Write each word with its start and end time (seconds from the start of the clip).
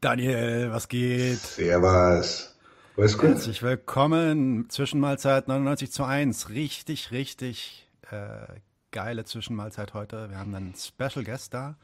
Daniel, 0.00 0.70
was 0.72 0.88
geht? 0.88 1.40
Servus. 1.40 2.56
Was 2.96 3.18
gut? 3.18 3.32
Herzlich 3.32 3.62
willkommen. 3.62 4.64
Zwischenmahlzeit 4.70 5.46
99 5.46 5.92
zu 5.92 6.04
1. 6.04 6.48
Richtig, 6.48 7.10
richtig 7.10 7.86
äh, 8.10 8.46
geile 8.92 9.26
Zwischenmahlzeit 9.26 9.92
heute. 9.92 10.30
Wir 10.30 10.38
haben 10.38 10.54
einen 10.54 10.74
Special 10.74 11.22
Guest 11.22 11.52
da. 11.52 11.74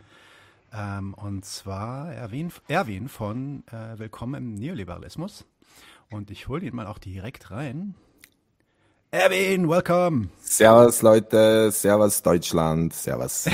Ähm, 0.73 1.13
und 1.13 1.45
zwar 1.45 2.11
Erwin, 2.11 2.51
Erwin 2.69 3.11
von 3.11 3.65
äh, 3.67 3.99
Willkommen 3.99 4.35
im 4.37 4.55
Neoliberalismus. 4.55 5.45
Und 6.11 6.31
ich 6.31 6.49
hole 6.49 6.65
ihn 6.65 6.75
mal 6.75 6.87
auch 6.87 6.99
direkt 6.99 7.51
rein. 7.51 7.97
Erwin, 9.11 9.69
welcome. 9.69 10.29
Servus 10.41 11.03
Leute, 11.03 11.71
Servus 11.71 12.23
Deutschland, 12.23 12.95
Servus. 12.95 13.45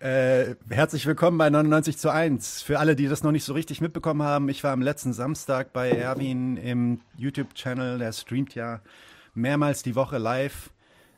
Äh, 0.00 0.56
herzlich 0.68 1.06
willkommen 1.06 1.38
bei 1.38 1.50
99 1.50 1.98
zu 1.98 2.10
1. 2.10 2.62
Für 2.62 2.78
alle, 2.78 2.96
die 2.96 3.06
das 3.06 3.22
noch 3.22 3.32
nicht 3.32 3.44
so 3.44 3.52
richtig 3.52 3.80
mitbekommen 3.80 4.22
haben, 4.22 4.48
ich 4.48 4.64
war 4.64 4.72
am 4.72 4.82
letzten 4.82 5.12
Samstag 5.12 5.72
bei 5.72 5.90
Erwin 5.90 6.56
im 6.56 7.00
YouTube-Channel. 7.16 7.98
Der 7.98 8.12
streamt 8.12 8.54
ja 8.54 8.80
mehrmals 9.34 9.82
die 9.82 9.94
Woche 9.94 10.18
live 10.18 10.70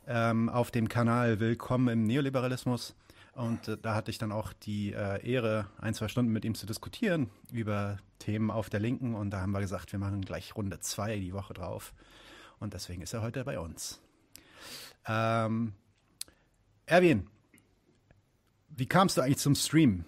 ähm, 0.06 0.48
auf 0.48 0.70
dem 0.70 0.88
Kanal 0.88 1.41
Willkommen 1.41 1.88
im 1.88 2.05
Neoliberalismus. 2.05 2.95
Und 3.34 3.69
äh, 3.69 3.78
da 3.80 3.95
hatte 3.95 4.10
ich 4.10 4.19
dann 4.19 4.33
auch 4.33 4.52
die 4.52 4.92
äh, 4.92 5.27
Ehre, 5.27 5.66
ein, 5.78 5.95
zwei 5.95 6.08
Stunden 6.08 6.33
mit 6.33 6.45
ihm 6.45 6.55
zu 6.55 6.66
diskutieren 6.66 7.30
über 7.52 7.98
Themen 8.19 8.50
auf 8.50 8.69
der 8.69 8.80
Linken. 8.80 9.14
Und 9.14 9.30
da 9.30 9.41
haben 9.41 9.52
wir 9.52 9.61
gesagt, 9.61 9.92
wir 9.92 9.98
machen 9.98 10.20
gleich 10.22 10.55
Runde 10.55 10.80
2 10.80 11.17
die 11.19 11.33
Woche 11.33 11.55
drauf. 11.55 11.95
Und 12.58 12.74
deswegen 12.74 13.00
ist 13.00 13.14
er 13.14 13.22
heute 13.22 13.45
bei 13.45 13.58
uns. 13.58 14.00
Ähm, 15.06 15.72
Erwin, 16.84 17.27
wie 18.81 18.86
kamst 18.86 19.19
du 19.19 19.20
eigentlich 19.20 19.36
zum 19.36 19.55
Stream? 19.55 20.05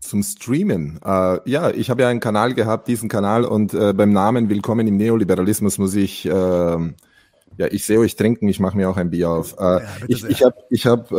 Zum 0.00 0.24
Streamen. 0.24 0.98
Äh, 1.04 1.38
ja, 1.48 1.70
ich 1.70 1.90
habe 1.90 2.02
ja 2.02 2.08
einen 2.08 2.18
Kanal 2.18 2.54
gehabt, 2.54 2.88
diesen 2.88 3.08
Kanal, 3.08 3.44
und 3.44 3.72
äh, 3.72 3.92
beim 3.92 4.12
Namen 4.12 4.50
Willkommen 4.50 4.88
im 4.88 4.96
Neoliberalismus 4.96 5.78
muss 5.78 5.94
ich, 5.94 6.26
äh, 6.26 6.30
ja, 6.32 7.66
ich 7.70 7.84
sehe 7.84 8.00
euch 8.00 8.16
trinken, 8.16 8.48
ich 8.48 8.58
mache 8.58 8.76
mir 8.76 8.90
auch 8.90 8.96
ein 8.96 9.10
Bier 9.10 9.30
auf. 9.30 9.54
Äh, 9.60 9.62
ja, 9.62 9.82
ich 10.08 10.24
ich 10.24 10.42
habe 10.42 10.56
ich 10.70 10.86
hab, 10.86 11.12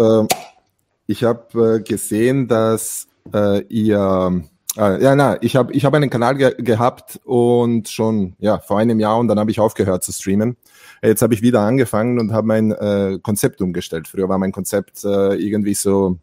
ich 1.08 1.24
hab, 1.24 1.56
äh, 1.56 1.80
gesehen, 1.80 2.50
dass 2.50 3.08
äh, 3.34 3.62
ihr 3.70 4.44
ja, 4.76 5.16
na, 5.16 5.38
ich 5.40 5.56
habe 5.56 5.72
ich 5.72 5.86
hab 5.86 5.94
einen 5.94 6.10
Kanal 6.10 6.36
ge 6.36 6.56
gehabt 6.58 7.22
und 7.24 7.90
schon 7.90 8.36
ja 8.40 8.58
vor 8.58 8.80
einem 8.80 9.00
Jahr 9.00 9.20
und 9.20 9.28
dann 9.28 9.40
habe 9.40 9.52
ich 9.52 9.60
aufgehört 9.60 10.04
zu 10.04 10.12
streamen. 10.12 10.58
Jetzt 11.04 11.22
habe 11.22 11.36
ich 11.36 11.44
wieder 11.44 11.62
angefangen 11.62 12.20
und 12.20 12.34
habe 12.34 12.48
mein 12.48 13.22
Konzept 13.22 13.62
umgestellt. 13.62 14.08
Früher 14.08 14.30
war 14.30 14.40
mein 14.40 14.52
Konzept 14.52 15.04
irgendwie 15.04 15.76
so 15.76 16.18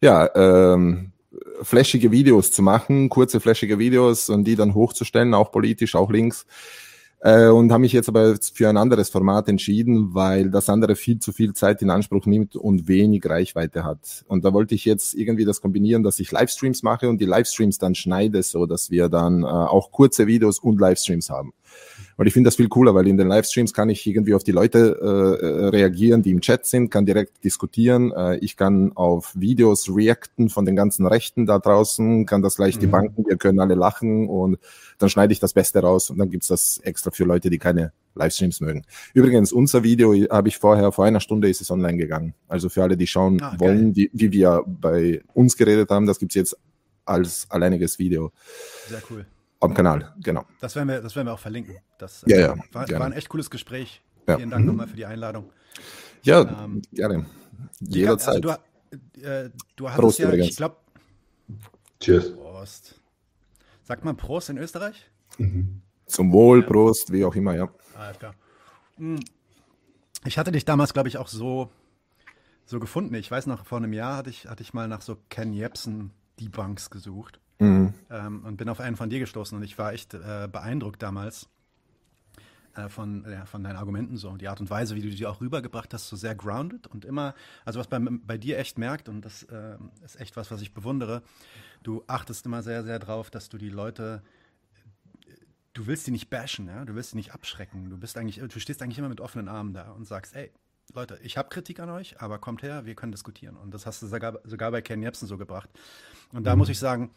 ja, 0.00 0.30
ähm, 0.34 1.12
flashige 1.62 2.10
Videos 2.10 2.52
zu 2.52 2.62
machen, 2.62 3.08
kurze 3.08 3.40
flashige 3.40 3.78
Videos 3.78 4.28
und 4.28 4.44
die 4.44 4.56
dann 4.56 4.74
hochzustellen, 4.74 5.34
auch 5.34 5.52
politisch, 5.52 5.94
auch 5.94 6.10
links. 6.10 6.46
Äh, 7.22 7.48
und 7.48 7.70
habe 7.70 7.82
mich 7.82 7.92
jetzt 7.92 8.08
aber 8.08 8.36
für 8.54 8.68
ein 8.68 8.78
anderes 8.78 9.10
Format 9.10 9.46
entschieden, 9.48 10.14
weil 10.14 10.50
das 10.50 10.70
andere 10.70 10.96
viel 10.96 11.18
zu 11.18 11.32
viel 11.32 11.52
Zeit 11.52 11.82
in 11.82 11.90
Anspruch 11.90 12.24
nimmt 12.24 12.56
und 12.56 12.88
wenig 12.88 13.28
Reichweite 13.28 13.84
hat. 13.84 14.24
Und 14.26 14.44
da 14.44 14.54
wollte 14.54 14.74
ich 14.74 14.86
jetzt 14.86 15.14
irgendwie 15.14 15.44
das 15.44 15.60
kombinieren, 15.60 16.02
dass 16.02 16.18
ich 16.18 16.32
Livestreams 16.32 16.82
mache 16.82 17.10
und 17.10 17.20
die 17.20 17.26
Livestreams 17.26 17.76
dann 17.76 17.94
schneide, 17.94 18.42
so 18.42 18.64
dass 18.64 18.90
wir 18.90 19.10
dann 19.10 19.42
äh, 19.42 19.46
auch 19.46 19.92
kurze 19.92 20.26
Videos 20.26 20.58
und 20.58 20.80
Livestreams 20.80 21.28
haben. 21.28 21.52
Und 22.20 22.26
ich 22.26 22.34
finde 22.34 22.48
das 22.48 22.56
viel 22.56 22.68
cooler, 22.68 22.94
weil 22.94 23.06
in 23.06 23.16
den 23.16 23.28
Livestreams 23.28 23.72
kann 23.72 23.88
ich 23.88 24.06
irgendwie 24.06 24.34
auf 24.34 24.44
die 24.44 24.52
Leute 24.52 24.98
äh, 25.00 25.46
äh, 25.46 25.68
reagieren, 25.68 26.20
die 26.20 26.32
im 26.32 26.42
Chat 26.42 26.66
sind, 26.66 26.90
kann 26.90 27.06
direkt 27.06 27.42
diskutieren. 27.44 28.12
Äh, 28.12 28.36
ich 28.42 28.58
kann 28.58 28.92
auf 28.94 29.32
Videos 29.34 29.88
reacten 29.88 30.50
von 30.50 30.66
den 30.66 30.76
ganzen 30.76 31.06
Rechten 31.06 31.46
da 31.46 31.58
draußen, 31.58 32.26
kann 32.26 32.42
das 32.42 32.56
gleich 32.56 32.76
mhm. 32.76 32.80
die 32.80 32.86
Banken, 32.88 33.24
wir 33.26 33.38
können 33.38 33.58
alle 33.58 33.74
lachen 33.74 34.28
und 34.28 34.58
dann 34.98 35.08
schneide 35.08 35.32
ich 35.32 35.40
das 35.40 35.54
Beste 35.54 35.80
raus 35.80 36.10
und 36.10 36.18
dann 36.18 36.28
gibt's 36.28 36.48
das 36.48 36.78
extra 36.84 37.10
für 37.10 37.24
Leute, 37.24 37.48
die 37.48 37.56
keine 37.56 37.94
Livestreams 38.14 38.60
mögen. 38.60 38.82
Übrigens, 39.14 39.50
unser 39.50 39.82
Video 39.82 40.12
habe 40.28 40.48
ich 40.48 40.58
vorher, 40.58 40.92
vor 40.92 41.06
einer 41.06 41.20
Stunde 41.20 41.48
ist 41.48 41.62
es 41.62 41.70
online 41.70 41.96
gegangen. 41.96 42.34
Also 42.48 42.68
für 42.68 42.82
alle, 42.82 42.98
die 42.98 43.06
schauen 43.06 43.40
ah, 43.40 43.54
wollen, 43.56 43.96
wie, 43.96 44.10
wie 44.12 44.30
wir 44.30 44.62
bei 44.66 45.22
uns 45.32 45.56
geredet 45.56 45.88
haben, 45.88 46.04
das 46.04 46.18
gibt's 46.18 46.34
jetzt 46.34 46.54
als 47.06 47.50
alleiniges 47.50 47.98
Video. 47.98 48.30
Sehr 48.90 49.00
cool 49.08 49.24
am 49.60 49.74
Kanal, 49.74 50.14
genau. 50.20 50.44
Das 50.60 50.74
werden 50.74 50.88
wir, 50.88 51.00
das 51.00 51.14
werden 51.14 51.28
wir 51.28 51.34
auch 51.34 51.38
verlinken. 51.38 51.76
Das 51.98 52.24
ja, 52.26 52.38
ja, 52.38 52.54
war, 52.72 52.88
war 52.90 53.06
ein 53.06 53.12
echt 53.12 53.28
cooles 53.28 53.50
Gespräch. 53.50 54.02
Ja. 54.26 54.36
Vielen 54.36 54.50
Dank 54.50 54.62
mhm. 54.62 54.70
nochmal 54.70 54.88
für 54.88 54.96
die 54.96 55.06
Einladung. 55.06 55.50
Ja, 56.22 56.64
ähm, 56.64 56.82
gerne. 56.92 57.26
Jederzeit. 57.80 58.44
Also 58.44 58.58
du, 58.90 59.20
äh, 59.20 59.50
du 59.76 59.88
hattest 59.88 60.00
Prost 60.00 60.18
ja, 60.18 60.28
übrigens. 60.28 60.48
ich 60.48 60.56
glaube. 60.56 60.76
Cheers. 62.00 62.34
Prost. 62.34 63.00
Sagt 63.84 64.04
man 64.04 64.16
Prost 64.16 64.50
in 64.50 64.58
Österreich? 64.58 65.10
Mhm. 65.38 65.82
Zum 66.06 66.32
Wohl, 66.32 66.62
Prost, 66.62 67.12
wie 67.12 67.24
auch 67.24 67.34
immer, 67.34 67.54
ja. 67.54 67.68
Alles 67.96 68.18
klar. 68.18 68.34
Hm. 68.96 69.20
Ich 70.24 70.38
hatte 70.38 70.52
dich 70.52 70.64
damals, 70.64 70.92
glaube 70.92 71.08
ich, 71.08 71.18
auch 71.18 71.28
so, 71.28 71.70
so 72.66 72.80
gefunden. 72.80 73.14
Ich 73.14 73.30
weiß 73.30 73.46
noch, 73.46 73.64
vor 73.64 73.78
einem 73.78 73.92
Jahr 73.92 74.16
hatte 74.16 74.30
ich, 74.30 74.46
hatte 74.46 74.62
ich 74.62 74.74
mal 74.74 74.88
nach 74.88 75.02
so 75.02 75.16
Ken 75.28 75.52
Jebsen 75.52 76.10
Debunks 76.38 76.90
gesucht. 76.90 77.40
Mhm. 77.60 77.94
Ähm, 78.10 78.44
und 78.44 78.56
bin 78.56 78.68
auf 78.68 78.80
einen 78.80 78.96
von 78.96 79.10
dir 79.10 79.20
gestoßen 79.20 79.56
und 79.56 79.62
ich 79.62 79.78
war 79.78 79.92
echt 79.92 80.14
äh, 80.14 80.48
beeindruckt 80.50 81.02
damals 81.02 81.48
äh, 82.74 82.88
von, 82.88 83.24
ja, 83.30 83.44
von 83.46 83.62
deinen 83.62 83.76
Argumenten 83.76 84.16
so 84.16 84.30
und 84.30 84.40
die 84.40 84.48
Art 84.48 84.60
und 84.60 84.70
Weise, 84.70 84.96
wie 84.96 85.02
du 85.02 85.10
die 85.10 85.26
auch 85.26 85.40
rübergebracht 85.40 85.92
hast, 85.94 86.08
so 86.08 86.16
sehr 86.16 86.34
grounded 86.34 86.86
und 86.86 87.04
immer, 87.04 87.34
also 87.64 87.78
was 87.78 87.86
bei, 87.86 87.98
bei 87.98 88.38
dir 88.38 88.58
echt 88.58 88.78
merkt 88.78 89.08
und 89.08 89.24
das 89.24 89.44
äh, 89.44 89.76
ist 90.04 90.18
echt 90.20 90.36
was, 90.36 90.50
was 90.50 90.62
ich 90.62 90.72
bewundere, 90.72 91.22
du 91.82 92.02
achtest 92.06 92.46
immer 92.46 92.62
sehr, 92.62 92.82
sehr 92.82 92.98
drauf, 92.98 93.30
dass 93.30 93.48
du 93.48 93.58
die 93.58 93.70
Leute 93.70 94.22
du 95.72 95.86
willst 95.86 96.06
die 96.06 96.10
nicht 96.10 96.30
bashen, 96.30 96.66
ja? 96.66 96.84
du 96.84 96.94
willst 96.94 97.10
sie 97.10 97.16
nicht 97.16 97.32
abschrecken. 97.32 97.90
Du 97.90 97.96
bist 97.96 98.16
eigentlich, 98.16 98.40
du 98.40 98.60
stehst 98.60 98.82
eigentlich 98.82 98.98
immer 98.98 99.08
mit 99.08 99.20
offenen 99.20 99.48
Armen 99.48 99.72
da 99.72 99.92
und 99.92 100.04
sagst, 100.04 100.34
ey, 100.34 100.50
Leute, 100.94 101.18
ich 101.22 101.36
habe 101.36 101.48
Kritik 101.48 101.80
an 101.80 101.90
euch, 101.90 102.20
aber 102.20 102.38
kommt 102.38 102.62
her, 102.62 102.84
wir 102.84 102.94
können 102.94 103.12
diskutieren. 103.12 103.56
Und 103.56 103.72
das 103.72 103.86
hast 103.86 104.02
du 104.02 104.06
sogar, 104.06 104.40
sogar 104.44 104.70
bei 104.72 104.82
Ken 104.82 105.02
Jebsen 105.02 105.28
so 105.28 105.38
gebracht. 105.38 105.70
Und 106.32 106.44
da 106.44 106.54
mhm. 106.54 106.58
muss 106.58 106.68
ich 106.68 106.78
sagen, 106.78 107.10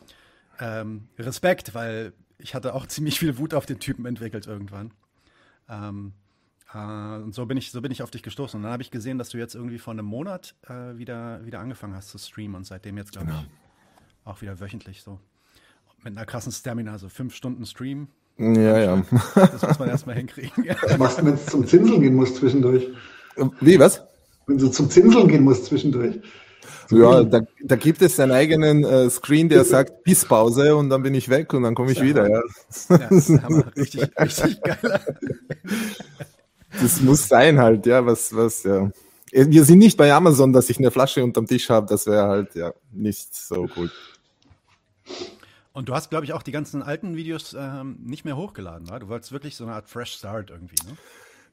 ähm, 0.60 1.08
Respekt, 1.18 1.74
weil 1.74 2.14
ich 2.38 2.56
hatte 2.56 2.74
auch 2.74 2.88
ziemlich 2.88 3.20
viel 3.20 3.38
Wut 3.38 3.54
auf 3.54 3.66
den 3.66 3.80
Typen 3.80 4.06
entwickelt 4.06 4.48
irgendwann. 4.48 4.92
Ähm, 5.70 6.14
äh, 6.74 6.78
und 6.78 7.34
so 7.34 7.46
bin 7.46 7.58
ich, 7.58 7.72
so 7.72 7.82
bin 7.82 7.92
ich 7.92 8.02
auf 8.04 8.12
dich 8.12 8.24
gestoßen. 8.24 8.58
Und 8.58 8.64
dann 8.64 8.72
habe 8.72 8.84
ich 8.84 8.92
gesehen, 8.92 9.18
dass 9.18 9.30
du 9.30 9.38
jetzt 9.38 9.56
irgendwie 9.56 9.80
vor 9.80 9.94
einem 9.94 10.06
Monat 10.06 10.56
äh, 10.68 10.98
wieder, 10.98 11.46
wieder 11.46 11.60
angefangen 11.60 11.96
hast 11.96 12.10
zu 12.10 12.18
streamen 12.18 12.56
und 12.56 12.66
seitdem 12.66 12.98
jetzt, 12.98 13.12
glaube 13.12 13.28
genau. 13.28 13.40
ich, 13.42 13.48
auch 14.26 14.42
wieder 14.42 14.60
wöchentlich 14.60 15.04
so. 15.04 15.20
Mit 16.04 16.18
einer 16.18 16.26
krassen 16.26 16.52
Stamina, 16.52 16.98
so 16.98 17.08
fünf 17.08 17.34
Stunden 17.34 17.66
Stream. 17.66 18.10
Ja, 18.38 18.78
ja. 18.78 19.04
Das 19.36 19.62
muss 19.62 19.80
man 19.80 19.90
erstmal 19.90 20.16
hinkriegen. 20.16 20.66
Was 20.82 20.98
machst 20.98 21.20
du, 21.20 21.26
wenn 21.26 21.34
es 21.36 21.46
zum 21.46 21.66
Zinseln 21.66 22.02
gehen 22.02 22.16
muss 22.16 22.36
zwischendurch? 22.36 22.90
Wie, 23.62 23.80
was? 23.80 24.04
Wenn 24.48 24.58
du 24.58 24.70
zum 24.70 24.90
Zinseln 24.90 25.28
gehen 25.28 25.44
musst 25.44 25.66
zwischendurch. 25.66 26.20
Ja, 26.90 27.24
da, 27.24 27.42
da 27.64 27.76
gibt 27.76 28.02
es 28.02 28.20
einen 28.20 28.32
eigenen 28.32 28.84
äh, 28.84 29.10
Screen, 29.10 29.50
der 29.50 29.64
sagt 29.64 30.04
Pisspause 30.04 30.76
und 30.76 30.90
dann 30.90 31.04
bin 31.04 31.14
ich 31.14 31.30
weg 31.30 31.54
und 31.54 31.64
dann 31.64 31.76
komme 31.76 31.92
ich 31.92 32.02
wieder. 32.02 32.30
Ja. 32.30 32.42
ja 32.90 32.98
das 33.10 33.30
richtig, 33.76 34.10
richtig 34.20 34.62
geil. 34.62 35.00
Das 36.82 37.02
muss 37.02 37.28
sein 37.28 37.60
halt, 37.60 37.86
ja, 37.86 38.06
was, 38.06 38.36
was, 38.36 38.64
ja. 38.64 38.90
Wir 39.32 39.64
sind 39.64 39.80
nicht 39.80 39.98
bei 39.98 40.14
Amazon, 40.14 40.54
dass 40.54 40.70
ich 40.70 40.78
eine 40.78 40.92
Flasche 40.92 41.24
unterm 41.24 41.48
Tisch 41.48 41.70
habe, 41.70 41.88
das 41.88 42.06
wäre 42.06 42.28
halt, 42.28 42.56
ja, 42.56 42.74
nicht 42.92 43.36
so 43.36 43.68
cool. 43.76 43.92
Und 45.74 45.90
du 45.90 45.96
hast, 45.96 46.12
glaube 46.12 46.26
ich, 46.26 46.34
auch 46.34 46.44
die 46.44 46.52
ganzen 46.52 46.84
alten 46.84 47.16
Videos 47.16 47.56
ähm, 47.58 47.98
nicht 48.04 48.26
mehr 48.26 48.38
hochgeladen, 48.38 48.88
oder? 48.88 49.00
Du 49.00 49.08
wolltest 49.08 49.32
wirklich 49.32 49.56
so 49.56 49.64
eine 49.64 49.74
Art 49.74 49.90
Fresh 49.90 50.14
Start 50.14 50.52
irgendwie, 50.52 50.76
ne? 50.86 50.96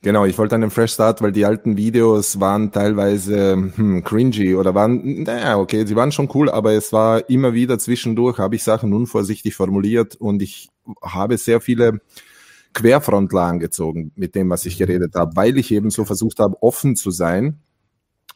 Genau, 0.02 0.24
ich 0.24 0.38
wollte 0.38 0.54
einen 0.54 0.70
Fresh 0.70 0.94
Start, 0.94 1.20
weil 1.20 1.32
die 1.32 1.44
alten 1.44 1.76
Videos 1.76 2.40
waren 2.40 2.72
teilweise 2.72 3.52
hm, 3.76 4.02
cringy 4.02 4.54
oder 4.54 4.74
waren, 4.74 5.24
naja, 5.24 5.58
okay, 5.58 5.84
sie 5.84 5.94
waren 5.94 6.10
schon 6.10 6.30
cool, 6.34 6.48
aber 6.48 6.72
es 6.72 6.90
war 6.92 7.28
immer 7.28 7.52
wieder 7.52 7.78
zwischendurch, 7.78 8.38
habe 8.38 8.56
ich 8.56 8.62
Sachen 8.62 8.94
unvorsichtig 8.94 9.54
formuliert 9.54 10.16
und 10.16 10.40
ich 10.40 10.70
habe 11.02 11.36
sehr 11.36 11.60
viele 11.60 12.00
Querfrontler 12.72 13.42
angezogen 13.42 14.12
mit 14.16 14.34
dem, 14.34 14.48
was 14.48 14.64
ich 14.64 14.78
geredet 14.78 15.14
habe, 15.16 15.36
weil 15.36 15.58
ich 15.58 15.70
eben 15.70 15.90
so 15.90 16.06
versucht 16.06 16.38
habe, 16.38 16.62
offen 16.62 16.96
zu 16.96 17.10
sein 17.10 17.60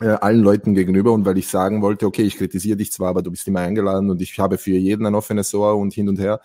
äh, 0.01 0.09
allen 0.09 0.41
Leuten 0.43 0.75
gegenüber 0.75 1.13
und 1.13 1.25
weil 1.25 1.39
ich 1.39 1.49
sagen 1.49 1.83
wollte, 1.83 2.07
okay, 2.07 2.23
ich 2.23 2.37
kritisiere 2.37 2.77
dich 2.77 2.93
zwar, 2.93 3.11
aber 3.11 3.23
du 3.23 3.31
bist 3.31 3.49
immer 3.49 3.61
eingeladen 3.61 4.11
und 4.11 4.21
ich 4.23 4.39
habe 4.39 4.59
für 4.59 4.73
jeden 4.73 5.07
ein 5.07 5.15
offenes 5.15 5.55
Ohr 5.55 5.77
und 5.77 5.95
hin 5.95 6.09
und 6.09 6.19
her 6.19 6.41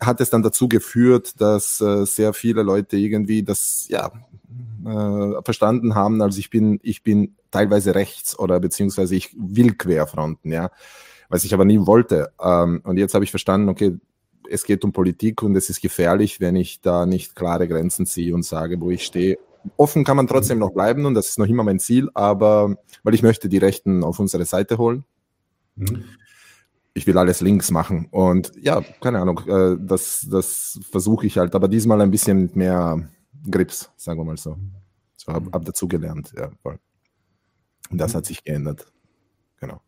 hat 0.00 0.20
es 0.20 0.30
dann 0.30 0.42
dazu 0.42 0.68
geführt, 0.68 1.40
dass 1.40 1.80
äh, 1.80 2.04
sehr 2.04 2.32
viele 2.32 2.62
Leute 2.62 2.96
irgendwie 2.96 3.42
das 3.42 3.86
ja 3.88 4.12
äh, 4.84 5.42
verstanden 5.42 5.94
haben. 5.94 6.20
Also 6.22 6.38
ich 6.38 6.50
bin 6.50 6.80
ich 6.82 7.02
bin 7.02 7.36
teilweise 7.50 7.94
rechts 7.94 8.38
oder 8.38 8.60
beziehungsweise 8.60 9.14
ich 9.14 9.34
will 9.38 9.74
querfronten, 9.74 10.52
ja, 10.52 10.70
was 11.28 11.44
ich 11.44 11.54
aber 11.54 11.64
nie 11.64 11.86
wollte. 11.86 12.32
Ähm, 12.42 12.82
und 12.84 12.98
jetzt 12.98 13.14
habe 13.14 13.24
ich 13.24 13.30
verstanden, 13.30 13.68
okay, 13.68 13.96
es 14.50 14.64
geht 14.64 14.84
um 14.84 14.92
Politik 14.92 15.42
und 15.42 15.56
es 15.56 15.70
ist 15.70 15.80
gefährlich, 15.80 16.40
wenn 16.40 16.56
ich 16.56 16.80
da 16.80 17.06
nicht 17.06 17.36
klare 17.36 17.68
Grenzen 17.68 18.04
ziehe 18.06 18.34
und 18.34 18.44
sage, 18.44 18.80
wo 18.80 18.90
ich 18.90 19.04
stehe. 19.04 19.38
Offen 19.76 20.04
kann 20.04 20.16
man 20.16 20.26
trotzdem 20.26 20.58
noch 20.58 20.72
bleiben 20.72 21.06
und 21.06 21.14
das 21.14 21.28
ist 21.28 21.38
noch 21.38 21.46
immer 21.46 21.62
mein 21.62 21.78
Ziel, 21.78 22.08
aber 22.14 22.76
weil 23.02 23.14
ich 23.14 23.22
möchte 23.22 23.48
die 23.48 23.58
Rechten 23.58 24.02
auf 24.04 24.18
unsere 24.18 24.44
Seite 24.44 24.78
holen 24.78 25.04
Mhm. 25.80 26.04
Ich 27.00 27.06
will 27.06 27.16
alles 27.16 27.40
links 27.40 27.70
machen. 27.70 28.08
Und 28.10 28.52
ja, 28.60 28.82
keine 29.00 29.20
Ahnung, 29.20 29.40
äh, 29.48 29.78
das, 29.80 30.26
das 30.30 30.78
versuche 30.90 31.26
ich 31.26 31.38
halt, 31.38 31.54
aber 31.54 31.66
diesmal 31.66 31.98
ein 32.02 32.10
bisschen 32.10 32.50
mehr 32.52 33.08
Grips, 33.50 33.90
sagen 33.96 34.20
wir 34.20 34.24
mal 34.26 34.36
so. 34.36 34.58
So 35.16 35.32
habe 35.32 35.50
hab 35.50 35.64
dazu 35.64 35.88
gelernt, 35.88 36.34
ja. 36.36 36.50
Und 36.62 36.78
das 37.90 38.14
hat 38.14 38.26
sich 38.26 38.44
geändert. 38.44 38.92
Genau. 39.60 39.80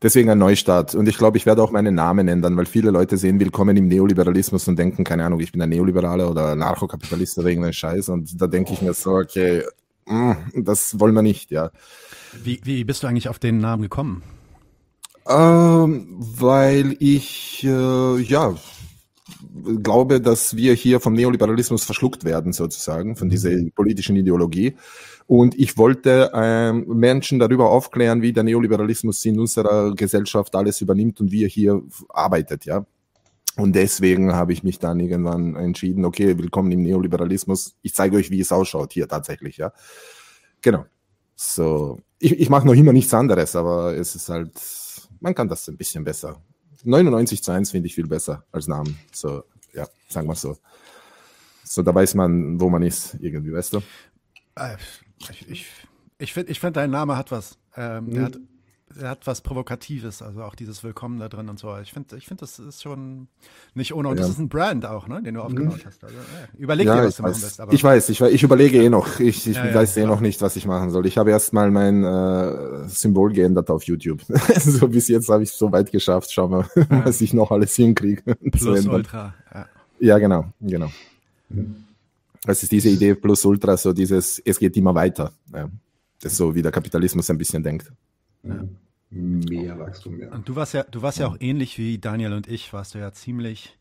Deswegen 0.00 0.30
ein 0.30 0.38
Neustart. 0.38 0.94
Und 0.94 1.08
ich 1.08 1.18
glaube, 1.18 1.38
ich 1.38 1.44
werde 1.44 1.60
auch 1.60 1.72
meinen 1.72 1.96
Namen 1.96 2.28
ändern, 2.28 2.56
weil 2.56 2.66
viele 2.66 2.92
Leute 2.92 3.16
sehen 3.16 3.40
Willkommen 3.40 3.76
im 3.76 3.88
Neoliberalismus 3.88 4.68
und 4.68 4.78
denken, 4.78 5.02
keine 5.02 5.24
Ahnung, 5.24 5.40
ich 5.40 5.50
bin 5.50 5.60
ein 5.60 5.70
Neoliberaler 5.70 6.30
oder 6.30 6.52
Anarchokapitalist 6.52 7.36
oder 7.38 7.48
irgendein 7.48 7.72
Scheiß. 7.72 8.10
Und 8.10 8.40
da 8.40 8.46
denke 8.46 8.74
ich 8.74 8.80
mir 8.80 8.94
so, 8.94 9.16
okay, 9.16 9.64
mm, 10.06 10.34
das 10.54 11.00
wollen 11.00 11.14
wir 11.14 11.22
nicht, 11.22 11.50
ja. 11.50 11.72
Wie, 12.44 12.60
wie 12.62 12.84
bist 12.84 13.02
du 13.02 13.08
eigentlich 13.08 13.28
auf 13.28 13.40
den 13.40 13.58
Namen 13.58 13.82
gekommen? 13.82 14.22
Ähm, 15.28 16.08
weil 16.18 16.96
ich, 16.98 17.64
äh, 17.64 18.20
ja, 18.20 18.54
glaube, 19.82 20.20
dass 20.20 20.56
wir 20.56 20.74
hier 20.74 21.00
vom 21.00 21.14
Neoliberalismus 21.14 21.84
verschluckt 21.84 22.24
werden, 22.24 22.52
sozusagen, 22.52 23.16
von 23.16 23.28
dieser 23.28 23.50
mhm. 23.50 23.72
politischen 23.72 24.16
Ideologie. 24.16 24.76
Und 25.26 25.58
ich 25.58 25.78
wollte 25.78 26.30
ähm, 26.34 26.86
Menschen 26.88 27.38
darüber 27.38 27.70
aufklären, 27.70 28.22
wie 28.22 28.32
der 28.32 28.42
Neoliberalismus 28.42 29.24
in 29.24 29.38
unserer 29.38 29.94
Gesellschaft 29.94 30.54
alles 30.54 30.80
übernimmt 30.80 31.20
und 31.20 31.30
wie 31.30 31.44
er 31.44 31.48
hier 31.48 31.82
arbeitet, 32.08 32.64
ja. 32.64 32.84
Und 33.56 33.74
deswegen 33.76 34.32
habe 34.32 34.54
ich 34.54 34.62
mich 34.62 34.78
dann 34.78 34.98
irgendwann 34.98 35.56
entschieden, 35.56 36.06
okay, 36.06 36.38
willkommen 36.38 36.72
im 36.72 36.82
Neoliberalismus. 36.82 37.74
Ich 37.82 37.94
zeige 37.94 38.16
euch, 38.16 38.30
wie 38.30 38.40
es 38.40 38.50
ausschaut 38.50 38.94
hier 38.94 39.06
tatsächlich, 39.06 39.58
ja. 39.58 39.72
Genau. 40.62 40.86
So, 41.36 41.98
ich, 42.18 42.38
ich 42.38 42.48
mache 42.48 42.66
noch 42.66 42.74
immer 42.74 42.92
nichts 42.92 43.12
anderes, 43.12 43.54
aber 43.56 43.94
es 43.96 44.14
ist 44.14 44.28
halt, 44.28 44.52
man 45.22 45.34
kann 45.34 45.48
das 45.48 45.68
ein 45.68 45.76
bisschen 45.76 46.04
besser. 46.04 46.42
99 46.84 47.42
zu 47.42 47.52
1 47.52 47.70
finde 47.70 47.86
ich 47.86 47.94
viel 47.94 48.06
besser 48.06 48.44
als 48.50 48.66
Namen. 48.66 48.98
So, 49.12 49.44
ja, 49.72 49.86
sagen 50.08 50.26
wir 50.26 50.34
so. 50.34 50.56
So, 51.64 51.82
da 51.82 51.94
weiß 51.94 52.14
man, 52.14 52.60
wo 52.60 52.68
man 52.68 52.82
ist, 52.82 53.16
irgendwie, 53.20 53.52
weißt 53.52 53.74
du? 53.74 53.82
Äh, 54.56 54.76
ich, 55.30 55.48
ich, 55.48 55.66
ich 56.18 56.32
finde, 56.32 56.50
ich 56.50 56.60
find, 56.60 56.76
dein 56.76 56.90
Name 56.90 57.16
hat 57.16 57.30
was. 57.30 57.56
Ähm, 57.76 58.06
mhm. 58.06 58.10
der, 58.10 58.24
hat, 58.24 58.38
der 59.00 59.10
hat 59.10 59.26
was 59.26 59.40
Provokatives, 59.40 60.22
also 60.22 60.42
auch 60.42 60.54
dieses 60.54 60.82
Willkommen 60.84 61.18
da 61.18 61.28
drin 61.28 61.48
und 61.48 61.58
so. 61.58 61.76
Ich 61.78 61.92
finde, 61.92 62.16
ich 62.16 62.26
find, 62.26 62.42
das 62.42 62.58
ist 62.58 62.82
schon 62.82 63.28
nicht 63.74 63.94
ohne. 63.94 64.08
Und 64.08 64.16
ja. 64.16 64.22
das 64.22 64.30
ist 64.30 64.38
ein 64.38 64.48
Brand 64.48 64.86
auch, 64.86 65.08
ne, 65.08 65.22
den 65.22 65.34
du 65.34 65.42
aufgebaut 65.42 65.78
mhm. 65.78 65.86
hast. 65.86 66.04
Also, 66.04 66.16
ja, 66.16 66.58
überleg 66.58 66.86
ja, 66.86 66.96
dir, 66.96 67.06
was 67.06 67.16
du 67.16 67.22
weiß. 67.22 67.30
machen 67.32 67.42
willst. 67.42 67.60
Aber. 67.60 67.72
Ich 67.72 67.84
weiß, 67.84 68.08
ich, 68.08 68.20
ich 68.20 68.42
überlege 68.42 68.82
eh 68.82 68.88
noch. 68.88 69.20
Ich, 69.20 69.46
ich 69.46 69.56
weiß 69.56 69.96
eh 69.96 70.06
noch 70.06 70.20
nicht, 70.20 70.40
was 70.42 70.56
ich 70.56 70.66
machen 70.66 70.90
soll. 70.90 71.06
Ich 71.06 71.18
habe 71.18 71.30
erst 71.30 71.52
mal 71.52 71.70
mein 71.70 72.04
äh, 72.04 72.88
Symbol 72.88 73.32
geändert 73.32 73.70
auf 73.70 73.84
YouTube. 73.84 74.20
so 74.60 74.88
bis 74.88 75.08
jetzt 75.08 75.28
habe 75.28 75.42
ich 75.42 75.50
es 75.50 75.58
so 75.58 75.70
weit 75.72 75.90
geschafft. 75.90 76.32
Schauen 76.32 76.50
wir, 76.50 76.68
was 77.04 77.20
ich 77.20 77.34
noch 77.34 77.50
alles 77.50 77.74
hinkriege. 77.74 78.22
Plus 78.50 78.86
Ultra. 78.86 79.34
Ja, 79.98 80.18
genau, 80.18 80.46
genau. 80.60 80.90
Das 82.44 82.62
ist 82.62 82.72
diese 82.72 82.88
Idee 82.88 83.14
plus 83.14 83.44
Ultra, 83.44 83.76
so 83.76 83.92
dieses, 83.92 84.40
es 84.44 84.58
geht 84.58 84.76
immer 84.76 84.94
weiter. 84.94 85.32
Das 86.20 86.32
ist 86.32 86.38
so, 86.38 86.54
wie 86.54 86.62
der 86.62 86.72
Kapitalismus 86.72 87.30
ein 87.30 87.38
bisschen 87.38 87.62
denkt. 87.62 87.92
Mehr 89.10 89.78
Wachstum, 89.78 90.18
ja. 90.18 90.30
Und 90.32 90.48
du 90.48 90.56
warst 90.56 90.72
ja, 90.72 90.84
du 90.84 91.02
warst 91.02 91.18
ja 91.18 91.26
auch 91.26 91.36
ähnlich 91.38 91.76
wie 91.76 91.98
Daniel 91.98 92.32
und 92.32 92.48
ich, 92.48 92.72
warst 92.72 92.94
du 92.94 92.98
ja 92.98 93.12
ziemlich 93.12 93.78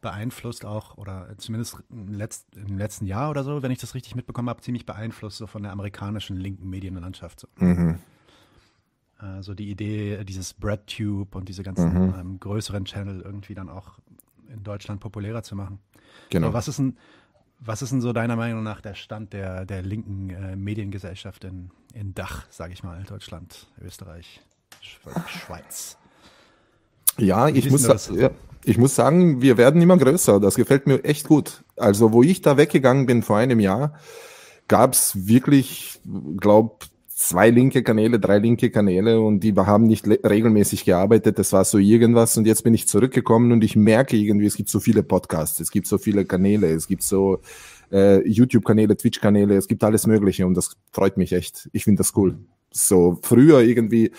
beeinflusst 0.00 0.64
auch, 0.64 0.98
oder 0.98 1.28
zumindest 1.38 1.82
im, 1.90 2.12
Letz-, 2.12 2.44
im 2.54 2.76
letzten 2.76 3.06
Jahr 3.06 3.30
oder 3.30 3.44
so, 3.44 3.62
wenn 3.62 3.70
ich 3.70 3.78
das 3.78 3.94
richtig 3.94 4.14
mitbekommen 4.14 4.48
habe, 4.48 4.60
ziemlich 4.60 4.86
beeinflusst 4.86 5.38
so 5.38 5.46
von 5.46 5.62
der 5.62 5.72
amerikanischen 5.72 6.36
linken 6.36 6.68
Medienlandschaft. 6.68 7.40
So. 7.40 7.48
Mhm. 7.56 7.98
Also 9.18 9.54
die 9.54 9.70
Idee, 9.70 10.24
dieses 10.24 10.52
BreadTube 10.52 11.34
und 11.34 11.48
diese 11.48 11.62
ganzen 11.62 11.92
mhm. 11.92 12.14
ähm, 12.18 12.40
größeren 12.40 12.84
Channel 12.84 13.22
irgendwie 13.22 13.54
dann 13.54 13.68
auch 13.68 13.98
in 14.48 14.62
Deutschland 14.62 15.00
populärer 15.00 15.42
zu 15.42 15.56
machen. 15.56 15.78
Genau. 16.30 16.48
Aber 16.48 16.54
was 16.54 16.68
ist 16.68 16.78
ein, 16.78 16.98
was 17.60 17.82
ist 17.82 17.92
denn 17.92 18.00
so 18.00 18.12
deiner 18.12 18.36
Meinung 18.36 18.62
nach 18.62 18.80
der 18.80 18.94
Stand 18.94 19.32
der, 19.32 19.64
der 19.64 19.82
linken 19.82 20.30
äh, 20.30 20.56
Mediengesellschaft 20.56 21.44
in, 21.44 21.70
in 21.94 22.14
Dach, 22.14 22.46
sage 22.50 22.72
ich 22.72 22.82
mal, 22.82 23.02
Deutschland, 23.04 23.66
Österreich, 23.82 24.40
Schweiz? 24.80 25.96
Ja, 27.18 27.48
ich 27.48 27.70
muss, 27.70 27.86
ja, 28.10 28.30
ich 28.64 28.78
muss 28.78 28.94
sagen, 28.94 29.40
wir 29.40 29.56
werden 29.56 29.80
immer 29.80 29.96
größer. 29.96 30.38
Das 30.38 30.56
gefällt 30.56 30.86
mir 30.86 31.02
echt 31.04 31.28
gut. 31.28 31.64
Also, 31.76 32.12
wo 32.12 32.22
ich 32.22 32.42
da 32.42 32.56
weggegangen 32.56 33.06
bin 33.06 33.22
vor 33.22 33.38
einem 33.38 33.60
Jahr, 33.60 33.94
gab 34.68 34.92
es 34.92 35.26
wirklich, 35.26 36.00
glaube 36.36 36.86
zwei 37.16 37.48
linke 37.48 37.82
Kanäle, 37.82 38.20
drei 38.20 38.38
linke 38.38 38.70
Kanäle 38.70 39.18
und 39.20 39.40
die 39.40 39.54
haben 39.54 39.84
nicht 39.84 40.06
regelmäßig 40.06 40.84
gearbeitet. 40.84 41.38
Das 41.38 41.50
war 41.54 41.64
so 41.64 41.78
irgendwas 41.78 42.36
und 42.36 42.46
jetzt 42.46 42.62
bin 42.62 42.74
ich 42.74 42.86
zurückgekommen 42.86 43.52
und 43.52 43.64
ich 43.64 43.74
merke 43.74 44.18
irgendwie, 44.18 44.44
es 44.44 44.54
gibt 44.54 44.68
so 44.68 44.80
viele 44.80 45.02
Podcasts, 45.02 45.58
es 45.58 45.70
gibt 45.70 45.86
so 45.86 45.96
viele 45.96 46.26
Kanäle, 46.26 46.68
es 46.68 46.86
gibt 46.86 47.02
so 47.02 47.40
äh, 47.90 48.20
YouTube-Kanäle, 48.28 48.98
Twitch-Kanäle, 48.98 49.56
es 49.56 49.66
gibt 49.66 49.82
alles 49.82 50.06
Mögliche 50.06 50.46
und 50.46 50.54
das 50.54 50.76
freut 50.92 51.16
mich 51.16 51.32
echt. 51.32 51.70
Ich 51.72 51.84
finde 51.84 52.00
das 52.00 52.14
cool. 52.16 52.38
So 52.70 53.18
früher 53.22 53.62
irgendwie, 53.62 54.12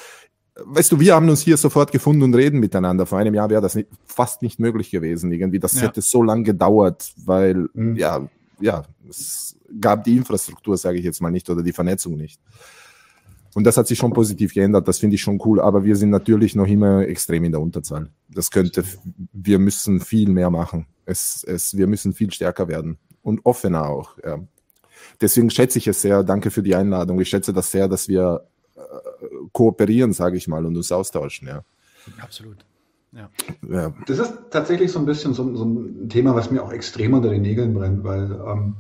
weißt 0.65 0.91
du, 0.91 0.99
wir 0.99 1.13
haben 1.13 1.29
uns 1.29 1.41
hier 1.41 1.57
sofort 1.57 1.91
gefunden 1.91 2.23
und 2.23 2.33
reden 2.33 2.59
miteinander. 2.59 3.05
Vor 3.05 3.19
einem 3.19 3.35
Jahr 3.35 3.51
wäre 3.51 3.61
das 3.61 3.75
nicht, 3.75 3.89
fast 4.07 4.41
nicht 4.41 4.59
möglich 4.59 4.89
gewesen. 4.89 5.31
Irgendwie, 5.31 5.59
das 5.59 5.75
ja. 5.75 5.81
hätte 5.81 6.01
so 6.01 6.23
lange 6.23 6.41
gedauert, 6.41 7.13
weil 7.23 7.69
mhm. 7.75 7.95
ja, 7.95 8.27
ja, 8.59 8.85
es 9.07 9.55
gab 9.79 10.03
die 10.03 10.17
Infrastruktur, 10.17 10.77
sage 10.77 10.97
ich 10.97 11.05
jetzt 11.05 11.21
mal 11.21 11.29
nicht, 11.29 11.47
oder 11.47 11.61
die 11.61 11.73
Vernetzung 11.73 12.17
nicht. 12.17 12.41
Und 13.57 13.63
das 13.63 13.75
hat 13.75 13.87
sich 13.87 13.97
schon 13.97 14.13
positiv 14.13 14.53
geändert, 14.53 14.87
das 14.87 14.99
finde 14.99 15.15
ich 15.15 15.23
schon 15.23 15.41
cool, 15.43 15.59
aber 15.59 15.83
wir 15.83 15.95
sind 15.95 16.11
natürlich 16.11 16.53
noch 16.53 16.67
immer 16.67 17.07
extrem 17.07 17.43
in 17.43 17.51
der 17.51 17.59
Unterzahl. 17.59 18.07
Das 18.29 18.51
könnte, 18.51 18.83
wir 19.33 19.57
müssen 19.57 19.99
viel 19.99 20.29
mehr 20.29 20.51
machen. 20.51 20.85
Es, 21.07 21.43
es, 21.43 21.75
wir 21.75 21.87
müssen 21.87 22.13
viel 22.13 22.31
stärker 22.31 22.67
werden 22.67 22.99
und 23.23 23.43
offener 23.47 23.89
auch. 23.89 24.15
Ja. 24.23 24.37
Deswegen 25.19 25.49
schätze 25.49 25.79
ich 25.79 25.87
es 25.87 26.03
sehr, 26.03 26.23
danke 26.23 26.51
für 26.51 26.61
die 26.61 26.75
Einladung. 26.75 27.19
Ich 27.19 27.29
schätze 27.29 27.51
das 27.51 27.71
sehr, 27.71 27.87
dass 27.87 28.07
wir 28.07 28.45
äh, 28.75 28.79
kooperieren, 29.53 30.13
sage 30.13 30.37
ich 30.37 30.47
mal, 30.47 30.63
und 30.63 30.77
uns 30.77 30.91
austauschen. 30.91 31.47
Ja. 31.47 31.63
Absolut. 32.21 32.63
Ja. 33.11 33.31
ja. 33.67 33.91
Das 34.05 34.19
ist 34.19 34.33
tatsächlich 34.51 34.91
so 34.91 34.99
ein 34.99 35.07
bisschen 35.07 35.33
so, 35.33 35.55
so, 35.55 35.65
ein 35.65 36.09
Thema, 36.09 36.35
was 36.35 36.51
mir 36.51 36.61
auch 36.61 36.71
extrem 36.71 37.15
unter 37.15 37.31
den 37.31 37.41
Nägeln 37.41 37.73
brennt, 37.73 38.03
weil 38.03 38.33
ähm, 38.33 38.75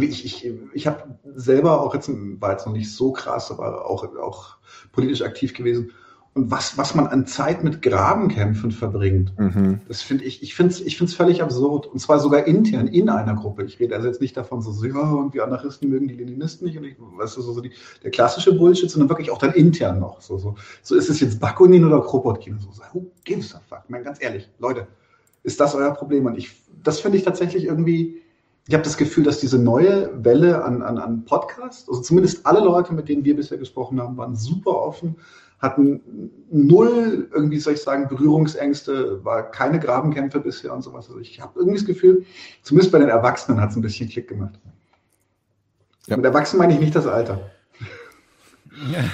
ich, 0.00 0.24
ich, 0.24 0.50
ich 0.72 0.86
habe 0.86 1.18
selber 1.34 1.80
auch 1.80 1.94
jetzt, 1.94 2.10
war 2.40 2.52
jetzt 2.52 2.66
noch 2.66 2.72
nicht 2.72 2.92
so 2.92 3.12
krass, 3.12 3.50
aber 3.50 3.88
auch, 3.88 4.04
auch 4.16 4.56
politisch 4.92 5.22
aktiv 5.22 5.54
gewesen. 5.54 5.92
Und 6.34 6.50
was, 6.50 6.78
was 6.78 6.94
man 6.94 7.08
an 7.08 7.26
Zeit 7.26 7.62
mit 7.62 7.82
Grabenkämpfen 7.82 8.70
verbringt, 8.70 9.38
mhm. 9.38 9.80
das 9.86 10.00
finde 10.00 10.24
ich, 10.24 10.42
ich 10.42 10.54
finde 10.54 10.72
es 10.72 10.80
ich 10.80 10.96
find's 10.96 11.12
völlig 11.12 11.42
absurd. 11.42 11.86
Und 11.86 11.98
zwar 11.98 12.20
sogar 12.20 12.46
intern 12.46 12.86
in 12.86 13.10
einer 13.10 13.34
Gruppe. 13.34 13.64
Ich 13.64 13.78
rede 13.78 13.94
also 13.94 14.08
jetzt 14.08 14.22
nicht 14.22 14.34
davon, 14.34 14.62
so, 14.62 14.72
ja, 14.82 14.94
irgendwie 14.94 15.42
Anarchisten 15.42 15.90
mögen 15.90 16.08
die 16.08 16.14
Leninisten 16.14 16.66
nicht 16.66 16.78
und 16.78 16.84
ich, 16.84 16.96
weißt 16.98 17.36
du, 17.36 17.42
so, 17.42 17.52
so 17.52 17.60
die, 17.60 17.72
der 18.02 18.10
klassische 18.10 18.54
Bullshit, 18.54 18.90
sondern 18.90 19.10
wirklich 19.10 19.30
auch 19.30 19.36
dann 19.36 19.52
intern 19.52 20.00
noch. 20.00 20.22
So, 20.22 20.38
so, 20.38 20.54
so 20.82 20.94
ist 20.94 21.10
es 21.10 21.20
jetzt 21.20 21.38
Bakunin 21.38 21.84
oder 21.84 22.00
Kropotkin. 22.00 22.58
So, 22.58 22.70
so, 22.72 22.82
who 22.94 23.10
gives 23.24 23.54
a 23.54 23.60
fuck? 23.68 23.82
Man, 23.88 24.02
ganz 24.02 24.22
ehrlich, 24.22 24.48
Leute, 24.58 24.86
ist 25.42 25.60
das 25.60 25.74
euer 25.74 25.92
Problem? 25.92 26.24
Und 26.24 26.38
ich, 26.38 26.62
das 26.82 27.00
finde 27.00 27.18
ich 27.18 27.24
tatsächlich 27.24 27.64
irgendwie, 27.64 28.21
ich 28.68 28.74
habe 28.74 28.84
das 28.84 28.96
Gefühl, 28.96 29.24
dass 29.24 29.40
diese 29.40 29.58
neue 29.58 30.24
Welle 30.24 30.64
an, 30.64 30.82
an, 30.82 30.98
an 30.98 31.24
Podcasts, 31.24 31.88
also 31.88 32.00
zumindest 32.00 32.46
alle 32.46 32.60
Leute, 32.60 32.94
mit 32.94 33.08
denen 33.08 33.24
wir 33.24 33.34
bisher 33.34 33.58
gesprochen 33.58 34.00
haben, 34.00 34.16
waren 34.16 34.36
super 34.36 34.70
offen, 34.70 35.16
hatten 35.58 36.30
null, 36.50 37.28
irgendwie 37.32 37.58
soll 37.58 37.74
ich 37.74 37.82
sagen, 37.82 38.08
Berührungsängste, 38.08 39.24
war 39.24 39.50
keine 39.50 39.80
Grabenkämpfe 39.80 40.40
bisher 40.40 40.72
und 40.72 40.82
sowas. 40.82 41.08
Also 41.08 41.20
ich 41.20 41.40
habe 41.40 41.58
irgendwie 41.58 41.78
das 41.78 41.86
Gefühl, 41.86 42.24
zumindest 42.62 42.92
bei 42.92 42.98
den 42.98 43.08
Erwachsenen 43.08 43.60
hat 43.60 43.70
es 43.70 43.76
ein 43.76 43.82
bisschen 43.82 44.08
Klick 44.08 44.28
gemacht. 44.28 44.58
Ja. 46.06 46.16
Mit 46.16 46.26
Erwachsenen 46.26 46.60
meine 46.60 46.74
ich 46.74 46.80
nicht 46.80 46.94
das 46.94 47.06
Alter. 47.06 47.50
Ja, 48.92 49.04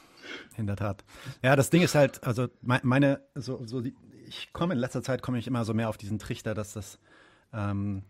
in 0.56 0.66
der 0.66 0.76
Tat. 0.76 1.04
Ja, 1.42 1.56
das 1.56 1.70
Ding 1.70 1.82
ist 1.82 1.94
halt, 1.94 2.22
also 2.24 2.48
meine, 2.62 3.20
so, 3.34 3.60
so 3.64 3.80
die, 3.80 3.94
ich 4.26 4.52
komme 4.52 4.74
in 4.74 4.80
letzter 4.80 5.02
Zeit 5.02 5.22
komme 5.22 5.38
ich 5.38 5.46
immer 5.46 5.64
so 5.64 5.74
mehr 5.74 5.88
auf 5.88 5.96
diesen 5.96 6.18
Trichter, 6.18 6.54
dass 6.54 6.74
das 6.74 6.98
ähm, 7.52 8.02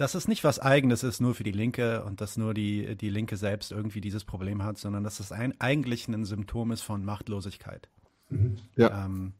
dass 0.00 0.14
es 0.14 0.26
nicht 0.26 0.44
was 0.44 0.58
Eigenes 0.58 1.02
ist, 1.02 1.20
nur 1.20 1.34
für 1.34 1.44
die 1.44 1.52
Linke 1.52 2.02
und 2.04 2.22
dass 2.22 2.38
nur 2.38 2.54
die, 2.54 2.96
die 2.96 3.10
Linke 3.10 3.36
selbst 3.36 3.70
irgendwie 3.70 4.00
dieses 4.00 4.24
Problem 4.24 4.62
hat, 4.62 4.78
sondern 4.78 5.04
dass 5.04 5.20
es 5.20 5.30
ein, 5.30 5.60
eigentlich 5.60 6.08
ein 6.08 6.24
Symptom 6.24 6.72
ist 6.72 6.80
von 6.80 7.04
Machtlosigkeit. 7.04 7.90
Mhm. 8.30 8.56
Ja. 8.76 9.04
Ähm, 9.04 9.34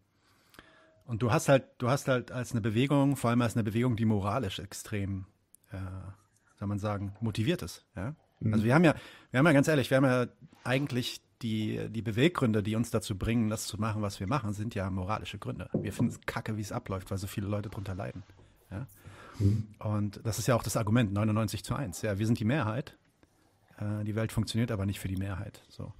und 1.07 1.23
du 1.23 1.33
hast 1.33 1.49
halt, 1.49 1.64
du 1.79 1.88
hast 1.88 2.09
halt 2.09 2.31
als 2.31 2.52
eine 2.52 2.61
Bewegung, 2.61 3.17
vor 3.17 3.31
allem 3.31 3.40
als 3.40 3.57
eine 3.57 3.64
Bewegung, 3.64 3.97
die 3.97 4.05
moralisch 4.05 4.59
extrem, 4.59 5.25
äh, 5.73 5.79
soll 6.59 6.69
man 6.69 6.79
sagen, 6.79 7.14
motiviert 7.23 7.62
ist. 7.62 7.87
Ja? 7.97 8.14
Mhm. 8.40 8.52
Also 8.52 8.67
wir 8.67 8.75
haben 8.75 8.85
ja, 8.85 8.95
wir 9.31 9.38
haben 9.38 9.47
ja 9.47 9.52
ganz 9.52 9.67
ehrlich, 9.67 9.88
wir 9.88 9.97
haben 9.97 10.05
ja 10.05 10.26
eigentlich 10.62 11.23
die, 11.40 11.88
die 11.88 12.02
Beweggründe, 12.02 12.62
die 12.62 12.76
uns 12.76 12.90
dazu 12.90 13.17
bringen, 13.17 13.49
das 13.49 13.67
zu 13.67 13.81
machen, 13.81 14.02
was 14.02 14.21
wir 14.21 14.26
machen, 14.26 14.52
sind 14.52 14.75
ja 14.75 14.90
moralische 14.90 15.38
Gründe. 15.38 15.71
Wir 15.73 15.95
finden 15.95 16.12
es 16.12 16.21
kacke, 16.26 16.59
wie 16.59 16.61
es 16.61 16.71
abläuft, 16.71 17.11
weil 17.11 17.17
so 17.17 17.29
viele 17.29 17.47
Leute 17.47 17.71
drunter 17.71 17.95
leiden. 17.95 18.25
Ja? 18.71 18.87
Und 19.78 20.20
das 20.25 20.38
ist 20.38 20.49
ja 20.49 20.54
auch 20.54 20.62
das 20.62 20.76
Argument, 20.76 21.12
99 21.12 21.64
zu 21.64 21.75
1. 21.75 22.02
Ja, 22.02 22.18
wir 22.18 22.26
sind 22.26 22.38
die 22.38 22.44
Mehrheit. 22.44 22.97
Äh, 23.78 24.04
die 24.04 24.14
Welt 24.14 24.32
funktioniert 24.32 24.70
aber 24.70 24.87
nicht 24.87 25.00
für 25.00 25.09
die 25.09 25.16
Mehrheit. 25.16 25.62
So. 25.68 25.92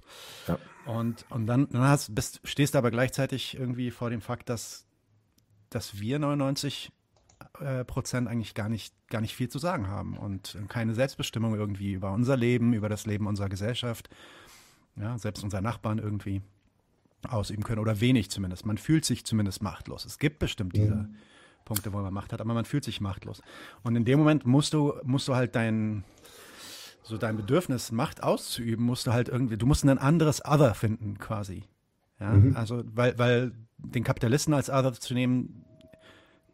Ja. 0.47 0.57
Und, 0.85 1.25
und 1.29 1.47
dann, 1.47 1.69
dann 1.69 1.83
hast, 1.83 2.13
bist, 2.13 2.41
stehst 2.43 2.73
du 2.73 2.77
aber 2.77 2.91
gleichzeitig 2.91 3.57
irgendwie 3.57 3.91
vor 3.91 4.09
dem 4.09 4.21
Fakt, 4.21 4.49
dass, 4.49 4.85
dass 5.69 5.99
wir 5.99 6.19
99 6.19 6.91
äh, 7.59 7.83
Prozent 7.85 8.27
eigentlich 8.27 8.53
gar 8.53 8.69
nicht, 8.69 8.93
gar 9.09 9.21
nicht 9.21 9.35
viel 9.35 9.49
zu 9.49 9.59
sagen 9.59 9.87
haben 9.87 10.17
und 10.17 10.57
keine 10.67 10.93
Selbstbestimmung 10.93 11.55
irgendwie 11.55 11.93
über 11.93 12.11
unser 12.11 12.37
Leben, 12.37 12.73
über 12.73 12.89
das 12.89 13.05
Leben 13.05 13.27
unserer 13.27 13.49
Gesellschaft, 13.49 14.09
ja, 14.95 15.17
selbst 15.17 15.43
unser 15.43 15.61
Nachbarn 15.61 15.97
irgendwie 15.97 16.41
ausüben 17.27 17.63
können 17.63 17.79
oder 17.79 17.99
wenig 17.99 18.29
zumindest. 18.29 18.65
Man 18.65 18.77
fühlt 18.77 19.05
sich 19.05 19.25
zumindest 19.25 19.61
machtlos. 19.61 20.05
Es 20.05 20.19
gibt 20.19 20.39
bestimmt 20.39 20.75
diese 20.75 20.95
mhm. 20.95 21.15
Punkte, 21.65 21.93
wo 21.93 21.99
man 21.99 22.13
Macht 22.13 22.33
hat, 22.33 22.41
aber 22.41 22.53
man 22.53 22.65
fühlt 22.65 22.83
sich 22.83 23.01
machtlos. 23.01 23.41
Und 23.83 23.95
in 23.95 24.05
dem 24.05 24.19
Moment 24.19 24.45
musst 24.45 24.73
du, 24.73 24.93
musst 25.03 25.27
du 25.27 25.35
halt 25.35 25.55
dein, 25.55 26.03
so 27.03 27.17
dein 27.17 27.37
Bedürfnis, 27.37 27.91
Macht 27.91 28.23
auszuüben, 28.23 28.85
musst 28.85 29.07
du 29.07 29.13
halt 29.13 29.29
irgendwie, 29.29 29.57
du 29.57 29.65
musst 29.65 29.83
ein 29.83 29.97
anderes 29.97 30.43
Other 30.45 30.73
finden 30.73 31.17
quasi. 31.17 31.63
Ja, 32.19 32.31
mhm. 32.31 32.55
also, 32.55 32.83
weil, 32.85 33.17
weil 33.17 33.51
den 33.77 34.03
Kapitalisten 34.03 34.53
als 34.53 34.69
Other 34.69 34.93
zu 34.93 35.13
nehmen, 35.13 35.65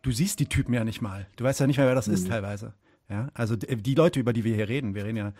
du 0.01 0.11
siehst 0.11 0.39
die 0.39 0.47
Typen 0.47 0.73
ja 0.73 0.83
nicht 0.83 1.01
mal. 1.01 1.27
Du 1.35 1.43
weißt 1.43 1.59
ja 1.59 1.67
nicht 1.67 1.77
mehr, 1.77 1.87
wer 1.87 1.95
das 1.95 2.07
mhm. 2.07 2.13
ist 2.13 2.27
teilweise. 2.27 2.73
Ja, 3.09 3.29
also 3.33 3.55
die 3.55 3.95
Leute, 3.95 4.19
über 4.19 4.33
die 4.33 4.43
wir 4.43 4.55
hier 4.55 4.67
reden, 4.67 4.93
wir 4.93 5.05
reden 5.05 5.17
ja, 5.17 5.33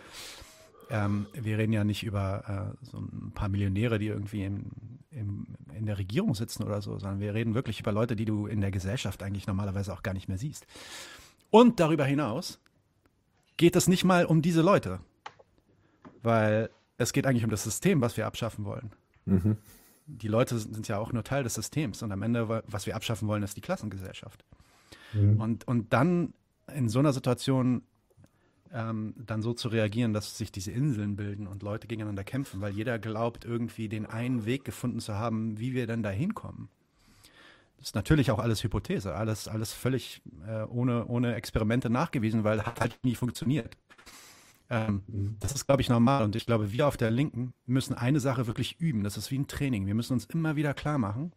ähm, 0.90 1.26
wir 1.32 1.58
reden 1.58 1.72
ja 1.72 1.84
nicht 1.84 2.04
über 2.04 2.74
äh, 2.82 2.86
so 2.86 2.98
ein 2.98 3.32
paar 3.34 3.48
Millionäre, 3.48 3.98
die 3.98 4.06
irgendwie 4.06 4.44
im, 4.44 4.70
im, 5.10 5.46
in 5.74 5.86
der 5.86 5.98
Regierung 5.98 6.34
sitzen 6.34 6.64
oder 6.64 6.80
so, 6.80 6.98
sondern 6.98 7.20
wir 7.20 7.34
reden 7.34 7.54
wirklich 7.54 7.80
über 7.80 7.92
Leute, 7.92 8.16
die 8.16 8.24
du 8.24 8.46
in 8.46 8.60
der 8.60 8.70
Gesellschaft 8.70 9.22
eigentlich 9.22 9.46
normalerweise 9.46 9.92
auch 9.92 10.02
gar 10.02 10.14
nicht 10.14 10.28
mehr 10.28 10.38
siehst. 10.38 10.66
Und 11.50 11.80
darüber 11.80 12.04
hinaus 12.04 12.60
geht 13.56 13.76
es 13.76 13.88
nicht 13.88 14.04
mal 14.04 14.24
um 14.24 14.42
diese 14.42 14.62
Leute, 14.62 15.00
weil 16.22 16.70
es 16.96 17.12
geht 17.12 17.26
eigentlich 17.26 17.44
um 17.44 17.50
das 17.50 17.64
System, 17.64 18.00
was 18.00 18.16
wir 18.16 18.26
abschaffen 18.26 18.64
wollen. 18.64 18.90
Mhm. 19.24 19.56
Die 20.06 20.28
Leute 20.28 20.58
sind 20.58 20.88
ja 20.88 20.98
auch 20.98 21.12
nur 21.12 21.22
Teil 21.22 21.42
des 21.42 21.54
Systems 21.54 22.02
und 22.02 22.12
am 22.12 22.22
Ende, 22.22 22.62
was 22.66 22.86
wir 22.86 22.96
abschaffen 22.96 23.28
wollen, 23.28 23.42
ist 23.42 23.56
die 23.56 23.60
Klassengesellschaft. 23.60 24.44
Mhm. 25.12 25.40
Und, 25.40 25.68
und 25.68 25.92
dann 25.92 26.32
in 26.74 26.88
so 26.88 26.98
einer 26.98 27.12
Situation 27.12 27.82
ähm, 28.72 29.14
dann 29.16 29.42
so 29.42 29.52
zu 29.52 29.68
reagieren, 29.68 30.12
dass 30.12 30.36
sich 30.36 30.52
diese 30.52 30.70
Inseln 30.70 31.16
bilden 31.16 31.46
und 31.46 31.62
Leute 31.62 31.86
gegeneinander 31.86 32.24
kämpfen, 32.24 32.60
weil 32.60 32.72
jeder 32.72 32.98
glaubt, 32.98 33.44
irgendwie 33.44 33.88
den 33.88 34.06
einen 34.06 34.44
Weg 34.44 34.64
gefunden 34.64 35.00
zu 35.00 35.14
haben, 35.14 35.58
wie 35.58 35.74
wir 35.74 35.86
denn 35.86 36.02
da 36.02 36.10
hinkommen. 36.10 36.68
Das 37.78 37.88
ist 37.88 37.94
natürlich 37.94 38.30
auch 38.30 38.40
alles 38.40 38.64
Hypothese, 38.64 39.14
alles, 39.14 39.46
alles 39.46 39.72
völlig 39.72 40.20
äh, 40.46 40.64
ohne, 40.64 41.06
ohne 41.06 41.34
Experimente 41.34 41.90
nachgewiesen, 41.90 42.42
weil 42.42 42.64
hat 42.64 42.80
halt 42.80 42.98
nie 43.04 43.14
funktioniert. 43.14 43.76
Ähm, 44.70 45.02
mhm. 45.06 45.36
Das 45.40 45.52
ist, 45.52 45.66
glaube 45.66 45.82
ich, 45.82 45.88
normal. 45.88 46.24
Und 46.24 46.36
ich 46.36 46.44
glaube, 46.44 46.72
wir 46.72 46.86
auf 46.88 46.96
der 46.96 47.10
Linken 47.10 47.54
müssen 47.66 47.94
eine 47.94 48.20
Sache 48.20 48.46
wirklich 48.46 48.80
üben. 48.80 49.04
Das 49.04 49.16
ist 49.16 49.30
wie 49.30 49.38
ein 49.38 49.46
Training. 49.46 49.86
Wir 49.86 49.94
müssen 49.94 50.12
uns 50.12 50.26
immer 50.26 50.56
wieder 50.56 50.74
klar 50.74 50.98
machen, 50.98 51.32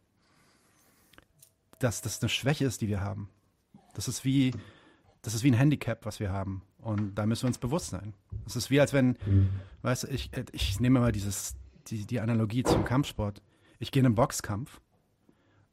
dass 1.78 2.02
das 2.02 2.20
eine 2.20 2.28
Schwäche 2.28 2.64
ist, 2.64 2.80
die 2.80 2.88
wir 2.88 3.00
haben. 3.00 3.28
Das 3.94 4.08
ist 4.08 4.24
wie, 4.24 4.52
das 5.22 5.34
ist 5.34 5.44
wie 5.44 5.50
ein 5.50 5.54
Handicap, 5.54 6.04
was 6.04 6.20
wir 6.20 6.32
haben. 6.32 6.62
Und 6.82 7.14
da 7.14 7.26
müssen 7.26 7.44
wir 7.44 7.48
uns 7.48 7.58
bewusst 7.58 7.90
sein. 7.90 8.12
Es 8.44 8.56
ist 8.56 8.70
wie, 8.70 8.80
als 8.80 8.92
wenn, 8.92 9.16
mhm. 9.24 9.50
weißt 9.82 10.02
du, 10.02 10.08
ich, 10.08 10.30
ich 10.50 10.80
nehme 10.80 10.98
mal 10.98 11.12
dieses, 11.12 11.54
die, 11.86 12.04
die 12.04 12.20
Analogie 12.20 12.64
zum 12.64 12.84
Kampfsport. 12.84 13.40
Ich 13.78 13.92
gehe 13.92 14.00
in 14.00 14.06
einen 14.06 14.16
Boxkampf 14.16 14.80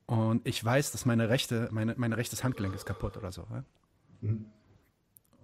und 0.06 0.48
ich 0.48 0.64
weiß, 0.64 0.92
dass 0.92 1.06
meine 1.06 1.30
rechte, 1.30 1.68
meine, 1.72 1.96
mein 1.98 2.14
rechtes 2.14 2.44
Handgelenk 2.44 2.76
ist 2.76 2.86
kaputt 2.86 3.18
oder 3.18 3.32
so. 3.32 3.48
Ja? 3.50 3.64
Mhm. 4.22 4.46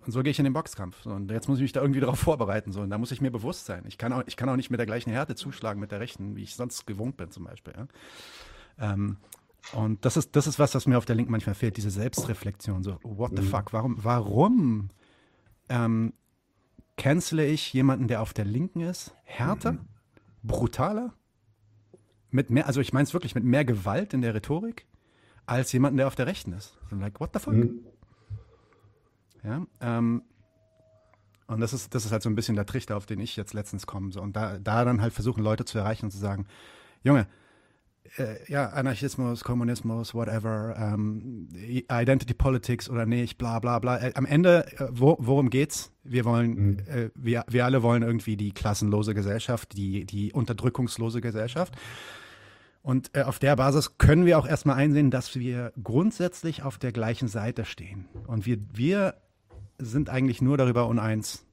Und 0.05 0.11
so 0.11 0.21
gehe 0.21 0.29
ich 0.29 0.37
in 0.37 0.43
den 0.43 0.53
Boxkampf. 0.53 1.01
So, 1.01 1.09
und 1.09 1.31
jetzt 1.31 1.49
muss 1.49 1.57
ich 1.57 1.63
mich 1.63 1.71
da 1.71 1.81
irgendwie 1.81 1.99
darauf 1.99 2.19
vorbereiten. 2.19 2.71
So, 2.71 2.81
und 2.81 2.91
da 2.91 2.99
muss 2.99 3.11
ich 3.11 3.21
mir 3.21 3.31
bewusst 3.31 3.65
sein. 3.65 3.85
Ich 3.87 3.97
kann, 3.97 4.13
auch, 4.13 4.21
ich 4.27 4.37
kann 4.37 4.47
auch 4.49 4.55
nicht 4.55 4.69
mit 4.69 4.79
der 4.79 4.85
gleichen 4.85 5.09
Härte 5.09 5.33
zuschlagen 5.33 5.79
mit 5.79 5.91
der 5.91 5.99
rechten, 5.99 6.35
wie 6.35 6.43
ich 6.43 6.55
sonst 6.55 6.85
gewohnt 6.85 7.17
bin, 7.17 7.31
zum 7.31 7.45
Beispiel. 7.45 7.73
Ja? 7.75 7.87
Ähm, 8.93 9.17
und 9.73 10.05
das 10.05 10.15
ist, 10.15 10.35
das 10.35 10.45
ist 10.45 10.59
was, 10.59 10.75
was 10.75 10.85
mir 10.85 10.99
auf 10.99 11.05
der 11.05 11.15
Linken 11.15 11.31
manchmal 11.31 11.55
fehlt, 11.55 11.75
diese 11.77 11.89
Selbstreflexion. 11.89 12.83
So, 12.83 12.99
what 13.01 13.31
the 13.35 13.41
mhm. 13.41 13.47
fuck, 13.47 13.73
warum, 13.73 13.97
warum 14.03 14.89
ähm, 15.69 16.13
cancele 16.97 17.45
ich 17.45 17.73
jemanden, 17.73 18.07
der 18.07 18.21
auf 18.21 18.33
der 18.33 18.45
Linken 18.45 18.81
ist, 18.81 19.15
härter, 19.23 19.73
mhm. 19.73 19.87
brutaler, 20.43 21.13
mit 22.31 22.49
mehr, 22.49 22.67
also 22.67 22.81
ich 22.81 22.93
meine 22.93 23.03
es 23.03 23.13
wirklich 23.13 23.35
mit 23.35 23.43
mehr 23.43 23.65
Gewalt 23.65 24.13
in 24.13 24.21
der 24.21 24.33
Rhetorik, 24.33 24.85
als 25.45 25.71
jemanden, 25.71 25.97
der 25.97 26.07
auf 26.07 26.15
der 26.15 26.27
Rechten 26.27 26.53
ist. 26.53 26.77
So, 26.89 26.95
like, 26.95 27.19
what 27.19 27.31
the 27.33 27.39
fuck? 27.39 27.53
Mhm. 27.53 27.79
Ja, 29.43 29.65
ähm, 29.79 30.23
und 31.47 31.59
das 31.59 31.73
ist, 31.73 31.93
das 31.93 32.05
ist 32.05 32.11
halt 32.11 32.23
so 32.23 32.29
ein 32.29 32.35
bisschen 32.35 32.55
der 32.55 32.65
Trichter, 32.65 32.97
auf 32.97 33.05
den 33.05 33.19
ich 33.19 33.35
jetzt 33.35 33.53
letztens 33.53 33.85
komme. 33.85 34.11
So. 34.11 34.21
Und 34.21 34.35
da, 34.35 34.57
da 34.57 34.83
dann 34.83 35.01
halt 35.01 35.13
versuchen, 35.13 35.43
Leute 35.43 35.65
zu 35.65 35.77
erreichen 35.77 36.05
und 36.05 36.11
zu 36.11 36.17
sagen, 36.17 36.47
Junge, 37.03 37.27
äh, 38.17 38.51
ja, 38.51 38.67
Anarchismus, 38.69 39.43
Kommunismus, 39.43 40.13
whatever, 40.13 40.75
ähm, 40.77 41.47
Identity 41.91 42.33
Politics 42.33 42.89
oder 42.89 43.05
nicht, 43.05 43.37
bla 43.37 43.59
bla 43.59 43.79
bla. 43.79 43.97
Äh, 43.97 44.13
am 44.15 44.25
Ende, 44.25 44.65
äh, 44.77 44.87
wo, 44.91 45.17
worum 45.19 45.49
geht's? 45.49 45.91
Wir 46.03 46.25
wollen, 46.25 46.55
mhm. 46.55 46.79
äh, 46.87 47.09
wir, 47.15 47.43
wir 47.47 47.65
alle 47.65 47.83
wollen 47.83 48.03
irgendwie 48.03 48.37
die 48.37 48.51
klassenlose 48.51 49.13
Gesellschaft, 49.13 49.75
die, 49.75 50.05
die 50.05 50.33
unterdrückungslose 50.33 51.21
Gesellschaft. 51.21 51.75
Und 52.81 53.09
äh, 53.15 53.23
auf 53.23 53.39
der 53.39 53.55
Basis 53.55 53.97
können 53.97 54.25
wir 54.25 54.37
auch 54.37 54.47
erstmal 54.47 54.75
einsehen, 54.75 55.09
dass 55.09 55.35
wir 55.35 55.73
grundsätzlich 55.81 56.63
auf 56.63 56.77
der 56.77 56.91
gleichen 56.91 57.27
Seite 57.27 57.65
stehen. 57.65 58.05
Und 58.27 58.45
wir, 58.45 58.59
wir 58.73 59.15
sind 59.79 60.09
eigentlich 60.09 60.41
nur 60.41 60.57
darüber 60.57 60.87
uneins, 60.87 61.44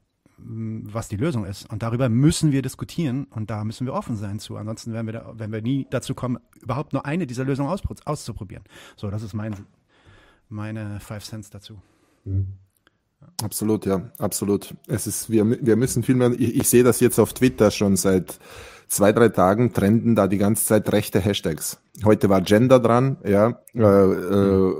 was 0.45 1.07
die 1.07 1.17
Lösung 1.17 1.45
ist. 1.45 1.69
Und 1.71 1.83
darüber 1.83 2.09
müssen 2.09 2.51
wir 2.51 2.61
diskutieren 2.61 3.25
und 3.31 3.49
da 3.49 3.63
müssen 3.63 3.85
wir 3.85 3.93
offen 3.93 4.15
sein 4.15 4.39
zu. 4.39 4.57
Ansonsten 4.57 4.93
werden 4.93 5.07
wir, 5.07 5.13
da, 5.13 5.39
werden 5.39 5.51
wir 5.51 5.61
nie 5.61 5.87
dazu 5.89 6.13
kommen, 6.13 6.39
überhaupt 6.61 6.93
nur 6.93 7.05
eine 7.05 7.27
dieser 7.27 7.45
Lösungen 7.45 7.69
aus, 7.69 7.81
auszuprobieren. 8.05 8.63
So, 8.95 9.09
das 9.09 9.23
ist 9.23 9.33
mein, 9.33 9.55
meine 10.49 10.99
Five 10.99 11.23
Cents 11.23 11.49
dazu. 11.49 11.79
Mhm. 12.25 12.47
Absolut, 13.41 13.85
ja, 13.85 14.11
absolut. 14.17 14.75
Es 14.87 15.07
ist, 15.07 15.29
wir, 15.29 15.45
wir 15.65 15.75
müssen 15.75 16.03
viel 16.03 16.21
ich, 16.33 16.55
ich 16.55 16.69
sehe 16.69 16.83
das 16.83 16.99
jetzt 16.99 17.19
auf 17.19 17.33
Twitter 17.33 17.71
schon 17.71 17.95
seit 17.95 18.37
zwei, 18.87 19.11
drei 19.11 19.29
Tagen 19.29 19.73
trenden 19.73 20.15
da 20.15 20.27
die 20.27 20.37
ganze 20.37 20.65
Zeit 20.65 20.91
rechte 20.91 21.19
Hashtags. 21.19 21.79
Heute 22.03 22.29
war 22.29 22.41
Gender 22.41 22.79
dran, 22.79 23.17
ja, 23.23 23.59
äh, 23.73 23.81
äh, 23.81 24.73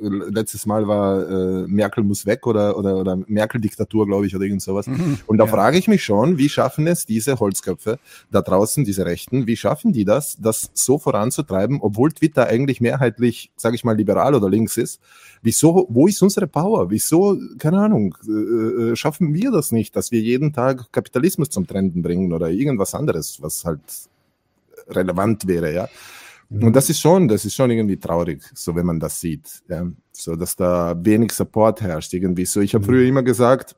letztes 0.00 0.66
Mal 0.66 0.86
war 0.86 1.28
äh, 1.28 1.66
Merkel 1.66 2.04
muss 2.04 2.26
weg 2.26 2.46
oder, 2.46 2.76
oder, 2.76 2.96
oder 2.96 3.16
Merkel-Diktatur, 3.26 4.06
glaube 4.06 4.26
ich, 4.26 4.34
oder 4.34 4.44
irgend 4.44 4.62
sowas. 4.62 4.86
Mhm, 4.86 5.18
und 5.26 5.38
da 5.38 5.44
ja. 5.44 5.50
frage 5.50 5.78
ich 5.78 5.88
mich 5.88 6.04
schon, 6.04 6.38
wie 6.38 6.48
schaffen 6.48 6.86
es 6.86 7.06
diese 7.06 7.38
Holzköpfe 7.38 7.98
da 8.30 8.42
draußen, 8.42 8.84
diese 8.84 9.06
Rechten, 9.06 9.46
wie 9.46 9.56
schaffen 9.56 9.92
die 9.92 10.04
das, 10.04 10.36
das 10.40 10.70
so 10.74 10.98
voranzutreiben, 10.98 11.80
obwohl 11.80 12.12
Twitter 12.12 12.46
eigentlich 12.46 12.80
mehrheitlich, 12.80 13.50
sage 13.56 13.76
ich 13.76 13.84
mal, 13.84 13.96
liberal 13.96 14.34
oder 14.34 14.48
links 14.48 14.76
ist? 14.76 15.00
Wieso, 15.42 15.86
wo 15.90 16.06
ist 16.06 16.22
unsere 16.22 16.46
Power? 16.46 16.90
Wieso, 16.90 17.38
keine 17.58 17.78
Ahnung, 17.78 18.16
äh, 18.26 18.92
äh 18.92 18.96
schaffen 18.96 19.34
wir 19.34 19.50
das 19.50 19.72
nicht, 19.72 19.94
dass 19.96 20.10
wir 20.10 20.20
jeden 20.20 20.52
Tag 20.52 20.92
Kapitalismus 20.92 21.50
zum 21.50 21.66
Trenden 21.66 22.02
bringen 22.02 22.32
oder 22.32 22.50
irgendwas 22.50 22.94
anderes, 22.94 23.42
was 23.42 23.64
halt 23.64 23.80
relevant 24.88 25.46
wäre, 25.46 25.72
ja? 25.72 25.88
Und 26.50 26.76
das 26.76 26.90
ist 26.90 27.00
schon, 27.00 27.28
das 27.28 27.44
ist 27.44 27.54
schon 27.54 27.70
irgendwie 27.70 27.96
traurig, 27.96 28.42
so 28.54 28.74
wenn 28.76 28.86
man 28.86 29.00
das 29.00 29.20
sieht, 29.20 29.62
ja? 29.68 29.90
so 30.12 30.36
dass 30.36 30.56
da 30.56 30.94
wenig 31.04 31.32
Support 31.32 31.80
herrscht 31.80 32.12
irgendwie. 32.14 32.44
So, 32.44 32.60
ich 32.60 32.74
habe 32.74 32.84
mhm. 32.84 32.88
früher 32.88 33.08
immer 33.08 33.22
gesagt, 33.22 33.76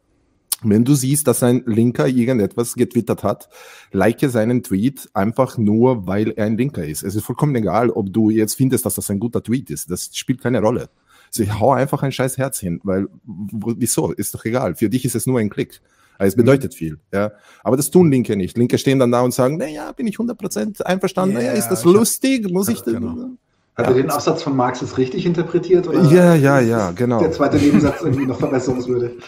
wenn 0.62 0.85
du 0.85 0.94
siehst, 0.94 1.26
dass 1.26 1.42
ein 1.42 1.62
Linker 1.66 2.08
irgendetwas 2.08 2.75
getwittert 2.75 3.23
hat, 3.23 3.49
like 3.92 4.20
seinen 4.20 4.62
Tweet 4.62 5.08
einfach 5.12 5.58
nur, 5.58 6.06
weil 6.06 6.30
er 6.30 6.46
ein 6.46 6.56
Linker 6.56 6.85
ist. 6.85 7.02
Es 7.02 7.14
ist 7.14 7.25
vollkommen 7.25 7.54
egal, 7.54 7.90
ob 7.90 8.12
du 8.12 8.30
jetzt 8.30 8.54
findest, 8.54 8.87
dass 8.87 8.94
das 8.94 9.11
ein 9.11 9.20
guter 9.20 9.42
Tweet 9.42 9.70
ist. 9.70 9.90
Das 9.90 10.11
spielt 10.14 10.40
keine 10.40 10.61
Rolle. 10.61 10.88
So, 11.30 11.42
ich 11.42 11.58
hau 11.58 11.73
einfach 11.73 12.02
ein 12.02 12.12
scheiß 12.12 12.38
Herz 12.38 12.58
hin, 12.58 12.80
weil, 12.85 13.08
wieso? 13.25 14.12
Ist 14.12 14.35
doch 14.35 14.44
egal. 14.44 14.76
Für 14.76 14.88
dich 14.88 15.04
ist 15.04 15.14
es 15.14 15.26
nur 15.26 15.40
ein 15.40 15.50
Klick. 15.50 15.80
Also 16.18 16.28
es 16.28 16.37
bedeutet 16.37 16.73
mhm. 16.73 16.76
viel, 16.76 16.99
ja. 17.12 17.32
Aber 17.62 17.76
das 17.76 17.90
tun 17.90 18.11
Linke 18.11 18.37
nicht. 18.37 18.56
Linke 18.56 18.78
stehen 18.78 18.99
dann 18.99 19.11
da 19.11 19.20
und 19.20 19.35
sagen, 19.35 19.56
naja, 19.56 19.92
bin 19.92 20.06
ich 20.06 20.16
100% 20.16 20.82
einverstanden, 20.82 21.37
yeah, 21.37 21.46
naja, 21.46 21.58
ist 21.58 21.68
das 21.68 21.85
lustig, 21.85 22.44
hab, 22.44 22.52
muss 22.52 22.68
ich, 22.68 22.78
ja, 22.87 22.92
genau. 22.92 23.30
Hat 23.76 23.88
er 23.88 23.94
den 23.94 24.11
Absatz 24.11 24.42
von 24.42 24.56
Marx 24.56 24.80
jetzt 24.80 24.96
richtig 24.96 25.26
interpretiert? 25.26 25.87
Oder 25.87 26.02
ja, 26.11 26.35
ja, 26.35 26.61
ja, 26.61 26.92
genau. 26.92 27.20
Der 27.20 27.30
zweite 27.30 27.58
Nebensatz 27.58 28.00
irgendwie 28.00 28.25
noch 28.25 28.38
verbesserungswürdig. 28.38 29.23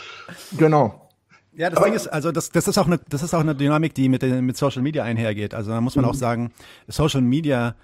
Genau. 0.57 1.09
Ja, 1.55 1.69
das 1.69 1.77
Aber 1.77 1.87
Ding 1.87 1.95
ist, 1.95 2.07
also 2.07 2.33
das, 2.33 2.51
das 2.51 2.67
ist 2.67 2.79
auch 2.79 2.87
eine, 2.87 2.99
das 3.11 3.23
ist 3.23 3.35
auch 3.35 3.41
eine 3.41 3.55
Dynamik, 3.55 3.93
die 3.93 4.09
mit, 4.09 4.23
den, 4.23 4.47
mit 4.47 4.57
Social 4.57 4.81
Media 4.81 5.05
einhergeht. 5.05 5.53
Also 5.55 5.73
da 5.73 5.81
muss 5.81 5.97
man 5.97 6.07
mhm. 6.07 6.11
auch 6.13 6.15
sagen, 6.15 6.53
Social 6.87 7.21
Media 7.21 7.75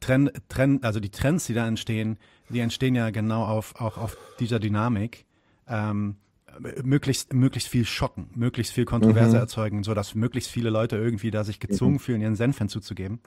Trend, 0.00 0.32
Trend, 0.48 0.84
also 0.84 1.00
die 1.00 1.10
Trends, 1.10 1.46
die 1.46 1.54
da 1.54 1.66
entstehen, 1.66 2.18
die 2.48 2.60
entstehen 2.60 2.94
ja 2.94 3.10
genau 3.10 3.44
auf, 3.44 3.80
auch 3.80 3.96
auf 3.96 4.16
dieser 4.40 4.58
Dynamik. 4.58 5.24
Ähm, 5.68 6.16
möglichst, 6.82 7.32
möglichst 7.32 7.68
viel 7.68 7.84
schocken, 7.84 8.30
möglichst 8.34 8.72
viel 8.72 8.84
Kontroverse 8.84 9.36
mhm. 9.36 9.42
erzeugen, 9.42 9.82
so 9.82 9.94
dass 9.94 10.14
möglichst 10.14 10.50
viele 10.50 10.70
Leute 10.70 10.96
irgendwie 10.96 11.30
da 11.30 11.44
sich 11.44 11.60
gezwungen 11.60 11.94
mhm. 11.94 12.00
fühlen, 12.00 12.20
ihren 12.20 12.36
Senf 12.36 12.58
hinzuzugeben. 12.58 13.20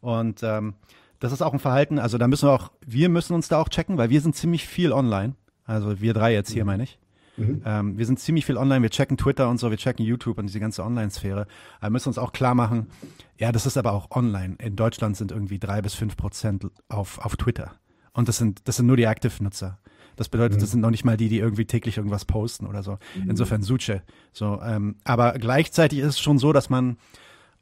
Und 0.00 0.42
ähm, 0.42 0.74
das 1.18 1.32
ist 1.32 1.42
auch 1.42 1.52
ein 1.52 1.58
Verhalten, 1.58 1.98
also 1.98 2.18
da 2.18 2.28
müssen 2.28 2.48
wir 2.48 2.52
auch, 2.52 2.70
wir 2.86 3.08
müssen 3.08 3.34
uns 3.34 3.48
da 3.48 3.60
auch 3.60 3.68
checken, 3.68 3.98
weil 3.98 4.10
wir 4.10 4.20
sind 4.20 4.36
ziemlich 4.36 4.66
viel 4.66 4.92
online. 4.92 5.34
Also 5.64 6.00
wir 6.00 6.14
drei 6.14 6.32
jetzt 6.32 6.50
hier, 6.50 6.64
mhm. 6.64 6.66
meine 6.66 6.82
ich. 6.84 6.98
Mhm. 7.36 7.62
Ähm, 7.64 7.98
wir 7.98 8.06
sind 8.06 8.18
ziemlich 8.18 8.46
viel 8.46 8.56
online, 8.56 8.82
wir 8.82 8.90
checken 8.90 9.16
Twitter 9.16 9.48
und 9.48 9.58
so, 9.58 9.70
wir 9.70 9.76
checken 9.76 10.04
YouTube 10.04 10.38
und 10.38 10.46
diese 10.46 10.60
ganze 10.60 10.84
Online-Sphäre. 10.84 11.46
Aber 11.78 11.88
wir 11.88 11.90
müssen 11.90 12.08
uns 12.08 12.18
auch 12.18 12.32
klar 12.32 12.54
machen, 12.54 12.86
ja, 13.36 13.52
das 13.52 13.66
ist 13.66 13.76
aber 13.76 13.92
auch 13.92 14.10
online. 14.10 14.56
In 14.58 14.76
Deutschland 14.76 15.16
sind 15.16 15.32
irgendwie 15.32 15.58
drei 15.58 15.82
bis 15.82 15.94
fünf 15.94 16.16
Prozent 16.16 16.66
auf, 16.88 17.18
auf 17.18 17.36
Twitter. 17.36 17.72
Und 18.12 18.28
das 18.28 18.38
sind, 18.38 18.66
das 18.66 18.76
sind 18.76 18.86
nur 18.86 18.96
die 18.96 19.04
Active-Nutzer. 19.04 19.78
Das 20.16 20.28
bedeutet, 20.28 20.56
mhm. 20.56 20.60
das 20.60 20.70
sind 20.70 20.80
noch 20.80 20.90
nicht 20.90 21.04
mal 21.04 21.16
die, 21.16 21.28
die 21.28 21.38
irgendwie 21.38 21.66
täglich 21.66 21.98
irgendwas 21.98 22.24
posten 22.24 22.66
oder 22.66 22.82
so. 22.82 22.98
Mhm. 23.14 23.30
Insofern 23.30 23.62
Suche. 23.62 24.02
So, 24.32 24.60
ähm, 24.62 24.96
aber 25.04 25.32
gleichzeitig 25.34 26.00
ist 26.00 26.06
es 26.06 26.20
schon 26.20 26.38
so, 26.38 26.52
dass 26.52 26.70
man 26.70 26.96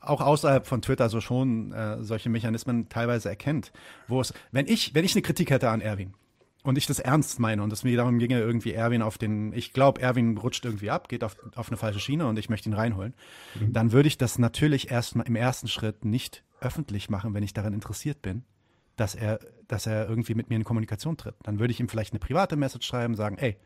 auch 0.00 0.20
außerhalb 0.20 0.66
von 0.66 0.82
Twitter 0.82 1.08
so 1.08 1.20
schon 1.20 1.72
äh, 1.72 2.02
solche 2.02 2.28
Mechanismen 2.28 2.88
teilweise 2.88 3.28
erkennt, 3.28 3.72
wo 4.06 4.20
es, 4.20 4.32
wenn 4.52 4.66
ich, 4.66 4.94
wenn 4.94 5.04
ich 5.04 5.14
eine 5.14 5.22
Kritik 5.22 5.50
hätte 5.50 5.70
an 5.70 5.80
Erwin 5.80 6.14
und 6.62 6.78
ich 6.78 6.86
das 6.86 6.98
ernst 6.98 7.40
meine 7.40 7.62
und 7.62 7.72
es 7.72 7.84
mir 7.84 7.96
darum 7.96 8.18
ginge, 8.18 8.38
irgendwie 8.38 8.72
Erwin 8.72 9.02
auf 9.02 9.18
den, 9.18 9.52
ich 9.52 9.72
glaube, 9.72 10.00
Erwin 10.00 10.36
rutscht 10.36 10.64
irgendwie 10.64 10.90
ab, 10.90 11.08
geht 11.08 11.24
auf, 11.24 11.36
auf 11.54 11.68
eine 11.68 11.76
falsche 11.76 12.00
Schiene 12.00 12.26
und 12.26 12.38
ich 12.38 12.48
möchte 12.48 12.68
ihn 12.68 12.74
reinholen, 12.74 13.14
mhm. 13.58 13.72
dann 13.72 13.92
würde 13.92 14.08
ich 14.08 14.18
das 14.18 14.38
natürlich 14.38 14.90
erstmal 14.90 15.26
im 15.26 15.36
ersten 15.36 15.68
Schritt 15.68 16.04
nicht 16.04 16.44
öffentlich 16.60 17.10
machen, 17.10 17.34
wenn 17.34 17.42
ich 17.42 17.52
daran 17.52 17.74
interessiert 17.74 18.22
bin, 18.22 18.44
dass 18.96 19.14
er, 19.14 19.40
dass 19.68 19.86
er 19.86 20.08
irgendwie 20.08 20.34
mit 20.34 20.50
mir 20.50 20.56
in 20.56 20.64
Kommunikation 20.64 21.16
tritt. 21.16 21.34
Dann 21.42 21.58
würde 21.58 21.72
ich 21.72 21.80
ihm 21.80 21.88
vielleicht 21.88 22.12
eine 22.12 22.20
private 22.20 22.56
Message 22.56 22.86
schreiben, 22.86 23.14
sagen, 23.14 23.38
ey, 23.38 23.56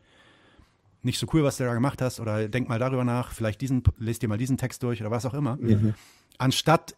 nicht 1.02 1.18
so 1.18 1.26
cool, 1.32 1.44
was 1.44 1.56
du 1.56 1.64
da 1.64 1.74
gemacht 1.74 2.02
hast, 2.02 2.20
oder 2.20 2.48
denk 2.48 2.68
mal 2.68 2.78
darüber 2.78 3.04
nach, 3.04 3.32
vielleicht 3.32 3.60
diesen, 3.60 3.82
lest 3.98 4.22
dir 4.22 4.28
mal 4.28 4.38
diesen 4.38 4.56
Text 4.56 4.82
durch 4.82 5.00
oder 5.00 5.10
was 5.10 5.26
auch 5.26 5.34
immer. 5.34 5.56
Mhm. 5.56 5.94
Anstatt, 6.38 6.96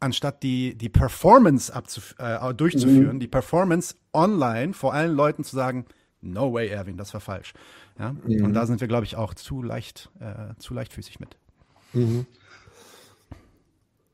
anstatt 0.00 0.42
die, 0.42 0.76
die 0.76 0.88
Performance 0.88 1.72
äh, 2.18 2.54
durchzuführen, 2.54 3.16
mhm. 3.16 3.20
die 3.20 3.28
Performance 3.28 3.94
online 4.12 4.74
vor 4.74 4.92
allen 4.92 5.14
Leuten 5.14 5.44
zu 5.44 5.56
sagen, 5.56 5.86
no 6.20 6.52
way, 6.52 6.68
Erwin, 6.68 6.96
das 6.96 7.14
war 7.14 7.20
falsch. 7.20 7.54
Ja? 7.98 8.12
Mhm. 8.12 8.44
Und 8.44 8.54
da 8.54 8.66
sind 8.66 8.80
wir, 8.80 8.88
glaube 8.88 9.04
ich, 9.04 9.16
auch 9.16 9.34
zu 9.34 9.62
leicht, 9.62 10.10
äh, 10.20 10.54
zu 10.58 10.74
leichtfüßig 10.74 11.20
mit. 11.20 11.36
Mhm. 11.92 12.26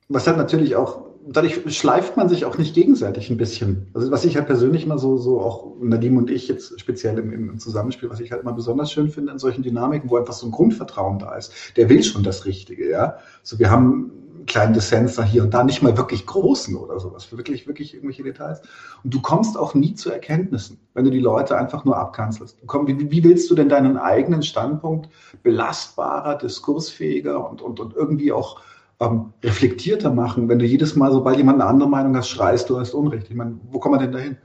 Was 0.08 0.26
hat 0.26 0.36
natürlich 0.36 0.76
auch 0.76 1.09
dadurch 1.32 1.76
schleift 1.76 2.16
man 2.16 2.28
sich 2.28 2.44
auch 2.44 2.58
nicht 2.58 2.74
gegenseitig 2.74 3.30
ein 3.30 3.36
bisschen. 3.36 3.86
Also 3.94 4.10
was 4.10 4.24
ich 4.24 4.36
halt 4.36 4.46
persönlich 4.46 4.86
mal 4.86 4.98
so, 4.98 5.16
so 5.16 5.40
auch 5.40 5.76
Nadim 5.80 6.16
und 6.16 6.28
ich 6.28 6.48
jetzt 6.48 6.78
speziell 6.80 7.18
im, 7.18 7.32
im 7.32 7.58
Zusammenspiel, 7.58 8.10
was 8.10 8.20
ich 8.20 8.32
halt 8.32 8.42
mal 8.42 8.52
besonders 8.52 8.90
schön 8.90 9.10
finde 9.10 9.32
in 9.32 9.38
solchen 9.38 9.62
Dynamiken, 9.62 10.10
wo 10.10 10.16
einfach 10.16 10.34
so 10.34 10.46
ein 10.46 10.50
Grundvertrauen 10.52 11.20
da 11.20 11.36
ist. 11.36 11.52
Der 11.76 11.88
will 11.88 12.02
schon 12.02 12.24
das 12.24 12.46
Richtige, 12.46 12.90
ja. 12.90 13.18
So 13.44 13.60
wir 13.60 13.70
haben 13.70 14.10
einen 14.38 14.46
kleinen 14.46 14.74
Dissens 14.74 15.14
da 15.14 15.22
hier 15.22 15.44
und 15.44 15.54
da, 15.54 15.62
nicht 15.62 15.82
mal 15.82 15.96
wirklich 15.96 16.26
großen 16.26 16.74
oder 16.74 16.98
sowas, 16.98 17.24
für 17.24 17.36
wirklich, 17.36 17.68
wirklich 17.68 17.94
irgendwelche 17.94 18.24
Details. 18.24 18.62
Und 19.04 19.14
du 19.14 19.22
kommst 19.22 19.56
auch 19.56 19.74
nie 19.74 19.94
zu 19.94 20.10
Erkenntnissen, 20.10 20.80
wenn 20.94 21.04
du 21.04 21.10
die 21.10 21.20
Leute 21.20 21.56
einfach 21.56 21.84
nur 21.84 21.96
abkanzelst. 21.96 22.58
Wie, 22.86 23.10
wie 23.10 23.22
willst 23.22 23.48
du 23.50 23.54
denn 23.54 23.68
deinen 23.68 23.98
eigenen 23.98 24.42
Standpunkt 24.42 25.08
belastbarer, 25.44 26.36
diskursfähiger 26.38 27.48
und, 27.48 27.62
und, 27.62 27.78
und 27.78 27.94
irgendwie 27.94 28.32
auch 28.32 28.60
ähm, 29.00 29.32
reflektierter 29.42 30.12
machen, 30.12 30.48
wenn 30.48 30.58
du 30.58 30.66
jedes 30.66 30.94
Mal, 30.94 31.12
sobald 31.12 31.38
jemand 31.38 31.60
eine 31.60 31.68
andere 31.68 31.88
Meinung 31.88 32.16
hast, 32.16 32.28
schreist, 32.28 32.68
du 32.70 32.78
hast 32.78 32.94
Unrecht. 32.94 33.28
Ich 33.30 33.36
meine, 33.36 33.58
wo 33.70 33.78
kommen 33.78 33.94
wir 33.94 33.98
denn 33.98 34.12
dahin? 34.12 34.36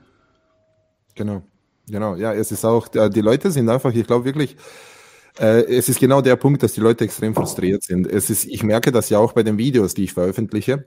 Genau, 1.14 1.42
genau. 1.88 2.16
Ja, 2.16 2.32
es 2.32 2.50
ist 2.52 2.64
auch, 2.64 2.88
die 2.88 3.20
Leute 3.20 3.50
sind 3.50 3.68
einfach, 3.68 3.92
ich 3.94 4.06
glaube 4.06 4.24
wirklich, 4.24 4.56
äh, 5.38 5.64
es 5.64 5.88
ist 5.88 6.00
genau 6.00 6.20
der 6.20 6.36
Punkt, 6.36 6.62
dass 6.62 6.72
die 6.72 6.80
Leute 6.80 7.04
extrem 7.04 7.34
frustriert 7.34 7.82
sind. 7.82 8.06
Es 8.06 8.30
ist, 8.30 8.44
ich 8.46 8.62
merke 8.62 8.92
das 8.92 9.10
ja 9.10 9.18
auch 9.18 9.32
bei 9.32 9.42
den 9.42 9.58
Videos, 9.58 9.94
die 9.94 10.04
ich 10.04 10.12
veröffentliche 10.12 10.86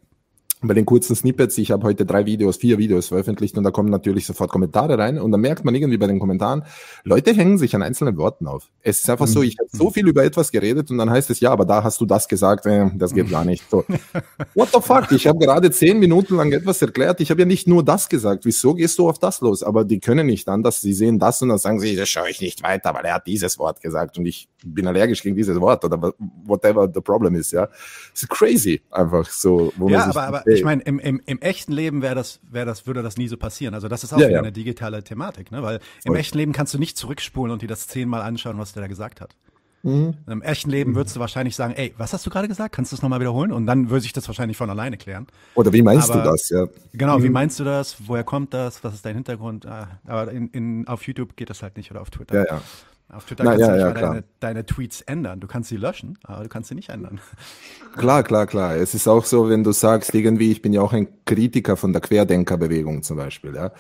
bei 0.62 0.74
den 0.74 0.86
kurzen 0.86 1.16
Snippets, 1.16 1.58
ich 1.58 1.72
habe 1.72 1.84
heute 1.88 2.06
drei 2.06 2.26
Videos, 2.26 2.58
vier 2.58 2.78
Videos 2.78 3.08
veröffentlicht 3.08 3.58
und 3.58 3.64
da 3.64 3.72
kommen 3.72 3.90
natürlich 3.90 4.26
sofort 4.26 4.50
Kommentare 4.50 4.98
rein 4.98 5.18
und 5.18 5.32
dann 5.32 5.40
merkt 5.40 5.64
man 5.64 5.74
irgendwie 5.74 5.98
bei 5.98 6.08
den 6.08 6.20
Kommentaren, 6.20 6.64
Leute 7.06 7.34
hängen 7.34 7.58
sich 7.58 7.76
an 7.76 7.82
einzelnen 7.82 8.18
Worten 8.18 8.46
auf. 8.46 8.70
Es 8.82 9.00
ist 9.00 9.10
einfach 9.10 9.28
mhm. 9.28 9.32
so, 9.32 9.42
ich 9.42 9.58
habe 9.58 9.70
so 9.72 9.90
viel 9.90 10.08
über 10.08 10.24
etwas 10.24 10.52
geredet 10.52 10.92
und 10.92 10.98
dann 10.98 11.10
heißt 11.10 11.30
es, 11.30 11.40
ja, 11.40 11.52
aber 11.52 11.64
da 11.64 11.82
hast 11.82 12.02
du 12.02 12.06
das 12.06 12.28
gesagt, 12.28 12.66
äh, 12.66 12.90
das 12.96 13.14
geht 13.14 13.30
gar 13.30 13.46
nicht. 13.46 13.70
So. 13.70 13.86
What 14.54 14.70
the 14.74 14.82
fuck? 14.82 15.10
Ich 15.12 15.28
habe 15.28 15.40
gerade 15.40 15.72
zehn 15.72 15.98
Minuten 15.98 16.36
lang 16.36 16.52
etwas 16.52 16.82
erklärt, 16.82 17.22
ich 17.22 17.32
habe 17.32 17.42
ja 17.42 17.46
nicht 17.46 17.66
nur 17.66 17.84
das 17.84 18.10
gesagt, 18.10 18.44
wieso 18.44 18.74
gehst 18.74 19.00
du 19.00 19.08
auf 19.08 19.18
das 19.18 19.40
los? 19.40 19.64
Aber 19.64 19.86
die 19.86 20.02
können 20.02 20.28
nicht 20.28 20.50
anders, 20.50 20.82
sie 20.82 20.94
sehen 20.94 21.20
das 21.20 21.42
und 21.42 21.50
dann 21.50 21.58
sagen 21.58 21.80
sie, 21.80 21.96
das 21.96 22.10
schaue 22.10 22.30
ich 22.30 22.42
nicht 22.42 22.64
weiter, 22.64 22.94
weil 22.94 23.06
er 23.06 23.16
hat 23.16 23.28
dieses 23.28 23.58
Wort 23.60 23.82
gesagt 23.82 24.18
und 24.18 24.26
ich 24.26 24.50
bin 24.66 24.88
allergisch 24.88 25.24
gegen 25.24 25.38
dieses 25.38 25.60
Wort 25.62 25.86
oder 25.86 26.14
whatever 26.44 26.90
the 26.94 27.00
problem 27.00 27.36
is, 27.36 27.52
ja. 27.52 27.70
Ist 28.14 28.30
crazy, 28.30 28.82
einfach 28.92 29.30
so. 29.30 29.72
Wo 29.78 29.88
ja, 29.88 30.00
man 30.00 30.10
aber, 30.10 30.24
aber 30.24 30.49
ich 30.54 30.64
meine, 30.64 30.82
im, 30.84 31.00
im, 31.00 31.22
im 31.26 31.40
echten 31.40 31.72
Leben 31.72 32.02
wäre 32.02 32.16
das, 32.16 32.40
wäre 32.50 32.66
das, 32.66 32.88
würde 32.88 33.02
das 33.04 33.18
nie 33.18 33.28
so 33.28 33.38
passieren. 33.38 33.74
Also 33.74 33.88
das 33.88 34.04
ist 34.04 34.14
auch 34.14 34.20
ja, 34.20 34.30
ja. 34.30 34.40
eine 34.40 34.52
digitale 34.52 35.04
Thematik, 35.04 35.52
ne? 35.52 35.64
Weil 35.64 35.78
im 36.04 36.12
Voll. 36.12 36.18
echten 36.18 36.38
Leben 36.38 36.54
kannst 36.54 36.74
du 36.74 36.80
nicht 36.80 36.98
zurückspulen 36.98 37.52
und 37.52 37.62
dir 37.62 37.68
das 37.68 37.88
zehnmal 37.88 38.22
anschauen, 38.22 38.58
was 38.58 38.74
der 38.74 38.82
da 38.82 38.88
gesagt 38.88 39.22
hat. 39.22 39.36
Mhm. 39.84 40.16
Im 40.28 40.42
echten 40.42 40.70
Leben 40.70 40.96
würdest 40.96 41.16
du 41.16 41.20
wahrscheinlich 41.20 41.56
sagen, 41.56 41.74
ey, 41.74 41.94
was 41.98 42.12
hast 42.12 42.26
du 42.26 42.30
gerade 42.30 42.48
gesagt? 42.48 42.76
Kannst 42.76 42.92
du 42.92 42.96
das 42.96 43.02
nochmal 43.02 43.22
wiederholen? 43.22 43.52
Und 43.52 43.66
dann 43.66 43.90
würde 43.90 44.02
sich 44.02 44.14
das 44.14 44.28
wahrscheinlich 44.28 44.58
von 44.58 44.70
alleine 44.70 44.98
klären. 44.98 45.28
Oder 45.56 45.72
wie 45.72 45.82
meinst 45.82 46.12
aber, 46.12 46.22
du 46.22 46.32
das, 46.32 46.50
ja? 46.50 46.68
Genau, 46.94 47.20
mhm. 47.20 47.24
wie 47.24 47.30
meinst 47.30 47.60
du 47.60 47.64
das? 47.64 47.96
Woher 48.06 48.24
kommt 48.24 48.54
das? 48.54 48.84
Was 48.84 48.94
ist 48.94 49.06
dein 49.06 49.16
Hintergrund? 49.16 49.66
Ah, 49.66 50.00
aber 50.06 50.32
in, 50.32 50.50
in, 50.50 50.88
auf 50.88 51.04
YouTube 51.08 51.36
geht 51.38 51.50
das 51.50 51.64
halt 51.64 51.78
nicht 51.78 51.92
oder 51.92 52.02
auf 52.02 52.10
Twitter. 52.10 52.36
Ja, 52.36 52.56
ja. 52.56 52.62
Auf 53.12 53.26
Twitter 53.26 53.44
Na, 53.44 53.52
kannst 53.52 53.62
ja, 53.62 53.68
du 53.68 53.74
nicht 53.74 54.02
ja, 54.02 54.08
deine, 54.08 54.24
deine, 54.40 54.66
Tweets 54.66 55.02
ändern. 55.02 55.40
Du 55.40 55.48
kannst 55.48 55.70
sie 55.70 55.78
löschen, 55.78 56.20
aber 56.24 56.44
du 56.44 56.50
kannst 56.50 56.70
sie 56.70 56.76
nicht 56.76 56.90
ändern. 56.90 57.20
Klar, 57.98 58.24
klar, 58.24 58.46
klar. 58.46 58.76
Es 58.76 58.94
ist 58.94 59.08
auch 59.08 59.26
so, 59.26 59.50
wenn 59.50 59.64
du 59.64 59.72
sagst, 59.72 60.14
irgendwie, 60.14 60.52
ich 60.52 60.62
bin 60.62 60.74
ja 60.74 60.82
auch 60.82 60.94
ein 60.94 61.08
Kritiker 61.26 61.76
von 61.76 61.92
der 61.92 62.02
Querdenkerbewegung 62.02 63.02
zum 63.02 63.18
Beispiel, 63.18 63.56
ja. 63.56 63.72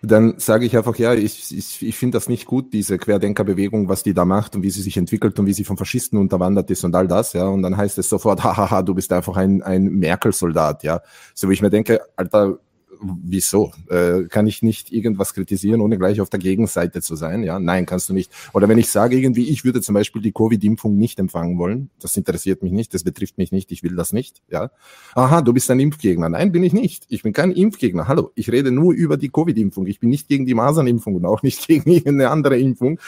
Dann 0.00 0.38
sage 0.38 0.64
ich 0.64 0.76
einfach, 0.76 0.94
ja, 0.96 1.12
ich, 1.12 1.52
ich, 1.52 1.82
ich 1.84 1.96
finde 1.96 2.16
das 2.18 2.28
nicht 2.28 2.46
gut, 2.46 2.72
diese 2.72 2.98
Querdenkerbewegung, 2.98 3.88
was 3.88 4.04
die 4.04 4.14
da 4.14 4.24
macht 4.24 4.54
und 4.54 4.62
wie 4.62 4.70
sie 4.70 4.82
sich 4.82 4.96
entwickelt 4.96 5.36
und 5.40 5.46
wie 5.46 5.52
sie 5.52 5.64
von 5.64 5.76
Faschisten 5.76 6.20
unterwandert 6.20 6.70
ist 6.70 6.84
und 6.84 6.94
all 6.94 7.08
das, 7.08 7.32
ja. 7.32 7.48
Und 7.48 7.62
dann 7.62 7.76
heißt 7.76 7.98
es 7.98 8.08
sofort, 8.08 8.44
hahaha, 8.44 8.82
du 8.82 8.94
bist 8.94 9.12
einfach 9.12 9.36
ein, 9.36 9.60
ein 9.62 9.86
Merkel-Soldat, 9.86 10.84
ja. 10.84 11.00
So 11.34 11.48
wie 11.48 11.54
ich 11.54 11.62
mir 11.62 11.70
denke, 11.70 12.00
Alter, 12.14 12.58
wieso? 13.00 13.72
Äh, 13.88 14.24
kann 14.24 14.46
ich 14.46 14.62
nicht 14.62 14.92
irgendwas 14.92 15.34
kritisieren, 15.34 15.80
ohne 15.80 15.98
gleich 15.98 16.20
auf 16.20 16.30
der 16.30 16.40
Gegenseite 16.40 17.00
zu 17.00 17.16
sein? 17.16 17.42
Ja, 17.42 17.58
nein, 17.58 17.86
kannst 17.86 18.08
du 18.08 18.14
nicht. 18.14 18.30
Oder 18.52 18.68
wenn 18.68 18.78
ich 18.78 18.90
sage 18.90 19.18
irgendwie, 19.18 19.48
ich 19.48 19.64
würde 19.64 19.80
zum 19.80 19.94
Beispiel 19.94 20.22
die 20.22 20.32
Covid-Impfung 20.32 20.96
nicht 20.96 21.18
empfangen 21.18 21.58
wollen, 21.58 21.90
das 22.00 22.16
interessiert 22.16 22.62
mich 22.62 22.72
nicht, 22.72 22.94
das 22.94 23.04
betrifft 23.04 23.38
mich 23.38 23.52
nicht, 23.52 23.72
ich 23.72 23.82
will 23.82 23.96
das 23.96 24.12
nicht. 24.12 24.42
Ja, 24.50 24.70
aha, 25.14 25.42
du 25.42 25.52
bist 25.52 25.70
ein 25.70 25.80
Impfgegner. 25.80 26.28
Nein, 26.28 26.52
bin 26.52 26.62
ich 26.62 26.72
nicht. 26.72 27.04
Ich 27.08 27.22
bin 27.22 27.32
kein 27.32 27.52
Impfgegner. 27.52 28.08
Hallo, 28.08 28.30
ich 28.34 28.50
rede 28.50 28.70
nur 28.70 28.92
über 28.94 29.16
die 29.16 29.28
Covid-Impfung. 29.28 29.86
Ich 29.86 30.00
bin 30.00 30.10
nicht 30.10 30.28
gegen 30.28 30.46
die 30.46 30.54
Masernimpfung 30.54 31.14
und 31.14 31.24
auch 31.24 31.42
nicht 31.42 31.66
gegen 31.66 31.90
irgendeine 31.90 32.30
andere 32.30 32.58
Impfung 32.58 32.98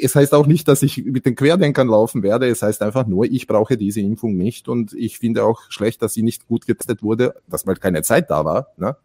es 0.00 0.14
heißt 0.14 0.34
auch 0.34 0.46
nicht, 0.46 0.68
dass 0.68 0.82
ich 0.82 1.04
mit 1.04 1.26
den 1.26 1.34
Querdenkern 1.34 1.88
laufen 1.88 2.22
werde. 2.22 2.48
Es 2.48 2.62
heißt 2.62 2.82
einfach 2.82 3.06
nur, 3.06 3.24
ich 3.24 3.46
brauche 3.46 3.76
diese 3.76 4.00
Impfung 4.00 4.36
nicht. 4.36 4.68
Und 4.68 4.92
ich 4.94 5.18
finde 5.18 5.44
auch 5.44 5.62
schlecht, 5.70 6.02
dass 6.02 6.14
sie 6.14 6.22
nicht 6.22 6.46
gut 6.46 6.66
getestet 6.66 7.02
wurde, 7.02 7.34
dass 7.48 7.66
mal 7.66 7.76
keine 7.76 8.02
Zeit 8.02 8.30
da 8.30 8.44
war. 8.44 8.68
Ne? 8.76 8.96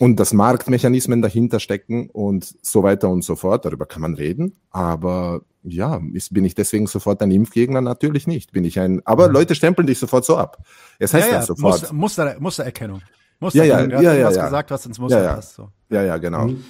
Und 0.00 0.16
dass 0.16 0.32
Marktmechanismen 0.32 1.22
dahinter 1.22 1.60
stecken 1.60 2.10
und 2.10 2.54
so 2.62 2.82
weiter 2.82 3.08
und 3.08 3.22
so 3.22 3.36
fort. 3.36 3.64
Darüber 3.64 3.86
kann 3.86 4.02
man 4.02 4.14
reden. 4.14 4.56
Aber 4.70 5.42
ja, 5.62 6.00
ist, 6.12 6.34
bin 6.34 6.44
ich 6.44 6.54
deswegen 6.54 6.86
sofort 6.86 7.22
ein 7.22 7.30
Impfgegner? 7.30 7.80
Natürlich 7.80 8.26
nicht. 8.26 8.52
Bin 8.52 8.64
ich 8.64 8.80
ein, 8.80 9.02
aber. 9.04 9.28
Leute 9.28 9.54
stempeln 9.54 9.86
dich 9.86 9.98
sofort 9.98 10.24
so 10.24 10.36
ab. 10.36 10.64
Es 10.98 11.14
heißt 11.14 11.28
ja, 11.28 11.34
ja, 11.34 11.42
sofort. 11.42 11.80
Muster, 11.80 11.94
Muster, 11.94 12.36
Mustererkennung. 12.40 13.02
Muster 13.40 13.64
ja, 13.64 13.80
ja, 13.80 14.00
ja, 14.00 14.14
ja, 14.14 14.26
was 14.26 14.36
ja. 14.36 14.44
gesagt, 14.44 14.70
was 14.70 14.86
ins 14.86 14.98
Muster 14.98 15.18
ja, 15.18 15.24
ja. 15.24 15.34
passt. 15.34 15.54
So. 15.54 15.70
Ja, 15.90 16.02
ja, 16.02 16.16
genau. 16.18 16.48
Mhm. 16.48 16.64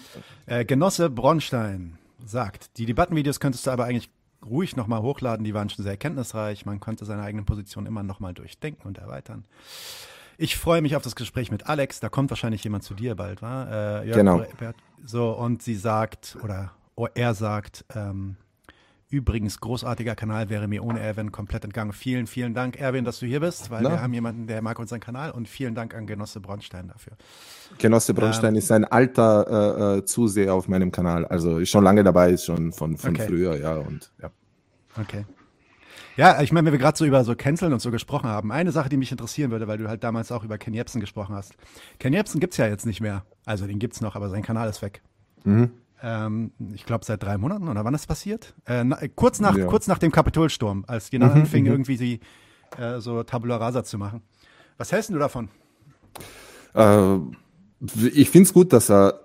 Äh, 0.46 0.64
Genosse 0.64 1.10
Bronstein 1.10 1.98
sagt, 2.24 2.78
die 2.78 2.86
Debattenvideos 2.86 3.40
könntest 3.40 3.66
du 3.66 3.70
aber 3.70 3.84
eigentlich 3.84 4.10
ruhig 4.44 4.76
nochmal 4.76 5.02
hochladen, 5.02 5.44
die 5.44 5.54
waren 5.54 5.70
schon 5.70 5.82
sehr 5.82 5.92
erkenntnisreich, 5.92 6.66
man 6.66 6.80
konnte 6.80 7.04
seine 7.04 7.22
eigene 7.22 7.44
Position 7.44 7.86
immer 7.86 8.02
nochmal 8.02 8.34
durchdenken 8.34 8.86
und 8.86 8.98
erweitern. 8.98 9.44
Ich 10.38 10.56
freue 10.56 10.82
mich 10.82 10.96
auf 10.96 11.02
das 11.02 11.14
Gespräch 11.14 11.50
mit 11.50 11.66
Alex. 11.66 12.00
Da 12.00 12.08
kommt 12.08 12.30
wahrscheinlich 12.30 12.64
jemand 12.64 12.84
zu 12.84 12.94
dir 12.94 13.14
bald, 13.14 13.42
wa? 13.42 14.02
Äh, 14.02 14.10
genau. 14.10 14.44
Bert, 14.58 14.76
so, 15.04 15.30
und 15.30 15.62
sie 15.62 15.74
sagt, 15.74 16.36
oder 16.42 16.72
oh, 16.96 17.06
er 17.14 17.34
sagt, 17.34 17.84
ähm, 17.94 18.36
übrigens, 19.10 19.60
großartiger 19.60 20.16
Kanal 20.16 20.48
wäre 20.48 20.66
mir 20.66 20.82
ohne 20.82 21.00
Erwin 21.00 21.30
komplett 21.30 21.64
entgangen. 21.64 21.92
Vielen, 21.92 22.26
vielen 22.26 22.54
Dank, 22.54 22.80
Erwin, 22.80 23.04
dass 23.04 23.20
du 23.20 23.26
hier 23.26 23.40
bist, 23.40 23.70
weil 23.70 23.82
Na? 23.82 23.90
wir 23.90 24.02
haben 24.02 24.12
jemanden, 24.12 24.46
der 24.46 24.60
mag 24.62 24.78
unseren 24.78 25.00
Kanal 25.00 25.30
und 25.30 25.48
vielen 25.48 25.74
Dank 25.74 25.94
an 25.94 26.06
Genosse 26.06 26.40
Bronstein 26.40 26.88
dafür. 26.88 27.12
Genosse 27.78 28.14
Bronstein 28.14 28.54
ähm, 28.54 28.58
ist 28.58 28.72
ein 28.72 28.84
alter 28.84 29.94
äh, 29.94 29.98
äh, 29.98 30.04
Zuseher 30.04 30.54
auf 30.54 30.68
meinem 30.68 30.90
Kanal, 30.90 31.24
also 31.26 31.58
ist 31.58 31.70
schon 31.70 31.84
lange 31.84 32.02
dabei, 32.02 32.30
ist 32.30 32.44
schon 32.44 32.72
von, 32.72 32.96
von 32.96 33.14
okay. 33.14 33.26
früher, 33.26 33.56
ja, 33.56 33.76
und 33.76 34.10
ja. 34.20 34.30
Okay. 35.00 35.24
Ja, 36.16 36.40
ich 36.42 36.52
meine, 36.52 36.66
wenn 36.66 36.72
wir 36.72 36.78
gerade 36.78 36.96
so 36.96 37.04
über 37.04 37.24
so 37.24 37.34
Canceln 37.34 37.72
und 37.72 37.80
so 37.80 37.90
gesprochen 37.90 38.28
haben, 38.28 38.52
eine 38.52 38.72
Sache, 38.72 38.88
die 38.88 38.96
mich 38.96 39.10
interessieren 39.10 39.50
würde, 39.50 39.66
weil 39.66 39.78
du 39.78 39.88
halt 39.88 40.04
damals 40.04 40.30
auch 40.30 40.44
über 40.44 40.58
Ken 40.58 40.74
Jebsen 40.74 41.00
gesprochen 41.00 41.34
hast. 41.34 41.54
Ken 41.98 42.12
Jebsen 42.12 42.40
gibt's 42.40 42.56
ja 42.56 42.66
jetzt 42.66 42.86
nicht 42.86 43.00
mehr. 43.00 43.24
Also 43.44 43.66
den 43.66 43.78
gibt's 43.78 44.00
noch, 44.00 44.14
aber 44.14 44.28
sein 44.28 44.42
Kanal 44.42 44.68
ist 44.68 44.82
weg. 44.82 45.02
Mhm. 45.44 45.72
Ähm, 46.02 46.52
ich 46.74 46.84
glaube 46.84 47.04
seit 47.04 47.22
drei 47.22 47.38
Monaten 47.38 47.68
oder 47.68 47.84
wann 47.84 47.94
ist 47.94 48.02
das 48.02 48.06
passiert? 48.06 48.54
Äh, 48.66 48.84
na, 48.84 48.98
kurz, 49.14 49.40
nach, 49.40 49.56
ja. 49.56 49.66
kurz 49.66 49.86
nach 49.86 49.98
dem 49.98 50.12
Kapitolsturm, 50.12 50.84
als 50.86 51.10
die 51.10 51.18
mhm, 51.18 51.24
anfingen, 51.24 51.72
mhm. 51.72 51.72
irgendwie 51.72 51.96
die, 51.96 52.20
äh, 52.78 53.00
so 53.00 53.22
Tabula 53.22 53.56
Rasa 53.56 53.84
zu 53.84 53.98
machen. 53.98 54.22
Was 54.76 54.92
hältst 54.92 55.10
du 55.10 55.18
davon? 55.18 55.48
Äh, 56.74 57.16
ich 58.12 58.30
finde 58.30 58.46
es 58.46 58.52
gut, 58.52 58.72
dass 58.72 58.90
er 58.90 59.23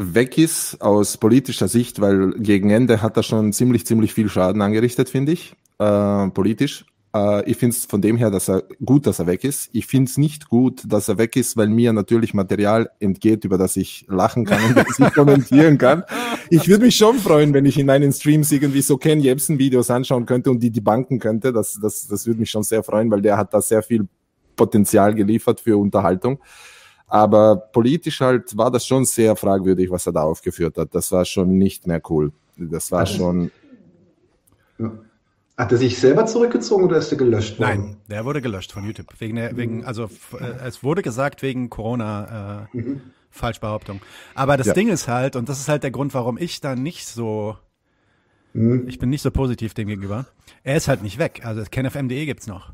weg 0.00 0.38
ist 0.38 0.80
aus 0.80 1.18
politischer 1.18 1.68
Sicht, 1.68 2.00
weil 2.00 2.32
gegen 2.32 2.70
Ende 2.70 3.02
hat 3.02 3.16
er 3.16 3.22
schon 3.22 3.52
ziemlich, 3.52 3.86
ziemlich 3.86 4.14
viel 4.14 4.28
Schaden 4.28 4.62
angerichtet, 4.62 5.10
finde 5.10 5.32
ich, 5.32 5.54
äh, 5.78 6.28
politisch. 6.28 6.86
Äh, 7.14 7.48
ich 7.50 7.58
finde 7.58 7.76
es 7.76 7.84
von 7.84 8.00
dem 8.00 8.16
her, 8.16 8.30
dass 8.30 8.48
er 8.48 8.62
gut, 8.84 9.06
dass 9.06 9.18
er 9.18 9.26
weg 9.26 9.44
ist. 9.44 9.68
Ich 9.72 9.86
finde 9.86 10.10
es 10.10 10.16
nicht 10.16 10.48
gut, 10.48 10.82
dass 10.86 11.08
er 11.08 11.18
weg 11.18 11.36
ist, 11.36 11.56
weil 11.56 11.68
mir 11.68 11.92
natürlich 11.92 12.32
Material 12.32 12.90
entgeht, 12.98 13.44
über 13.44 13.58
das 13.58 13.76
ich 13.76 14.06
lachen 14.08 14.46
kann 14.46 14.62
und 14.64 14.76
das 14.76 14.98
ich 14.98 15.12
kommentieren 15.14 15.76
kann. 15.76 16.04
Ich 16.48 16.66
würde 16.66 16.84
mich 16.86 16.96
schon 16.96 17.18
freuen, 17.18 17.52
wenn 17.52 17.66
ich 17.66 17.78
in 17.78 17.86
meinen 17.86 18.12
Streams 18.12 18.50
irgendwie 18.52 18.82
so 18.82 18.96
Ken 18.96 19.20
Jebsen 19.20 19.58
Videos 19.58 19.90
anschauen 19.90 20.24
könnte 20.24 20.50
und 20.50 20.60
die 20.60 20.70
die 20.70 20.80
banken 20.80 21.18
könnte. 21.18 21.52
Das, 21.52 21.78
das, 21.80 22.06
das 22.06 22.26
würde 22.26 22.40
mich 22.40 22.50
schon 22.50 22.62
sehr 22.62 22.82
freuen, 22.82 23.10
weil 23.10 23.20
der 23.20 23.36
hat 23.36 23.52
da 23.52 23.60
sehr 23.60 23.82
viel 23.82 24.08
Potenzial 24.56 25.14
geliefert 25.14 25.60
für 25.60 25.76
Unterhaltung. 25.76 26.40
Aber 27.10 27.56
politisch 27.56 28.20
halt 28.20 28.56
war 28.56 28.70
das 28.70 28.86
schon 28.86 29.04
sehr 29.04 29.34
fragwürdig, 29.34 29.90
was 29.90 30.06
er 30.06 30.12
da 30.12 30.22
aufgeführt 30.22 30.78
hat. 30.78 30.94
Das 30.94 31.10
war 31.10 31.24
schon 31.24 31.58
nicht 31.58 31.86
mehr 31.86 32.00
cool. 32.08 32.32
Das 32.56 32.92
war 32.92 33.04
schon. 33.04 33.50
Hat 35.58 35.72
er 35.72 35.78
sich 35.78 35.98
selber 35.98 36.24
zurückgezogen 36.24 36.84
oder 36.84 36.98
ist 36.98 37.10
er 37.10 37.18
gelöscht 37.18 37.58
worden? 37.58 37.68
Nein, 37.68 37.96
der 38.08 38.24
wurde 38.24 38.40
gelöscht 38.40 38.72
von 38.72 38.84
YouTube. 38.84 39.08
Wegen 39.18 39.36
der, 39.36 39.56
wegen, 39.56 39.84
also 39.84 40.04
äh, 40.38 40.66
es 40.66 40.82
wurde 40.84 41.02
gesagt 41.02 41.42
wegen 41.42 41.68
Corona 41.68 42.68
äh, 42.72 42.76
mhm. 42.76 43.00
Falschbehauptung. 43.30 44.00
Aber 44.34 44.56
das 44.56 44.68
ja. 44.68 44.72
Ding 44.72 44.88
ist 44.88 45.08
halt, 45.08 45.34
und 45.34 45.48
das 45.48 45.58
ist 45.58 45.68
halt 45.68 45.82
der 45.82 45.90
Grund, 45.90 46.14
warum 46.14 46.38
ich 46.38 46.60
da 46.60 46.76
nicht 46.76 47.06
so, 47.08 47.56
mhm. 48.52 48.86
ich 48.88 48.98
bin 48.98 49.10
nicht 49.10 49.22
so 49.22 49.30
positiv 49.32 49.74
dem 49.74 49.88
gegenüber. 49.88 50.26
Er 50.62 50.76
ist 50.76 50.86
halt 50.86 51.02
nicht 51.02 51.18
weg. 51.18 51.42
Also 51.44 51.62
KenFM.de 51.68 52.24
gibt's 52.24 52.46
noch. 52.46 52.72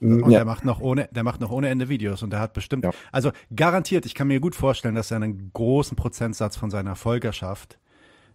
Und 0.00 0.30
ja. 0.30 0.38
der 0.38 0.44
macht 0.44 0.64
noch 0.64 0.80
ohne, 0.80 1.08
der 1.10 1.24
macht 1.24 1.40
noch 1.40 1.50
ohne 1.50 1.68
Ende 1.68 1.88
Videos 1.88 2.22
und 2.22 2.30
der 2.30 2.40
hat 2.40 2.52
bestimmt, 2.52 2.84
ja. 2.84 2.90
also 3.10 3.32
garantiert, 3.54 4.06
ich 4.06 4.14
kann 4.14 4.28
mir 4.28 4.40
gut 4.40 4.54
vorstellen, 4.54 4.94
dass 4.94 5.10
er 5.10 5.16
einen 5.16 5.50
großen 5.52 5.96
Prozentsatz 5.96 6.56
von 6.56 6.70
seiner 6.70 6.94
Folgerschaft, 6.94 7.78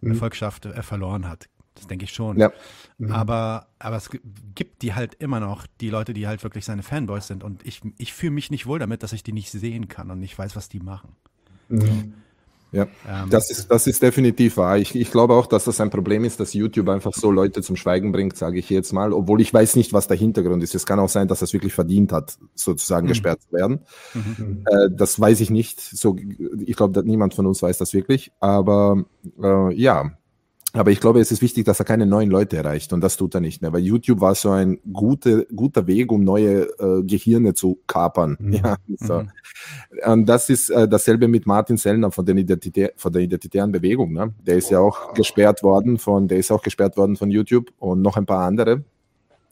mhm. 0.02 0.12
Erfolgschaft 0.12 0.66
äh, 0.66 0.84
verloren 0.84 1.28
hat. 1.28 1.48
Das 1.76 1.88
denke 1.88 2.06
ich 2.06 2.14
schon. 2.14 2.38
Ja. 2.38 2.52
Mhm. 2.98 3.12
Aber, 3.12 3.68
aber 3.80 3.96
es 3.96 4.10
gibt 4.56 4.82
die 4.82 4.94
halt 4.94 5.16
immer 5.16 5.40
noch, 5.40 5.66
die 5.82 5.90
Leute, 5.90 6.14
die 6.14 6.28
halt 6.28 6.44
wirklich 6.44 6.66
seine 6.66 6.84
Fanboys 6.84 7.28
sind. 7.28 7.44
Und 7.44 7.66
ich, 7.66 7.82
ich 7.98 8.14
fühle 8.14 8.32
mich 8.32 8.52
nicht 8.52 8.68
wohl 8.68 8.80
damit, 8.80 9.02
dass 9.02 9.14
ich 9.14 9.24
die 9.24 9.34
nicht 9.34 9.50
sehen 9.50 9.88
kann 9.88 10.12
und 10.12 10.20
nicht 10.20 10.38
weiß, 10.38 10.56
was 10.56 10.70
die 10.70 10.80
machen. 10.80 11.16
Mhm. 11.70 12.14
Ja, 12.74 12.88
ähm, 13.08 13.30
das, 13.30 13.52
ist, 13.52 13.70
das 13.70 13.86
ist 13.86 14.02
definitiv 14.02 14.58
wahr. 14.58 14.80
Ich, 14.80 14.96
ich 14.96 15.12
glaube 15.12 15.36
auch, 15.36 15.46
dass 15.46 15.66
das 15.66 15.80
ein 15.80 15.92
Problem 15.92 16.26
ist, 16.26 16.40
dass 16.40 16.54
YouTube 16.54 16.90
einfach 16.90 17.14
so 17.14 17.30
Leute 17.32 17.62
zum 17.62 17.76
Schweigen 17.76 18.12
bringt, 18.12 18.36
sage 18.36 18.58
ich 18.58 18.70
jetzt 18.72 18.92
mal, 18.94 19.14
obwohl 19.14 19.42
ich 19.42 19.54
weiß 19.54 19.76
nicht, 19.76 19.94
was 19.94 20.08
der 20.08 20.18
Hintergrund 20.18 20.64
ist. 20.64 20.74
Es 20.74 20.88
kann 20.88 21.00
auch 21.00 21.10
sein, 21.10 21.28
dass 21.28 21.40
das 21.40 21.54
wirklich 21.54 21.74
verdient 21.74 22.12
hat, 22.12 22.38
sozusagen 22.56 23.06
mhm. 23.06 23.10
gesperrt 23.10 23.42
zu 23.44 23.54
werden. 23.54 23.82
Mhm. 24.16 24.66
Äh, 24.66 24.90
das 24.92 25.20
weiß 25.20 25.40
ich 25.42 25.52
nicht. 25.52 25.80
So, 25.80 26.18
ich 26.66 26.76
glaube, 26.76 27.04
niemand 27.04 27.36
von 27.36 27.46
uns 27.46 27.62
weiß 27.62 27.78
das 27.78 27.94
wirklich. 27.94 28.32
Aber 28.40 29.04
äh, 29.42 29.74
ja, 29.76 30.12
aber 30.76 30.90
ich 30.90 31.00
glaube, 31.00 31.20
es 31.20 31.32
ist 31.32 31.44
wichtig, 31.44 31.66
dass 31.66 31.80
er 31.80 31.86
keine 31.86 32.08
neuen 32.08 32.32
Leute 32.32 32.58
erreicht 32.58 32.94
und 32.94 33.02
das 33.02 33.16
tut 33.16 33.36
er 33.36 33.42
nicht 33.42 33.62
mehr, 33.62 33.72
weil 33.72 33.84
YouTube 33.84 34.22
war 34.22 34.34
so 34.34 34.50
ein 34.50 34.80
gute, 34.92 35.46
guter 35.56 35.86
Weg, 35.86 36.12
um 36.12 36.24
neue 36.24 36.64
äh, 36.80 37.04
Gehirne 37.04 37.54
zu 37.54 37.80
kapern. 37.86 38.38
Mhm. 38.40 38.54
Ja, 38.54 38.78
so. 38.98 39.22
Mhm. 39.22 39.30
Und 40.06 40.26
das 40.26 40.50
ist 40.50 40.72
äh, 40.72 40.88
dasselbe 40.88 41.28
mit 41.28 41.46
Martin 41.46 41.78
Sellner 41.78 42.10
von, 42.12 42.26
den 42.26 42.38
Identitä 42.40 42.90
von 42.96 43.14
der 43.14 43.22
identitären 43.22 43.72
Bewegung. 43.72 44.14
Ne? 44.14 44.34
Der 44.46 44.58
ist 44.58 44.72
ja 44.72 44.80
auch 44.80 45.14
gesperrt 45.14 45.62
worden 45.62 46.00
von, 46.00 46.28
der 46.28 46.40
ist 46.40 46.52
auch 46.52 46.64
gesperrt 46.64 46.98
worden 46.98 47.18
von 47.18 47.30
YouTube 47.30 47.72
und 47.78 48.02
noch 48.02 48.18
ein 48.18 48.26
paar 48.26 48.44
andere. 48.44 48.84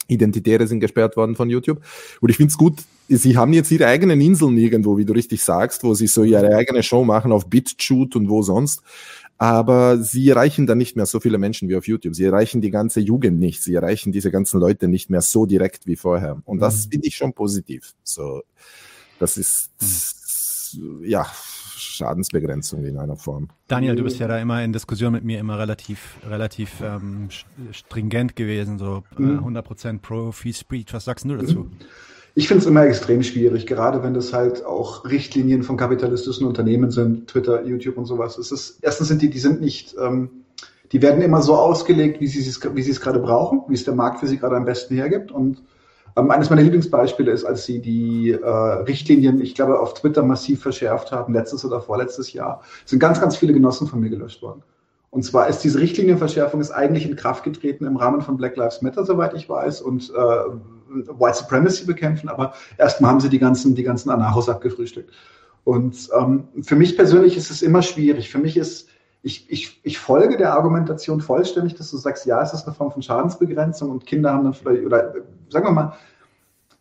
Identitäre 0.07 0.67
sind 0.67 0.79
gesperrt 0.79 1.15
worden 1.17 1.35
von 1.35 1.49
YouTube. 1.49 1.81
Und 2.19 2.29
ich 2.29 2.37
finde 2.37 2.51
es 2.51 2.57
gut, 2.57 2.81
sie 3.07 3.37
haben 3.37 3.53
jetzt 3.53 3.71
ihre 3.71 3.87
eigenen 3.87 4.21
Inseln 4.21 4.57
irgendwo, 4.57 4.97
wie 4.97 5.05
du 5.05 5.13
richtig 5.13 5.43
sagst, 5.43 5.83
wo 5.83 5.93
sie 5.93 6.07
so 6.07 6.23
ihre 6.23 6.55
eigene 6.55 6.83
Show 6.83 7.03
machen 7.03 7.31
auf 7.31 7.47
BitChute 7.47 8.17
und 8.17 8.29
wo 8.29 8.41
sonst 8.41 8.81
aber 9.41 9.97
sie 9.97 10.29
erreichen 10.29 10.67
dann 10.67 10.77
nicht 10.77 10.95
mehr 10.95 11.07
so 11.07 11.19
viele 11.19 11.39
Menschen 11.39 11.67
wie 11.67 11.75
auf 11.75 11.87
YouTube. 11.87 12.13
Sie 12.13 12.25
erreichen 12.25 12.61
die 12.61 12.69
ganze 12.69 12.99
Jugend 12.99 13.39
nicht. 13.39 13.63
Sie 13.63 13.73
erreichen 13.73 14.11
diese 14.11 14.29
ganzen 14.29 14.59
Leute 14.59 14.87
nicht 14.87 15.09
mehr 15.09 15.21
so 15.21 15.47
direkt 15.47 15.87
wie 15.87 15.95
vorher. 15.95 16.43
Und 16.45 16.59
das 16.59 16.85
mhm. 16.85 16.91
finde 16.91 17.07
ich 17.07 17.15
schon 17.15 17.33
positiv. 17.33 17.95
So, 18.03 18.43
das 19.17 19.37
ist, 19.37 20.77
mhm. 20.77 21.03
ja, 21.05 21.25
Schadensbegrenzung 21.75 22.85
in 22.85 22.99
einer 22.99 23.15
Form. 23.15 23.49
Daniel, 23.67 23.95
du 23.95 24.03
bist 24.03 24.19
ja 24.19 24.27
da 24.27 24.37
immer 24.37 24.63
in 24.63 24.73
Diskussion 24.73 25.11
mit 25.11 25.23
mir 25.23 25.39
immer 25.39 25.57
relativ, 25.57 26.17
relativ 26.23 26.79
ähm, 26.81 27.29
stringent 27.71 28.35
gewesen, 28.35 28.77
so 28.77 29.03
äh, 29.17 29.23
100% 29.23 29.93
mhm. 29.93 29.99
pro 30.01 30.31
Free 30.31 30.53
Speech. 30.53 30.93
Was 30.93 31.05
sagst 31.05 31.25
du 31.25 31.35
dazu? 31.35 31.67
Ich 32.33 32.47
finde 32.47 32.61
es 32.61 32.67
immer 32.67 32.85
extrem 32.85 33.23
schwierig, 33.23 33.67
gerade 33.67 34.03
wenn 34.03 34.13
das 34.13 34.31
halt 34.31 34.65
auch 34.65 35.03
Richtlinien 35.03 35.63
von 35.63 35.75
kapitalistischen 35.75 36.47
Unternehmen 36.47 36.89
sind, 36.89 37.27
Twitter, 37.27 37.65
YouTube 37.65 37.97
und 37.97 38.05
sowas. 38.05 38.37
Es 38.37 38.51
ist, 38.53 38.79
erstens 38.81 39.09
sind 39.09 39.21
die, 39.21 39.29
die 39.29 39.39
sind 39.39 39.59
nicht, 39.59 39.95
ähm, 39.99 40.29
die 40.93 41.01
werden 41.01 41.21
immer 41.21 41.41
so 41.41 41.55
ausgelegt, 41.55 42.21
wie 42.21 42.27
sie 42.27 42.39
es, 42.39 42.61
wie 42.73 42.81
sie 42.81 42.91
es 42.91 43.01
gerade 43.01 43.19
brauchen, 43.19 43.63
wie 43.67 43.73
es 43.73 43.83
der 43.83 43.95
Markt 43.95 44.21
für 44.21 44.27
sie 44.27 44.37
gerade 44.37 44.55
am 44.55 44.63
besten 44.63 44.95
hergibt. 44.95 45.31
Und 45.31 45.61
ähm, 46.15 46.31
eines 46.31 46.49
meiner 46.49 46.61
Lieblingsbeispiele 46.61 47.31
ist, 47.31 47.43
als 47.43 47.65
sie 47.65 47.79
die 47.79 48.31
äh, 48.31 48.47
Richtlinien, 48.47 49.41
ich 49.41 49.53
glaube, 49.53 49.79
auf 49.79 49.93
Twitter 49.93 50.23
massiv 50.23 50.61
verschärft 50.61 51.11
haben, 51.11 51.33
letztes 51.33 51.65
oder 51.65 51.81
vorletztes 51.81 52.31
Jahr, 52.31 52.61
sind 52.85 52.99
ganz, 52.99 53.19
ganz 53.19 53.35
viele 53.35 53.51
Genossen 53.51 53.87
von 53.87 53.99
mir 53.99 54.09
gelöscht 54.09 54.41
worden. 54.41 54.63
Und 55.11 55.23
zwar 55.23 55.47
ist 55.47 55.59
diese 55.59 55.79
Richtlinienverschärfung 55.79 56.61
ist 56.61 56.71
eigentlich 56.71 57.05
in 57.05 57.17
Kraft 57.17 57.43
getreten 57.43 57.85
im 57.85 57.97
Rahmen 57.97 58.21
von 58.21 58.37
Black 58.37 58.55
Lives 58.55 58.81
Matter, 58.81 59.05
soweit 59.05 59.33
ich 59.33 59.47
weiß, 59.47 59.81
und 59.81 60.09
äh, 60.09 61.13
White 61.19 61.37
Supremacy 61.37 61.85
bekämpfen, 61.85 62.29
aber 62.29 62.53
erstmal 62.77 63.11
haben 63.11 63.19
sie 63.19 63.29
die 63.29 63.39
ganzen, 63.39 63.75
die 63.75 63.83
ganzen 63.83 64.09
Anarchos 64.09 64.49
abgefrühstückt. 64.49 65.13
Und 65.63 66.09
ähm, 66.17 66.47
für 66.63 66.75
mich 66.75 66.95
persönlich 66.95 67.37
ist 67.37 67.51
es 67.51 67.61
immer 67.61 67.81
schwierig. 67.81 68.29
Für 68.29 68.39
mich 68.39 68.57
ist, 68.57 68.87
ich, 69.21 69.49
ich, 69.51 69.81
ich 69.83 69.99
folge 69.99 70.37
der 70.37 70.53
Argumentation 70.53 71.21
vollständig, 71.21 71.75
dass 71.75 71.91
du 71.91 71.97
sagst, 71.97 72.25
ja, 72.25 72.41
es 72.41 72.53
ist 72.53 72.65
eine 72.65 72.73
Form 72.73 72.91
von 72.91 73.01
Schadensbegrenzung 73.01 73.91
und 73.91 74.05
Kinder 74.05 74.33
haben 74.33 74.45
dann 74.45 74.53
vielleicht, 74.53 74.85
oder 74.85 75.13
sagen 75.49 75.67
wir 75.67 75.71
mal, 75.71 75.93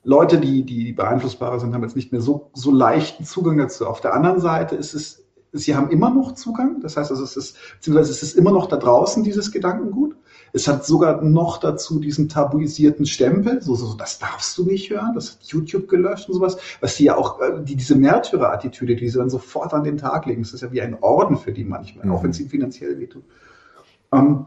Leute, 0.03 0.39
die, 0.39 0.65
die 0.65 0.93
beeinflussbarer 0.93 1.61
sind, 1.61 1.75
haben 1.75 1.83
jetzt 1.83 1.97
nicht 1.97 2.11
mehr 2.11 2.23
so, 2.23 2.51
so 2.55 2.71
leichten 2.71 3.25
Zugang 3.25 3.59
dazu. 3.59 3.87
Auf 3.87 4.01
der 4.01 4.15
anderen 4.15 4.41
Seite 4.41 4.77
ist 4.77 4.95
es, 4.95 5.27
sie 5.53 5.75
haben 5.75 5.91
immer 5.91 6.11
noch 6.11 6.33
Zugang. 6.33 6.81
Das 6.81 6.97
heißt 6.97 7.11
also, 7.11 7.25
es 7.25 7.37
ist, 7.37 7.57
beziehungsweise 7.77 8.11
es 8.11 8.23
ist 8.23 8.37
immer 8.37 8.53
noch 8.53 8.67
da 8.67 8.77
draußen, 8.77 9.25
dieses 9.25 9.53
Gedankengut. 9.53 10.17
Es 10.53 10.67
hat 10.67 10.85
sogar 10.85 11.23
noch 11.23 11.59
dazu 11.59 12.01
diesen 12.01 12.29
tabuisierten 12.29 13.07
Stempel, 13.07 13.63
so, 13.63 13.75
so, 13.77 13.95
das 13.95 14.19
darfst 14.19 14.59
du 14.59 14.65
nicht 14.65 14.91
hören, 14.91 15.15
das 15.15 15.33
hat 15.33 15.45
YouTube 15.45 15.89
gelöscht 15.89 16.29
und 16.29 16.35
sowas, 16.35 16.57
was 16.81 16.97
sie 16.97 17.05
ja 17.05 17.17
auch, 17.17 17.41
äh, 17.41 17.63
die, 17.63 17.77
diese 17.77 17.95
Märtyrer-Attitüde, 17.95 18.97
die 18.97 19.09
sie 19.09 19.19
dann 19.19 19.31
sofort 19.31 19.73
an 19.75 19.85
den 19.85 19.97
Tag 19.97 20.27
legen, 20.27 20.43
das 20.43 20.53
ist 20.53 20.63
ja 20.63 20.73
wie 20.73 20.83
ein 20.83 20.99
Orden 21.01 21.37
für 21.37 21.53
die 21.53 21.65
manchmal, 21.65 22.07
mhm. 22.07 22.13
auch 22.13 22.25
wenn 22.25 22.31
es 22.31 22.41
ihnen 22.41 22.51
finanziell 22.51 22.99
wehtut. 22.99 23.23
Ähm, 24.13 24.47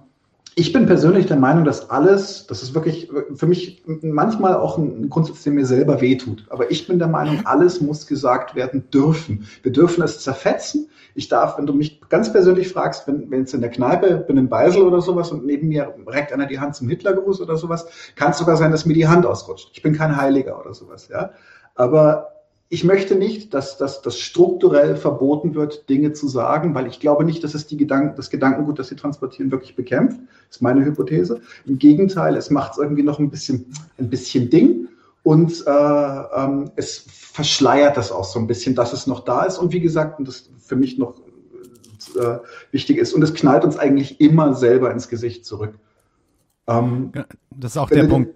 ich 0.55 0.71
bin 0.71 0.85
persönlich 0.85 1.25
der 1.25 1.37
Meinung, 1.37 1.63
dass 1.63 1.89
alles, 1.89 2.45
das 2.47 2.61
ist 2.61 2.75
wirklich 2.75 3.09
für 3.33 3.47
mich 3.47 3.83
manchmal 4.01 4.55
auch 4.55 4.77
ein 4.77 5.09
Grundsatz, 5.09 5.43
der 5.43 5.53
mir 5.53 5.65
selber 5.65 5.99
wehtut. 5.99 6.45
Aber 6.49 6.69
ich 6.69 6.87
bin 6.87 6.99
der 6.99 7.07
Meinung, 7.07 7.41
alles 7.45 7.81
muss 7.81 8.05
gesagt 8.05 8.53
werden 8.53 8.89
dürfen. 8.91 9.47
Wir 9.63 9.71
dürfen 9.71 10.03
es 10.03 10.19
zerfetzen. 10.19 10.89
Ich 11.15 11.27
darf, 11.27 11.57
wenn 11.57 11.65
du 11.65 11.73
mich 11.73 12.01
ganz 12.09 12.31
persönlich 12.31 12.69
fragst, 12.69 13.07
wenn, 13.07 13.29
wenn 13.31 13.41
jetzt 13.41 13.53
in 13.53 13.61
der 13.61 13.69
Kneipe 13.69 14.17
bin 14.17 14.37
in 14.37 14.49
Beisel 14.49 14.83
oder 14.83 15.01
sowas 15.01 15.31
und 15.31 15.45
neben 15.45 15.67
mir 15.67 15.93
reckt 16.07 16.31
einer 16.31 16.45
die 16.45 16.59
Hand 16.59 16.75
zum 16.75 16.89
Hitlergruß 16.89 17.41
oder 17.41 17.57
sowas, 17.57 17.87
kann 18.15 18.31
es 18.31 18.37
sogar 18.37 18.57
sein, 18.57 18.71
dass 18.71 18.85
mir 18.85 18.93
die 18.93 19.07
Hand 19.07 19.25
ausrutscht. 19.25 19.69
Ich 19.73 19.81
bin 19.81 19.93
kein 19.93 20.17
Heiliger 20.17 20.59
oder 20.59 20.73
sowas, 20.73 21.07
ja. 21.07 21.31
Aber 21.75 22.32
ich 22.73 22.83
möchte 22.83 23.13
nicht, 23.13 23.53
dass, 23.53 23.77
das 23.77 24.17
strukturell 24.17 24.95
verboten 24.95 25.53
wird, 25.53 25.87
Dinge 25.89 26.13
zu 26.13 26.27
sagen, 26.27 26.73
weil 26.73 26.87
ich 26.87 26.99
glaube 26.99 27.23
nicht, 27.23 27.43
dass 27.43 27.53
es 27.53 27.67
die 27.67 27.77
Gedanken, 27.77 28.15
das 28.15 28.31
Gedankengut, 28.31 28.79
das 28.79 28.87
sie 28.87 28.95
transportieren, 28.95 29.51
wirklich 29.51 29.75
bekämpft. 29.75 30.17
Das 30.47 30.57
ist 30.57 30.61
meine 30.63 30.83
Hypothese. 30.83 31.39
Im 31.67 31.77
Gegenteil, 31.77 32.35
es 32.35 32.49
macht 32.49 32.71
es 32.71 32.79
irgendwie 32.79 33.03
noch 33.03 33.19
ein 33.19 33.29
bisschen, 33.29 33.67
ein 33.99 34.09
bisschen 34.09 34.49
Ding 34.49 34.87
und 35.21 35.63
äh, 35.67 35.69
ähm, 35.69 36.71
es 36.75 37.05
verschleiert 37.07 37.95
das 37.95 38.11
auch 38.11 38.23
so 38.23 38.39
ein 38.39 38.47
bisschen, 38.47 38.73
dass 38.73 38.91
es 38.91 39.05
noch 39.05 39.19
da 39.19 39.43
ist. 39.43 39.59
Und 39.59 39.71
wie 39.71 39.79
gesagt, 39.79 40.17
und 40.17 40.27
das 40.27 40.49
für 40.57 40.75
mich 40.75 40.97
noch 40.97 41.13
äh, 42.15 42.39
wichtig 42.71 42.97
ist, 42.97 43.13
und 43.13 43.21
es 43.21 43.35
knallt 43.35 43.65
uns 43.65 43.77
eigentlich 43.77 44.19
immer 44.19 44.55
selber 44.55 44.89
ins 44.89 45.09
Gesicht 45.09 45.45
zurück. 45.45 45.75
Ähm, 46.65 47.11
das 47.51 47.73
ist 47.73 47.77
auch 47.77 47.91
der 47.91 48.05
Punkt. 48.05 48.33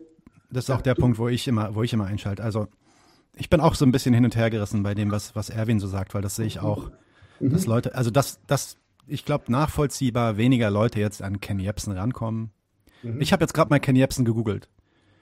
Das 0.51 0.65
ist 0.65 0.69
auch 0.69 0.81
der 0.81 0.93
Punkt, 0.93 1.17
wo 1.17 1.27
ich 1.27 1.47
immer, 1.47 1.73
wo 1.73 1.81
ich 1.81 1.91
immer 1.91 2.05
einschalte. 2.05 2.43
Also 2.43 2.67
ich 3.37 3.49
bin 3.49 3.59
auch 3.59 3.75
so 3.75 3.85
ein 3.85 3.91
bisschen 3.91 4.13
hin 4.13 4.25
und 4.25 4.35
her 4.35 4.49
gerissen 4.49 4.83
bei 4.83 4.93
dem, 4.93 5.11
was, 5.11 5.35
was 5.35 5.49
Erwin 5.49 5.79
so 5.79 5.87
sagt, 5.87 6.13
weil 6.13 6.21
das 6.21 6.35
sehe 6.35 6.45
ich 6.45 6.59
auch, 6.59 6.91
mhm. 7.39 7.51
dass 7.51 7.65
Leute, 7.65 7.95
also 7.95 8.11
dass, 8.11 8.39
dass 8.47 8.77
ich 9.07 9.25
glaube, 9.25 9.51
nachvollziehbar 9.51 10.37
weniger 10.37 10.69
Leute 10.69 10.99
jetzt 10.99 11.21
an 11.21 11.39
Ken 11.39 11.59
Jebsen 11.59 11.93
rankommen. 11.93 12.51
Mhm. 13.03 13.21
Ich 13.21 13.31
habe 13.31 13.43
jetzt 13.43 13.53
gerade 13.53 13.69
mal 13.69 13.79
Ken 13.79 13.95
Jebsen 13.95 14.25
gegoogelt. 14.25 14.69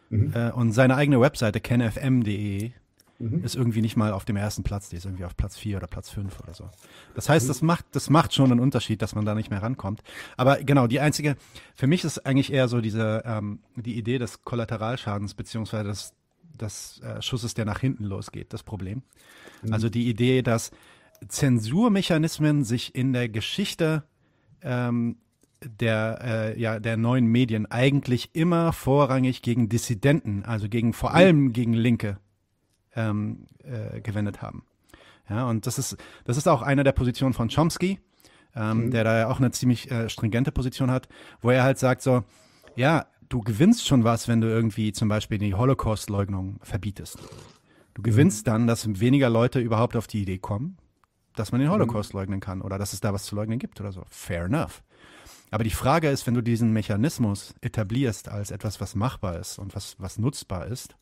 Mhm. 0.10 0.34
Äh, 0.34 0.52
und 0.52 0.72
seine 0.72 0.96
eigene 0.96 1.22
Webseite, 1.22 1.60
kenfm.de, 1.60 2.72
mhm. 3.20 3.44
ist 3.44 3.56
irgendwie 3.56 3.82
nicht 3.82 3.96
mal 3.96 4.12
auf 4.12 4.26
dem 4.26 4.36
ersten 4.36 4.64
Platz, 4.64 4.90
die 4.90 4.98
ist 4.98 5.06
irgendwie 5.06 5.26
auf 5.26 5.36
Platz 5.38 5.58
4 5.58 5.78
oder 5.78 5.88
Platz 5.88 6.10
5 6.10 6.40
oder 6.42 6.54
so. 6.54 6.70
Das 7.14 7.30
heißt, 7.30 7.46
mhm. 7.46 7.50
das 7.50 7.62
macht, 7.62 7.86
das 7.92 8.10
macht 8.10 8.34
schon 8.34 8.52
einen 8.52 8.60
Unterschied, 8.60 9.02
dass 9.02 9.16
man 9.16 9.26
da 9.26 9.36
nicht 9.36 9.50
mehr 9.50 9.62
rankommt. 9.62 10.02
Aber 10.38 10.58
genau, 10.58 10.88
die 10.88 11.00
einzige, 11.00 11.36
für 11.76 11.88
mich 11.88 12.04
ist 12.04 12.26
eigentlich 12.26 12.52
eher 12.52 12.68
so 12.68 12.82
diese, 12.82 13.24
ähm, 13.26 13.60
die 13.76 13.98
Idee 13.98 14.18
des 14.18 14.44
Kollateralschadens, 14.44 15.34
beziehungsweise 15.34 15.90
des, 15.90 16.14
des 16.56 17.00
äh, 17.02 17.22
Schusses, 17.22 17.54
der 17.54 17.66
nach 17.66 17.80
hinten 17.80 18.04
losgeht, 18.04 18.54
das 18.54 18.64
Problem. 18.64 19.04
Mhm. 19.62 19.74
Also 19.74 19.90
die 19.90 20.10
Idee, 20.10 20.42
dass 20.42 20.72
Zensurmechanismen 21.28 22.64
sich 22.64 22.96
in 22.96 23.14
der 23.14 23.30
Geschichte 23.30 24.04
ähm, 24.62 25.18
der, 25.64 26.20
äh, 26.22 26.60
ja, 26.60 26.80
der 26.80 26.98
neuen 26.98 27.26
Medien 27.28 27.66
eigentlich 27.66 28.32
immer 28.34 28.74
vorrangig 28.74 29.42
gegen 29.42 29.70
Dissidenten, 29.70 30.44
also 30.44 30.70
gegen 30.70 30.94
vor 30.94 31.14
allem 31.14 31.54
gegen 31.54 31.74
Linke 31.74 32.18
ähm, 32.96 33.46
äh, 33.64 34.02
gewendet 34.02 34.42
haben. 34.42 34.64
Ja, 35.30 35.48
und 35.48 35.66
das 35.66 35.80
ist, 35.80 35.98
das 36.24 36.38
ist 36.38 36.48
auch 36.48 36.62
eine 36.62 36.84
der 36.84 36.92
Positionen 36.92 37.34
von 37.34 37.50
Chomsky, 37.50 38.00
ähm, 38.56 38.86
mhm. 38.86 38.92
der 38.92 39.04
da 39.04 39.18
ja 39.20 39.28
auch 39.28 39.40
eine 39.40 39.52
ziemlich 39.52 39.90
äh, 39.90 40.10
stringente 40.10 40.52
Position 40.52 40.92
hat, 40.92 41.08
wo 41.42 41.50
er 41.50 41.64
halt 41.64 41.80
sagt 41.80 42.02
so, 42.02 42.24
ja, 42.76 43.06
du 43.30 43.42
gewinnst 43.42 43.88
schon 43.88 44.04
was, 44.04 44.28
wenn 44.28 44.42
du 44.42 44.48
irgendwie 44.48 44.92
zum 44.92 45.10
Beispiel 45.10 45.38
die 45.38 45.54
Holocaust-Leugnung 45.54 46.60
verbietest. 46.62 47.20
Du 47.94 48.02
gewinnst 48.02 48.46
mhm. 48.46 48.52
dann, 48.52 48.68
dass 48.68 49.00
weniger 49.00 49.30
Leute 49.30 49.60
überhaupt 49.60 49.96
auf 49.96 50.08
die 50.08 50.22
Idee 50.22 50.38
kommen, 50.38 50.78
dass 51.36 51.52
man 51.52 51.62
den 51.62 51.70
mhm. 51.70 51.74
Holocaust 51.74 52.14
mhm. 52.14 52.20
leugnen 52.20 52.40
kann 52.40 52.62
oder 52.62 52.78
dass 52.78 52.94
es 52.94 53.02
da 53.02 53.14
was 53.14 53.26
zu 53.26 53.36
leugnen 53.36 53.60
gibt 53.60 53.80
oder 53.80 53.92
so. 53.92 54.04
Fair 54.10 54.46
enough. 54.46 54.84
Aber 55.52 55.64
die 55.64 55.70
Frage 55.70 56.10
ist, 56.10 56.28
wenn 56.28 56.34
du 56.34 56.42
diesen 56.42 56.74
Mechanismus 56.74 57.56
etablierst 57.62 58.30
als 58.30 58.52
etwas, 58.52 58.82
was 58.82 58.96
machbar 58.96 59.40
ist 59.40 59.58
und 59.58 59.76
was, 59.76 59.96
was 60.00 60.18
nutzbar 60.18 60.68
ist, 60.68 60.96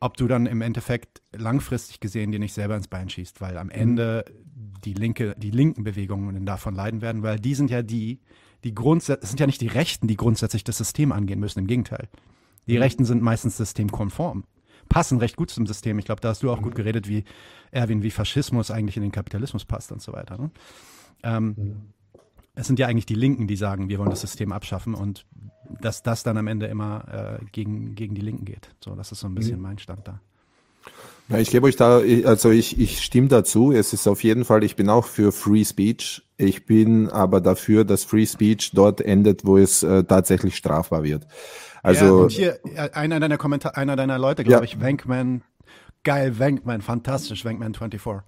ob 0.00 0.16
du 0.16 0.26
dann 0.26 0.46
im 0.46 0.62
Endeffekt 0.62 1.22
langfristig 1.32 2.00
gesehen 2.00 2.32
dir 2.32 2.40
nicht 2.40 2.54
selber 2.54 2.76
ins 2.76 2.88
Bein 2.88 3.08
schießt, 3.08 3.40
weil 3.40 3.56
am 3.56 3.68
mhm. 3.68 3.72
Ende 3.72 4.24
die 4.84 4.94
linke, 4.94 5.34
die 5.38 5.50
linken 5.50 5.84
Bewegungen 5.84 6.44
davon 6.44 6.74
leiden 6.74 7.02
werden, 7.02 7.22
weil 7.22 7.38
die 7.38 7.54
sind 7.54 7.70
ja 7.70 7.82
die, 7.82 8.20
die 8.64 8.74
grundsätzlich, 8.74 9.24
es 9.24 9.30
sind 9.30 9.40
ja 9.40 9.46
nicht 9.46 9.60
die 9.60 9.68
Rechten, 9.68 10.06
die 10.06 10.16
grundsätzlich 10.16 10.64
das 10.64 10.78
System 10.78 11.12
angehen 11.12 11.40
müssen, 11.40 11.58
im 11.58 11.66
Gegenteil. 11.66 12.08
Die 12.66 12.76
mhm. 12.76 12.82
Rechten 12.82 13.04
sind 13.04 13.22
meistens 13.22 13.56
systemkonform, 13.56 14.44
passen 14.88 15.18
recht 15.18 15.36
gut 15.36 15.50
zum 15.50 15.66
System. 15.66 15.98
Ich 15.98 16.04
glaube, 16.04 16.20
da 16.20 16.28
hast 16.28 16.42
du 16.42 16.50
auch 16.50 16.60
mhm. 16.60 16.64
gut 16.64 16.74
geredet, 16.74 17.08
wie 17.08 17.24
Erwin, 17.70 18.02
wie 18.02 18.10
Faschismus 18.10 18.70
eigentlich 18.70 18.96
in 18.96 19.02
den 19.02 19.12
Kapitalismus 19.12 19.64
passt 19.64 19.92
und 19.92 20.02
so 20.02 20.12
weiter. 20.12 20.38
Ne? 20.38 20.50
Ähm, 21.22 21.54
mhm. 21.56 21.76
Es 22.54 22.66
sind 22.66 22.78
ja 22.78 22.86
eigentlich 22.86 23.06
die 23.06 23.14
Linken, 23.14 23.46
die 23.46 23.56
sagen, 23.56 23.88
wir 23.88 23.98
wollen 23.98 24.10
das 24.10 24.20
System 24.20 24.52
abschaffen 24.52 24.94
und 24.94 25.24
dass 25.80 26.02
das 26.02 26.22
dann 26.22 26.36
am 26.36 26.46
Ende 26.48 26.66
immer 26.66 27.40
äh, 27.40 27.44
gegen, 27.50 27.94
gegen 27.94 28.14
die 28.14 28.20
Linken 28.20 28.44
geht. 28.44 28.68
So, 28.84 28.94
das 28.94 29.10
ist 29.10 29.20
so 29.20 29.26
ein 29.26 29.34
bisschen 29.34 29.56
mhm. 29.56 29.62
mein 29.62 29.78
Stand 29.78 30.06
da. 30.06 30.20
Ja, 31.28 31.38
ich 31.38 31.50
gebe 31.50 31.66
euch 31.66 31.76
da, 31.76 32.00
also 32.24 32.50
ich, 32.50 32.78
ich 32.78 33.00
stimme 33.00 33.28
dazu. 33.28 33.72
Es 33.72 33.92
ist 33.92 34.06
auf 34.06 34.22
jeden 34.22 34.44
Fall, 34.44 34.64
ich 34.64 34.76
bin 34.76 34.88
auch 34.88 35.06
für 35.06 35.32
Free 35.32 35.64
Speech. 35.64 36.22
Ich 36.36 36.66
bin 36.66 37.08
aber 37.08 37.40
dafür, 37.40 37.84
dass 37.84 38.04
Free 38.04 38.26
Speech 38.26 38.72
dort 38.74 39.00
endet, 39.00 39.44
wo 39.46 39.56
es 39.56 39.82
äh, 39.82 40.04
tatsächlich 40.04 40.56
strafbar 40.56 41.04
wird. 41.04 41.26
Also 41.82 42.04
ja, 42.04 42.12
und 42.12 42.32
hier 42.32 42.58
äh, 42.74 42.90
einer 42.92 43.18
deiner 43.18 43.38
Kommentar, 43.38 43.76
einer 43.76 43.96
deiner 43.96 44.18
Leute, 44.18 44.44
glaube 44.44 44.64
ja. 44.64 44.72
ich, 44.72 44.80
Wankman 44.80 45.42
Geil, 46.04 46.40
Wankman, 46.40 46.82
fantastisch, 46.82 47.44
Wankman 47.44 47.74
24. 47.74 48.24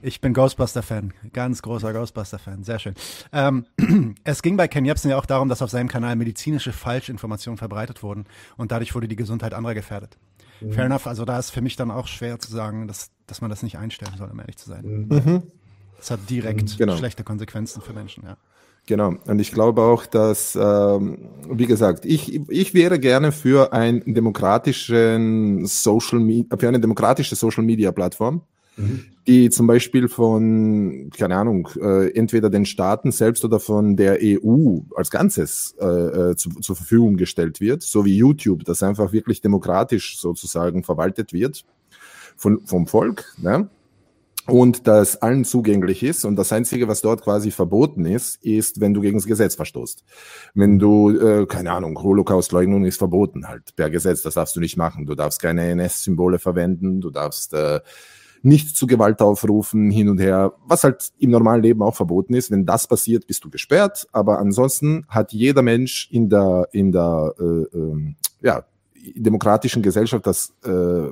Ich 0.00 0.20
bin 0.20 0.32
Ghostbuster-Fan, 0.32 1.12
ganz 1.32 1.60
großer 1.60 1.92
Ghostbuster-Fan, 1.92 2.62
sehr 2.62 2.78
schön. 2.78 2.94
Ähm, 3.32 3.66
es 4.24 4.42
ging 4.42 4.56
bei 4.56 4.68
Ken 4.68 4.84
Jebsen 4.84 5.10
ja 5.10 5.18
auch 5.18 5.26
darum, 5.26 5.48
dass 5.48 5.60
auf 5.60 5.70
seinem 5.70 5.88
Kanal 5.88 6.14
medizinische 6.14 6.72
Falschinformationen 6.72 7.58
verbreitet 7.58 8.04
wurden 8.04 8.26
und 8.56 8.70
dadurch 8.70 8.94
wurde 8.94 9.08
die 9.08 9.16
Gesundheit 9.16 9.54
anderer 9.54 9.74
gefährdet. 9.74 10.18
Mhm. 10.60 10.72
Fair 10.72 10.86
enough, 10.86 11.06
also 11.06 11.24
da 11.24 11.38
ist 11.38 11.50
für 11.50 11.60
mich 11.60 11.76
dann 11.76 11.90
auch 11.90 12.06
schwer 12.06 12.38
zu 12.38 12.50
sagen, 12.50 12.88
dass, 12.88 13.10
dass 13.26 13.40
man 13.40 13.50
das 13.50 13.62
nicht 13.62 13.78
einstellen 13.78 14.14
soll, 14.16 14.30
um 14.30 14.38
ehrlich 14.38 14.56
zu 14.56 14.68
sein. 14.68 15.06
Mhm. 15.08 15.42
Das 15.98 16.10
hat 16.10 16.20
direkt 16.28 16.78
genau. 16.78 16.96
schlechte 16.96 17.24
Konsequenzen 17.24 17.82
für 17.82 17.92
Menschen, 17.92 18.24
ja. 18.24 18.36
Genau. 18.86 19.14
Und 19.26 19.40
ich 19.40 19.50
glaube 19.50 19.82
auch, 19.82 20.06
dass, 20.06 20.56
ähm, 20.60 21.18
wie 21.50 21.66
gesagt, 21.66 22.04
ich, 22.04 22.48
ich 22.48 22.72
wäre 22.72 23.00
gerne 23.00 23.32
für 23.32 23.72
ein 23.72 24.02
demokratischen 24.06 25.66
Social 25.66 26.20
Media, 26.20 26.56
für 26.56 26.68
eine 26.68 26.78
demokratische 26.78 27.34
Social 27.34 27.64
Media 27.64 27.90
Plattform, 27.90 28.42
die 29.26 29.50
zum 29.50 29.66
Beispiel 29.66 30.08
von, 30.08 31.10
keine 31.16 31.36
Ahnung, 31.36 31.68
äh, 31.80 32.10
entweder 32.12 32.50
den 32.50 32.66
Staaten 32.66 33.10
selbst 33.10 33.44
oder 33.44 33.58
von 33.58 33.96
der 33.96 34.18
EU 34.22 34.80
als 34.94 35.10
Ganzes 35.10 35.74
äh, 35.80 35.86
äh, 35.86 36.36
zu, 36.36 36.50
zur 36.50 36.76
Verfügung 36.76 37.16
gestellt 37.16 37.60
wird, 37.60 37.82
so 37.82 38.04
wie 38.04 38.16
YouTube, 38.16 38.64
das 38.64 38.82
einfach 38.82 39.12
wirklich 39.12 39.40
demokratisch 39.40 40.18
sozusagen 40.18 40.84
verwaltet 40.84 41.32
wird 41.32 41.64
von, 42.36 42.60
vom 42.66 42.86
Volk. 42.86 43.34
Ne? 43.38 43.68
und 44.46 44.86
das 44.86 45.22
allen 45.22 45.44
zugänglich 45.44 46.02
ist. 46.02 46.24
Und 46.24 46.36
das 46.36 46.52
Einzige, 46.52 46.88
was 46.88 47.00
dort 47.00 47.22
quasi 47.22 47.50
verboten 47.50 48.06
ist, 48.06 48.42
ist, 48.44 48.80
wenn 48.80 48.94
du 48.94 49.00
gegen 49.00 49.18
das 49.18 49.26
Gesetz 49.26 49.54
verstoßt. 49.56 50.04
Wenn 50.54 50.78
du, 50.78 51.10
äh, 51.10 51.46
keine 51.46 51.72
Ahnung, 51.72 52.00
Holocaust-Leugnung 52.00 52.84
ist 52.84 52.98
verboten 52.98 53.48
halt 53.48 53.74
per 53.76 53.90
Gesetz, 53.90 54.22
das 54.22 54.34
darfst 54.34 54.54
du 54.56 54.60
nicht 54.60 54.76
machen. 54.76 55.06
Du 55.06 55.14
darfst 55.14 55.42
keine 55.42 55.68
NS-Symbole 55.70 56.38
verwenden, 56.38 57.00
du 57.00 57.10
darfst 57.10 57.54
äh, 57.54 57.80
nicht 58.46 58.76
zu 58.76 58.86
Gewalt 58.86 59.20
aufrufen, 59.20 59.90
hin 59.90 60.08
und 60.08 60.18
her, 60.18 60.52
was 60.64 60.84
halt 60.84 61.10
im 61.18 61.30
normalen 61.30 61.62
Leben 61.62 61.82
auch 61.82 61.96
verboten 61.96 62.32
ist. 62.32 62.50
Wenn 62.50 62.64
das 62.64 62.86
passiert, 62.86 63.26
bist 63.26 63.44
du 63.44 63.50
gesperrt. 63.50 64.06
Aber 64.12 64.38
ansonsten 64.38 65.04
hat 65.08 65.32
jeder 65.32 65.62
Mensch 65.62 66.08
in 66.12 66.28
der, 66.28 66.68
in 66.70 66.92
der 66.92 67.34
äh, 67.40 67.44
äh, 67.44 68.14
ja, 68.42 68.64
demokratischen 69.16 69.82
Gesellschaft 69.82 70.26
das 70.26 70.54
äh, 70.64 71.08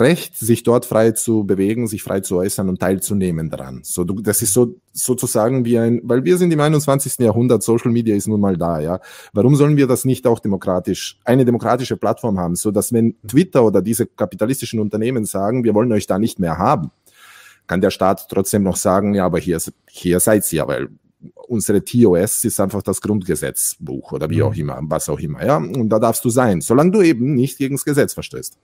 Recht, 0.00 0.36
sich 0.36 0.62
dort 0.62 0.86
frei 0.86 1.12
zu 1.12 1.44
bewegen, 1.44 1.86
sich 1.86 2.02
frei 2.02 2.20
zu 2.20 2.36
äußern 2.36 2.68
und 2.68 2.80
teilzunehmen 2.80 3.50
daran. 3.50 3.80
So, 3.82 4.04
du, 4.04 4.20
das 4.20 4.42
ist 4.42 4.52
so 4.52 4.76
sozusagen 4.92 5.64
wie 5.64 5.78
ein, 5.78 6.00
weil 6.04 6.24
wir 6.24 6.36
sind 6.36 6.52
im 6.52 6.60
21. 6.60 7.18
Jahrhundert, 7.18 7.62
Social 7.62 7.90
Media 7.90 8.16
ist 8.16 8.28
nun 8.28 8.40
mal 8.40 8.56
da, 8.56 8.80
ja. 8.80 9.00
Warum 9.32 9.56
sollen 9.56 9.76
wir 9.76 9.86
das 9.86 10.04
nicht 10.04 10.26
auch 10.26 10.40
demokratisch, 10.40 11.18
eine 11.24 11.44
demokratische 11.44 11.96
Plattform 11.96 12.38
haben, 12.38 12.56
so 12.56 12.70
dass 12.70 12.92
wenn 12.92 13.14
Twitter 13.26 13.64
oder 13.64 13.82
diese 13.82 14.06
kapitalistischen 14.06 14.80
Unternehmen 14.80 15.24
sagen, 15.24 15.64
wir 15.64 15.74
wollen 15.74 15.92
euch 15.92 16.06
da 16.06 16.18
nicht 16.18 16.38
mehr 16.38 16.58
haben, 16.58 16.90
kann 17.66 17.80
der 17.80 17.90
Staat 17.90 18.28
trotzdem 18.28 18.62
noch 18.62 18.76
sagen, 18.76 19.14
ja, 19.14 19.26
aber 19.26 19.38
hier, 19.38 19.60
hier 19.88 20.20
seid 20.20 20.50
ihr, 20.52 20.66
weil 20.66 20.88
unsere 21.48 21.82
TOS 21.82 22.44
ist 22.44 22.60
einfach 22.60 22.82
das 22.82 23.00
Grundgesetzbuch 23.00 24.12
oder 24.12 24.30
wie 24.30 24.38
mhm. 24.38 24.42
auch 24.42 24.54
immer, 24.54 24.78
was 24.82 25.08
auch 25.08 25.18
immer, 25.18 25.44
ja. 25.44 25.56
Und 25.56 25.88
da 25.88 25.98
darfst 25.98 26.24
du 26.24 26.30
sein, 26.30 26.60
solange 26.60 26.90
du 26.90 27.02
eben 27.02 27.34
nicht 27.34 27.58
gegen 27.58 27.76
das 27.76 27.84
Gesetz 27.84 28.14
verstößt. 28.14 28.58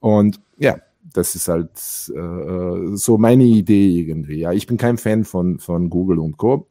Und 0.00 0.40
ja, 0.58 0.76
das 1.12 1.34
ist 1.34 1.48
halt 1.48 1.70
äh, 1.70 2.96
so 2.96 3.18
meine 3.18 3.44
Idee 3.44 4.00
irgendwie. 4.00 4.40
Ja, 4.40 4.52
ich 4.52 4.66
bin 4.66 4.76
kein 4.76 4.98
Fan 4.98 5.24
von, 5.24 5.58
von 5.58 5.90
Google 5.90 6.18
und 6.18 6.36
Co. 6.36 6.66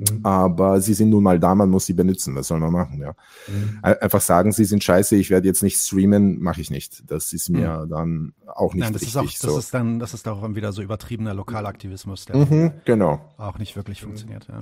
Mhm. 0.00 0.20
Aber 0.24 0.80
sie 0.80 0.94
sind 0.94 1.10
nun 1.10 1.22
mal 1.22 1.38
da, 1.38 1.54
man 1.54 1.68
muss 1.68 1.86
sie 1.86 1.92
benutzen. 1.92 2.34
Was 2.34 2.48
soll 2.48 2.58
man 2.58 2.72
machen? 2.72 3.00
Ja, 3.00 3.14
mhm. 3.48 3.78
einfach 3.82 4.20
sagen, 4.20 4.52
sie 4.52 4.64
sind 4.64 4.82
scheiße. 4.82 5.16
Ich 5.16 5.30
werde 5.30 5.46
jetzt 5.46 5.62
nicht 5.62 5.76
streamen, 5.76 6.40
mache 6.40 6.60
ich 6.60 6.70
nicht. 6.70 7.10
Das 7.10 7.32
ist 7.32 7.50
mir 7.50 7.84
mhm. 7.84 7.90
dann 7.90 8.32
auch 8.46 8.74
nicht 8.74 8.84
Nein, 8.84 8.92
das 8.92 9.02
richtig. 9.02 9.14
Ist 9.14 9.44
auch, 9.44 9.46
das 9.46 9.52
so. 9.52 9.58
ist 9.58 9.74
dann, 9.74 9.98
das 9.98 10.14
ist 10.14 10.26
auch 10.26 10.54
wieder 10.54 10.72
so 10.72 10.82
übertriebener 10.82 11.34
Lokalaktivismus, 11.34 12.24
der 12.24 12.36
mhm, 12.36 12.72
genau. 12.84 13.20
auch 13.36 13.58
nicht 13.58 13.76
wirklich 13.76 14.00
funktioniert. 14.00 14.46
Ja. 14.48 14.60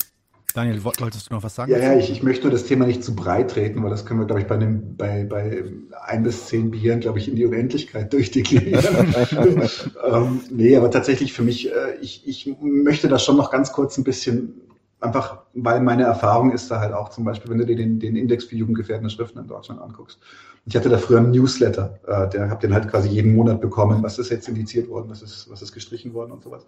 Daniel, 0.54 0.82
wolltest 0.82 1.28
du 1.28 1.34
noch 1.34 1.42
was 1.42 1.54
sagen? 1.54 1.70
Ja, 1.70 1.78
ja, 1.78 1.96
ich, 1.96 2.10
ich 2.10 2.22
möchte 2.22 2.48
das 2.48 2.64
Thema 2.64 2.86
nicht 2.86 3.04
zu 3.04 3.14
breit 3.14 3.50
treten, 3.50 3.82
weil 3.82 3.90
das 3.90 4.06
können 4.06 4.20
wir, 4.20 4.26
glaube 4.26 4.40
ich, 4.40 4.46
bei, 4.46 4.54
einem, 4.54 4.96
bei, 4.96 5.24
bei 5.24 5.64
ein 6.06 6.22
bis 6.22 6.46
zehn 6.46 6.70
Bieren, 6.70 7.00
glaube 7.00 7.18
ich, 7.18 7.28
in 7.28 7.36
die 7.36 7.44
Unendlichkeit 7.44 8.12
durchdeklinieren. 8.12 9.14
ähm, 10.10 10.40
nee, 10.50 10.74
aber 10.76 10.90
tatsächlich 10.90 11.34
für 11.34 11.42
mich, 11.42 11.70
äh, 11.70 11.96
ich, 12.00 12.26
ich 12.26 12.56
möchte 12.60 13.08
das 13.08 13.24
schon 13.24 13.36
noch 13.36 13.50
ganz 13.50 13.72
kurz 13.72 13.98
ein 13.98 14.04
bisschen, 14.04 14.54
einfach, 15.00 15.42
weil 15.52 15.80
meine 15.80 16.04
Erfahrung 16.04 16.50
ist 16.50 16.70
da 16.70 16.80
halt 16.80 16.94
auch 16.94 17.10
zum 17.10 17.24
Beispiel, 17.24 17.50
wenn 17.50 17.58
du 17.58 17.66
dir 17.66 17.76
den, 17.76 18.00
den 18.00 18.16
Index 18.16 18.44
für 18.44 18.56
jugendgefährdende 18.56 19.10
Schriften 19.10 19.38
in 19.38 19.46
Deutschland 19.46 19.82
anguckst. 19.82 20.18
Ich 20.64 20.74
hatte 20.76 20.88
da 20.88 20.98
früher 20.98 21.18
einen 21.18 21.30
Newsletter, 21.30 21.98
äh, 22.06 22.28
der 22.30 22.48
habe 22.48 22.60
den 22.60 22.72
halt 22.72 22.88
quasi 22.88 23.08
jeden 23.08 23.34
Monat 23.34 23.60
bekommen, 23.60 24.02
was 24.02 24.18
ist 24.18 24.30
jetzt 24.30 24.48
indiziert 24.48 24.88
worden, 24.88 25.10
was 25.10 25.20
ist, 25.20 25.50
was 25.50 25.60
ist 25.60 25.72
gestrichen 25.72 26.14
worden 26.14 26.32
und 26.32 26.42
sowas. 26.42 26.66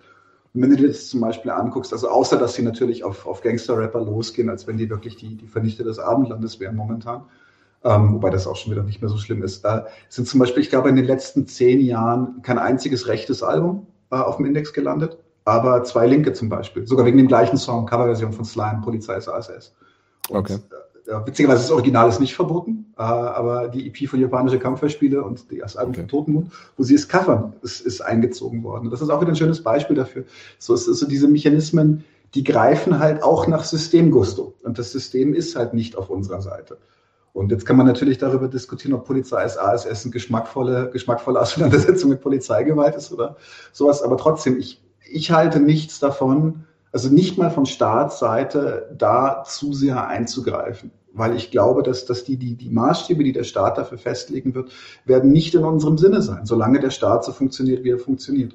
Und 0.52 0.62
wenn 0.62 0.70
du 0.70 0.76
dir 0.76 0.88
das 0.88 1.08
zum 1.08 1.20
Beispiel 1.20 1.50
anguckst, 1.50 1.92
also 1.92 2.08
außer 2.08 2.36
dass 2.36 2.54
sie 2.54 2.62
natürlich 2.62 3.04
auf, 3.04 3.26
auf 3.26 3.40
Gangster-Rapper 3.40 4.00
losgehen, 4.00 4.50
als 4.50 4.66
wenn 4.66 4.76
die 4.76 4.90
wirklich 4.90 5.16
die, 5.16 5.36
die 5.36 5.46
Vernichter 5.46 5.84
des 5.84 5.98
Abendlandes 5.98 6.58
wären 6.58 6.74
momentan, 6.74 7.22
ähm, 7.84 8.14
wobei 8.14 8.30
das 8.30 8.46
auch 8.46 8.56
schon 8.56 8.72
wieder 8.72 8.82
nicht 8.82 9.00
mehr 9.00 9.08
so 9.08 9.16
schlimm 9.16 9.42
ist, 9.42 9.64
äh, 9.64 9.82
sind 10.08 10.26
zum 10.28 10.40
Beispiel, 10.40 10.62
ich 10.62 10.70
glaube, 10.70 10.88
in 10.88 10.96
den 10.96 11.06
letzten 11.06 11.46
zehn 11.46 11.80
Jahren 11.80 12.42
kein 12.42 12.58
einziges 12.58 13.06
rechtes 13.06 13.42
Album 13.42 13.86
äh, 14.10 14.16
auf 14.16 14.36
dem 14.36 14.46
Index 14.46 14.72
gelandet, 14.72 15.16
aber 15.44 15.84
zwei 15.84 16.06
linke 16.06 16.32
zum 16.32 16.48
Beispiel, 16.48 16.86
sogar 16.86 17.06
wegen 17.06 17.16
dem 17.16 17.28
gleichen 17.28 17.56
Song, 17.56 17.86
Coverversion 17.86 18.32
von 18.32 18.44
Slime, 18.44 18.80
Polizei 18.82 19.16
ist 19.16 19.28
ASS. 19.28 19.74
Und, 20.28 20.38
okay. 20.38 20.58
Äh, 21.06 21.10
ja, 21.10 21.26
witzigerweise 21.26 21.62
das 21.62 21.70
Original 21.70 22.08
ist 22.08 22.20
nicht 22.20 22.34
verboten, 22.34 22.92
äh, 22.96 23.02
aber 23.02 23.68
die 23.68 23.86
EP 23.86 24.08
von 24.08 24.20
japanische 24.20 24.58
Kampfbeispiele 24.58 25.22
und 25.22 25.44
das 25.50 25.76
Album 25.76 25.92
okay. 25.92 26.00
von 26.00 26.08
Totenmund, 26.08 26.52
wo 26.76 26.82
sie 26.82 26.94
es 26.94 27.08
covern, 27.08 27.54
ist, 27.62 27.80
ist 27.80 28.00
eingezogen 28.00 28.62
worden. 28.62 28.90
das 28.90 29.00
ist 29.00 29.10
auch 29.10 29.20
wieder 29.20 29.32
ein 29.32 29.36
schönes 29.36 29.62
Beispiel 29.62 29.96
dafür. 29.96 30.24
So 30.58 30.74
ist, 30.74 30.86
ist 30.86 30.98
so 30.98 31.06
diese 31.06 31.28
Mechanismen, 31.28 32.04
die 32.34 32.44
greifen 32.44 32.98
halt 32.98 33.22
auch 33.22 33.46
nach 33.46 33.64
Systemgusto. 33.64 34.54
Und 34.62 34.78
das 34.78 34.92
System 34.92 35.34
ist 35.34 35.56
halt 35.56 35.74
nicht 35.74 35.96
auf 35.96 36.10
unserer 36.10 36.42
Seite. 36.42 36.78
Und 37.32 37.50
jetzt 37.52 37.64
kann 37.64 37.76
man 37.76 37.86
natürlich 37.86 38.18
darüber 38.18 38.48
diskutieren, 38.48 38.94
ob 38.94 39.06
Polizei 39.06 39.44
ist 39.44 39.56
ASS 39.56 40.04
eine 40.04 40.12
geschmackvolle, 40.12 40.90
geschmackvolle 40.92 41.40
Auseinandersetzung 41.40 42.10
mit 42.10 42.20
Polizeigewalt 42.20 42.96
ist 42.96 43.12
oder 43.12 43.36
sowas. 43.72 44.02
Aber 44.02 44.16
trotzdem, 44.16 44.58
ich, 44.58 44.82
ich 45.08 45.30
halte 45.30 45.60
nichts 45.60 46.00
davon, 46.00 46.64
also 46.92 47.08
nicht 47.08 47.38
mal 47.38 47.50
von 47.50 47.66
Staatsseite 47.66 48.94
da 48.96 49.44
zu 49.46 49.72
sehr 49.72 50.08
einzugreifen. 50.08 50.90
Weil 51.12 51.34
ich 51.34 51.50
glaube, 51.50 51.82
dass, 51.82 52.06
dass 52.06 52.22
die, 52.22 52.36
die, 52.36 52.54
die 52.54 52.70
Maßstäbe, 52.70 53.24
die 53.24 53.32
der 53.32 53.42
Staat 53.42 53.78
dafür 53.78 53.98
festlegen 53.98 54.54
wird, 54.54 54.70
werden 55.04 55.32
nicht 55.32 55.54
in 55.54 55.64
unserem 55.64 55.98
Sinne 55.98 56.22
sein, 56.22 56.46
solange 56.46 56.78
der 56.78 56.90
Staat 56.90 57.24
so 57.24 57.32
funktioniert, 57.32 57.82
wie 57.82 57.90
er 57.90 57.98
funktioniert. 57.98 58.54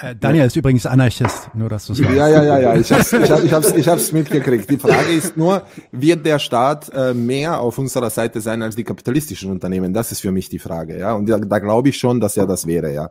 Äh, 0.00 0.14
Daniel 0.14 0.46
ist 0.46 0.54
übrigens 0.54 0.86
Anarchist, 0.86 1.50
nur 1.54 1.68
dass 1.68 1.86
du 1.86 1.92
es 1.92 2.00
weißt. 2.00 2.14
Ja, 2.14 2.28
ja, 2.28 2.42
ja, 2.44 2.58
ja, 2.60 2.76
ich 2.76 2.92
hab's, 2.92 3.12
ich, 3.12 3.30
hab, 3.30 3.42
ich, 3.42 3.52
hab's, 3.52 3.72
ich 3.72 3.88
hab's 3.88 4.12
mitgekriegt. 4.12 4.70
Die 4.70 4.76
Frage 4.76 5.12
ist 5.12 5.36
nur, 5.36 5.62
wird 5.90 6.24
der 6.24 6.38
Staat 6.38 6.88
äh, 6.94 7.14
mehr 7.14 7.60
auf 7.60 7.78
unserer 7.78 8.10
Seite 8.10 8.40
sein 8.40 8.62
als 8.62 8.76
die 8.76 8.84
kapitalistischen 8.84 9.50
Unternehmen? 9.50 9.92
Das 9.92 10.12
ist 10.12 10.20
für 10.20 10.30
mich 10.30 10.48
die 10.48 10.60
Frage, 10.60 10.98
ja. 10.98 11.14
Und 11.14 11.28
da, 11.28 11.38
da 11.38 11.58
glaube 11.58 11.88
ich 11.88 11.98
schon, 11.98 12.20
dass 12.20 12.36
er 12.36 12.46
das 12.46 12.64
wäre, 12.64 12.92
ja. 12.92 13.10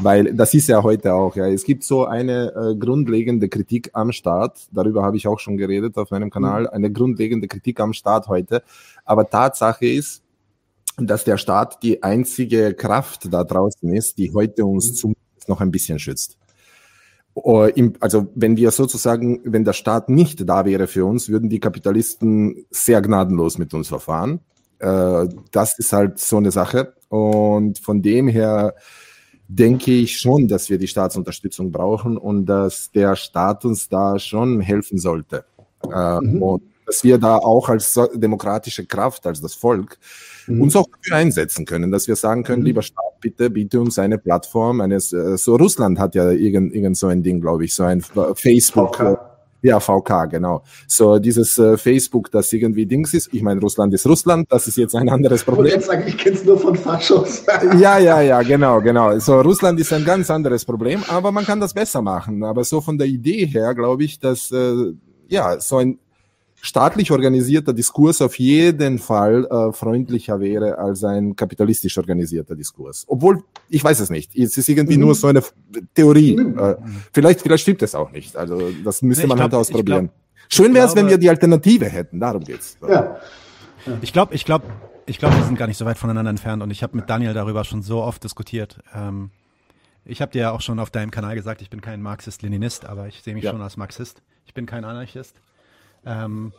Weil 0.00 0.32
das 0.34 0.54
ist 0.54 0.68
ja 0.68 0.82
heute 0.82 1.12
auch, 1.14 1.34
ja. 1.34 1.48
Es 1.48 1.64
gibt 1.64 1.82
so 1.82 2.04
eine 2.04 2.52
äh, 2.54 2.76
grundlegende 2.76 3.48
Kritik 3.48 3.90
am 3.94 4.12
Staat, 4.12 4.68
darüber 4.70 5.02
habe 5.02 5.16
ich 5.16 5.26
auch 5.26 5.40
schon 5.40 5.56
geredet 5.56 5.96
auf 5.96 6.10
meinem 6.12 6.30
Kanal, 6.30 6.62
mhm. 6.62 6.68
eine 6.68 6.92
grundlegende 6.92 7.48
Kritik 7.48 7.80
am 7.80 7.92
Staat 7.92 8.28
heute. 8.28 8.62
Aber 9.04 9.28
Tatsache 9.28 9.86
ist, 9.86 10.22
dass 10.96 11.24
der 11.24 11.36
Staat 11.36 11.82
die 11.82 12.02
einzige 12.02 12.74
Kraft 12.74 13.32
da 13.32 13.42
draußen 13.44 13.92
ist, 13.92 14.18
die 14.18 14.32
heute 14.32 14.64
uns 14.64 14.90
mhm. 14.90 14.94
zumindest 14.94 15.48
noch 15.48 15.60
ein 15.60 15.70
bisschen 15.70 15.98
schützt. 15.98 16.38
Also 18.00 18.28
wenn 18.34 18.56
wir 18.56 18.70
sozusagen, 18.72 19.40
wenn 19.44 19.64
der 19.64 19.72
Staat 19.72 20.08
nicht 20.08 20.48
da 20.48 20.64
wäre 20.64 20.86
für 20.88 21.04
uns, 21.04 21.28
würden 21.28 21.48
die 21.48 21.60
Kapitalisten 21.60 22.66
sehr 22.70 23.00
gnadenlos 23.00 23.58
mit 23.58 23.74
uns 23.74 23.88
verfahren. 23.88 24.40
Äh, 24.78 25.28
das 25.52 25.78
ist 25.78 25.92
halt 25.92 26.18
so 26.18 26.36
eine 26.36 26.50
Sache. 26.50 26.94
Und 27.08 27.78
von 27.78 28.02
dem 28.02 28.28
her 28.28 28.74
denke 29.48 29.92
ich 29.92 30.18
schon, 30.18 30.46
dass 30.46 30.68
wir 30.68 30.78
die 30.78 30.86
Staatsunterstützung 30.86 31.72
brauchen 31.72 32.18
und 32.18 32.46
dass 32.46 32.90
der 32.92 33.16
Staat 33.16 33.64
uns 33.64 33.88
da 33.88 34.18
schon 34.18 34.60
helfen 34.60 34.98
sollte. 34.98 35.44
Äh, 35.90 36.20
mhm. 36.20 36.42
Und 36.42 36.62
dass 36.86 37.02
wir 37.02 37.18
da 37.18 37.36
auch 37.36 37.68
als 37.68 37.98
demokratische 38.14 38.86
Kraft, 38.86 39.26
als 39.26 39.40
das 39.40 39.54
Volk, 39.54 39.98
mhm. 40.46 40.62
uns 40.62 40.76
auch 40.76 40.86
dafür 40.86 41.16
einsetzen 41.16 41.64
können, 41.64 41.90
dass 41.90 42.08
wir 42.08 42.16
sagen 42.16 42.44
können, 42.44 42.60
mhm. 42.60 42.66
lieber 42.66 42.82
Staat, 42.82 43.20
bitte 43.20 43.50
biete 43.50 43.80
uns 43.80 43.98
eine 43.98 44.18
Plattform 44.18 44.80
eines, 44.80 45.12
äh, 45.12 45.36
so 45.38 45.56
Russland 45.56 45.98
hat 45.98 46.14
ja 46.14 46.30
irgend, 46.30 46.74
irgend 46.74 46.96
so 46.96 47.06
ein 47.06 47.22
Ding, 47.22 47.40
glaube 47.40 47.64
ich, 47.64 47.74
so 47.74 47.84
ein 47.84 48.02
Facebook. 48.34 48.96
VK. 48.96 49.27
Ja, 49.62 49.80
VK, 49.80 50.30
genau. 50.30 50.62
So 50.86 51.18
dieses 51.18 51.58
äh, 51.58 51.76
Facebook, 51.76 52.30
das 52.30 52.52
irgendwie 52.52 52.86
Dings 52.86 53.12
ist. 53.14 53.32
Ich 53.32 53.42
meine, 53.42 53.60
Russland 53.60 53.92
ist 53.92 54.06
Russland, 54.06 54.46
das 54.50 54.68
ist 54.68 54.76
jetzt 54.76 54.94
ein 54.94 55.08
anderes 55.08 55.42
Problem. 55.42 55.66
Ich 55.66 55.72
jetzt 55.74 55.86
sagen, 55.86 56.04
ich 56.06 56.16
kenne 56.16 56.36
es 56.36 56.44
nur 56.44 56.58
von 56.58 56.76
Faschos. 56.76 57.44
ja, 57.78 57.98
ja, 57.98 58.20
ja, 58.20 58.42
genau, 58.42 58.80
genau. 58.80 59.18
So 59.18 59.40
Russland 59.40 59.80
ist 59.80 59.92
ein 59.92 60.04
ganz 60.04 60.30
anderes 60.30 60.64
Problem, 60.64 61.02
aber 61.08 61.32
man 61.32 61.44
kann 61.44 61.60
das 61.60 61.74
besser 61.74 62.02
machen. 62.02 62.44
Aber 62.44 62.62
so 62.62 62.80
von 62.80 62.98
der 62.98 63.08
Idee 63.08 63.46
her 63.46 63.74
glaube 63.74 64.04
ich, 64.04 64.20
dass 64.20 64.50
äh, 64.52 64.92
ja 65.28 65.58
so 65.60 65.78
ein 65.78 65.98
staatlich 66.60 67.10
organisierter 67.10 67.72
Diskurs 67.72 68.20
auf 68.20 68.38
jeden 68.38 68.98
Fall 68.98 69.46
äh, 69.46 69.72
freundlicher 69.72 70.40
wäre 70.40 70.78
als 70.78 71.04
ein 71.04 71.36
kapitalistisch 71.36 71.96
organisierter 71.98 72.54
Diskurs. 72.54 73.04
Obwohl, 73.06 73.44
ich 73.68 73.82
weiß 73.82 74.00
es 74.00 74.10
nicht. 74.10 74.36
Es 74.36 74.56
ist 74.56 74.68
irgendwie 74.68 74.96
mhm. 74.96 75.04
nur 75.04 75.14
so 75.14 75.28
eine 75.28 75.42
Theorie. 75.94 76.36
Mhm. 76.36 76.58
Äh, 76.58 76.76
vielleicht, 77.12 77.42
vielleicht 77.42 77.62
stimmt 77.62 77.82
es 77.82 77.94
auch 77.94 78.10
nicht. 78.10 78.36
Also 78.36 78.70
das 78.84 79.02
müsste 79.02 79.24
nee, 79.24 79.28
man 79.28 79.40
halt 79.40 79.50
glaub, 79.50 79.60
halt 79.60 79.68
ausprobieren. 79.68 80.06
Glaub, 80.06 80.50
Schön 80.50 80.74
wäre 80.74 80.86
es, 80.86 80.96
wenn 80.96 81.08
wir 81.08 81.18
die 81.18 81.28
Alternative 81.28 81.86
hätten. 81.86 82.20
Darum 82.20 82.42
geht's. 82.42 82.76
Ja. 82.82 82.88
ja. 82.88 83.20
Ich 84.00 84.12
glaube, 84.12 84.34
ich 84.34 84.44
glaube, 84.44 84.66
ich 85.06 85.18
glaube, 85.18 85.36
wir 85.36 85.44
sind 85.44 85.58
gar 85.58 85.66
nicht 85.66 85.78
so 85.78 85.84
weit 85.84 85.98
voneinander 85.98 86.30
entfernt 86.30 86.62
und 86.62 86.70
ich 86.70 86.82
habe 86.82 86.96
mit 86.96 87.08
Daniel 87.08 87.34
darüber 87.34 87.64
schon 87.64 87.82
so 87.82 88.02
oft 88.02 88.24
diskutiert. 88.24 88.78
Ähm, 88.94 89.30
ich 90.04 90.22
habe 90.22 90.32
dir 90.32 90.40
ja 90.40 90.50
auch 90.52 90.60
schon 90.60 90.78
auf 90.78 90.90
deinem 90.90 91.10
Kanal 91.10 91.34
gesagt, 91.34 91.62
ich 91.62 91.70
bin 91.70 91.80
kein 91.80 92.00
Marxist-Leninist, 92.00 92.86
aber 92.86 93.08
ich 93.08 93.22
sehe 93.22 93.34
mich 93.34 93.44
ja. 93.44 93.50
schon 93.52 93.60
als 93.60 93.76
Marxist. 93.76 94.22
Ich 94.46 94.54
bin 94.54 94.66
kein 94.66 94.84
Anarchist. 94.84 95.40
Ähm, 96.04 96.52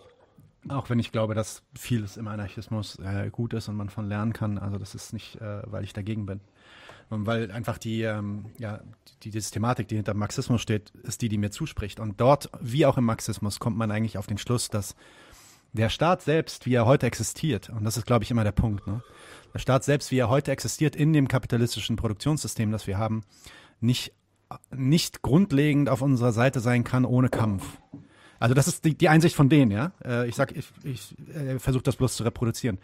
auch 0.68 0.90
wenn 0.90 1.00
ich 1.00 1.12
glaube, 1.12 1.36
dass 1.36 1.64
vieles 1.74 2.18
im 2.18 2.28
Anarchismus 2.28 3.00
äh, 3.00 3.30
gut 3.32 3.54
ist 3.54 3.70
und 3.70 3.76
man 3.76 3.90
von 3.90 4.08
lernen 4.08 4.34
kann. 4.34 4.58
Also 4.58 4.78
das 4.78 4.94
ist 4.94 5.14
nicht, 5.14 5.40
äh, 5.40 5.62
weil 5.66 5.84
ich 5.84 5.94
dagegen 5.94 6.26
bin. 6.26 6.42
Und 7.10 7.26
weil 7.26 7.52
einfach 7.52 7.78
die, 7.78 8.04
ähm, 8.04 8.46
ja, 8.60 8.82
die, 9.24 9.32
die 9.32 9.40
Systematik, 9.40 9.88
die 9.88 9.96
hinter 9.96 10.14
Marxismus 10.14 10.62
steht, 10.62 10.92
ist 11.04 11.22
die, 11.22 11.30
die 11.30 11.38
mir 11.38 11.50
zuspricht. 11.50 12.00
Und 12.00 12.22
dort, 12.22 12.50
wie 12.62 12.86
auch 12.86 12.98
im 12.98 13.06
Marxismus, 13.06 13.60
kommt 13.60 13.78
man 13.78 13.90
eigentlich 13.90 14.18
auf 14.18 14.28
den 14.28 14.38
Schluss, 14.38 14.70
dass 14.70 14.96
der 15.74 15.90
Staat 15.90 16.22
selbst, 16.22 16.66
wie 16.66 16.74
er 16.74 16.86
heute 16.86 17.08
existiert, 17.08 17.70
und 17.70 17.84
das 17.84 17.98
ist, 17.98 18.06
glaube 18.06 18.24
ich, 18.24 18.32
immer 18.32 18.44
der 18.44 18.52
Punkt, 18.52 18.86
ne? 18.88 19.04
der 19.54 19.60
Staat 19.60 19.84
selbst, 19.84 20.12
wie 20.12 20.18
er 20.18 20.30
heute 20.30 20.52
existiert 20.52 20.96
in 20.96 21.14
dem 21.14 21.28
kapitalistischen 21.28 21.96
Produktionssystem, 21.96 22.72
das 22.72 22.88
wir 22.88 22.98
haben, 22.98 23.24
nicht, 23.80 24.14
nicht 24.76 25.22
grundlegend 25.22 25.90
auf 25.90 26.02
unserer 26.02 26.32
Seite 26.32 26.60
sein 26.60 26.84
kann 26.84 27.06
ohne 27.06 27.30
Kampf. 27.30 27.78
Also 28.40 28.56
das 28.56 28.68
ist 28.68 28.86
die, 28.86 28.98
die 28.98 29.10
Einsicht 29.10 29.36
von 29.36 29.50
denen, 29.50 29.72
ja. 29.72 29.92
Äh, 30.04 30.28
ich 30.28 30.36
sag, 30.36 30.56
ich, 30.56 30.68
ich 30.84 31.16
äh, 31.34 31.60
versuche 31.60 31.84
das 31.84 31.96
bloß 31.96 32.16
zu 32.16 32.24
reproduzieren. 32.24 32.80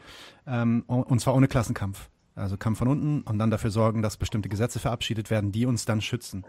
Ähm, 0.45 0.83
und 0.87 1.19
zwar 1.19 1.35
ohne 1.35 1.47
Klassenkampf. 1.47 2.09
Also 2.35 2.57
Kampf 2.57 2.79
von 2.79 2.89
unten 2.89 3.21
und 3.21 3.39
dann 3.39 3.49
dafür 3.49 3.71
sorgen, 3.71 4.01
dass 4.01 4.17
bestimmte 4.17 4.49
Gesetze 4.49 4.79
verabschiedet 4.79 5.29
werden, 5.29 5.53
die 5.53 5.65
uns 5.65 5.85
dann 5.85 6.01
schützen. 6.01 6.45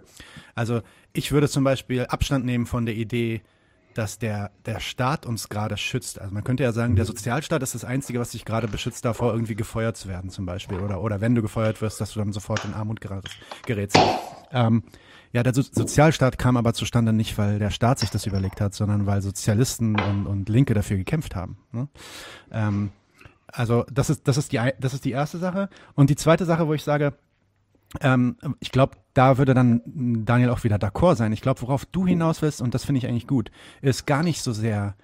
Also 0.57 0.83
ich 1.13 1.31
würde 1.31 1.49
zum 1.49 1.63
Beispiel 1.63 2.07
Abstand 2.07 2.45
nehmen 2.45 2.67
von 2.67 2.87
der 2.87 2.97
Idee, 2.97 3.43
dass 3.95 4.19
der, 4.19 4.51
der 4.67 4.81
Staat 4.81 5.27
uns 5.27 5.49
gerade 5.49 5.77
schützt. 5.77 6.21
Also 6.21 6.35
man 6.35 6.45
könnte 6.45 6.65
ja 6.65 6.73
sagen, 6.73 6.97
der 6.97 7.05
Sozialstaat 7.05 7.63
ist 7.63 7.75
das 7.75 7.85
Einzige, 7.85 8.19
was 8.21 8.31
dich 8.31 8.45
gerade 8.45 8.69
beschützt 8.69 9.05
davor, 9.05 9.33
irgendwie 9.33 9.55
gefeuert 9.55 9.97
zu 9.97 10.09
werden 10.09 10.29
zum 10.29 10.45
Beispiel. 10.45 10.81
Oder, 10.81 11.01
oder 11.01 11.21
wenn 11.21 11.35
du 11.35 11.41
gefeuert 11.41 11.81
wirst, 11.81 12.01
dass 12.01 12.13
du 12.13 12.19
dann 12.19 12.33
sofort 12.33 12.65
in 12.65 12.75
Armut 12.75 13.01
gerätst. 13.65 13.99
Ähm, 14.53 14.83
ja, 15.37 15.43
der 15.43 15.53
so 15.53 15.61
Sozialstaat 15.61 16.39
kam 16.39 16.57
aber 16.57 16.73
zustande 16.73 17.13
nicht, 17.13 17.37
weil 17.37 17.59
der 17.59 17.69
Staat 17.69 17.99
sich 17.99 18.09
das 18.09 18.25
überlegt 18.25 18.59
hat, 18.59 18.73
sondern 18.73 19.05
weil 19.05 19.21
Sozialisten 19.21 20.01
und, 20.01 20.27
und 20.27 20.49
Linke 20.49 20.73
dafür 20.73 20.97
gekämpft 20.97 21.37
haben. 21.37 21.59
Ne? 21.73 21.89
Ähm, 22.51 22.91
also 23.49 23.85
das 23.93 24.09
ist, 24.09 24.27
das, 24.27 24.39
ist 24.39 24.53
die, 24.53 24.61
das 24.81 24.95
ist 24.95 25.05
die 25.05 25.11
erste 25.11 25.37
Sache. 25.37 25.69
Und 25.95 26.09
die 26.09 26.17
zweite 26.17 26.47
Sache, 26.47 26.67
wo 26.69 26.73
ich 26.73 26.83
sage, 26.83 27.13
ähm, 28.01 28.39
ich 28.61 28.73
glaube, 28.73 28.97
da 29.13 29.37
würde 29.37 29.53
dann 29.53 29.83
Daniel 30.25 30.49
auch 30.49 30.65
wieder 30.65 30.77
d'accord 30.77 31.17
sein. 31.17 31.35
Ich 31.35 31.43
glaube, 31.43 31.61
worauf 31.61 31.85
du 31.85 32.07
hinaus 32.07 32.41
willst, 32.41 32.63
und 32.63 32.73
das 32.73 32.87
finde 32.87 33.01
ich 33.01 33.07
eigentlich 33.07 33.27
gut, 33.27 33.51
ist 33.83 34.07
gar 34.07 34.23
nicht 34.23 34.41
so 34.41 34.55
sehr 34.55 34.97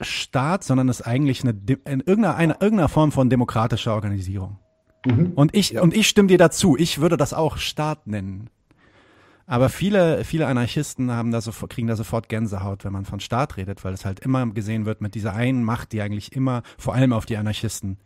Staat, 0.00 0.62
sondern 0.62 0.88
ist 0.88 1.02
eigentlich 1.02 1.42
eine, 1.42 1.58
in 1.86 1.98
irgendeiner, 1.98 2.36
eine, 2.36 2.52
irgendeiner 2.60 2.88
Form 2.88 3.10
von 3.10 3.30
demokratischer 3.30 3.94
Organisierung. 3.94 4.60
Mhm. 5.08 5.32
Und 5.34 5.54
ich, 5.54 5.78
und 5.78 5.94
ich 5.94 6.08
stimme 6.08 6.28
dir 6.28 6.38
dazu. 6.38 6.76
Ich 6.76 7.00
würde 7.00 7.16
das 7.16 7.32
auch 7.32 7.56
Staat 7.56 8.06
nennen. 8.06 8.50
Aber 9.46 9.70
viele, 9.70 10.24
viele 10.24 10.46
Anarchisten 10.46 11.10
haben 11.10 11.30
da 11.30 11.40
so, 11.40 11.52
kriegen 11.68 11.88
da 11.88 11.96
sofort 11.96 12.28
Gänsehaut, 12.28 12.84
wenn 12.84 12.92
man 12.92 13.06
von 13.06 13.18
Staat 13.18 13.56
redet, 13.56 13.82
weil 13.82 13.94
es 13.94 14.04
halt 14.04 14.20
immer 14.20 14.46
gesehen 14.48 14.84
wird 14.84 15.00
mit 15.00 15.14
dieser 15.14 15.32
einen 15.32 15.64
Macht, 15.64 15.92
die 15.92 16.02
eigentlich 16.02 16.32
immer, 16.32 16.62
vor 16.76 16.94
allem 16.94 17.14
auf 17.14 17.24
die 17.24 17.38
Anarchisten, 17.38 17.96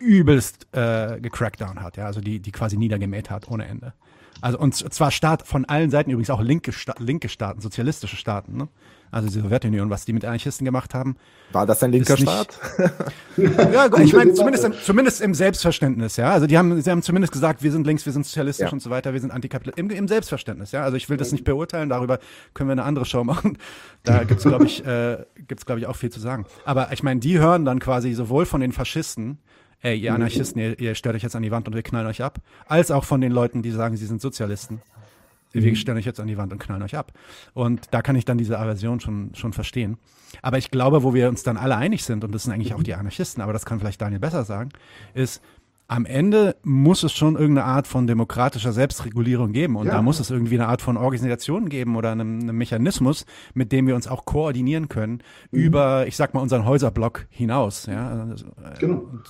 übelst 0.00 0.66
äh, 0.72 1.20
gecrackdown 1.20 1.80
hat, 1.80 1.96
ja, 1.96 2.06
also 2.06 2.20
die, 2.20 2.40
die 2.40 2.50
quasi 2.50 2.76
niedergemäht 2.76 3.30
hat 3.30 3.48
ohne 3.48 3.66
Ende. 3.66 3.94
Also 4.40 4.58
und 4.58 4.74
zwar 4.74 5.10
Staat 5.10 5.46
von 5.46 5.64
allen 5.64 5.90
Seiten, 5.90 6.10
übrigens 6.10 6.30
auch 6.30 6.40
linke, 6.40 6.72
Sta 6.72 6.94
linke 6.98 7.28
Staaten, 7.28 7.60
sozialistische 7.60 8.16
Staaten, 8.16 8.56
ne? 8.56 8.68
Also 9.12 9.28
die 9.28 9.40
Sowjetunion, 9.40 9.90
was 9.90 10.06
die 10.06 10.14
mit 10.14 10.24
Anarchisten 10.24 10.64
gemacht 10.64 10.94
haben. 10.94 11.16
War 11.52 11.66
das 11.66 11.82
ein 11.82 11.92
linker 11.92 12.16
Staat? 12.16 12.58
ja, 13.36 13.88
gut, 13.88 14.00
ich 14.00 14.14
meine, 14.14 14.32
zumindest 14.34 14.64
im, 14.64 14.72
zumindest 14.72 15.20
im 15.20 15.34
Selbstverständnis, 15.34 16.16
ja. 16.16 16.30
Also 16.30 16.46
die 16.46 16.56
haben, 16.56 16.80
sie 16.80 16.90
haben 16.90 17.02
zumindest 17.02 17.30
gesagt, 17.30 17.62
wir 17.62 17.70
sind 17.70 17.86
links, 17.86 18.06
wir 18.06 18.12
sind 18.14 18.24
sozialistisch 18.24 18.68
ja. 18.68 18.72
und 18.72 18.80
so 18.80 18.88
weiter, 18.88 19.12
wir 19.12 19.20
sind 19.20 19.30
antikapitalistisch. 19.30 19.84
Im, 19.84 19.90
Im 19.90 20.08
Selbstverständnis, 20.08 20.72
ja. 20.72 20.82
Also 20.82 20.96
ich 20.96 21.10
will 21.10 21.18
das 21.18 21.30
nicht 21.30 21.44
beurteilen, 21.44 21.90
darüber 21.90 22.20
können 22.54 22.70
wir 22.70 22.72
eine 22.72 22.84
andere 22.84 23.04
Show 23.04 23.22
machen. 23.22 23.58
Da 24.04 24.24
gibt's, 24.24 24.42
glaube 24.42 24.64
ich, 24.64 24.84
äh, 24.84 25.24
gibt's, 25.46 25.64
glaube 25.64 25.78
ich, 25.78 25.86
auch 25.86 25.94
viel 25.94 26.10
zu 26.10 26.18
sagen. 26.18 26.44
Aber 26.64 26.92
ich 26.92 27.04
meine, 27.04 27.20
die 27.20 27.38
hören 27.38 27.64
dann 27.64 27.78
quasi 27.78 28.14
sowohl 28.14 28.46
von 28.46 28.60
den 28.60 28.72
Faschisten, 28.72 29.38
ey, 29.82 29.98
ihr 29.98 30.14
Anarchisten, 30.14 30.60
ihr, 30.60 30.78
ihr 30.78 30.94
stellt 30.94 31.16
euch 31.16 31.22
jetzt 31.22 31.36
an 31.36 31.42
die 31.42 31.50
Wand 31.50 31.68
und 31.68 31.74
wir 31.74 31.82
knallen 31.82 32.06
euch 32.06 32.22
ab, 32.22 32.38
als 32.66 32.90
auch 32.90 33.04
von 33.04 33.20
den 33.20 33.32
Leuten, 33.32 33.62
die 33.62 33.70
sagen, 33.70 33.96
sie 33.96 34.06
sind 34.06 34.20
Sozialisten. 34.20 34.80
Wir 35.52 35.70
mhm. 35.70 35.76
stellen 35.76 35.98
euch 35.98 36.06
jetzt 36.06 36.20
an 36.20 36.28
die 36.28 36.38
Wand 36.38 36.52
und 36.52 36.58
knallen 36.58 36.82
euch 36.82 36.96
ab. 36.96 37.12
Und 37.52 37.88
da 37.90 38.00
kann 38.02 38.16
ich 38.16 38.24
dann 38.24 38.38
diese 38.38 38.58
Aversion 38.58 39.00
schon, 39.00 39.34
schon 39.34 39.52
verstehen. 39.52 39.98
Aber 40.40 40.56
ich 40.56 40.70
glaube, 40.70 41.02
wo 41.02 41.12
wir 41.12 41.28
uns 41.28 41.42
dann 41.42 41.58
alle 41.58 41.76
einig 41.76 42.04
sind, 42.04 42.24
und 42.24 42.32
das 42.32 42.44
sind 42.44 42.52
eigentlich 42.52 42.74
auch 42.74 42.82
die 42.82 42.94
Anarchisten, 42.94 43.42
aber 43.42 43.52
das 43.52 43.66
kann 43.66 43.78
vielleicht 43.78 44.00
Daniel 44.00 44.20
besser 44.20 44.44
sagen, 44.44 44.70
ist, 45.12 45.42
am 45.88 46.06
Ende 46.06 46.56
muss 46.62 47.02
es 47.02 47.12
schon 47.12 47.34
irgendeine 47.34 47.66
Art 47.66 47.86
von 47.86 48.06
demokratischer 48.06 48.72
Selbstregulierung 48.72 49.52
geben. 49.52 49.76
Und 49.76 49.88
ja. 49.88 49.92
da 49.92 50.00
muss 50.00 50.20
es 50.20 50.30
irgendwie 50.30 50.54
eine 50.54 50.68
Art 50.68 50.80
von 50.80 50.96
Organisation 50.96 51.68
geben 51.68 51.96
oder 51.96 52.12
einen, 52.12 52.40
einen 52.40 52.56
Mechanismus, 52.56 53.26
mit 53.52 53.72
dem 53.72 53.86
wir 53.86 53.94
uns 53.94 54.08
auch 54.08 54.24
koordinieren 54.24 54.88
können 54.88 55.22
mhm. 55.50 55.60
über, 55.60 56.06
ich 56.06 56.16
sag 56.16 56.32
mal, 56.32 56.40
unseren 56.40 56.64
Häuserblock 56.64 57.26
hinaus. 57.28 57.84
Ja? 57.86 58.26
Also, 58.30 58.46
äh, 58.46 58.78
genau. 58.78 59.00
Und 59.00 59.22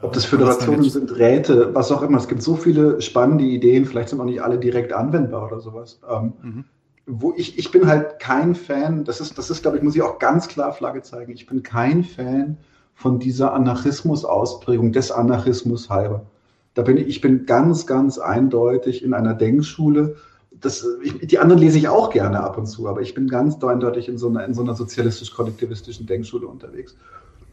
ob 0.00 0.12
das 0.12 0.24
Föderationen 0.24 0.88
sind, 0.88 1.16
Räte, 1.18 1.74
was 1.74 1.90
auch 1.90 2.02
immer. 2.02 2.18
Es 2.18 2.28
gibt 2.28 2.42
so 2.42 2.54
viele 2.54 3.00
spannende 3.00 3.44
Ideen, 3.44 3.84
vielleicht 3.84 4.10
sind 4.10 4.20
auch 4.20 4.24
nicht 4.24 4.42
alle 4.42 4.58
direkt 4.58 4.92
anwendbar 4.92 5.46
oder 5.46 5.60
sowas. 5.60 6.00
Ähm, 6.08 6.32
mhm. 6.42 6.64
Wo 7.06 7.32
ich, 7.36 7.58
ich 7.58 7.70
bin 7.70 7.86
halt 7.86 8.20
kein 8.20 8.54
Fan, 8.54 9.04
das 9.04 9.20
ist, 9.20 9.38
das 9.38 9.50
ist, 9.50 9.62
glaube 9.62 9.78
ich, 9.78 9.82
muss 9.82 9.96
ich 9.96 10.02
auch 10.02 10.18
ganz 10.18 10.46
klar 10.46 10.72
Flagge 10.72 11.02
zeigen, 11.02 11.32
ich 11.32 11.46
bin 11.46 11.62
kein 11.62 12.04
Fan 12.04 12.58
von 12.94 13.18
dieser 13.18 13.54
Anarchismus-Ausprägung 13.54 14.92
des 14.92 15.10
Anarchismus 15.10 15.88
halber. 15.88 16.26
Da 16.74 16.82
bin 16.82 16.96
ich, 16.96 17.08
ich 17.08 17.20
bin 17.20 17.46
ganz, 17.46 17.86
ganz 17.86 18.18
eindeutig 18.18 19.02
in 19.02 19.14
einer 19.14 19.34
Denkschule. 19.34 20.16
Das, 20.60 20.86
ich, 21.02 21.26
die 21.26 21.38
anderen 21.38 21.60
lese 21.60 21.78
ich 21.78 21.88
auch 21.88 22.10
gerne 22.10 22.40
ab 22.40 22.58
und 22.58 22.66
zu, 22.66 22.88
aber 22.88 23.00
ich 23.00 23.14
bin 23.14 23.26
ganz 23.26 23.62
eindeutig 23.64 24.08
in 24.08 24.18
so 24.18 24.28
einer, 24.28 24.44
in 24.44 24.54
so 24.54 24.62
einer 24.62 24.74
sozialistisch-kollektivistischen 24.74 26.06
Denkschule 26.06 26.46
unterwegs. 26.46 26.96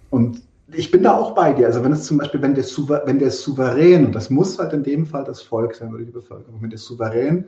Und 0.10 0.41
ich 0.74 0.91
bin 0.91 1.03
da 1.03 1.18
auch 1.18 1.36
bei 1.36 1.53
dir. 1.53 1.68
Also 1.68 1.84
wenn 1.84 1.91
es 1.91 2.03
zum 2.03 2.18
Beispiel, 2.18 2.41
wenn 2.41 2.55
der, 2.55 2.63
Souver 2.63 3.03
wenn 3.05 3.20
der 3.20 3.32
Souverän, 3.32 4.05
und 4.05 4.16
das 4.16 4.30
muss 4.30 4.57
halt 4.57 4.74
in 4.74 4.84
dem 4.84 5.05
Fall 5.05 5.24
das 5.24 5.41
Volk 5.41 5.76
sein 5.76 5.93
oder 5.93 6.03
die 6.03 6.11
Bevölkerung, 6.11 6.61
wenn 6.61 6.70
der 6.70 6.80
Souverän 6.80 7.45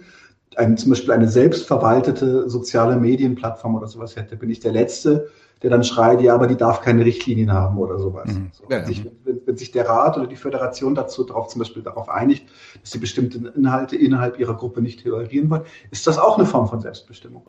ein, 0.56 0.78
zum 0.78 0.92
Beispiel 0.92 1.12
eine 1.12 1.28
selbstverwaltete 1.28 2.50
soziale 2.50 2.96
Medienplattform 2.96 3.76
oder 3.76 3.88
sowas 3.88 4.16
hätte, 4.16 4.38
bin 4.38 4.50
ich 4.50 4.60
der 4.60 4.72
Letzte, 4.72 5.28
der 5.64 5.72
dann 5.72 5.84
schreit, 5.84 6.22
ja, 6.22 6.36
aber 6.36 6.48
die 6.48 6.56
darf 6.56 6.82
keine 6.82 7.04
Richtlinien 7.04 7.52
haben 7.52 7.80
oder 7.80 7.98
sowas. 8.00 8.32
Mhm. 8.32 8.50
So, 8.52 8.64
wenn, 8.68 8.80
ja, 8.80 8.86
sich, 8.86 9.04
wenn, 9.24 9.42
wenn, 9.46 9.58
sich, 9.58 9.72
der 9.72 9.90
Rat 9.90 10.18
oder 10.18 10.28
die 10.28 10.36
Föderation 10.36 10.94
dazu 10.94 11.24
darauf 11.24 11.48
zum 11.48 11.60
Beispiel 11.60 11.82
darauf 11.82 12.10
einigt, 12.10 12.48
dass 12.82 12.92
sie 12.92 13.00
bestimmte 13.00 13.52
Inhalte 13.56 13.96
innerhalb 13.96 14.40
ihrer 14.40 14.56
Gruppe 14.56 14.82
nicht 14.82 15.04
tolerieren 15.04 15.50
wollen, 15.50 15.64
ist 15.90 16.06
das 16.06 16.20
auch 16.20 16.38
eine 16.38 16.46
Form 16.46 16.68
von 16.68 16.80
Selbstbestimmung. 16.80 17.48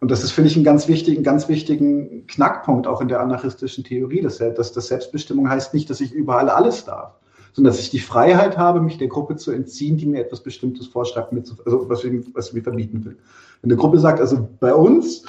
Und 0.00 0.10
das 0.10 0.22
ist, 0.22 0.30
finde 0.30 0.48
ich, 0.50 0.56
einen 0.56 0.64
ganz 0.64 0.86
wichtigen, 0.86 1.22
ganz 1.22 1.48
wichtigen 1.48 2.26
Knackpunkt 2.26 2.86
auch 2.86 3.00
in 3.00 3.08
der 3.08 3.20
anarchistischen 3.20 3.82
Theorie, 3.82 4.20
dass, 4.20 4.38
dass 4.38 4.72
das 4.72 4.86
Selbstbestimmung 4.86 5.48
heißt 5.48 5.74
nicht, 5.74 5.90
dass 5.90 6.00
ich 6.00 6.12
überall 6.12 6.48
alles 6.48 6.84
darf, 6.84 7.14
sondern 7.52 7.72
dass 7.72 7.80
ich 7.80 7.90
die 7.90 7.98
Freiheit 7.98 8.56
habe, 8.56 8.80
mich 8.80 8.98
der 8.98 9.08
Gruppe 9.08 9.36
zu 9.36 9.50
entziehen, 9.50 9.96
die 9.96 10.06
mir 10.06 10.20
etwas 10.20 10.40
Bestimmtes 10.40 10.86
vorschreibt, 10.86 11.32
also 11.64 11.88
was, 11.88 12.04
ich, 12.04 12.24
was 12.32 12.52
mir 12.52 12.62
verbieten 12.62 13.04
will. 13.04 13.18
Wenn 13.62 13.72
eine 13.72 13.80
Gruppe 13.80 13.98
sagt, 13.98 14.20
also 14.20 14.48
bei 14.60 14.72
uns 14.72 15.24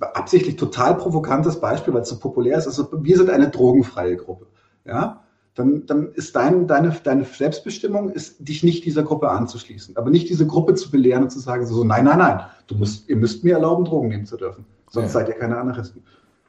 absichtlich 0.00 0.56
total 0.56 0.96
provokantes 0.96 1.58
Beispiel, 1.58 1.92
weil 1.92 2.02
es 2.02 2.08
so 2.08 2.18
populär 2.18 2.58
ist. 2.58 2.66
Also 2.66 2.88
wir 2.92 3.16
sind 3.16 3.30
eine 3.30 3.50
drogenfreie 3.50 4.16
Gruppe. 4.16 4.46
Ja, 4.84 5.21
dann, 5.54 5.84
dann 5.86 6.12
ist 6.12 6.34
dein, 6.34 6.66
deine, 6.66 6.96
deine 7.04 7.24
Selbstbestimmung, 7.24 8.10
ist, 8.10 8.36
dich 8.48 8.62
nicht 8.62 8.84
dieser 8.84 9.02
Gruppe 9.02 9.30
anzuschließen. 9.30 9.96
Aber 9.96 10.10
nicht 10.10 10.28
diese 10.28 10.46
Gruppe 10.46 10.74
zu 10.74 10.90
belehren 10.90 11.24
und 11.24 11.30
zu 11.30 11.40
sagen, 11.40 11.66
so, 11.66 11.84
nein, 11.84 12.04
nein, 12.04 12.18
nein, 12.18 12.40
du 12.68 12.74
musst, 12.76 13.08
ihr 13.08 13.16
müsst 13.16 13.44
mir 13.44 13.54
erlauben, 13.54 13.84
Drogen 13.84 14.08
nehmen 14.08 14.24
zu 14.24 14.36
dürfen. 14.36 14.64
Sonst 14.90 15.14
ja. 15.14 15.20
seid 15.20 15.28
ihr 15.28 15.34
keine 15.34 15.58
Anarchisten. 15.58 16.02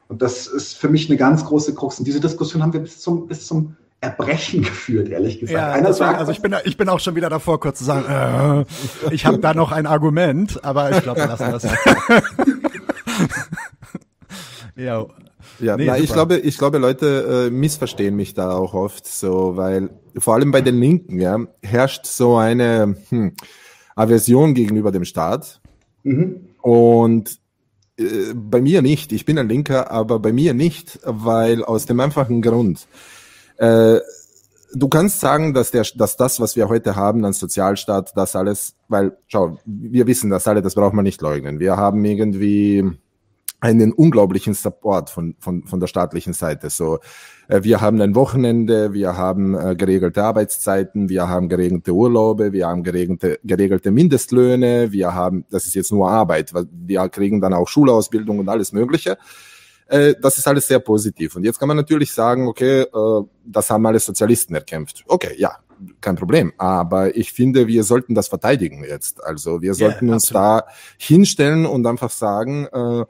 Und 0.08 0.22
das 0.22 0.48
ist 0.48 0.78
für 0.78 0.90
mich 0.90 1.10
eine 1.10 1.18
ganz 1.18 1.44
große 1.46 1.74
Krux. 1.76 2.00
Und 2.00 2.06
diese 2.06 2.20
Diskussion 2.20 2.62
haben 2.62 2.74
wir 2.74 2.82
bis 2.82 3.02
zum, 3.02 3.28
bis 3.28 3.46
zum 3.46 3.76
Erbrechen 4.00 4.62
geführt, 4.64 5.10
ehrlich 5.10 5.40
gesagt. 5.40 5.58
Ja, 5.58 5.72
Einer 5.72 5.88
deswegen, 5.88 6.10
sagt, 6.10 6.20
also 6.20 6.32
ich 6.32 6.42
bin, 6.42 6.56
ich 6.66 6.78
bin 6.78 6.90
auch 6.90 7.00
schon 7.00 7.16
wieder 7.16 7.30
davor, 7.30 7.60
kurz 7.60 7.80
zu 7.80 7.86
sagen, 7.86 8.66
äh, 9.10 9.14
ich 9.14 9.26
habe 9.26 9.40
da 9.40 9.54
noch 9.54 9.72
ein 9.72 9.86
Argument, 9.86 10.64
aber 10.64 10.92
ich 10.92 11.02
glaube, 11.02 11.22
wir 11.22 11.28
lassen 11.28 11.52
das. 11.52 11.64
ja. 14.76 15.06
Ja, 15.60 15.78
nee, 15.78 15.86
na, 15.86 15.98
ich 15.98 16.12
glaube, 16.12 16.38
ich 16.38 16.58
glaube, 16.58 16.78
Leute 16.78 17.48
äh, 17.48 17.50
missverstehen 17.50 18.16
mich 18.16 18.34
da 18.34 18.52
auch 18.52 18.74
oft 18.74 19.08
so, 19.08 19.56
weil 19.56 19.90
vor 20.18 20.36
allem 20.36 20.52
bei 20.52 20.62
den 20.62 20.80
Linken 20.80 21.20
ja, 21.20 21.40
herrscht 21.62 22.06
so 22.06 22.38
eine 22.38 22.96
hm, 23.10 23.34
Aversion 23.96 24.54
gegenüber 24.54 24.92
dem 24.92 25.06
Staat. 25.06 25.62
Mhm. 26.04 26.50
Und 26.62 27.40
äh, 27.98 28.34
bei 28.34 28.62
mir 28.62 28.82
nicht. 28.82 29.12
Ich 29.12 29.26
bin 29.26 29.38
ein 29.38 29.50
Linker, 29.50 29.92
aber 29.92 30.20
bei 30.20 30.34
mir 30.34 30.54
nicht, 30.54 31.00
weil 31.04 31.64
aus 31.64 31.86
dem 31.86 32.00
einfachen 32.00 32.42
Grund. 32.42 32.88
Äh, 33.58 34.00
du 34.74 34.88
kannst 34.90 35.20
sagen, 35.20 35.54
dass, 35.54 35.72
der, 35.72 35.86
dass 35.96 36.18
das, 36.18 36.40
was 36.40 36.56
wir 36.56 36.70
heute 36.70 36.96
haben, 36.96 37.24
ein 37.26 37.34
Sozialstaat, 37.34 38.14
das 38.16 38.36
alles, 38.36 38.76
weil, 38.88 39.18
schau, 39.28 39.58
wir 39.66 40.08
wissen 40.08 40.30
das 40.30 40.48
alle, 40.48 40.62
das 40.62 40.76
braucht 40.76 40.94
man 40.94 41.04
nicht 41.04 41.22
leugnen. 41.22 41.60
Wir 41.60 41.78
haben 41.78 42.04
irgendwie 42.04 42.92
einen 43.64 43.94
unglaublichen 43.94 44.54
Support 44.54 45.10
von, 45.10 45.36
von, 45.40 45.64
von 45.64 45.80
der 45.80 45.88
staatlichen 45.88 46.34
Seite. 46.34 46.70
So, 46.70 47.00
äh, 47.48 47.64
wir 47.64 47.80
haben 47.80 48.02
ein 48.02 48.14
Wochenende, 48.14 48.92
wir 48.92 49.16
haben 49.16 49.56
äh, 49.56 49.74
geregelte 49.78 50.22
Arbeitszeiten, 50.22 51.08
wir 51.08 51.30
haben 51.30 51.48
geregelte 51.48 51.94
Urlaube, 51.94 52.52
wir 52.52 52.68
haben 52.68 52.84
geregelte, 52.84 53.40
geregelte 53.46 53.92
Mindestlöhne, 53.92 54.92
wir 54.92 55.14
haben, 55.14 55.46
das 55.50 55.66
ist 55.66 55.76
jetzt 55.76 55.94
nur 55.94 56.12
Arbeit, 56.12 56.52
wir 56.54 57.08
kriegen 57.08 57.40
dann 57.40 57.54
auch 57.54 57.70
Schulausbildung 57.70 58.40
und 58.40 58.50
alles 58.50 58.74
Mögliche. 58.74 59.18
Äh, 59.88 60.16
das 60.22 60.38
ist 60.38 60.46
alles 60.46 60.68
sehr 60.68 60.80
positiv. 60.80 61.38
Und 61.38 61.46
jetzt 61.46 61.58
kann 61.58 61.70
man 61.70 61.78
natürlich 61.78 62.12
sagen, 62.12 62.50
okay, 62.50 62.86
das 63.46 63.70
haben 63.70 63.86
alle 63.86 64.00
Sozialisten 64.00 64.56
erkämpft. 64.56 65.06
Okay, 65.08 65.36
ja, 65.38 65.56
kein 66.02 66.18
Problem. 66.18 66.52
Aber 66.58 67.16
ich 67.16 67.32
finde, 67.32 67.68
wir 67.68 67.86
sollten 67.86 68.14
das 68.14 68.28
verteidigen 68.28 68.84
jetzt. 68.84 69.24
Also 69.24 69.62
wir 69.62 69.74
sollten 69.74 70.08
yeah, 70.08 70.16
uns 70.16 70.28
da 70.28 70.64
hinstellen 70.98 71.66
und 71.66 71.86
einfach 71.88 72.10
sagen, 72.10 72.66
äh, 72.66 73.06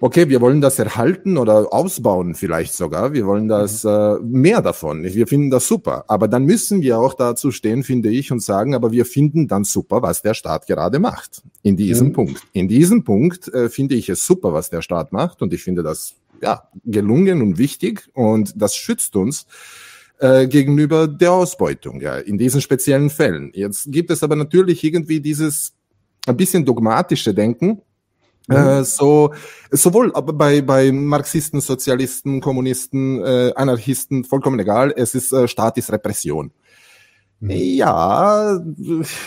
okay, 0.00 0.28
wir 0.28 0.40
wollen 0.40 0.60
das 0.60 0.78
erhalten 0.78 1.36
oder 1.38 1.72
ausbauen 1.72 2.34
vielleicht 2.34 2.74
sogar. 2.74 3.12
Wir 3.12 3.26
wollen 3.26 3.48
das 3.48 3.84
mhm. 3.84 3.90
äh, 3.90 4.18
mehr 4.20 4.62
davon. 4.62 5.02
Wir 5.04 5.26
finden 5.26 5.50
das 5.50 5.66
super. 5.66 6.04
Aber 6.08 6.28
dann 6.28 6.44
müssen 6.44 6.82
wir 6.82 6.98
auch 6.98 7.14
dazu 7.14 7.50
stehen, 7.50 7.82
finde 7.82 8.10
ich, 8.10 8.32
und 8.32 8.40
sagen, 8.40 8.74
aber 8.74 8.92
wir 8.92 9.06
finden 9.06 9.48
dann 9.48 9.64
super, 9.64 10.02
was 10.02 10.22
der 10.22 10.34
Staat 10.34 10.66
gerade 10.66 10.98
macht. 10.98 11.42
In 11.62 11.76
diesem 11.76 12.08
mhm. 12.08 12.12
Punkt. 12.12 12.42
In 12.52 12.68
diesem 12.68 13.04
Punkt 13.04 13.48
äh, 13.48 13.68
finde 13.68 13.94
ich 13.94 14.08
es 14.08 14.26
super, 14.26 14.52
was 14.52 14.70
der 14.70 14.82
Staat 14.82 15.12
macht. 15.12 15.42
Und 15.42 15.52
ich 15.52 15.62
finde 15.62 15.82
das 15.82 16.14
ja 16.42 16.68
gelungen 16.84 17.42
und 17.42 17.58
wichtig. 17.58 18.08
Und 18.12 18.52
das 18.56 18.76
schützt 18.76 19.16
uns 19.16 19.46
äh, 20.18 20.46
gegenüber 20.46 21.08
der 21.08 21.32
Ausbeutung, 21.32 22.00
ja, 22.00 22.18
in 22.18 22.38
diesen 22.38 22.60
speziellen 22.60 23.10
Fällen. 23.10 23.50
Jetzt 23.54 23.90
gibt 23.90 24.10
es 24.10 24.22
aber 24.22 24.36
natürlich 24.36 24.84
irgendwie 24.84 25.20
dieses 25.20 25.74
ein 26.26 26.36
bisschen 26.36 26.64
dogmatische 26.64 27.34
Denken, 27.34 27.82
Mhm. 28.48 28.56
Äh, 28.56 28.84
so 28.84 29.32
sowohl 29.70 30.12
bei 30.12 30.60
bei 30.60 30.92
Marxisten, 30.92 31.60
Sozialisten, 31.60 32.40
Kommunisten, 32.40 33.22
äh, 33.24 33.52
Anarchisten 33.56 34.24
vollkommen 34.24 34.58
egal. 34.58 34.92
Es 34.96 35.14
ist 35.14 35.32
äh, 35.32 35.48
Staat 35.48 35.78
ist 35.78 35.90
Repression. 35.90 36.52
Mhm. 37.44 37.50
Ja, 37.50 38.60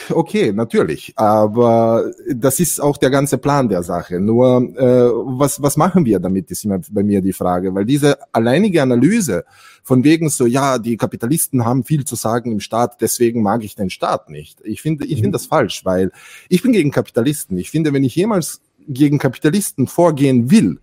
okay, 0.09 0.51
natürlich. 0.51 1.13
Aber 1.15 2.11
das 2.33 2.59
ist 2.59 2.79
auch 2.81 2.97
der 2.97 3.09
ganze 3.09 3.37
Plan 3.37 3.69
der 3.69 3.83
Sache. 3.83 4.19
Nur, 4.19 4.73
äh, 4.75 5.11
was, 5.39 5.61
was 5.61 5.77
machen 5.77 6.05
wir 6.05 6.19
damit, 6.19 6.49
ist 6.49 6.65
immer 6.65 6.79
bei 6.89 7.03
mir 7.03 7.21
die 7.21 7.33
Frage. 7.33 7.73
Weil 7.75 7.85
diese 7.85 8.17
alleinige 8.33 8.81
Analyse 8.81 9.45
von 9.83 10.03
wegen 10.03 10.29
so, 10.29 10.45
ja, 10.45 10.79
die 10.79 10.97
Kapitalisten 10.97 11.65
haben 11.65 11.83
viel 11.83 12.05
zu 12.05 12.15
sagen 12.15 12.51
im 12.51 12.59
Staat, 12.59 13.01
deswegen 13.01 13.41
mag 13.43 13.63
ich 13.63 13.75
den 13.75 13.89
Staat 13.89 14.29
nicht. 14.29 14.61
Ich 14.63 14.81
finde, 14.81 15.05
ich 15.05 15.15
finde 15.15 15.29
mhm. 15.29 15.33
das 15.33 15.45
falsch, 15.45 15.85
weil 15.85 16.11
ich 16.49 16.61
bin 16.61 16.71
gegen 16.71 16.91
Kapitalisten. 16.91 17.57
Ich 17.57 17.69
finde, 17.69 17.93
wenn 17.93 18.03
ich 18.03 18.15
jemals 18.15 18.61
gegen 18.87 19.19
Kapitalisten 19.19 19.87
vorgehen 19.87 20.51
will, 20.51 20.79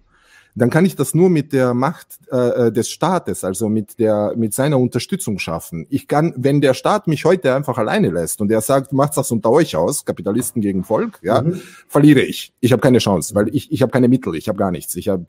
dann 0.56 0.70
kann 0.70 0.86
ich 0.86 0.94
das 0.94 1.14
nur 1.14 1.30
mit 1.30 1.52
der 1.52 1.74
Macht 1.74 2.06
äh, 2.30 2.70
des 2.70 2.88
Staates, 2.88 3.42
also 3.42 3.68
mit 3.68 3.98
der 3.98 4.34
mit 4.36 4.54
seiner 4.54 4.78
Unterstützung 4.78 5.38
schaffen. 5.38 5.86
Ich 5.90 6.06
kann, 6.06 6.32
wenn 6.36 6.60
der 6.60 6.74
Staat 6.74 7.08
mich 7.08 7.24
heute 7.24 7.54
einfach 7.54 7.76
alleine 7.76 8.10
lässt 8.10 8.40
und 8.40 8.52
er 8.52 8.60
sagt, 8.60 8.92
macht 8.92 9.16
das 9.16 9.30
unter 9.32 9.50
euch 9.50 9.74
aus, 9.74 10.04
Kapitalisten 10.04 10.62
gegen 10.62 10.84
Volk, 10.84 11.18
ja, 11.22 11.42
mhm. 11.42 11.60
verliere 11.88 12.20
ich. 12.20 12.52
Ich 12.60 12.72
habe 12.72 12.80
keine 12.80 12.98
Chance, 12.98 13.34
weil 13.34 13.54
ich 13.54 13.72
ich 13.72 13.82
habe 13.82 13.90
keine 13.90 14.08
Mittel, 14.08 14.36
ich 14.36 14.48
habe 14.48 14.58
gar 14.58 14.70
nichts, 14.70 14.94
ich 14.94 15.08
habe 15.08 15.26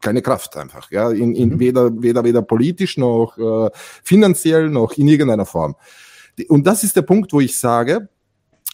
keine 0.00 0.22
Kraft 0.22 0.56
einfach, 0.56 0.90
ja, 0.92 1.10
in, 1.10 1.34
in 1.34 1.50
mhm. 1.50 1.58
weder 1.58 2.02
weder 2.02 2.22
weder 2.22 2.42
politisch 2.42 2.96
noch 2.96 3.36
äh, 3.38 3.70
finanziell 4.04 4.70
noch 4.70 4.92
in 4.92 5.08
irgendeiner 5.08 5.46
Form. 5.46 5.74
Und 6.48 6.66
das 6.66 6.84
ist 6.84 6.96
der 6.96 7.02
Punkt, 7.02 7.32
wo 7.32 7.40
ich 7.40 7.56
sage, 7.56 8.08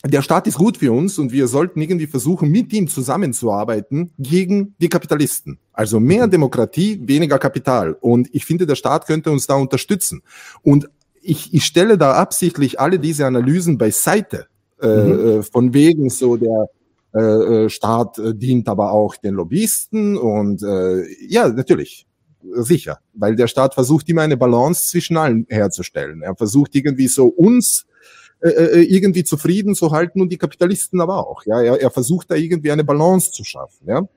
der 0.05 0.23
Staat 0.23 0.47
ist 0.47 0.57
gut 0.57 0.79
für 0.79 0.93
uns 0.93 1.19
und 1.19 1.31
wir 1.31 1.47
sollten 1.47 1.81
irgendwie 1.81 2.07
versuchen, 2.07 2.51
mit 2.51 2.73
ihm 2.73 2.89
zusammenzuarbeiten 2.89 4.13
gegen 4.19 4.75
die 4.79 4.89
Kapitalisten. 4.89 5.59
Also 5.73 6.01
mehr 6.01 6.27
mhm. 6.27 6.31
Demokratie, 6.31 7.01
weniger 7.05 7.39
Kapital. 7.39 7.93
Und 8.01 8.29
ich 8.33 8.47
finde, 8.47 8.67
der 8.67 8.77
Staat 8.77 9.07
könnte 9.07 9.31
uns 9.31 9.47
da 9.47 9.55
unterstützen. 9.55 10.23
Und 10.63 10.89
ich, 11.21 11.53
ich 11.53 11.65
stelle 11.65 11.99
da 11.99 12.15
absichtlich 12.15 12.81
alle 12.81 12.99
diese 12.99 13.27
Analysen 13.27 13.77
beiseite, 13.77 14.47
äh, 14.81 14.87
mhm. 14.87 15.29
äh, 15.29 15.43
von 15.43 15.75
wegen 15.75 16.09
so 16.09 16.37
der 16.37 16.71
äh, 17.15 17.65
äh 17.65 17.69
Staat 17.69 18.19
äh, 18.19 18.35
dient 18.35 18.69
aber 18.69 18.93
auch 18.93 19.17
den 19.17 19.35
Lobbyisten 19.35 20.17
und 20.17 20.63
äh, 20.63 21.05
ja, 21.29 21.49
natürlich, 21.49 22.07
sicher, 22.55 23.01
weil 23.13 23.37
der 23.37 23.49
Staat 23.49 23.75
versucht 23.75 24.09
immer 24.09 24.23
eine 24.23 24.39
Balance 24.39 24.89
zwischen 24.89 25.19
allen 25.19 25.47
herzustellen. 25.51 26.23
Er 26.23 26.35
versucht 26.37 26.75
irgendwie 26.75 27.09
so 27.09 27.27
uns 27.27 27.85
äh, 28.41 28.49
äh, 28.49 28.83
irgendwie 28.83 29.25
zufrieden 29.25 29.75
zu 29.75 29.91
halten 29.91 30.21
und 30.21 30.31
die 30.31 30.39
Kapitalisten 30.39 31.01
aber 31.01 31.29
auch. 31.29 31.45
Ja, 31.45 31.61
er, 31.61 31.81
er 31.81 31.91
versucht 31.91 32.31
da 32.31 32.35
irgendwie 32.35 32.73
eine 32.73 32.85
Balance 32.85 33.33
zu 33.33 33.45
schaffen. 33.45 33.87
Ja, 33.87 34.09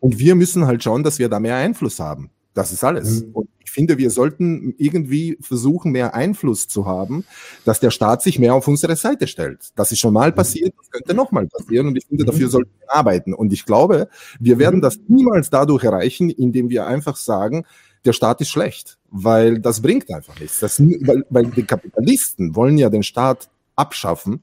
und 0.00 0.18
wir 0.18 0.34
müssen 0.34 0.66
halt 0.66 0.82
schauen, 0.82 1.02
dass 1.02 1.18
wir 1.18 1.28
da 1.28 1.40
mehr 1.40 1.56
Einfluss 1.56 1.98
haben. 1.98 2.30
Das 2.54 2.72
ist 2.72 2.84
alles. 2.84 3.22
Mhm. 3.22 3.30
Und 3.32 3.48
ich 3.64 3.70
finde, 3.70 3.96
wir 3.96 4.10
sollten 4.10 4.74
irgendwie 4.76 5.38
versuchen, 5.40 5.92
mehr 5.92 6.14
Einfluss 6.14 6.68
zu 6.68 6.84
haben, 6.84 7.24
dass 7.64 7.80
der 7.80 7.90
Staat 7.90 8.22
sich 8.22 8.38
mehr 8.38 8.54
auf 8.54 8.68
unsere 8.68 8.96
Seite 8.96 9.26
stellt. 9.26 9.70
Das 9.76 9.92
ist 9.92 10.00
schon 10.00 10.12
mal 10.12 10.30
mhm. 10.30 10.34
passiert, 10.34 10.74
das 10.76 10.90
könnte 10.90 11.14
nochmal 11.14 11.46
passieren 11.46 11.86
und 11.86 11.96
ich 11.96 12.04
finde, 12.06 12.24
dafür 12.24 12.48
mhm. 12.48 12.50
sollten 12.50 12.70
wir 12.78 12.94
arbeiten. 12.94 13.32
Und 13.32 13.52
ich 13.52 13.64
glaube, 13.64 14.08
wir 14.38 14.58
werden 14.58 14.82
das 14.82 14.98
niemals 15.08 15.48
dadurch 15.48 15.84
erreichen, 15.84 16.28
indem 16.28 16.68
wir 16.68 16.86
einfach 16.86 17.16
sagen, 17.16 17.64
der 18.04 18.12
Staat 18.12 18.40
ist 18.40 18.50
schlecht, 18.50 18.98
weil 19.10 19.60
das 19.60 19.80
bringt 19.80 20.12
einfach 20.12 20.38
nichts. 20.38 20.60
Das, 20.60 20.80
weil, 20.80 21.24
weil 21.30 21.46
die 21.46 21.62
Kapitalisten 21.62 22.56
wollen 22.56 22.78
ja 22.78 22.90
den 22.90 23.02
Staat 23.02 23.48
abschaffen, 23.76 24.42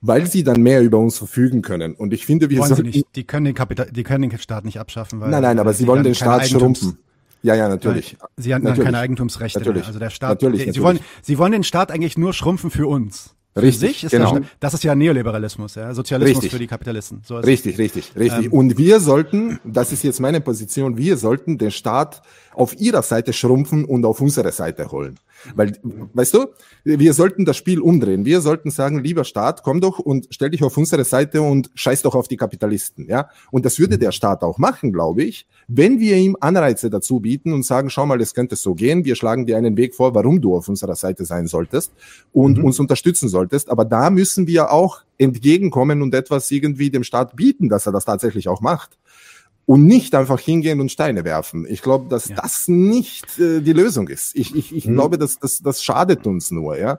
weil 0.00 0.26
sie 0.26 0.44
dann 0.44 0.62
mehr 0.62 0.82
über 0.82 0.98
uns 0.98 1.18
verfügen 1.18 1.62
können. 1.62 1.94
Und 1.94 2.12
ich 2.12 2.26
finde, 2.26 2.50
wir 2.50 2.62
sollten, 2.64 2.88
nicht, 2.88 3.06
die 3.14 3.24
können 3.24 3.46
den 3.46 3.54
Kapital, 3.54 3.90
die 3.90 4.02
können 4.02 4.28
den 4.28 4.38
Staat 4.38 4.64
nicht 4.64 4.78
abschaffen, 4.78 5.20
weil 5.20 5.30
nein, 5.30 5.42
nein, 5.42 5.58
aber 5.58 5.72
sie 5.72 5.86
wollen 5.86 6.04
den 6.04 6.14
Staat 6.14 6.48
schrumpfen. 6.48 6.98
Ja, 7.42 7.54
ja, 7.54 7.68
natürlich. 7.68 8.18
sie 8.36 8.54
haben 8.54 8.64
dann 8.64 8.78
keine 8.78 8.98
Eigentumsrechte. 8.98 9.60
Natürlich. 9.60 9.86
Also 9.86 9.98
der 9.98 10.10
Staat, 10.10 10.42
natürlich, 10.42 10.64
der, 10.64 10.66
natürlich. 10.68 10.76
Sie 10.76 10.82
wollen, 10.82 11.00
sie 11.22 11.38
wollen 11.38 11.52
den 11.52 11.64
Staat 11.64 11.90
eigentlich 11.90 12.18
nur 12.18 12.34
schrumpfen 12.34 12.70
für 12.70 12.86
uns. 12.86 13.34
Richtig, 13.56 14.04
ist 14.04 14.10
genau. 14.12 14.38
Das, 14.38 14.48
das, 14.60 14.74
ist 14.74 14.84
ja 14.84 14.94
Neoliberalismus, 14.94 15.74
ja, 15.74 15.92
Sozialismus 15.92 16.36
richtig. 16.36 16.52
für 16.52 16.58
die 16.58 16.68
Kapitalisten. 16.68 17.22
So 17.24 17.36
richtig, 17.36 17.78
richtig, 17.78 18.12
richtig. 18.16 18.46
Ähm, 18.46 18.52
Und 18.52 18.78
wir 18.78 19.00
sollten, 19.00 19.58
das 19.64 19.90
ist 19.90 20.04
jetzt 20.04 20.20
meine 20.20 20.40
Position, 20.40 20.96
wir 20.96 21.16
sollten 21.16 21.58
den 21.58 21.72
Staat 21.72 22.22
auf 22.54 22.78
ihrer 22.78 23.02
Seite 23.02 23.32
schrumpfen 23.32 23.84
und 23.84 24.04
auf 24.04 24.20
unsere 24.20 24.52
Seite 24.52 24.90
holen. 24.92 25.18
Weil, 25.54 25.72
weißt 25.82 26.34
du, 26.34 26.46
wir 26.84 27.14
sollten 27.14 27.44
das 27.44 27.56
Spiel 27.56 27.80
umdrehen. 27.80 28.24
Wir 28.24 28.40
sollten 28.40 28.70
sagen, 28.70 29.02
lieber 29.02 29.24
Staat, 29.24 29.62
komm 29.62 29.80
doch 29.80 29.98
und 29.98 30.26
stell 30.30 30.50
dich 30.50 30.62
auf 30.62 30.76
unsere 30.76 31.04
Seite 31.04 31.40
und 31.40 31.70
scheiß 31.74 32.02
doch 32.02 32.14
auf 32.14 32.28
die 32.28 32.36
Kapitalisten, 32.36 33.06
ja. 33.08 33.30
Und 33.50 33.64
das 33.64 33.78
würde 33.78 33.96
der 33.96 34.12
Staat 34.12 34.42
auch 34.42 34.58
machen, 34.58 34.92
glaube 34.92 35.22
ich, 35.22 35.46
wenn 35.66 35.98
wir 35.98 36.16
ihm 36.16 36.36
Anreize 36.40 36.90
dazu 36.90 37.20
bieten 37.20 37.52
und 37.52 37.64
sagen, 37.64 37.88
schau 37.88 38.04
mal, 38.04 38.20
es 38.20 38.34
könnte 38.34 38.56
so 38.56 38.74
gehen. 38.74 39.04
Wir 39.04 39.16
schlagen 39.16 39.46
dir 39.46 39.56
einen 39.56 39.76
Weg 39.76 39.94
vor, 39.94 40.14
warum 40.14 40.40
du 40.40 40.56
auf 40.56 40.68
unserer 40.68 40.96
Seite 40.96 41.24
sein 41.24 41.46
solltest 41.46 41.92
und 42.32 42.58
mhm. 42.58 42.64
uns 42.64 42.78
unterstützen 42.78 43.28
solltest. 43.28 43.39
Aber 43.70 43.84
da 43.84 44.10
müssen 44.10 44.46
wir 44.46 44.72
auch 44.72 45.02
entgegenkommen 45.18 46.02
und 46.02 46.14
etwas 46.14 46.50
irgendwie 46.50 46.90
dem 46.90 47.04
Staat 47.04 47.36
bieten, 47.36 47.68
dass 47.68 47.86
er 47.86 47.92
das 47.92 48.04
tatsächlich 48.04 48.48
auch 48.48 48.60
macht 48.60 48.98
und 49.66 49.86
nicht 49.86 50.14
einfach 50.14 50.40
hingehen 50.40 50.80
und 50.80 50.90
Steine 50.90 51.24
werfen. 51.24 51.66
Ich 51.68 51.82
glaube, 51.82 52.08
dass 52.08 52.28
ja. 52.28 52.36
das 52.36 52.66
nicht 52.66 53.38
äh, 53.38 53.60
die 53.60 53.72
Lösung 53.72 54.08
ist. 54.08 54.34
Ich, 54.34 54.54
ich, 54.54 54.74
ich 54.74 54.84
hm. 54.86 54.94
glaube, 54.94 55.16
dass 55.16 55.38
das, 55.38 55.60
das 55.62 55.84
schadet 55.84 56.26
uns 56.26 56.50
nur, 56.50 56.76
ja. 56.76 56.98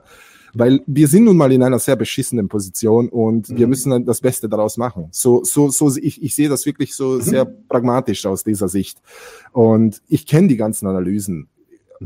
Weil 0.54 0.80
wir 0.86 1.08
sind 1.08 1.24
nun 1.24 1.36
mal 1.36 1.50
in 1.50 1.62
einer 1.62 1.78
sehr 1.78 1.96
beschissenen 1.96 2.48
Position 2.48 3.08
und 3.08 3.48
mhm. 3.48 3.56
wir 3.56 3.66
müssen 3.66 4.04
das 4.04 4.20
Beste 4.20 4.48
daraus 4.48 4.76
machen. 4.76 5.08
So, 5.10 5.44
so, 5.44 5.70
so, 5.70 5.94
ich, 5.96 6.22
ich 6.22 6.34
sehe 6.34 6.48
das 6.48 6.66
wirklich 6.66 6.94
so 6.94 7.12
mhm. 7.12 7.22
sehr 7.22 7.44
pragmatisch 7.44 8.26
aus 8.26 8.44
dieser 8.44 8.68
Sicht. 8.68 8.98
Und 9.52 10.02
ich 10.08 10.26
kenne 10.26 10.48
die 10.48 10.58
ganzen 10.58 10.86
Analysen. 10.86 11.48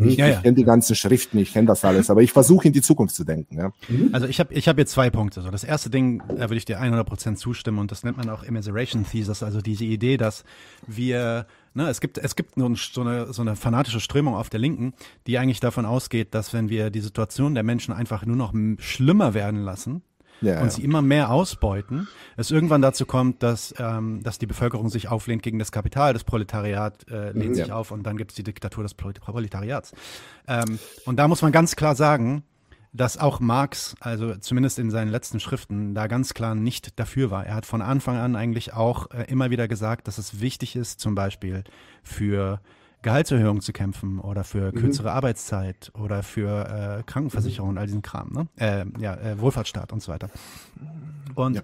Ich, 0.04 0.16
ja, 0.16 0.26
ja. 0.26 0.36
ich 0.36 0.42
kenne 0.42 0.54
die 0.54 0.64
ganzen 0.64 0.94
Schriften, 0.94 1.38
ich 1.38 1.52
kenne 1.52 1.66
das 1.66 1.84
alles, 1.84 2.10
aber 2.10 2.22
ich 2.22 2.32
versuche 2.32 2.66
in 2.66 2.72
die 2.72 2.82
Zukunft 2.82 3.14
zu 3.14 3.24
denken. 3.24 3.56
Ja. 3.56 3.72
Mhm. 3.88 4.10
Also 4.12 4.26
ich 4.26 4.40
habe 4.40 4.52
ich 4.52 4.68
hab 4.68 4.78
jetzt 4.78 4.92
zwei 4.92 5.10
Punkte. 5.10 5.42
So, 5.42 5.50
das 5.50 5.64
erste 5.64 5.90
Ding, 5.90 6.22
da 6.28 6.42
würde 6.42 6.56
ich 6.56 6.64
dir 6.64 6.80
100% 6.80 7.36
zustimmen 7.36 7.78
und 7.78 7.90
das 7.90 8.04
nennt 8.04 8.16
man 8.16 8.28
auch 8.30 8.42
Immiseration 8.42 9.04
Thesis, 9.06 9.42
also 9.42 9.60
diese 9.60 9.84
Idee, 9.84 10.16
dass 10.16 10.44
wir 10.86 11.46
Ne, 11.76 11.90
es 11.90 12.00
gibt, 12.00 12.16
es 12.16 12.36
gibt 12.36 12.54
so 12.54 13.02
eine, 13.02 13.34
so 13.34 13.42
eine 13.42 13.54
fanatische 13.54 14.00
Strömung 14.00 14.34
auf 14.34 14.48
der 14.48 14.58
Linken, 14.58 14.94
die 15.26 15.36
eigentlich 15.36 15.60
davon 15.60 15.84
ausgeht, 15.84 16.34
dass 16.34 16.54
wenn 16.54 16.70
wir 16.70 16.88
die 16.88 17.02
Situation 17.02 17.52
der 17.52 17.64
Menschen 17.64 17.92
einfach 17.92 18.24
nur 18.24 18.36
noch 18.36 18.54
schlimmer 18.78 19.34
werden 19.34 19.60
lassen, 19.60 20.00
ja, 20.40 20.60
und 20.60 20.72
sie 20.72 20.82
immer 20.82 21.02
mehr 21.02 21.30
ausbeuten, 21.30 22.08
es 22.36 22.50
irgendwann 22.50 22.82
dazu 22.82 23.06
kommt, 23.06 23.42
dass, 23.42 23.74
ähm, 23.78 24.22
dass 24.22 24.38
die 24.38 24.46
Bevölkerung 24.46 24.88
sich 24.88 25.08
auflehnt 25.08 25.42
gegen 25.42 25.58
das 25.58 25.72
Kapital, 25.72 26.12
das 26.12 26.24
Proletariat 26.24 27.08
äh, 27.08 27.32
lehnt 27.32 27.50
mhm, 27.50 27.54
sich 27.54 27.72
auf 27.72 27.90
und 27.90 28.02
dann 28.02 28.16
gibt 28.16 28.32
es 28.32 28.36
die 28.36 28.42
Diktatur 28.42 28.82
des 28.82 28.94
Proletariats. 28.94 29.92
Ähm, 30.46 30.78
und 31.04 31.16
da 31.16 31.28
muss 31.28 31.42
man 31.42 31.52
ganz 31.52 31.76
klar 31.76 31.94
sagen, 31.94 32.44
dass 32.96 33.18
auch 33.18 33.40
Marx, 33.40 33.94
also 34.00 34.34
zumindest 34.36 34.78
in 34.78 34.90
seinen 34.90 35.10
letzten 35.10 35.40
Schriften, 35.40 35.94
da 35.94 36.06
ganz 36.06 36.34
klar 36.34 36.54
nicht 36.54 36.98
dafür 36.98 37.30
war. 37.30 37.46
Er 37.46 37.54
hat 37.54 37.66
von 37.66 37.82
Anfang 37.82 38.16
an 38.16 38.36
eigentlich 38.36 38.72
auch 38.72 39.10
äh, 39.10 39.24
immer 39.28 39.50
wieder 39.50 39.68
gesagt, 39.68 40.08
dass 40.08 40.18
es 40.18 40.40
wichtig 40.40 40.76
ist, 40.76 41.00
zum 41.00 41.14
Beispiel 41.14 41.64
für 42.02 42.60
Gehaltserhöhung 43.06 43.60
zu 43.60 43.72
kämpfen 43.72 44.18
oder 44.18 44.42
für 44.42 44.72
mhm. 44.72 44.78
kürzere 44.78 45.10
mhm. 45.10 45.16
Arbeitszeit 45.16 45.92
oder 45.94 46.24
für 46.24 46.98
äh, 46.98 47.02
Krankenversicherung 47.04 47.70
und 47.70 47.78
all 47.78 47.86
diesen 47.86 48.02
Kram, 48.02 48.32
ne? 48.32 48.48
Äh, 48.56 48.84
ja, 49.00 49.14
äh, 49.14 49.38
Wohlfahrtsstaat 49.38 49.92
und 49.92 50.02
so 50.02 50.10
weiter. 50.10 50.28
Und 51.36 51.54
ja. 51.54 51.62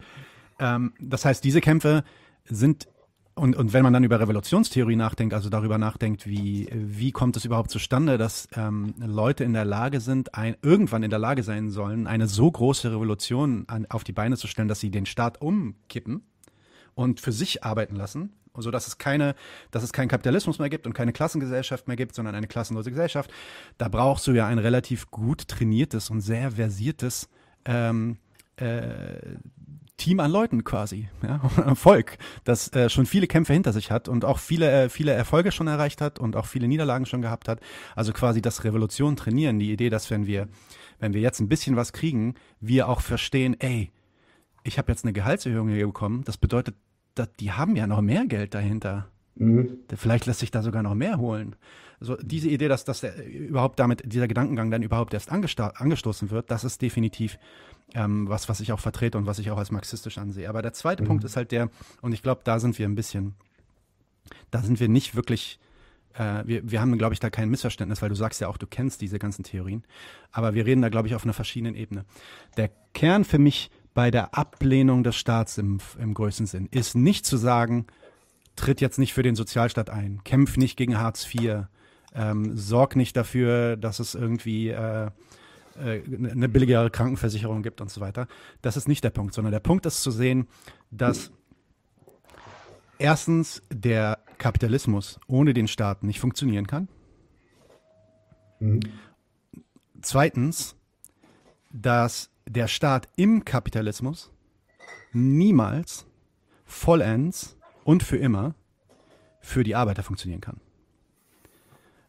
ähm, 0.61 0.93
das 1.01 1.25
heißt, 1.25 1.43
diese 1.43 1.61
Kämpfe 1.61 2.05
sind 2.45 2.87
und, 3.35 3.57
und 3.57 3.73
wenn 3.73 3.83
man 3.83 3.93
dann 3.93 4.05
über 4.05 4.21
Revolutionstheorie 4.21 4.95
nachdenkt, 4.95 5.35
also 5.35 5.49
darüber 5.49 5.79
nachdenkt, 5.79 6.29
wie, 6.29 6.69
wie 6.73 7.11
kommt 7.11 7.37
es 7.37 7.45
überhaupt 7.45 7.71
zustande, 7.71 8.19
dass 8.19 8.47
ähm, 8.55 8.95
Leute 8.99 9.43
in 9.43 9.53
der 9.53 9.65
Lage 9.65 10.01
sind, 10.01 10.35
ein, 10.35 10.55
irgendwann 10.63 11.03
in 11.03 11.11
der 11.11 11.19
Lage 11.19 11.43
sein 11.43 11.71
sollen, 11.71 12.07
eine 12.07 12.29
so 12.29 12.49
große 12.49 12.93
Revolution 12.93 13.65
an, 13.67 13.87
auf 13.87 14.05
die 14.05 14.13
Beine 14.13 14.37
zu 14.37 14.47
stellen, 14.47 14.69
dass 14.69 14.79
sie 14.79 14.91
den 14.93 15.07
Staat 15.07 15.41
umkippen 15.41 16.23
und 16.95 17.21
für 17.21 17.33
sich 17.33 17.65
arbeiten 17.65 17.97
lassen, 17.97 18.31
so 18.57 18.71
dass 18.71 18.87
es 18.87 18.99
keine, 18.99 19.35
dass 19.71 19.83
es 19.83 19.93
keinen 19.93 20.09
Kapitalismus 20.09 20.59
mehr 20.59 20.69
gibt 20.69 20.87
und 20.87 20.93
keine 20.93 21.13
Klassengesellschaft 21.13 21.89
mehr 21.89 21.97
gibt, 21.97 22.15
sondern 22.15 22.35
eine 22.35 22.47
klassenlose 22.47 22.91
Gesellschaft. 22.91 23.31
Da 23.79 23.89
brauchst 23.89 24.27
du 24.27 24.33
ja 24.33 24.47
ein 24.47 24.59
relativ 24.59 25.11
gut 25.11 25.49
trainiertes 25.49 26.11
und 26.11 26.21
sehr 26.21 26.53
versiertes 26.53 27.29
ähm, 27.65 28.19
äh, 28.57 29.37
Team 29.97 30.19
an 30.21 30.33
Leuten 30.33 30.65
quasi, 30.65 31.09
ja, 31.23 31.39
Volk, 31.77 32.19
das 32.45 32.73
äh, 32.73 32.89
schon 32.89 33.07
viele 33.07 33.29
Kämpfe 33.29 33.53
hinter 33.53 33.73
sich 33.73 33.91
hat 33.91 34.09
und 34.09 34.25
auch 34.25 34.39
viele, 34.39 34.71
äh, 34.71 34.89
viele 34.89 35.13
Erfolge 35.13 35.53
schon 35.53 35.69
erreicht 35.69 36.01
hat 36.01 36.19
und 36.19 36.35
auch 36.35 36.47
viele 36.47 36.67
Niederlagen 36.67 37.07
schon 37.07 37.23
gehabt 37.23 37.49
hat. 37.49 37.61
Also 37.95 38.13
quasi 38.13 38.43
das 38.43 38.65
Revolution 38.65 39.17
trainieren, 39.17 39.61
die 39.61 39.71
Idee, 39.71 39.91
dass 39.91 40.11
wenn 40.11 40.27
wir, 40.27 40.49
wenn 40.99 41.15
wir 41.15 41.21
jetzt 41.21 41.41
ein 41.41 41.49
bisschen 41.49 41.77
was 41.77 41.93
kriegen, 41.93 42.35
wir 42.61 42.89
auch 42.89 43.01
verstehen, 43.01 43.55
ey, 43.61 43.93
ich 44.65 44.79
habe 44.79 44.91
jetzt 44.91 45.05
eine 45.05 45.13
Gehaltserhöhung 45.13 45.69
hier 45.69 45.87
bekommen, 45.87 46.25
das 46.25 46.37
bedeutet, 46.37 46.75
dass 47.15 47.33
die 47.35 47.53
haben 47.53 47.77
ja 47.77 47.87
noch 47.87 48.01
mehr 48.01 48.27
Geld 48.27 48.55
dahinter. 48.55 49.09
Mhm. 49.35 49.79
Vielleicht 49.95 50.27
lässt 50.27 50.41
sich 50.41 50.51
da 50.51 50.63
sogar 50.63 50.83
noch 50.83 50.95
mehr 50.95 51.19
holen. 51.19 51.57
Also 52.01 52.17
diese 52.17 52.49
Idee, 52.49 52.69
dass, 52.69 52.85
dass 52.85 53.01
der, 53.01 53.25
überhaupt 53.27 53.79
damit 53.79 54.03
dieser 54.05 54.29
Gedankengang 54.29 54.71
dann 54.71 54.83
überhaupt 54.83 55.15
erst 55.15 55.31
angestoßen 55.31 56.31
wird, 56.31 56.51
das 56.51 56.65
ist 56.65 56.83
definitiv 56.83 57.39
ähm, 57.95 58.29
was, 58.29 58.49
was 58.49 58.61
ich 58.61 58.73
auch 58.73 58.81
vertrete 58.81 59.19
und 59.19 59.27
was 59.27 59.39
ich 59.39 59.51
auch 59.51 59.59
als 59.59 59.71
marxistisch 59.71 60.19
ansehe. 60.19 60.49
Aber 60.49 60.63
der 60.63 60.73
zweite 60.73 61.03
mhm. 61.03 61.09
Punkt 61.09 61.25
ist 61.25 61.37
halt 61.37 61.53
der, 61.53 61.71
und 62.01 62.13
ich 62.13 62.23
glaube, 62.23 62.41
da 62.45 62.59
sind 62.59 62.79
wir 62.79 62.89
ein 62.89 62.95
bisschen, 62.95 63.35
da 64.51 64.63
sind 64.63 64.81
wir 64.81 64.89
nicht 64.89 65.15
wirklich 65.15 65.61
äh, 66.15 66.43
wir, 66.47 66.71
wir 66.71 66.81
haben, 66.81 66.97
glaube 66.99 67.15
ich, 67.15 67.21
da 67.21 67.31
kein 67.31 67.49
Missverständnis, 67.49 68.03
weil 68.03 68.09
du 68.09 68.15
sagst 68.15 68.41
ja 68.41 68.49
auch, 68.49 68.57
du 68.57 68.67
kennst 68.67 69.01
diese 69.01 69.19
ganzen 69.19 69.45
Theorien. 69.45 69.85
Aber 70.31 70.55
wir 70.55 70.67
reden 70.67 70.83
da, 70.83 70.89
glaube 70.89 71.09
ich, 71.09 71.15
auf 71.15 71.25
einer 71.25 71.33
verschiedenen 71.33 71.75
Ebene. 71.75 72.05
Der 72.57 72.71
Kern 72.95 73.25
für 73.25 73.39
mich 73.39 73.71
bei 73.95 74.11
der 74.11 74.35
Ablehnung 74.37 75.05
des 75.05 75.17
Staats 75.17 75.59
im, 75.59 75.79
im 75.99 76.15
größten 76.15 76.47
Sinn 76.47 76.69
ist 76.71 76.95
nicht 76.95 77.27
zu 77.27 77.37
sagen, 77.37 77.87
tritt 78.57 78.81
jetzt 78.81 78.99
nicht 78.99 79.13
für 79.13 79.23
den 79.23 79.37
Sozialstaat 79.37 79.91
ein, 79.91 80.23
kämpf 80.25 80.57
nicht 80.57 80.77
gegen 80.77 80.99
Hartz 80.99 81.27
IV, 81.33 81.65
ähm, 82.15 82.57
sorg 82.57 82.97
nicht 82.97 83.17
dafür, 83.17 83.77
dass 83.77 83.99
es 83.99 84.15
irgendwie 84.15 84.69
äh, 84.69 85.11
äh, 85.77 86.03
eine 86.13 86.49
billigere 86.49 86.91
Krankenversicherung 86.91 87.63
gibt 87.63 87.81
und 87.81 87.91
so 87.91 88.01
weiter. 88.01 88.29
Das 88.61 88.77
ist 88.77 88.89
nicht 88.89 89.05
der 89.05 89.11
Punkt, 89.11 89.35
sondern 89.35 89.53
der 89.53 89.61
Punkt 89.61 89.87
ist 89.87 90.03
zu 90.03 90.11
sehen, 90.11 90.47
dass 90.91 91.33
erstens 92.99 93.63
der 93.73 94.19
Kapitalismus 94.39 95.19
ohne 95.27 95.55
den 95.55 95.69
Staat 95.69 96.03
nicht 96.03 96.21
funktionieren 96.21 96.67
kann. 96.67 96.89
Mhm. 98.61 98.81
Zweitens, 100.03 100.77
dass 101.73 102.32
der 102.49 102.69
Staat 102.69 103.09
im 103.17 103.45
Kapitalismus 103.45 104.31
niemals 105.13 106.07
vollends 106.65 107.57
und 107.85 108.03
für 108.03 108.17
immer 108.17 108.55
für 109.41 109.65
die 109.65 109.75
Arbeiter 109.75 110.03
funktionieren 110.03 110.41
kann. 110.41 110.61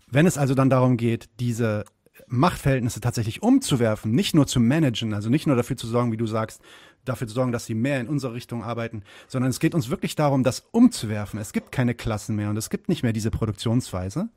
Wenn 0.07 0.27
es 0.27 0.37
also 0.37 0.53
dann 0.53 0.69
darum 0.69 0.97
geht, 0.97 1.29
diese 1.39 1.85
Machtverhältnisse 2.27 3.01
tatsächlich 3.01 3.41
umzuwerfen, 3.41 4.11
nicht 4.11 4.35
nur 4.35 4.47
zu 4.47 4.59
managen, 4.59 5.13
also 5.13 5.29
nicht 5.29 5.47
nur 5.47 5.55
dafür 5.55 5.75
zu 5.75 5.87
sorgen, 5.87 6.11
wie 6.11 6.17
du 6.17 6.27
sagst, 6.27 6.61
dafür 7.05 7.27
zu 7.27 7.33
sorgen, 7.33 7.51
dass 7.51 7.65
sie 7.65 7.73
mehr 7.73 7.99
in 7.99 8.07
unsere 8.07 8.33
Richtung 8.33 8.63
arbeiten, 8.63 9.03
sondern 9.27 9.49
es 9.49 9.59
geht 9.59 9.75
uns 9.75 9.89
wirklich 9.89 10.15
darum, 10.15 10.43
das 10.43 10.63
umzuwerfen. 10.71 11.39
Es 11.39 11.51
gibt 11.53 11.71
keine 11.71 11.95
Klassen 11.95 12.35
mehr 12.35 12.49
und 12.49 12.57
es 12.57 12.69
gibt 12.69 12.89
nicht 12.89 13.03
mehr 13.03 13.13
diese 13.13 13.31
Produktionsweise. 13.31 14.29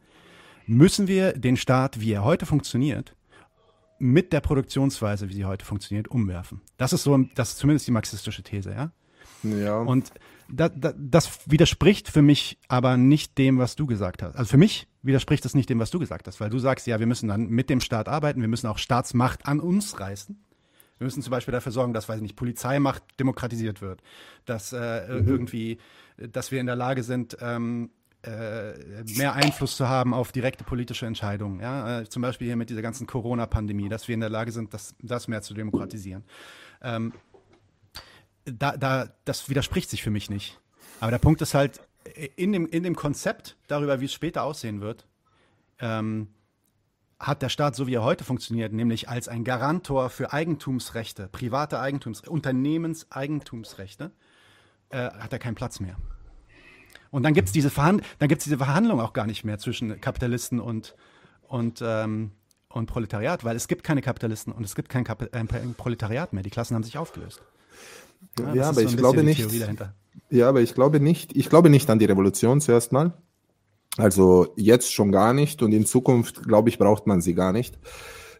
Müssen 0.67 1.07
wir 1.07 1.35
den 1.35 1.57
Staat, 1.57 2.01
wie 2.01 2.13
er 2.13 2.25
heute 2.25 2.45
funktioniert, 2.45 3.15
mit 3.99 4.33
der 4.33 4.41
Produktionsweise, 4.41 5.29
wie 5.29 5.35
sie 5.35 5.45
heute 5.45 5.65
funktioniert, 5.65 6.09
umwerfen. 6.09 6.61
Das 6.77 6.93
ist 6.93 7.03
so, 7.03 7.17
das 7.35 7.51
ist 7.51 7.59
zumindest 7.59 7.87
die 7.87 7.93
marxistische 7.93 8.43
These, 8.43 8.71
ja. 8.73 8.93
Ja. 9.43 9.79
Und 9.79 10.13
da, 10.49 10.69
da, 10.69 10.93
das 10.97 11.41
widerspricht 11.47 12.09
für 12.09 12.23
mich 12.23 12.59
aber 12.69 12.97
nicht 12.97 13.37
dem, 13.39 13.59
was 13.59 13.77
du 13.77 13.87
gesagt 13.87 14.23
hast. 14.23 14.37
Also 14.37 14.51
für 14.51 14.57
mich 14.57 14.89
widerspricht 15.03 15.45
das 15.45 15.55
nicht 15.55 15.69
dem, 15.69 15.79
was 15.79 15.91
du 15.91 15.99
gesagt 15.99 16.27
hast, 16.27 16.41
weil 16.41 16.51
du 16.51 16.59
sagst, 16.59 16.87
ja, 16.87 16.99
wir 16.99 17.07
müssen 17.07 17.29
dann 17.29 17.49
mit 17.49 17.71
dem 17.71 17.81
Staat 17.81 18.09
arbeiten, 18.09 18.41
wir 18.41 18.49
müssen 18.49 18.67
auch 18.67 18.79
Staatsmacht 18.79 19.47
an 19.47 19.61
uns 19.61 19.99
reißen. 20.01 20.43
Wir 20.99 21.05
müssen 21.05 21.23
zum 21.23 21.31
Beispiel 21.31 21.53
dafür 21.53 21.73
sorgen, 21.73 21.93
dass, 21.93 22.09
weiß 22.09 22.17
ich 22.17 22.23
nicht, 22.23 22.37
Polizeimacht 22.37 23.03
demokratisiert 23.21 23.83
wird, 23.83 24.03
dass 24.47 24.73
äh, 24.73 25.07
mhm. 25.09 25.29
irgendwie, 25.29 25.79
dass 26.17 26.51
wir 26.51 26.61
in 26.61 26.67
der 26.67 26.77
Lage 26.77 27.03
sind, 27.03 27.37
ähm, 27.41 27.91
äh, 28.27 29.05
mehr 29.17 29.35
Einfluss 29.35 29.77
zu 29.77 29.89
haben 29.89 30.13
auf 30.13 30.33
direkte 30.33 30.65
politische 30.65 31.07
Entscheidungen. 31.07 31.61
Ja? 31.61 32.01
Äh, 32.01 32.09
zum 32.09 32.23
Beispiel 32.23 32.47
hier 32.47 32.57
mit 32.57 32.71
dieser 32.71 32.83
ganzen 32.83 33.07
Corona-Pandemie, 33.07 33.89
dass 33.89 34.09
wir 34.09 34.15
in 34.15 34.21
der 34.21 34.31
Lage 34.31 34.53
sind, 34.53 34.75
das, 34.75 34.95
das 35.01 35.29
mehr 35.29 35.43
zu 35.43 35.55
demokratisieren. 35.55 36.25
Ähm, 36.83 37.13
da, 38.45 38.77
da, 38.77 39.09
das 39.25 39.49
widerspricht 39.49 39.91
sich 39.91 40.03
für 40.03 40.11
mich 40.11 40.31
nicht. 40.31 40.61
Aber 41.01 41.11
der 41.11 41.19
Punkt 41.19 41.43
ist 41.43 41.55
halt, 41.55 41.81
in 42.37 42.53
dem, 42.53 42.67
in 42.67 42.83
dem 42.83 42.97
Konzept 42.97 43.57
darüber, 43.67 44.01
wie 44.01 44.07
es 44.07 44.13
später 44.13 44.45
aussehen 44.45 44.81
wird, 44.81 45.07
ähm, 45.81 46.29
hat 47.19 47.43
der 47.43 47.49
Staat, 47.49 47.75
so 47.77 47.87
wie 47.87 47.95
er 47.95 48.05
heute 48.05 48.25
funktioniert, 48.25 48.73
nämlich 48.73 49.09
als 49.09 49.29
ein 49.29 49.45
Garantor 49.45 50.11
für 50.11 50.33
Eigentumsrechte, 50.33 51.29
private 51.29 51.81
Eigentums, 51.81 52.21
Unternehmenseigentumsrechte, 52.21 54.11
äh, 54.91 55.11
hat 55.11 55.33
er 55.33 55.39
keinen 55.39 55.55
Platz 55.55 55.81
mehr. 55.81 55.97
Und 57.17 57.23
dann 57.23 57.33
gibt 57.33 57.49
es 57.49 57.53
diese, 57.53 57.71
Verhand 57.71 58.03
diese 58.21 58.59
Verhandlung 58.59 59.01
auch 59.01 59.15
gar 59.15 59.27
nicht 59.27 59.43
mehr 59.43 59.59
zwischen 59.59 60.03
Kapitalisten 60.03 60.61
und, 60.61 60.95
und, 61.49 61.83
ähm, 61.83 62.33
und 62.69 62.89
Proletariat, 62.89 63.43
weil 63.43 63.57
es 63.57 63.69
gibt 63.69 63.85
keine 63.85 64.03
Kapitalisten 64.03 64.53
und 64.53 64.65
es 64.65 64.75
gibt 64.75 64.91
kein 64.91 65.03
Kap 65.03 65.23
äh, 65.23 65.45
Proletariat 65.79 66.35
mehr. 66.35 66.43
Die 66.43 66.51
Klassen 66.51 66.75
haben 66.75 66.83
sich 66.83 66.99
aufgelöst. 66.99 67.41
Ja, 68.39 68.53
ja 68.53 68.63
aber 68.65 68.83
so 68.83 68.89
ich 68.89 68.99
glaube 68.99 69.23
nicht. 69.23 69.43
Ja, 70.29 70.51
aber 70.51 70.61
ich 70.61 70.75
glaube 70.75 71.01
nicht. 71.01 71.35
Ich 71.35 71.49
glaube 71.49 71.71
nicht 71.71 71.89
an 71.89 71.99
die 71.99 72.05
Revolution 72.05 72.61
zuerst 72.61 72.93
mal. 72.93 73.15
Also 73.97 74.53
jetzt 74.57 74.93
schon 74.93 75.11
gar 75.11 75.33
nicht 75.33 75.63
und 75.63 75.73
in 75.73 75.87
Zukunft, 75.87 76.43
glaube 76.43 76.69
ich, 76.69 76.77
braucht 76.77 77.07
man 77.07 77.23
sie 77.23 77.33
gar 77.33 77.55
nicht. 77.55 77.79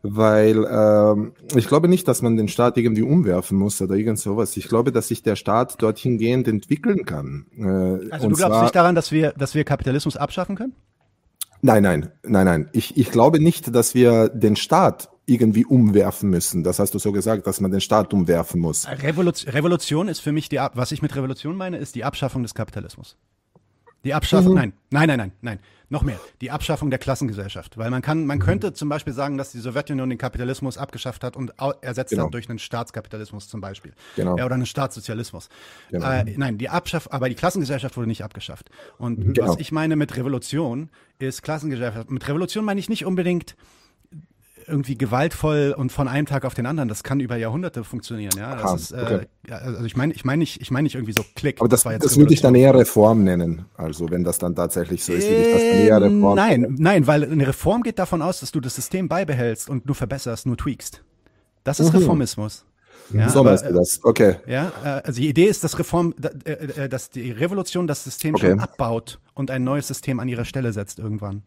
Weil 0.03 0.67
ähm, 0.71 1.33
ich 1.55 1.67
glaube 1.67 1.89
nicht, 1.89 2.07
dass 2.09 2.23
man 2.23 2.37
den 2.37 2.49
Staat 2.49 2.77
irgendwie 2.77 3.03
umwerfen 3.03 3.59
muss 3.59 3.81
oder 3.81 3.95
irgend 3.95 4.19
sowas. 4.19 4.57
Ich 4.57 4.69
glaube, 4.69 4.93
dass 4.93 5.09
sich 5.09 5.23
der 5.23 5.37
Staat 5.37 5.83
dorthin 5.83 6.19
gehend 6.19 6.49
entwickeln 6.49 7.05
kann. 7.05 7.47
Äh, 7.59 8.13
also 8.13 8.29
du 8.29 8.37
glaubst 8.37 8.63
nicht 8.63 8.75
daran, 8.75 8.95
dass 8.95 9.13
wir, 9.13 9.33
dass 9.33 9.55
wir 9.55 9.65
Kapitalismus 9.65 10.17
abschaffen 10.17 10.57
können? 10.57 10.75
Nein, 11.63 11.83
nein, 11.83 12.11
nein, 12.23 12.45
nein. 12.45 12.69
Ich, 12.73 12.97
ich 12.97 13.11
glaube 13.11 13.41
nicht, 13.41 13.75
dass 13.75 13.95
wir 13.95 14.29
den 14.29 14.57
Staat 14.57 15.09
irgendwie 15.27 15.65
umwerfen 15.65 16.31
müssen. 16.31 16.63
Das 16.63 16.79
hast 16.79 16.95
du 16.95 16.99
so 16.99 17.13
gesagt, 17.13 17.47
dass 17.47 17.61
man 17.61 17.71
den 17.71 17.81
Staat 17.81 18.15
umwerfen 18.15 18.61
muss. 18.61 18.87
Revolution, 18.89 19.53
Revolution 19.53 20.09
ist 20.09 20.21
für 20.21 20.33
mich 20.33 20.49
die, 20.49 20.61
was 20.75 20.93
ich 20.93 21.03
mit 21.03 21.15
Revolution 21.17 21.57
meine, 21.57 21.79
ist 21.79 21.95
die 21.97 22.05
Abschaffung 22.05 22.43
des 22.43 22.55
Kapitalismus. 22.55 23.17
Die 24.05 24.15
Abschaffung, 24.15 24.53
mhm. 24.53 24.59
nein, 24.59 24.73
nein, 24.91 25.07
nein, 25.09 25.19
nein, 25.19 25.33
nein, 25.41 25.59
noch 25.89 26.03
mehr. 26.03 26.19
Die 26.41 26.51
Abschaffung 26.51 26.91
der 26.91 26.99
Klassengesellschaft. 26.99 27.79
Weil 27.79 27.91
man 27.91 28.03
kann, 28.03 28.27
man 28.27 28.39
mhm. 28.39 28.43
könnte 28.43 28.73
zum 28.73 28.89
Beispiel 28.89 29.13
sagen, 29.13 29.39
dass 29.39 29.53
die 29.53 29.59
Sowjetunion 29.59 30.09
den 30.09 30.19
Kapitalismus 30.19 30.79
abgeschafft 30.79 31.23
hat 31.23 31.37
und 31.37 31.53
ersetzt 31.81 32.11
genau. 32.11 32.25
hat 32.27 32.35
durch 32.35 32.49
einen 32.49 32.59
Staatskapitalismus 32.59 33.49
zum 33.49 33.61
Beispiel. 33.61 33.93
Genau. 34.17 34.37
Ja, 34.37 34.45
oder 34.45 34.55
einen 34.55 34.67
Staatssozialismus. 34.67 35.49
Genau. 35.91 36.11
Äh, 36.11 36.25
nein, 36.37 36.59
die 36.59 36.69
Abschaff, 36.69 37.09
aber 37.11 37.29
die 37.29 37.35
Klassengesellschaft 37.35 37.97
wurde 37.97 38.09
nicht 38.09 38.25
abgeschafft. 38.25 38.71
Und 38.99 39.19
mhm. 39.19 39.33
genau. 39.35 39.49
was 39.49 39.61
ich 39.61 39.73
meine 39.73 39.97
mit 39.97 40.17
Revolution 40.17 40.91
ist 41.19 41.43
Klassengesellschaft. 41.43 42.11
Mit 42.11 42.27
Revolution 42.29 42.65
meine 42.65 42.81
ich 42.81 42.89
nicht 42.89 43.07
unbedingt 43.07 43.57
irgendwie 44.69 44.97
gewaltvoll 44.97 45.75
und 45.77 45.93
von 45.93 46.09
einem 46.09 46.27
Tag 46.27 46.45
auf 46.45 46.55
den 46.55 46.67
anderen. 46.67 46.89
Das 46.89 47.03
kann 47.03 47.21
über 47.21 47.37
Jahrhunderte 47.37 47.85
funktionieren. 47.85 48.33
Ja, 48.37 48.55
das 48.55 48.65
Aha, 48.65 48.75
ist, 48.75 48.93
äh, 48.93 49.27
okay. 49.47 49.53
also 49.53 49.85
ich 49.85 49.97
meine, 49.97 50.13
ich 50.13 50.25
meine 50.25 50.39
nicht, 50.39 50.61
ich 50.61 50.71
meine 50.71 50.85
nicht 50.85 50.95
irgendwie 50.95 51.15
so 51.17 51.25
Klick. 51.35 51.61
Aber 51.61 51.69
das, 51.69 51.83
das, 51.85 51.99
das 51.99 52.17
würde 52.17 52.35
ich 52.35 52.41
dann 52.41 52.55
eher 52.55 52.75
Reform 52.75 53.25
nennen. 53.25 53.67
Also 53.77 54.11
wenn 54.11 54.25
das 54.25 54.39
dann 54.39 54.55
tatsächlich 54.55 55.05
so 55.05 55.13
ist, 55.13 55.29
würde 55.29 55.43
ich 55.43 55.53
das 55.53 55.63
eher 55.63 55.97
ähm, 55.99 56.23
Reform. 56.23 56.37
Nein, 56.37 56.77
nein, 56.79 57.07
weil 57.07 57.25
eine 57.25 57.47
Reform 57.47 57.83
geht 57.83 57.99
davon 57.99 58.23
aus, 58.23 58.41
dass 58.41 58.53
du 58.53 58.61
das 58.61 58.75
System 58.75 59.09
beibehältst 59.09 59.69
und 59.71 59.87
nur 59.87 59.95
verbesserst, 59.95 60.47
nur 60.47 60.57
tweakst. 60.57 61.03
Das 61.65 61.81
ist 61.81 61.93
mhm. 61.93 61.99
Reformismus. 61.99 62.65
Ja, 63.13 63.29
so 63.29 63.45
meinst 63.45 63.65
du 63.65 63.73
das, 63.73 64.01
okay. 64.03 64.37
Ja, 64.47 64.73
äh, 64.85 64.89
also 65.05 65.21
die 65.21 65.29
Idee 65.29 65.47
ist, 65.47 65.63
dass 65.63 65.79
Reform, 65.79 66.15
äh, 66.45 66.89
dass 66.89 67.11
die 67.11 67.31
Revolution 67.31 67.87
das 67.87 68.03
System 68.03 68.35
okay. 68.35 68.51
schon 68.51 68.61
abbaut 68.61 69.21
und 69.35 69.51
ein 69.51 69.65
neues 69.65 69.87
System 69.87 70.19
an 70.19 70.29
ihrer 70.29 70.45
Stelle 70.45 70.73
setzt 70.73 70.99
irgendwann. 70.99 71.43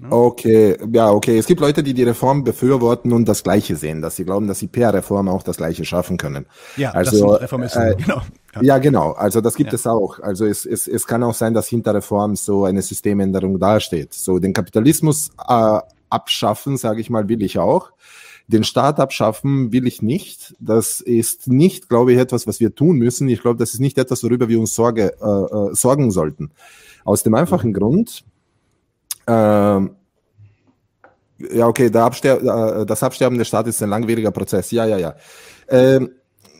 Ne? 0.00 0.12
Okay, 0.12 0.76
ja, 0.92 1.10
okay. 1.10 1.38
Es 1.38 1.46
gibt 1.46 1.60
Leute, 1.60 1.82
die 1.82 1.92
die 1.92 2.04
Reform 2.04 2.44
befürworten 2.44 3.12
und 3.12 3.28
das 3.28 3.42
Gleiche 3.42 3.74
sehen, 3.74 4.00
dass 4.00 4.16
sie 4.16 4.24
glauben, 4.24 4.46
dass 4.46 4.60
sie 4.60 4.68
per 4.68 4.94
Reform 4.94 5.28
auch 5.28 5.42
das 5.42 5.56
Gleiche 5.56 5.84
schaffen 5.84 6.16
können. 6.16 6.46
Ja, 6.76 6.92
also, 6.92 7.10
das 7.10 7.18
sind 7.18 7.42
Reformisten, 7.42 7.82
äh, 7.82 7.96
genau. 7.96 8.22
Ja. 8.54 8.62
ja. 8.62 8.78
genau. 8.78 9.12
Also 9.12 9.40
das 9.40 9.56
gibt 9.56 9.72
ja. 9.72 9.76
es 9.76 9.86
auch. 9.86 10.20
Also 10.20 10.46
es, 10.46 10.64
es, 10.64 10.86
es 10.86 11.06
kann 11.06 11.22
auch 11.24 11.34
sein, 11.34 11.52
dass 11.52 11.66
hinter 11.66 11.94
Reform 11.94 12.36
so 12.36 12.64
eine 12.64 12.82
Systemänderung 12.82 13.58
dasteht. 13.58 14.14
So 14.14 14.38
den 14.38 14.52
Kapitalismus 14.52 15.30
äh, 15.48 15.78
abschaffen, 16.10 16.76
sage 16.76 17.00
ich 17.00 17.10
mal, 17.10 17.28
will 17.28 17.42
ich 17.42 17.58
auch. 17.58 17.90
Den 18.46 18.64
Staat 18.64 18.98
abschaffen 18.98 19.72
will 19.72 19.86
ich 19.86 20.00
nicht. 20.00 20.54
Das 20.58 21.00
ist 21.00 21.48
nicht, 21.48 21.88
glaube 21.88 22.12
ich, 22.12 22.18
etwas, 22.18 22.46
was 22.46 22.60
wir 22.60 22.74
tun 22.74 22.96
müssen. 22.96 23.28
Ich 23.28 23.42
glaube, 23.42 23.58
das 23.58 23.74
ist 23.74 23.80
nicht 23.80 23.98
etwas, 23.98 24.22
worüber 24.22 24.48
wir 24.48 24.58
uns 24.58 24.74
Sorge, 24.74 25.12
äh, 25.20 25.70
äh, 25.70 25.74
sorgen 25.74 26.10
sollten. 26.10 26.50
Aus 27.04 27.22
dem 27.22 27.34
einfachen 27.34 27.70
mhm. 27.70 27.74
Grund, 27.74 28.24
ähm, 29.28 29.90
ja, 31.38 31.66
okay, 31.66 31.94
Abster 31.94 32.80
äh, 32.80 32.86
das 32.86 33.02
Absterben 33.02 33.38
des 33.38 33.48
Staates 33.48 33.76
ist 33.76 33.82
ein 33.82 33.90
langwieriger 33.90 34.32
Prozess. 34.32 34.70
Ja, 34.70 34.86
ja, 34.86 34.98
ja. 34.98 35.14
Ähm, 35.68 36.10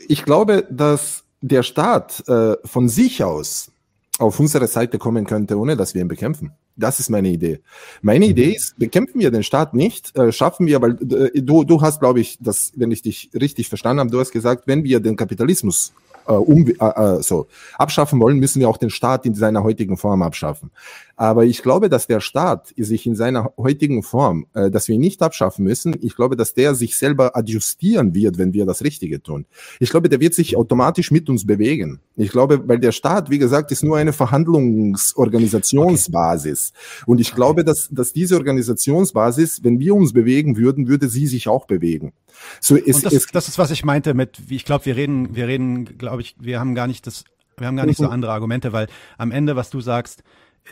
ich 0.06 0.24
glaube, 0.24 0.66
dass 0.70 1.24
der 1.40 1.62
Staat 1.62 2.22
äh, 2.28 2.56
von 2.64 2.88
sich 2.88 3.24
aus 3.24 3.70
auf 4.18 4.40
unsere 4.40 4.66
Seite 4.66 4.98
kommen 4.98 5.24
könnte, 5.26 5.56
ohne 5.56 5.76
dass 5.76 5.94
wir 5.94 6.02
ihn 6.02 6.08
bekämpfen. 6.08 6.52
Das 6.76 6.98
ist 7.00 7.08
meine 7.08 7.28
Idee. 7.28 7.60
Meine 8.02 8.24
mhm. 8.24 8.30
Idee 8.32 8.52
ist, 8.52 8.78
bekämpfen 8.78 9.20
wir 9.20 9.30
den 9.30 9.42
Staat 9.42 9.74
nicht, 9.74 10.16
äh, 10.16 10.32
schaffen 10.32 10.66
wir, 10.66 10.82
weil 10.82 10.92
äh, 11.12 11.40
du, 11.40 11.64
du 11.64 11.80
hast, 11.80 12.00
glaube 12.00 12.20
ich, 12.20 12.36
das, 12.40 12.72
wenn 12.76 12.90
ich 12.90 13.02
dich 13.02 13.30
richtig 13.34 13.68
verstanden 13.68 14.00
habe, 14.00 14.10
du 14.10 14.18
hast 14.18 14.32
gesagt, 14.32 14.66
wenn 14.66 14.84
wir 14.84 15.00
den 15.00 15.16
Kapitalismus 15.16 15.92
äh, 16.26 16.32
um, 16.32 16.66
so 17.20 17.46
abschaffen 17.78 18.20
wollen, 18.20 18.38
müssen 18.38 18.60
wir 18.60 18.68
auch 18.68 18.76
den 18.76 18.90
Staat 18.90 19.24
in 19.24 19.34
seiner 19.34 19.62
heutigen 19.62 19.96
Form 19.96 20.22
abschaffen. 20.22 20.70
Aber 21.18 21.44
ich 21.44 21.62
glaube, 21.62 21.88
dass 21.88 22.06
der 22.06 22.20
Staat 22.20 22.72
sich 22.76 23.04
in 23.04 23.16
seiner 23.16 23.52
heutigen 23.58 24.04
Form, 24.04 24.46
äh, 24.54 24.70
dass 24.70 24.86
wir 24.86 24.94
ihn 24.94 25.00
nicht 25.00 25.20
abschaffen 25.20 25.64
müssen, 25.64 25.96
ich 26.00 26.14
glaube, 26.14 26.36
dass 26.36 26.54
der 26.54 26.76
sich 26.76 26.96
selber 26.96 27.36
adjustieren 27.36 28.14
wird, 28.14 28.38
wenn 28.38 28.52
wir 28.52 28.66
das 28.66 28.84
Richtige 28.84 29.20
tun. 29.20 29.44
Ich 29.80 29.90
glaube, 29.90 30.08
der 30.08 30.20
wird 30.20 30.34
sich 30.34 30.56
automatisch 30.56 31.10
mit 31.10 31.28
uns 31.28 31.44
bewegen. 31.44 31.98
Ich 32.14 32.30
glaube, 32.30 32.68
weil 32.68 32.78
der 32.78 32.92
Staat, 32.92 33.30
wie 33.30 33.38
gesagt, 33.38 33.72
ist 33.72 33.82
nur 33.82 33.96
eine 33.96 34.12
Verhandlungsorganisationsbasis. 34.12 36.72
Okay. 36.72 37.10
Und 37.10 37.20
ich 37.20 37.34
glaube, 37.34 37.64
dass, 37.64 37.88
dass 37.90 38.12
diese 38.12 38.36
Organisationsbasis, 38.36 39.64
wenn 39.64 39.80
wir 39.80 39.96
uns 39.96 40.12
bewegen 40.12 40.56
würden, 40.56 40.86
würde 40.86 41.08
sie 41.08 41.26
sich 41.26 41.48
auch 41.48 41.66
bewegen. 41.66 42.12
So 42.60 42.76
ist, 42.76 43.04
das, 43.04 43.12
ist, 43.12 43.34
das 43.34 43.48
ist, 43.48 43.58
was 43.58 43.72
ich 43.72 43.84
meinte 43.84 44.14
mit, 44.14 44.38
ich 44.48 44.64
glaube, 44.64 44.86
wir 44.86 44.94
reden, 44.94 45.34
wir 45.34 45.48
reden, 45.48 45.98
glaube 45.98 46.22
ich, 46.22 46.36
wir 46.38 46.60
haben 46.60 46.76
gar 46.76 46.86
nicht 46.86 47.08
das, 47.08 47.24
wir 47.56 47.66
haben 47.66 47.76
gar 47.76 47.86
nicht 47.86 47.98
so 47.98 48.04
mhm. 48.04 48.12
andere 48.12 48.30
Argumente, 48.30 48.72
weil 48.72 48.86
am 49.16 49.32
Ende, 49.32 49.56
was 49.56 49.70
du 49.70 49.80
sagst, 49.80 50.22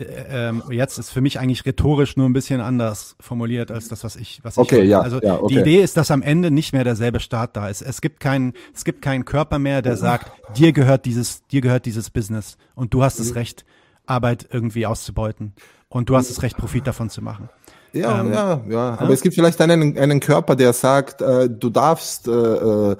äh, 0.01 0.49
ähm, 0.49 0.63
jetzt 0.69 0.97
ist 0.97 1.09
für 1.09 1.21
mich 1.21 1.39
eigentlich 1.39 1.65
rhetorisch 1.65 2.17
nur 2.17 2.27
ein 2.27 2.33
bisschen 2.33 2.61
anders 2.61 3.15
formuliert 3.19 3.71
als 3.71 3.87
das, 3.87 4.03
was 4.03 4.15
ich, 4.15 4.39
was 4.43 4.57
okay, 4.57 4.81
ich. 4.81 4.89
Ja, 4.89 5.01
also 5.01 5.19
ja, 5.21 5.39
okay. 5.39 5.53
die 5.53 5.59
Idee 5.59 5.81
ist, 5.81 5.97
dass 5.97 6.11
am 6.11 6.21
Ende 6.21 6.51
nicht 6.51 6.73
mehr 6.73 6.83
derselbe 6.83 7.19
Staat 7.19 7.55
da 7.55 7.69
ist. 7.69 7.81
Es 7.81 8.01
gibt 8.01 8.19
keinen, 8.19 8.53
es 8.73 8.85
gibt 8.85 9.01
keinen 9.01 9.25
Körper 9.25 9.59
mehr, 9.59 9.81
der 9.81 9.97
sagt, 9.97 10.31
dir 10.57 10.71
gehört 10.71 11.05
dieses, 11.05 11.45
dir 11.47 11.61
gehört 11.61 11.85
dieses 11.85 12.09
Business 12.09 12.57
und 12.75 12.93
du 12.93 13.03
hast 13.03 13.19
das 13.19 13.29
mhm. 13.29 13.37
Recht, 13.37 13.65
Arbeit 14.05 14.47
irgendwie 14.51 14.85
auszubeuten 14.85 15.53
und 15.89 16.09
du 16.09 16.15
hast 16.15 16.29
das 16.29 16.41
Recht, 16.41 16.57
Profit 16.57 16.87
davon 16.87 17.09
zu 17.09 17.21
machen. 17.21 17.49
Ja, 17.93 18.19
ähm, 18.19 18.33
ja, 18.33 18.61
ja. 18.69 18.93
Aber 18.93 19.07
ja? 19.07 19.13
es 19.13 19.21
gibt 19.21 19.35
vielleicht 19.35 19.59
einen, 19.61 19.97
einen 19.97 20.19
Körper, 20.19 20.55
der 20.55 20.73
sagt, 20.73 21.21
äh, 21.21 21.49
du 21.49 21.69
darfst 21.69 22.27
äh, 22.27 22.95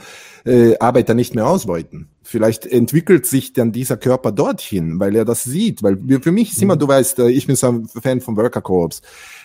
äh, 0.45 0.77
Arbeiter 0.79 1.13
nicht 1.13 1.35
mehr 1.35 1.47
ausbeuten. 1.47 2.09
Vielleicht 2.29 2.65
entwickelt 2.65 3.25
sich 3.25 3.53
dann 3.53 3.71
dieser 3.71 3.95
Körper 3.95 4.33
dorthin, 4.33 4.99
weil 4.99 5.15
er 5.15 5.23
das 5.23 5.45
sieht. 5.45 5.81
Weil 5.81 5.97
für 6.19 6.33
mich 6.33 6.51
ist 6.51 6.61
immer, 6.61 6.75
mhm. 6.75 6.79
du 6.79 6.87
weißt, 6.89 7.19
äh, 7.19 7.29
ich 7.29 7.47
bin 7.47 7.55
so 7.55 7.67
ein 7.67 7.87
Fan 7.87 8.19
von 8.19 8.35
Worker 8.35 8.59
Corps. 8.59 9.01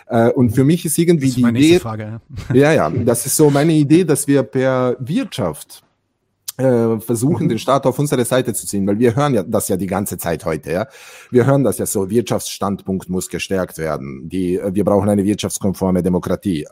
Äh, 0.08 0.30
und 0.30 0.50
für 0.50 0.64
mich 0.64 0.84
ist 0.84 0.98
irgendwie 0.98 1.28
das 1.28 1.36
ist 1.36 1.46
die 1.46 1.48
Idee. 1.48 1.78
Frage, 1.78 2.20
ja. 2.48 2.54
ja, 2.54 2.72
ja, 2.72 2.90
das 2.90 3.24
ist 3.24 3.36
so 3.36 3.50
meine 3.50 3.72
Idee, 3.72 4.02
dass 4.02 4.26
wir 4.26 4.42
per 4.42 4.96
Wirtschaft 4.98 5.84
äh, 6.56 6.98
versuchen, 6.98 7.44
mhm. 7.44 7.50
den 7.50 7.58
Staat 7.60 7.86
auf 7.86 8.00
unsere 8.00 8.24
Seite 8.24 8.52
zu 8.52 8.66
ziehen, 8.66 8.84
weil 8.88 8.98
wir 8.98 9.14
hören 9.14 9.34
ja 9.34 9.44
das 9.44 9.68
ja 9.68 9.76
die 9.76 9.86
ganze 9.86 10.18
Zeit 10.18 10.44
heute, 10.44 10.72
ja. 10.72 10.88
Wir 11.30 11.46
hören 11.46 11.62
das 11.62 11.78
ja 11.78 11.86
so, 11.86 12.10
Wirtschaftsstandpunkt 12.10 13.08
muss 13.08 13.28
gestärkt 13.28 13.78
werden. 13.78 14.28
Die, 14.28 14.60
wir 14.60 14.84
brauchen 14.84 15.08
eine 15.08 15.22
wirtschaftskonforme 15.22 16.02
Demokratie. 16.02 16.66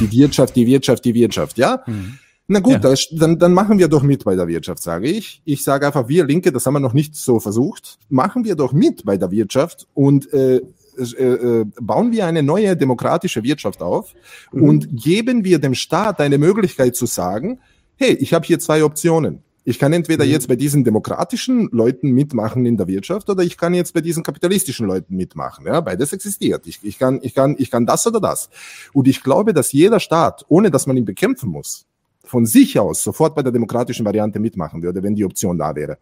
Die 0.00 0.10
Wirtschaft, 0.20 0.56
die 0.56 0.66
Wirtschaft, 0.66 1.04
die 1.04 1.12
Wirtschaft, 1.12 1.58
ja. 1.58 1.82
Mhm. 1.86 2.18
Na 2.52 2.58
gut, 2.58 2.82
ja. 2.82 2.94
dann, 3.12 3.38
dann 3.38 3.54
machen 3.54 3.78
wir 3.78 3.86
doch 3.86 4.02
mit 4.02 4.24
bei 4.24 4.34
der 4.34 4.48
Wirtschaft, 4.48 4.82
sage 4.82 5.06
ich. 5.06 5.40
Ich 5.44 5.62
sage 5.62 5.86
einfach, 5.86 6.08
wir 6.08 6.24
Linke, 6.24 6.50
das 6.50 6.66
haben 6.66 6.74
wir 6.74 6.80
noch 6.80 6.94
nicht 6.94 7.14
so 7.14 7.38
versucht, 7.38 7.96
machen 8.08 8.44
wir 8.44 8.56
doch 8.56 8.72
mit 8.72 9.04
bei 9.04 9.16
der 9.16 9.30
Wirtschaft 9.30 9.86
und 9.94 10.32
äh, 10.32 10.56
äh, 10.98 11.24
äh 11.24 11.64
bauen 11.80 12.10
wir 12.10 12.26
eine 12.26 12.42
neue 12.42 12.76
demokratische 12.76 13.44
Wirtschaft 13.44 13.80
auf 13.82 14.14
mhm. 14.50 14.62
und 14.64 14.88
geben 15.00 15.44
wir 15.44 15.60
dem 15.60 15.74
Staat 15.74 16.20
eine 16.20 16.38
Möglichkeit 16.38 16.96
zu 16.96 17.06
sagen, 17.06 17.60
hey, 17.94 18.14
ich 18.14 18.34
habe 18.34 18.44
hier 18.44 18.58
zwei 18.58 18.82
Optionen. 18.82 19.44
Ich 19.62 19.78
kann 19.78 19.92
entweder 19.92 20.24
mhm. 20.24 20.32
jetzt 20.32 20.48
bei 20.48 20.56
diesen 20.56 20.82
demokratischen 20.82 21.68
Leuten 21.70 22.10
mitmachen 22.10 22.66
in 22.66 22.76
der 22.76 22.88
Wirtschaft 22.88 23.30
oder 23.30 23.44
ich 23.44 23.58
kann 23.58 23.74
jetzt 23.74 23.94
bei 23.94 24.00
diesen 24.00 24.24
kapitalistischen 24.24 24.88
Leuten 24.88 25.14
mitmachen. 25.14 25.66
Ja, 25.66 25.80
beides 25.82 26.12
existiert. 26.12 26.66
Ich, 26.66 26.80
ich, 26.82 26.98
kann, 26.98 27.20
ich, 27.22 27.32
kann, 27.32 27.54
ich 27.58 27.70
kann 27.70 27.86
das 27.86 28.08
oder 28.08 28.20
das. 28.20 28.50
Und 28.92 29.06
ich 29.06 29.22
glaube, 29.22 29.54
dass 29.54 29.70
jeder 29.70 30.00
Staat, 30.00 30.44
ohne 30.48 30.72
dass 30.72 30.88
man 30.88 30.96
ihn 30.96 31.04
bekämpfen 31.04 31.48
muss, 31.48 31.86
von 32.30 32.46
sich 32.46 32.78
aus 32.78 33.02
sofort 33.02 33.34
bei 33.34 33.42
der 33.42 33.50
demokratischen 33.50 34.06
Variante 34.06 34.38
mitmachen 34.38 34.82
würde, 34.82 35.02
wenn 35.02 35.16
die 35.16 35.24
Option 35.24 35.58
da 35.58 35.74
wäre. 35.74 35.98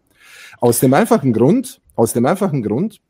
Aus 0.59 0.79
dem 0.79 0.93
einfachen 0.93 1.33
Grund, 1.33 1.81
aus 1.95 2.13
dem 2.13 2.25
einfachen 2.25 2.61
Grund, 2.61 3.01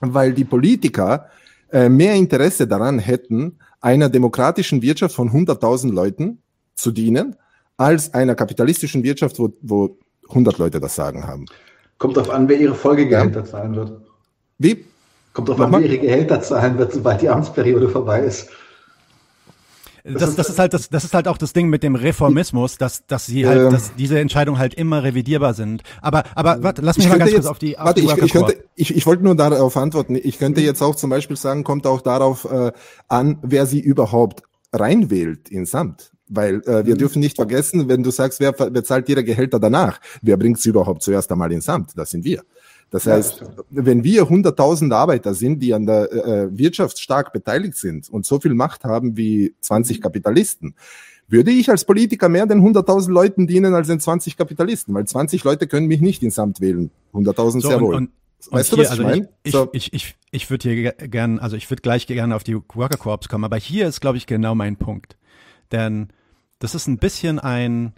weil 0.00 0.32
die 0.32 0.44
Politiker 0.44 1.26
äh, 1.72 1.88
mehr 1.88 2.14
Interesse 2.14 2.68
daran 2.68 3.00
hätten, 3.00 3.58
einer 3.80 4.08
demokratischen 4.08 4.80
Wirtschaft 4.80 5.14
von 5.16 5.30
100.000 5.30 5.92
Leuten 5.92 6.38
zu 6.76 6.92
dienen, 6.92 7.34
als 7.76 8.14
einer 8.14 8.36
kapitalistischen 8.36 9.02
Wirtschaft, 9.02 9.40
wo, 9.40 9.52
wo 9.60 9.96
100 10.28 10.58
Leute 10.58 10.78
das 10.78 10.94
Sagen 10.94 11.26
haben. 11.26 11.46
Kommt 11.98 12.16
darauf 12.16 12.30
an, 12.30 12.48
wer 12.48 12.60
ihre 12.60 12.76
Folgegehälter 12.76 13.40
ja. 13.40 13.44
zahlen 13.44 13.74
wird. 13.74 14.00
Wie? 14.58 14.84
Kommt 15.32 15.48
darauf 15.48 15.62
an, 15.62 15.72
wer 15.72 15.80
ihre 15.80 15.98
Gehälter 15.98 16.40
zahlen 16.40 16.78
wird, 16.78 16.92
sobald 16.92 17.22
die 17.22 17.28
Amtsperiode 17.28 17.88
vorbei 17.88 18.20
ist. 18.20 18.50
Das, 20.04 20.34
das 20.34 20.48
ist 20.48 20.58
halt 20.58 20.74
das, 20.74 20.88
das 20.88 21.04
ist 21.04 21.14
halt 21.14 21.28
auch 21.28 21.38
das 21.38 21.52
Ding 21.52 21.68
mit 21.68 21.84
dem 21.84 21.94
Reformismus, 21.94 22.76
dass, 22.76 23.06
dass 23.06 23.26
sie 23.26 23.46
halt, 23.46 23.60
ähm, 23.60 23.70
dass 23.70 23.94
diese 23.94 24.18
Entscheidungen 24.18 24.58
halt 24.58 24.74
immer 24.74 25.04
revidierbar 25.04 25.54
sind. 25.54 25.82
Aber, 26.00 26.24
aber 26.34 26.62
warte, 26.62 26.82
lass 26.82 26.98
mich 26.98 27.08
mal 27.08 27.18
ganz 27.18 27.30
jetzt, 27.30 27.42
kurz 27.42 27.50
auf 27.50 27.58
die. 27.58 27.78
Auf 27.78 27.86
warte, 27.86 28.00
die 28.00 28.06
ich, 28.08 28.16
ich, 28.16 28.32
könnte, 28.32 28.64
ich, 28.74 28.96
ich 28.96 29.06
wollte 29.06 29.22
nur 29.22 29.36
darauf 29.36 29.76
antworten. 29.76 30.16
Ich 30.20 30.38
könnte 30.38 30.60
jetzt 30.60 30.82
auch 30.82 30.96
zum 30.96 31.10
Beispiel 31.10 31.36
sagen, 31.36 31.62
kommt 31.62 31.86
auch 31.86 32.00
darauf 32.00 32.44
äh, 32.50 32.72
an, 33.08 33.38
wer 33.42 33.66
sie 33.66 33.80
überhaupt 33.80 34.42
reinwählt 34.72 35.48
ins 35.48 35.74
Amt. 35.74 36.10
Weil 36.28 36.62
äh, 36.62 36.86
wir 36.86 36.94
mhm. 36.94 36.98
dürfen 36.98 37.20
nicht 37.20 37.36
vergessen, 37.36 37.88
wenn 37.88 38.02
du 38.02 38.10
sagst, 38.10 38.40
wer, 38.40 38.54
wer 38.58 38.82
zahlt 38.82 39.08
ihre 39.08 39.22
Gehälter 39.22 39.60
danach? 39.60 40.00
Wer 40.22 40.36
bringt 40.36 40.58
sie 40.60 40.70
überhaupt 40.70 41.02
zuerst 41.02 41.30
einmal 41.30 41.52
ins 41.52 41.68
Amt? 41.68 41.92
Das 41.94 42.10
sind 42.10 42.24
wir. 42.24 42.42
Das 42.92 43.06
heißt, 43.06 43.40
ja, 43.40 43.46
wenn 43.70 44.04
wir 44.04 44.24
100.000 44.24 44.94
Arbeiter 44.94 45.32
sind, 45.32 45.60
die 45.60 45.72
an 45.72 45.86
der 45.86 46.12
äh, 46.12 46.58
Wirtschaft 46.58 47.00
stark 47.00 47.32
beteiligt 47.32 47.74
sind 47.78 48.10
und 48.10 48.26
so 48.26 48.38
viel 48.38 48.52
Macht 48.52 48.84
haben 48.84 49.16
wie 49.16 49.54
20 49.60 49.98
mhm. 49.98 50.02
Kapitalisten, 50.02 50.74
würde 51.26 51.50
ich 51.50 51.70
als 51.70 51.86
Politiker 51.86 52.28
mehr 52.28 52.44
den 52.44 52.60
100.000 52.60 53.10
Leuten 53.10 53.46
dienen 53.46 53.72
als 53.72 53.88
den 53.88 53.98
20 53.98 54.36
Kapitalisten, 54.36 54.92
weil 54.92 55.06
20 55.06 55.42
Leute 55.42 55.66
können 55.66 55.86
mich 55.86 56.02
nicht 56.02 56.22
ins 56.22 56.38
Amt 56.38 56.60
wählen. 56.60 56.90
100.000 57.14 57.34
so, 57.34 57.60
sehr 57.60 57.80
wohl. 57.80 57.94
Und, 57.94 58.10
und, 58.48 58.52
weißt 58.52 58.74
und 58.74 58.78
du, 58.78 58.82
was 58.82 58.92
hier, 58.92 58.94
ich 58.96 59.00
also 59.00 59.02
meine? 59.02 59.28
Ich, 59.42 59.52
so. 59.52 59.70
ich, 59.72 59.92
ich, 59.94 60.14
ich 60.30 60.50
würde 60.50 60.68
hier 60.68 60.92
gerne, 60.92 61.40
also 61.40 61.56
ich 61.56 61.70
würde 61.70 61.80
gleich 61.80 62.06
gerne 62.06 62.36
auf 62.36 62.44
die 62.44 62.56
Worker 62.56 62.98
Corps 62.98 63.26
kommen, 63.26 63.44
aber 63.44 63.56
hier 63.56 63.88
ist, 63.88 64.02
glaube 64.02 64.18
ich, 64.18 64.26
genau 64.26 64.54
mein 64.54 64.76
Punkt. 64.76 65.16
Denn 65.72 66.08
das 66.58 66.74
ist 66.74 66.88
ein 66.88 66.98
bisschen 66.98 67.38
ein, 67.38 67.94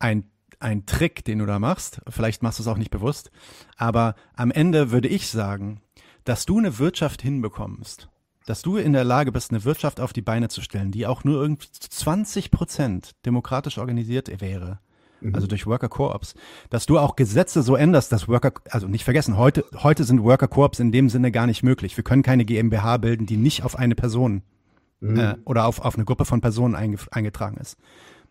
ein 0.00 0.24
ein 0.58 0.86
Trick, 0.86 1.24
den 1.24 1.38
du 1.38 1.46
da 1.46 1.58
machst. 1.58 2.00
Vielleicht 2.08 2.42
machst 2.42 2.58
du 2.58 2.62
es 2.62 2.68
auch 2.68 2.78
nicht 2.78 2.90
bewusst. 2.90 3.30
Aber 3.76 4.14
am 4.34 4.50
Ende 4.50 4.90
würde 4.90 5.08
ich 5.08 5.28
sagen, 5.28 5.80
dass 6.24 6.46
du 6.46 6.58
eine 6.58 6.78
Wirtschaft 6.78 7.22
hinbekommst, 7.22 8.08
dass 8.46 8.62
du 8.62 8.76
in 8.76 8.92
der 8.92 9.04
Lage 9.04 9.32
bist, 9.32 9.50
eine 9.50 9.64
Wirtschaft 9.64 10.00
auf 10.00 10.12
die 10.12 10.22
Beine 10.22 10.48
zu 10.48 10.60
stellen, 10.60 10.90
die 10.90 11.06
auch 11.06 11.24
nur 11.24 11.40
irgendwie 11.40 11.68
20 11.72 12.50
Prozent 12.50 13.14
demokratisch 13.24 13.78
organisiert 13.78 14.40
wäre. 14.40 14.80
Mhm. 15.20 15.34
Also 15.34 15.46
durch 15.46 15.66
Worker 15.66 15.88
Co-ops, 15.88 16.34
dass 16.70 16.86
du 16.86 16.98
auch 16.98 17.16
Gesetze 17.16 17.62
so 17.62 17.76
änderst, 17.76 18.12
dass 18.12 18.28
Worker, 18.28 18.52
also 18.70 18.86
nicht 18.88 19.04
vergessen, 19.04 19.36
heute, 19.36 19.64
heute 19.82 20.04
sind 20.04 20.22
Worker 20.22 20.48
Co-ops 20.48 20.80
in 20.80 20.92
dem 20.92 21.08
Sinne 21.08 21.32
gar 21.32 21.46
nicht 21.46 21.62
möglich. 21.62 21.96
Wir 21.96 22.04
können 22.04 22.22
keine 22.22 22.44
GmbH 22.44 22.98
bilden, 22.98 23.26
die 23.26 23.36
nicht 23.36 23.62
auf 23.62 23.76
eine 23.76 23.94
Person 23.94 24.42
mhm. 25.00 25.18
äh, 25.18 25.34
oder 25.44 25.66
auf, 25.66 25.80
auf 25.80 25.96
eine 25.96 26.04
Gruppe 26.04 26.24
von 26.24 26.40
Personen 26.40 26.74
eingetragen 26.74 27.56
ist. 27.56 27.76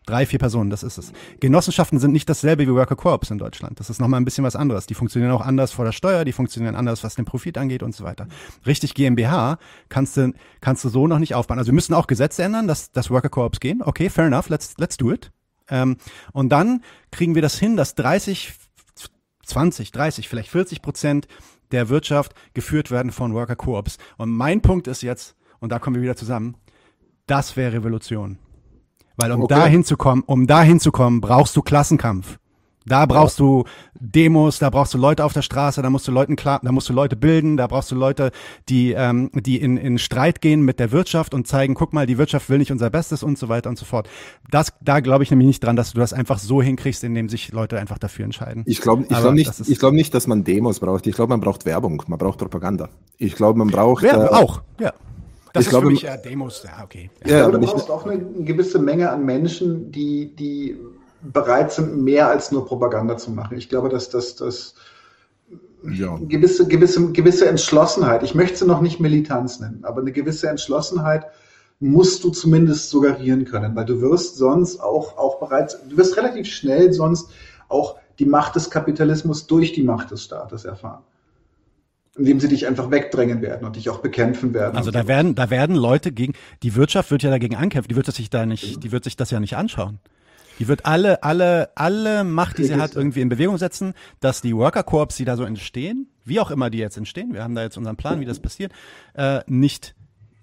Drei, 0.06 0.24
vier 0.24 0.38
Personen, 0.38 0.70
das 0.70 0.84
ist 0.84 0.98
es. 0.98 1.12
Genossenschaften 1.40 1.98
sind 1.98 2.12
nicht 2.12 2.28
dasselbe 2.28 2.64
wie 2.64 2.72
Worker 2.72 2.94
Co-ops 2.94 3.32
in 3.32 3.38
Deutschland. 3.38 3.80
Das 3.80 3.90
ist 3.90 4.00
nochmal 4.00 4.20
ein 4.20 4.24
bisschen 4.24 4.44
was 4.44 4.54
anderes. 4.54 4.86
Die 4.86 4.94
funktionieren 4.94 5.32
auch 5.32 5.40
anders 5.40 5.72
vor 5.72 5.84
der 5.84 5.90
Steuer, 5.90 6.24
die 6.24 6.32
funktionieren 6.32 6.76
anders, 6.76 7.02
was 7.02 7.16
den 7.16 7.24
Profit 7.24 7.58
angeht 7.58 7.82
und 7.82 7.92
so 7.92 8.04
weiter. 8.04 8.28
Richtig 8.66 8.94
GmbH 8.94 9.58
kannst 9.88 10.16
du, 10.16 10.32
kannst 10.60 10.84
du 10.84 10.90
so 10.90 11.08
noch 11.08 11.18
nicht 11.18 11.34
aufbauen. 11.34 11.58
Also 11.58 11.72
wir 11.72 11.74
müssen 11.74 11.92
auch 11.92 12.06
Gesetze 12.06 12.44
ändern, 12.44 12.68
dass, 12.68 12.92
dass 12.92 13.10
Worker 13.10 13.30
Co-ops 13.30 13.58
gehen. 13.58 13.82
Okay, 13.82 14.08
fair 14.08 14.26
enough, 14.26 14.48
let's, 14.48 14.74
let's 14.78 14.96
do 14.96 15.10
it. 15.10 15.32
Ähm, 15.68 15.96
und 16.32 16.50
dann 16.50 16.84
kriegen 17.10 17.34
wir 17.34 17.42
das 17.42 17.58
hin, 17.58 17.76
dass 17.76 17.96
30, 17.96 18.54
20, 19.44 19.90
30, 19.90 20.28
vielleicht 20.28 20.50
40 20.50 20.82
Prozent 20.82 21.26
der 21.72 21.88
Wirtschaft 21.88 22.32
geführt 22.54 22.92
werden 22.92 23.10
von 23.10 23.34
Worker 23.34 23.56
Co-ops. 23.56 23.98
Und 24.18 24.30
mein 24.30 24.60
Punkt 24.60 24.86
ist 24.86 25.02
jetzt, 25.02 25.34
und 25.58 25.72
da 25.72 25.80
kommen 25.80 25.96
wir 25.96 26.02
wieder 26.02 26.14
zusammen, 26.14 26.56
das 27.26 27.56
wäre 27.56 27.72
Revolution. 27.72 28.38
Weil 29.16 29.32
um 29.32 29.42
okay. 29.42 29.54
da 29.54 29.66
hinzukommen, 29.66 30.24
um 30.26 30.46
da 30.46 30.62
hinzukommen, 30.62 31.20
brauchst 31.20 31.56
du 31.56 31.62
Klassenkampf. 31.62 32.38
Da 32.86 33.04
brauchst 33.04 33.40
du 33.40 33.64
Demos, 33.98 34.60
da 34.60 34.70
brauchst 34.70 34.94
du 34.94 34.98
Leute 34.98 35.24
auf 35.24 35.32
der 35.32 35.42
Straße, 35.42 35.82
da 35.82 35.90
musst 35.90 36.06
du 36.06 36.12
Leuten 36.12 36.36
klar, 36.36 36.60
da 36.62 36.70
musst 36.70 36.88
du 36.88 36.92
Leute 36.92 37.16
bilden, 37.16 37.56
da 37.56 37.66
brauchst 37.66 37.90
du 37.90 37.96
Leute, 37.96 38.30
die, 38.68 38.92
ähm, 38.92 39.30
die 39.34 39.60
in, 39.60 39.76
in 39.76 39.98
Streit 39.98 40.40
gehen 40.40 40.62
mit 40.62 40.78
der 40.78 40.92
Wirtschaft 40.92 41.34
und 41.34 41.48
zeigen, 41.48 41.74
guck 41.74 41.92
mal, 41.92 42.06
die 42.06 42.16
Wirtschaft 42.16 42.48
will 42.48 42.58
nicht 42.58 42.70
unser 42.70 42.88
Bestes 42.88 43.24
und 43.24 43.38
so 43.38 43.48
weiter 43.48 43.70
und 43.70 43.78
so 43.78 43.84
fort. 43.84 44.08
Das, 44.52 44.72
da 44.80 45.00
glaube 45.00 45.24
ich 45.24 45.30
nämlich 45.30 45.48
nicht 45.48 45.64
dran, 45.64 45.74
dass 45.74 45.94
du 45.94 45.98
das 45.98 46.12
einfach 46.12 46.38
so 46.38 46.62
hinkriegst, 46.62 47.02
indem 47.02 47.28
sich 47.28 47.50
Leute 47.50 47.80
einfach 47.80 47.98
dafür 47.98 48.24
entscheiden. 48.24 48.62
Ich 48.66 48.80
glaube 48.80 49.02
ich 49.02 49.08
glaub 49.08 49.34
nicht, 49.34 49.52
ich 49.66 49.78
glaube 49.80 49.96
nicht, 49.96 50.14
dass 50.14 50.28
man 50.28 50.44
Demos 50.44 50.78
braucht. 50.78 51.08
Ich 51.08 51.16
glaube, 51.16 51.30
man 51.30 51.40
braucht 51.40 51.66
Werbung, 51.66 52.04
man 52.06 52.18
braucht 52.18 52.38
Propaganda. 52.38 52.88
Ich 53.18 53.34
glaube, 53.34 53.58
man 53.58 53.68
braucht. 53.68 54.04
Werbung, 54.04 54.26
äh, 54.26 54.28
auch, 54.28 54.62
ja. 54.78 54.92
Das 55.56 55.62
ich 55.62 55.68
ist 55.68 55.70
glaube, 55.70 55.86
für 55.86 55.92
mich 55.92 56.02
ja 56.02 56.16
Demos, 56.18 56.62
ja, 56.64 56.84
okay. 56.84 57.10
Ja, 57.24 57.38
ja 57.38 57.46
aber 57.46 57.58
du 57.58 57.66
brauchst 57.66 57.90
auch 57.90 58.06
eine, 58.06 58.18
gewisse 58.18 58.78
Menge 58.78 59.10
an 59.10 59.24
Menschen, 59.24 59.90
die, 59.90 60.34
die 60.36 60.76
bereit 61.22 61.72
sind, 61.72 62.02
mehr 62.02 62.28
als 62.28 62.52
nur 62.52 62.66
Propaganda 62.66 63.16
zu 63.16 63.30
machen. 63.30 63.56
Ich 63.56 63.70
glaube, 63.70 63.88
dass 63.88 64.10
das, 64.10 64.34
das 64.36 64.74
ja. 65.82 66.18
gewisse, 66.20 66.66
gewisse, 66.68 67.10
gewisse 67.12 67.48
Entschlossenheit, 67.48 68.22
ich 68.22 68.34
möchte 68.34 68.58
sie 68.58 68.66
noch 68.66 68.82
nicht 68.82 69.00
Militanz 69.00 69.58
nennen, 69.58 69.80
aber 69.82 70.02
eine 70.02 70.12
gewisse 70.12 70.48
Entschlossenheit 70.50 71.26
musst 71.80 72.22
du 72.22 72.30
zumindest 72.30 72.90
suggerieren 72.90 73.46
können, 73.46 73.74
weil 73.74 73.86
du 73.86 74.00
wirst 74.02 74.36
sonst 74.36 74.78
auch, 74.80 75.16
auch 75.16 75.40
bereits, 75.40 75.78
du 75.88 75.96
wirst 75.96 76.18
relativ 76.18 76.46
schnell 76.46 76.92
sonst 76.92 77.30
auch 77.68 77.96
die 78.18 78.26
Macht 78.26 78.56
des 78.56 78.70
Kapitalismus 78.70 79.46
durch 79.46 79.72
die 79.72 79.82
Macht 79.82 80.10
des 80.10 80.24
Staates 80.24 80.66
erfahren 80.66 81.02
indem 82.18 82.40
sie 82.40 82.48
dich 82.48 82.66
einfach 82.66 82.90
wegdrängen 82.90 83.42
werden 83.42 83.66
und 83.66 83.76
dich 83.76 83.90
auch 83.90 83.98
bekämpfen 83.98 84.54
werden. 84.54 84.76
Also 84.76 84.90
da 84.90 85.06
werden, 85.06 85.34
da 85.34 85.50
werden 85.50 85.76
Leute 85.76 86.12
gegen, 86.12 86.34
die 86.62 86.74
Wirtschaft 86.74 87.10
wird 87.10 87.22
ja 87.22 87.30
dagegen 87.30 87.56
ankämpfen, 87.56 87.88
die 87.88 87.96
wird 87.96 88.06
sich 88.06 88.30
da 88.30 88.46
nicht, 88.46 88.82
die 88.82 88.92
wird 88.92 89.04
sich 89.04 89.16
das 89.16 89.30
ja 89.30 89.40
nicht 89.40 89.56
anschauen. 89.56 89.98
Die 90.58 90.68
wird 90.68 90.86
alle, 90.86 91.22
alle, 91.22 91.70
alle 91.74 92.24
Macht, 92.24 92.56
die 92.56 92.64
sie 92.64 92.76
hat, 92.76 92.96
irgendwie 92.96 93.20
in 93.20 93.28
Bewegung 93.28 93.58
setzen, 93.58 93.92
dass 94.20 94.40
die 94.40 94.56
Worker 94.56 94.82
Corps, 94.82 95.14
die 95.14 95.26
da 95.26 95.36
so 95.36 95.44
entstehen, 95.44 96.08
wie 96.24 96.40
auch 96.40 96.50
immer 96.50 96.70
die 96.70 96.78
jetzt 96.78 96.96
entstehen, 96.96 97.34
wir 97.34 97.42
haben 97.42 97.54
da 97.54 97.62
jetzt 97.62 97.76
unseren 97.76 97.96
Plan, 97.96 98.20
wie 98.20 98.24
das 98.24 98.40
passiert, 98.40 98.72
äh, 99.14 99.40
nicht 99.46 99.94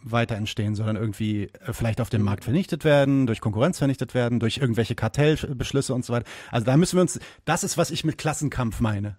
weiter 0.04 0.36
entstehen, 0.36 0.76
sondern 0.76 0.98
irgendwie 0.98 1.46
äh, 1.66 1.74
vielleicht 1.74 2.02
auf 2.02 2.10
dem 2.10 2.22
Markt 2.22 2.44
vernichtet 2.44 2.84
werden, 2.84 3.26
durch 3.26 3.42
Konkurrenz 3.42 3.80
vernichtet 3.80 4.14
werden, 4.14 4.40
durch 4.40 4.58
irgendwelche 4.58 4.96
Kartellbeschlüsse 4.96 5.94
und 5.94 6.06
so 6.06 6.14
weiter. 6.14 6.26
Also 6.52 6.66
da 6.66 6.78
müssen 6.78 6.98
wir 6.98 7.02
uns, 7.02 7.20
das 7.46 7.64
ist, 7.64 7.78
was 7.78 7.90
ich 7.90 8.04
mit 8.04 8.18
Klassenkampf 8.18 8.82
meine. 8.82 9.18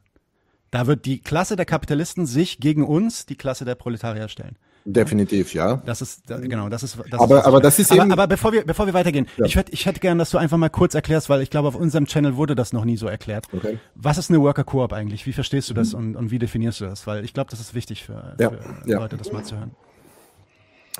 Da 0.74 0.88
wird 0.88 1.04
die 1.04 1.20
Klasse 1.20 1.54
der 1.54 1.66
Kapitalisten 1.66 2.26
sich 2.26 2.58
gegen 2.58 2.82
uns, 2.82 3.26
die 3.26 3.36
Klasse 3.36 3.64
der 3.64 3.76
Proletarier 3.76 4.26
stellen. 4.26 4.56
Definitiv, 4.84 5.54
ja. 5.54 5.80
Das 5.86 6.02
ist 6.02 6.26
genau, 6.26 6.68
das 6.68 6.82
ist. 6.82 6.98
Das 7.10 7.20
aber 7.20 7.38
ist, 7.38 7.44
aber 7.44 7.60
das 7.60 7.78
ist 7.78 7.92
aber, 7.92 8.02
eben. 8.02 8.10
Aber 8.10 8.26
bevor 8.26 8.52
wir 8.52 8.64
bevor 8.64 8.84
wir 8.84 8.92
weitergehen, 8.92 9.28
ja. 9.36 9.44
ich 9.44 9.54
hätte 9.54 9.70
ich 9.72 9.86
hätte 9.86 10.00
gern, 10.00 10.18
dass 10.18 10.30
du 10.30 10.38
einfach 10.38 10.56
mal 10.56 10.70
kurz 10.70 10.96
erklärst, 10.96 11.30
weil 11.30 11.42
ich 11.42 11.50
glaube, 11.50 11.68
auf 11.68 11.76
unserem 11.76 12.06
Channel 12.06 12.34
wurde 12.34 12.56
das 12.56 12.72
noch 12.72 12.84
nie 12.84 12.96
so 12.96 13.06
erklärt. 13.06 13.46
Okay. 13.52 13.78
Was 13.94 14.18
ist 14.18 14.30
eine 14.30 14.40
Worker 14.40 14.64
Coop 14.64 14.92
eigentlich? 14.92 15.24
Wie 15.26 15.32
verstehst 15.32 15.70
du 15.70 15.74
das 15.74 15.92
mhm. 15.92 15.98
und, 15.98 16.16
und 16.16 16.30
wie 16.32 16.40
definierst 16.40 16.80
du 16.80 16.86
das? 16.86 17.06
Weil 17.06 17.24
ich 17.24 17.32
glaube, 17.32 17.50
das 17.50 17.60
ist 17.60 17.74
wichtig 17.74 18.02
für, 18.02 18.34
ja. 18.40 18.50
für 18.50 18.58
ja. 18.84 18.98
Leute, 18.98 19.16
das 19.16 19.30
mal 19.30 19.44
zu 19.44 19.56
hören. 19.56 19.70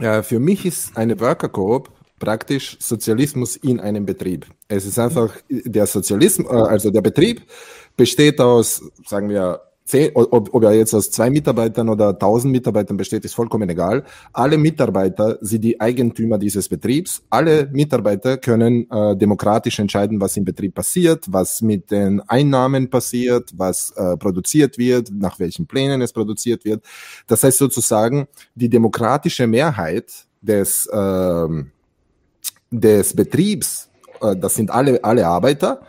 Ja, 0.00 0.22
für 0.22 0.38
mich 0.38 0.64
ist 0.64 0.96
eine 0.96 1.18
Worker 1.18 1.48
Coop 1.48 1.90
praktisch 2.20 2.76
Sozialismus 2.80 3.56
in 3.56 3.80
einem 3.80 4.06
Betrieb. 4.06 4.46
Es 4.68 4.86
ist 4.86 4.98
einfach 4.98 5.36
der 5.50 5.86
Sozialismus, 5.86 6.50
äh, 6.50 6.54
also 6.54 6.90
der 6.90 7.02
Betrieb 7.02 7.42
besteht 7.96 8.40
aus, 8.40 8.82
sagen 9.06 9.28
wir, 9.28 9.60
zehn, 9.84 10.10
ob, 10.14 10.54
ob 10.54 10.62
er 10.64 10.72
jetzt 10.72 10.94
aus 10.94 11.10
zwei 11.10 11.30
Mitarbeitern 11.30 11.88
oder 11.88 12.18
tausend 12.18 12.52
Mitarbeitern 12.52 12.96
besteht, 12.96 13.24
ist 13.24 13.34
vollkommen 13.34 13.68
egal. 13.68 14.04
Alle 14.32 14.56
Mitarbeiter 14.56 15.38
sind 15.40 15.62
die 15.62 15.80
Eigentümer 15.80 16.38
dieses 16.38 16.68
Betriebs. 16.68 17.22
Alle 17.30 17.68
Mitarbeiter 17.72 18.38
können 18.38 18.90
äh, 18.90 19.16
demokratisch 19.16 19.78
entscheiden, 19.78 20.20
was 20.20 20.36
im 20.36 20.44
Betrieb 20.44 20.74
passiert, 20.74 21.26
was 21.28 21.60
mit 21.60 21.90
den 21.90 22.20
Einnahmen 22.28 22.88
passiert, 22.88 23.50
was 23.56 23.92
äh, 23.96 24.16
produziert 24.16 24.78
wird, 24.78 25.10
nach 25.12 25.38
welchen 25.38 25.66
Plänen 25.66 26.00
es 26.00 26.12
produziert 26.12 26.64
wird. 26.64 26.82
Das 27.26 27.42
heißt 27.42 27.58
sozusagen, 27.58 28.26
die 28.54 28.68
demokratische 28.68 29.46
Mehrheit 29.46 30.10
des, 30.40 30.86
äh, 30.86 31.48
des 32.70 33.14
Betriebs, 33.14 33.90
äh, 34.22 34.34
das 34.34 34.54
sind 34.54 34.70
alle, 34.70 35.02
alle 35.04 35.26
Arbeiter, 35.26 35.82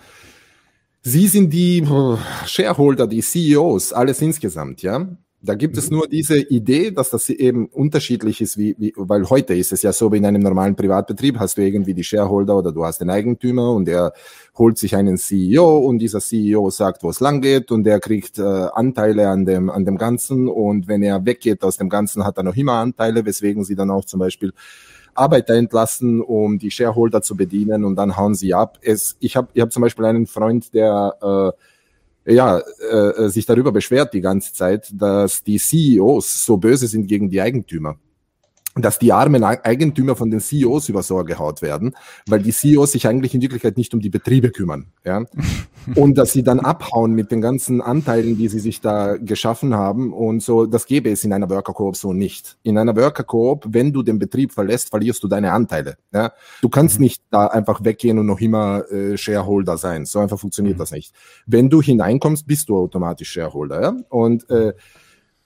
Sie 1.07 1.27
sind 1.27 1.53
die 1.53 1.81
äh, 1.81 2.17
Shareholder, 2.47 3.05
die 3.05 3.21
CEOs, 3.21 3.93
alles 3.93 4.23
insgesamt, 4.23 4.81
ja. 4.81 5.07
Da 5.39 5.53
gibt 5.53 5.77
es 5.77 5.91
mhm. 5.91 5.97
nur 5.97 6.07
diese 6.07 6.39
Idee, 6.39 6.89
dass 6.89 7.11
das 7.11 7.29
eben 7.29 7.67
unterschiedlich 7.67 8.41
ist, 8.41 8.57
wie, 8.57 8.75
wie, 8.79 8.91
weil 8.97 9.29
heute 9.29 9.53
ist 9.53 9.71
es 9.71 9.83
ja 9.83 9.93
so, 9.93 10.11
wie 10.11 10.17
in 10.17 10.25
einem 10.25 10.41
normalen 10.41 10.75
Privatbetrieb 10.75 11.37
hast 11.37 11.59
du 11.59 11.61
irgendwie 11.61 11.93
die 11.93 12.03
Shareholder 12.03 12.57
oder 12.57 12.71
du 12.71 12.83
hast 12.83 13.01
den 13.01 13.11
Eigentümer 13.11 13.73
und 13.73 13.85
der 13.85 14.13
holt 14.57 14.79
sich 14.79 14.95
einen 14.95 15.17
CEO 15.17 15.77
und 15.77 15.99
dieser 15.99 16.21
CEO 16.21 16.71
sagt, 16.71 17.03
wo 17.03 17.11
es 17.11 17.19
lang 17.19 17.39
geht 17.39 17.71
und 17.71 17.83
der 17.83 17.99
kriegt 17.99 18.39
äh, 18.39 18.41
Anteile 18.41 19.29
an 19.29 19.45
dem, 19.45 19.69
an 19.69 19.85
dem 19.85 19.99
Ganzen 19.99 20.47
und 20.47 20.87
wenn 20.87 21.03
er 21.03 21.23
weggeht 21.23 21.63
aus 21.63 21.77
dem 21.77 21.89
Ganzen, 21.89 22.23
hat 22.23 22.37
er 22.37 22.43
noch 22.43 22.55
immer 22.55 22.79
Anteile, 22.79 23.23
weswegen 23.25 23.63
sie 23.63 23.75
dann 23.75 23.91
auch 23.91 24.05
zum 24.05 24.21
Beispiel 24.21 24.53
Arbeiter 25.16 25.55
entlassen, 25.55 26.22
um 26.22 26.59
die 26.59 26.70
Shareholder 26.70 27.22
zu 27.22 27.36
bedienen 27.36 27.84
und 27.86 27.95
dann 27.95 28.18
hauen 28.18 28.36
sie 28.36 28.53
ab. 28.53 28.78
Es, 28.82 29.16
ich 29.20 29.36
habe 29.36 29.47
ich 29.53 29.61
hab 29.61 29.72
zum 29.72 29.82
Beispiel 29.82 30.05
einen 30.05 30.28
Freund, 30.28 30.74
der 30.74 31.53
äh, 32.26 32.34
ja, 32.34 32.59
äh, 32.59 33.30
sich 33.30 33.45
darüber 33.45 33.72
beschwert 33.72 34.13
die 34.13 34.22
ganze 34.22 34.53
Zeit, 34.53 34.89
dass 34.93 35.43
die 35.43 35.57
CEOs 35.57 36.45
so 36.45 36.57
böse 36.57 36.88
sind 36.88 37.07
gegen 37.07 37.30
die 37.30 37.41
Eigentümer 37.41 37.97
dass 38.76 38.99
die 38.99 39.13
armen 39.13 39.43
Eigentümer 39.43 40.15
von 40.15 40.30
den 40.30 40.41
CEOs 40.41 40.89
über 40.89 41.01
Sorge 41.01 41.34
gehaut 41.34 41.61
werden, 41.61 41.95
weil 42.28 42.41
die 42.41 42.51
CEOs 42.51 42.91
sich 42.91 43.07
eigentlich 43.07 43.34
in 43.34 43.41
Wirklichkeit 43.41 43.78
nicht 43.78 43.93
um 43.93 44.01
die 44.01 44.09
Betriebe 44.09 44.51
kümmern. 44.51 44.88
Ja? 45.05 45.23
Und 45.95 46.17
dass 46.17 46.34
sie 46.34 46.43
dann 46.43 46.59
abhauen 46.59 47.13
mit 47.13 47.32
den 47.32 47.41
ganzen 47.41 47.80
Anteilen, 47.80 48.38
die 48.38 48.47
sie 48.47 48.59
sich 48.59 48.82
da 48.82 49.17
geschaffen 49.17 49.76
haben. 49.76 50.13
Und 50.13 50.41
so, 50.41 50.65
das 50.65 50.88
gäbe 50.88 51.09
es 51.09 51.23
in 51.23 51.32
einer 51.32 51.49
Worker 51.49 51.73
Coop 51.73 51.95
so 51.95 52.11
nicht. 52.11 52.57
In 52.63 52.78
einer 52.78 52.95
Worker 52.95 53.23
Coop, 53.23 53.65
wenn 53.69 53.93
du 53.93 54.03
den 54.03 54.19
Betrieb 54.19 54.51
verlässt, 54.51 54.89
verlierst 54.89 55.23
du 55.23 55.28
deine 55.28 55.53
Anteile. 55.53 55.97
Ja? 56.13 56.34
Du 56.61 56.69
kannst 56.69 56.99
mhm. 56.99 57.05
nicht 57.05 57.23
da 57.30 57.47
einfach 57.47 57.84
weggehen 57.84 58.19
und 58.19 58.26
noch 58.26 58.41
immer 58.41 58.91
äh, 58.91 59.15
Shareholder 59.15 59.78
sein. 59.78 60.05
So 60.05 60.19
einfach 60.19 60.39
funktioniert 60.39 60.76
mhm. 60.76 60.80
das 60.80 60.91
nicht. 60.91 61.13
Wenn 61.45 61.69
du 61.69 61.82
hineinkommst, 61.82 62.45
bist 62.45 62.67
du 62.67 62.78
automatisch 62.78 63.32
Shareholder. 63.32 63.82
Ja? 63.82 63.95
Und 64.09 64.49
äh, 64.49 64.73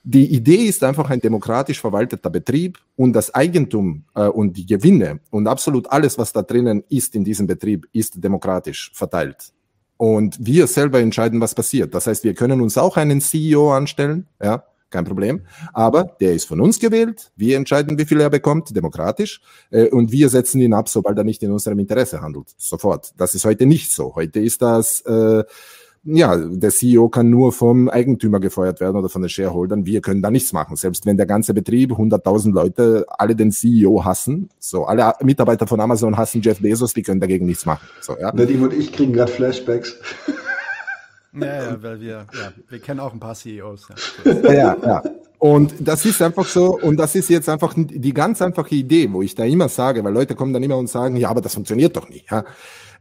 Die 0.04 0.34
Idee 0.34 0.64
ist 0.66 0.84
einfach 0.84 1.10
ein 1.10 1.20
demokratisch 1.20 1.82
verwalteter 1.82 2.30
Betrieb 2.30 2.78
und 2.95 3.14
das 3.14 3.34
Eigentum 3.36 4.06
äh, 4.16 4.28
und 4.28 4.56
die 4.56 4.66
Gewinne 4.66 5.20
und 5.30 5.47
absolut 5.47 5.91
alles, 5.91 6.18
was 6.18 6.32
da 6.32 6.41
drinnen 6.41 6.84
ist 6.89 7.16
in 7.16 7.24
diesem 7.24 7.47
Betrieb, 7.47 7.88
ist 7.91 8.24
demokratisch 8.24 8.91
verteilt. 8.93 9.52
Und 9.97 10.38
wir 10.39 10.68
selber 10.68 11.00
entscheiden, 11.02 11.41
was 11.41 11.54
passiert. 11.54 11.93
Das 11.93 12.08
heißt, 12.08 12.24
wir 12.24 12.34
können 12.34 12.62
uns 12.62 12.78
auch 12.78 12.95
einen 12.95 13.20
CEO 13.20 13.74
anstellen, 13.74 14.28
ja, 14.41 14.64
kein 14.89 15.06
Problem. 15.06 15.41
Aber 15.74 16.16
der 16.20 16.34
ist 16.34 16.45
von 16.45 16.62
uns 16.62 16.80
gewählt. 16.80 17.32
Wir 17.36 17.58
entscheiden, 17.58 17.97
wie 17.97 18.06
viel 18.06 18.22
er 18.22 18.30
bekommt, 18.30 18.76
demokratisch. 18.76 19.41
Äh, 19.70 19.89
und 19.89 20.12
wir 20.12 20.30
setzen 20.30 20.62
ihn 20.62 20.74
ab, 20.74 20.89
sobald 20.89 21.18
er 21.18 21.24
nicht 21.24 21.43
in 21.43 21.52
unserem 21.52 21.80
Interesse 21.80 22.22
handelt. 22.22 22.47
Sofort. 22.58 23.14
Das 23.18 23.36
ist 23.36 23.45
heute 23.45 23.66
nicht 23.66 23.91
so. 23.91 24.16
Heute 24.16 24.39
ist 24.39 24.62
das, 24.62 25.02
äh, 25.02 25.43
ja, 26.04 26.36
der 26.38 26.72
CEO 26.72 27.10
kann 27.10 27.30
nur 27.30 27.52
vom 27.52 27.89
Eigentümer 27.89 28.39
gefeuert 28.39 28.80
werden 28.80 28.97
oder 28.97 29.10
von 29.10 29.22
den 29.22 29.30
Shareholdern. 29.30 29.86
Wir 29.86 30.02
können 30.02 30.22
da 30.22 30.32
nichts 30.32 30.54
machen. 30.54 30.76
Selbst 30.76 31.06
wenn 31.06 31.18
der 31.18 31.26
ganze 31.26 31.54
Betrieb, 31.54 31.91
100.000 31.91 32.54
Leute, 32.54 33.06
alle 33.10 33.36
den 33.36 33.52
CEO 33.52 34.06
hassen, 34.06 34.50
so 34.60 34.86
alle 34.86 35.14
Mitarbeiter 35.22 35.68
von 35.68 35.80
Amazon 35.80 36.18
hassen 36.18 36.41
Jeff 36.41 36.62
Bezos, 36.62 36.93
die 36.93 37.04
können 37.04 37.20
dagegen 37.20 37.45
nichts 37.45 37.66
machen. 37.66 37.88
So, 38.02 38.18
ja. 38.18 38.34
Nadim 38.34 38.64
und 38.64 38.74
ich 38.74 38.93
kriegen 38.93 39.14
gerade 39.14 39.32
Flashbacks. 39.32 39.97
Ja, 41.34 41.45
ja, 41.45 41.84
weil 41.84 42.02
wir, 42.02 42.26
ja, 42.34 42.54
wir 42.70 42.80
kennen 42.80 43.00
auch 43.00 43.14
ein 43.14 43.20
paar 43.20 43.36
CEOs. 43.36 43.88
Ja. 44.26 44.52
ja, 44.52 44.78
ja. 44.84 45.04
Und 45.40 45.74
das 45.80 46.06
ist 46.06 46.22
einfach 46.22 46.46
so, 46.46 46.78
und 46.78 46.98
das 46.98 47.16
ist 47.16 47.30
jetzt 47.30 47.48
einfach 47.48 47.74
die 47.76 48.14
ganz 48.14 48.42
einfache 48.42 48.76
Idee, 48.76 49.12
wo 49.12 49.22
ich 49.22 49.36
da 49.36 49.46
immer 49.46 49.70
sage, 49.70 50.04
weil 50.04 50.14
Leute 50.14 50.36
kommen 50.36 50.52
dann 50.52 50.62
immer 50.62 50.78
und 50.78 50.90
sagen, 50.90 51.16
ja, 51.16 51.30
aber 51.30 51.40
das 51.40 51.54
funktioniert 51.54 51.96
doch 51.96 52.10
nicht. 52.10 52.30
Ja. 52.30 52.44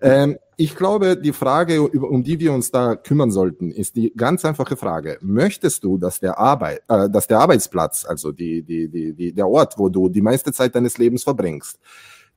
Ähm, 0.00 0.38
ich 0.56 0.76
glaube, 0.76 1.16
die 1.16 1.32
Frage, 1.32 1.82
um 1.82 2.22
die 2.22 2.38
wir 2.38 2.52
uns 2.52 2.70
da 2.70 2.94
kümmern 2.94 3.32
sollten, 3.32 3.72
ist 3.72 3.96
die 3.96 4.12
ganz 4.16 4.44
einfache 4.44 4.76
Frage. 4.76 5.18
Möchtest 5.20 5.82
du, 5.82 5.98
dass 5.98 6.20
der 6.20 6.38
Arbeit, 6.38 6.82
äh, 6.88 7.10
dass 7.10 7.26
der 7.26 7.40
Arbeitsplatz, 7.40 8.04
also 8.04 8.30
die, 8.30 8.62
die, 8.62 8.88
die, 8.88 9.14
die, 9.14 9.32
der 9.32 9.48
Ort, 9.48 9.76
wo 9.76 9.88
du 9.88 10.08
die 10.08 10.22
meiste 10.22 10.52
Zeit 10.52 10.76
deines 10.76 10.96
Lebens 10.96 11.24
verbringst, 11.24 11.80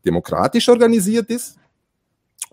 demokratisch 0.04 0.68
organisiert 0.68 1.30
ist? 1.30 1.58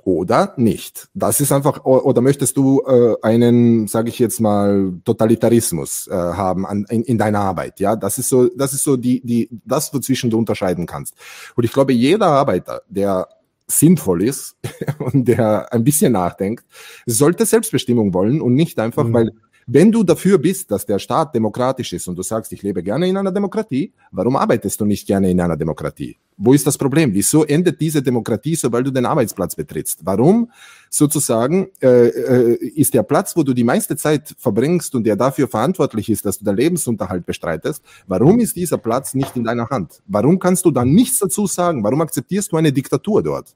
Oder 0.05 0.55
nicht. 0.57 1.09
Das 1.13 1.41
ist 1.41 1.53
einfach, 1.53 1.85
oder 1.85 2.21
möchtest 2.23 2.57
du 2.57 2.83
äh, 2.87 3.17
einen, 3.23 3.89
sage 3.89 4.09
ich 4.09 4.19
jetzt 4.19 4.41
mal, 4.41 4.95
Totalitarismus 5.05 6.07
äh, 6.07 6.15
haben 6.15 6.67
an, 6.67 6.87
in, 6.89 7.03
in 7.03 7.19
deiner 7.19 7.41
Arbeit? 7.41 7.79
Ja, 7.79 7.95
das 7.95 8.19
ist 8.19 8.29
so, 8.29 8.49
das 8.49 8.73
ist 8.73 8.85
so 8.85 8.97
die, 8.97 9.21
die, 9.21 9.51
das, 9.65 9.93
wozwischen 9.93 10.31
du 10.31 10.39
unterscheiden 10.39 10.87
kannst. 10.87 11.15
Und 11.57 11.65
ich 11.65 11.73
glaube, 11.73 11.93
jeder 11.93 12.27
Arbeiter, 12.27 12.83
der 12.89 13.29
sinnvoll 13.67 14.23
ist 14.23 14.57
und 14.99 15.29
der 15.29 15.73
ein 15.73 15.85
bisschen 15.85 16.13
nachdenkt, 16.13 16.65
sollte 17.05 17.45
Selbstbestimmung 17.45 18.15
wollen 18.15 18.41
und 18.41 18.55
nicht 18.55 18.79
einfach, 18.79 19.05
mhm. 19.05 19.13
weil 19.13 19.33
wenn 19.71 19.93
du 19.93 20.03
dafür 20.03 20.39
bist, 20.39 20.71
dass 20.71 20.87
der 20.87 20.99
Staat 20.99 21.35
demokratisch 21.35 21.93
ist 21.93 22.09
und 22.09 22.17
du 22.17 22.23
sagst, 22.23 22.51
ich 22.53 22.63
lebe 22.63 22.83
gerne 22.83 23.07
in 23.07 23.19
einer 23.19 23.31
Demokratie, 23.31 23.93
warum 24.11 24.35
arbeitest 24.37 24.81
du 24.81 24.87
nicht 24.87 25.07
gerne 25.07 25.31
in 25.31 25.39
einer 25.39 25.59
Demokratie? 25.59 26.17
Wo 26.39 26.55
ist 26.55 26.67
das 26.67 26.79
Problem? 26.79 27.13
Wieso 27.13 27.45
endet 27.45 27.79
diese 27.79 28.01
Demokratie, 28.01 28.55
sobald 28.55 28.87
du 28.87 28.91
den 28.91 29.05
Arbeitsplatz 29.05 29.55
betrittst? 29.55 30.01
Warum 30.05 30.51
sozusagen 30.89 31.69
äh, 31.83 32.07
äh, 32.07 32.55
ist 32.77 32.95
der 32.95 33.03
Platz, 33.03 33.37
wo 33.37 33.43
du 33.43 33.53
die 33.53 33.65
meiste 33.65 33.95
Zeit 33.95 34.35
verbringst 34.39 34.95
und 34.95 35.05
der 35.05 35.17
dafür 35.17 35.49
verantwortlich 35.49 36.09
ist, 36.09 36.25
dass 36.25 36.39
du 36.39 36.47
den 36.47 36.57
Lebensunterhalt 36.57 37.27
bestreitest, 37.27 37.83
warum 38.07 38.41
ist 38.41 38.57
dieser 38.57 38.79
Platz 38.79 39.13
nicht 39.13 39.37
in 39.37 39.45
deiner 39.45 39.69
Hand? 39.69 40.01
Warum 40.07 40.39
kannst 40.39 40.65
du 40.65 40.71
da 40.71 40.83
nichts 40.83 41.19
dazu 41.19 41.47
sagen? 41.47 41.85
Warum 41.85 42.01
akzeptierst 42.01 42.51
du 42.53 42.57
eine 42.57 42.73
Diktatur 42.73 43.23
dort? 43.23 43.55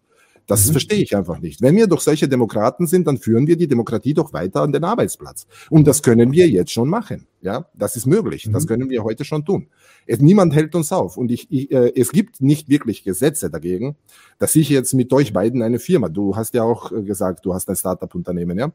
Das 0.52 0.68
mhm. 0.68 0.72
verstehe 0.72 1.02
ich 1.02 1.16
einfach 1.16 1.38
nicht. 1.38 1.62
Wenn 1.62 1.76
wir 1.76 1.86
doch 1.86 2.02
solche 2.02 2.28
Demokraten 2.28 2.86
sind, 2.86 3.06
dann 3.06 3.16
führen 3.16 3.46
wir 3.46 3.56
die 3.56 3.68
Demokratie 3.68 4.12
doch 4.12 4.34
weiter 4.34 4.60
an 4.60 4.70
den 4.70 4.84
Arbeitsplatz. 4.84 5.46
Und 5.70 5.86
das 5.86 6.02
können 6.02 6.30
wir 6.30 6.46
jetzt 6.46 6.70
schon 6.70 6.90
machen. 6.90 7.26
Ja, 7.40 7.70
das 7.72 7.96
ist 7.96 8.04
möglich. 8.04 8.46
Mhm. 8.46 8.52
Das 8.52 8.66
können 8.66 8.90
wir 8.90 9.02
heute 9.02 9.24
schon 9.24 9.46
tun. 9.46 9.68
Es, 10.06 10.20
niemand 10.20 10.54
hält 10.54 10.74
uns 10.74 10.92
auf. 10.92 11.16
Und 11.16 11.30
ich, 11.30 11.50
ich, 11.50 11.70
äh, 11.70 11.92
es 11.96 12.12
gibt 12.12 12.42
nicht 12.42 12.68
wirklich 12.68 13.02
Gesetze 13.02 13.48
dagegen, 13.48 13.96
dass 14.38 14.54
ich 14.54 14.68
jetzt 14.68 14.92
mit 14.92 15.10
euch 15.14 15.32
beiden 15.32 15.62
eine 15.62 15.78
Firma, 15.78 16.10
du 16.10 16.36
hast 16.36 16.52
ja 16.52 16.64
auch 16.64 16.92
äh, 16.92 17.02
gesagt, 17.02 17.46
du 17.46 17.54
hast 17.54 17.70
ein 17.70 17.76
Startup-Unternehmen, 17.76 18.58
ja? 18.58 18.72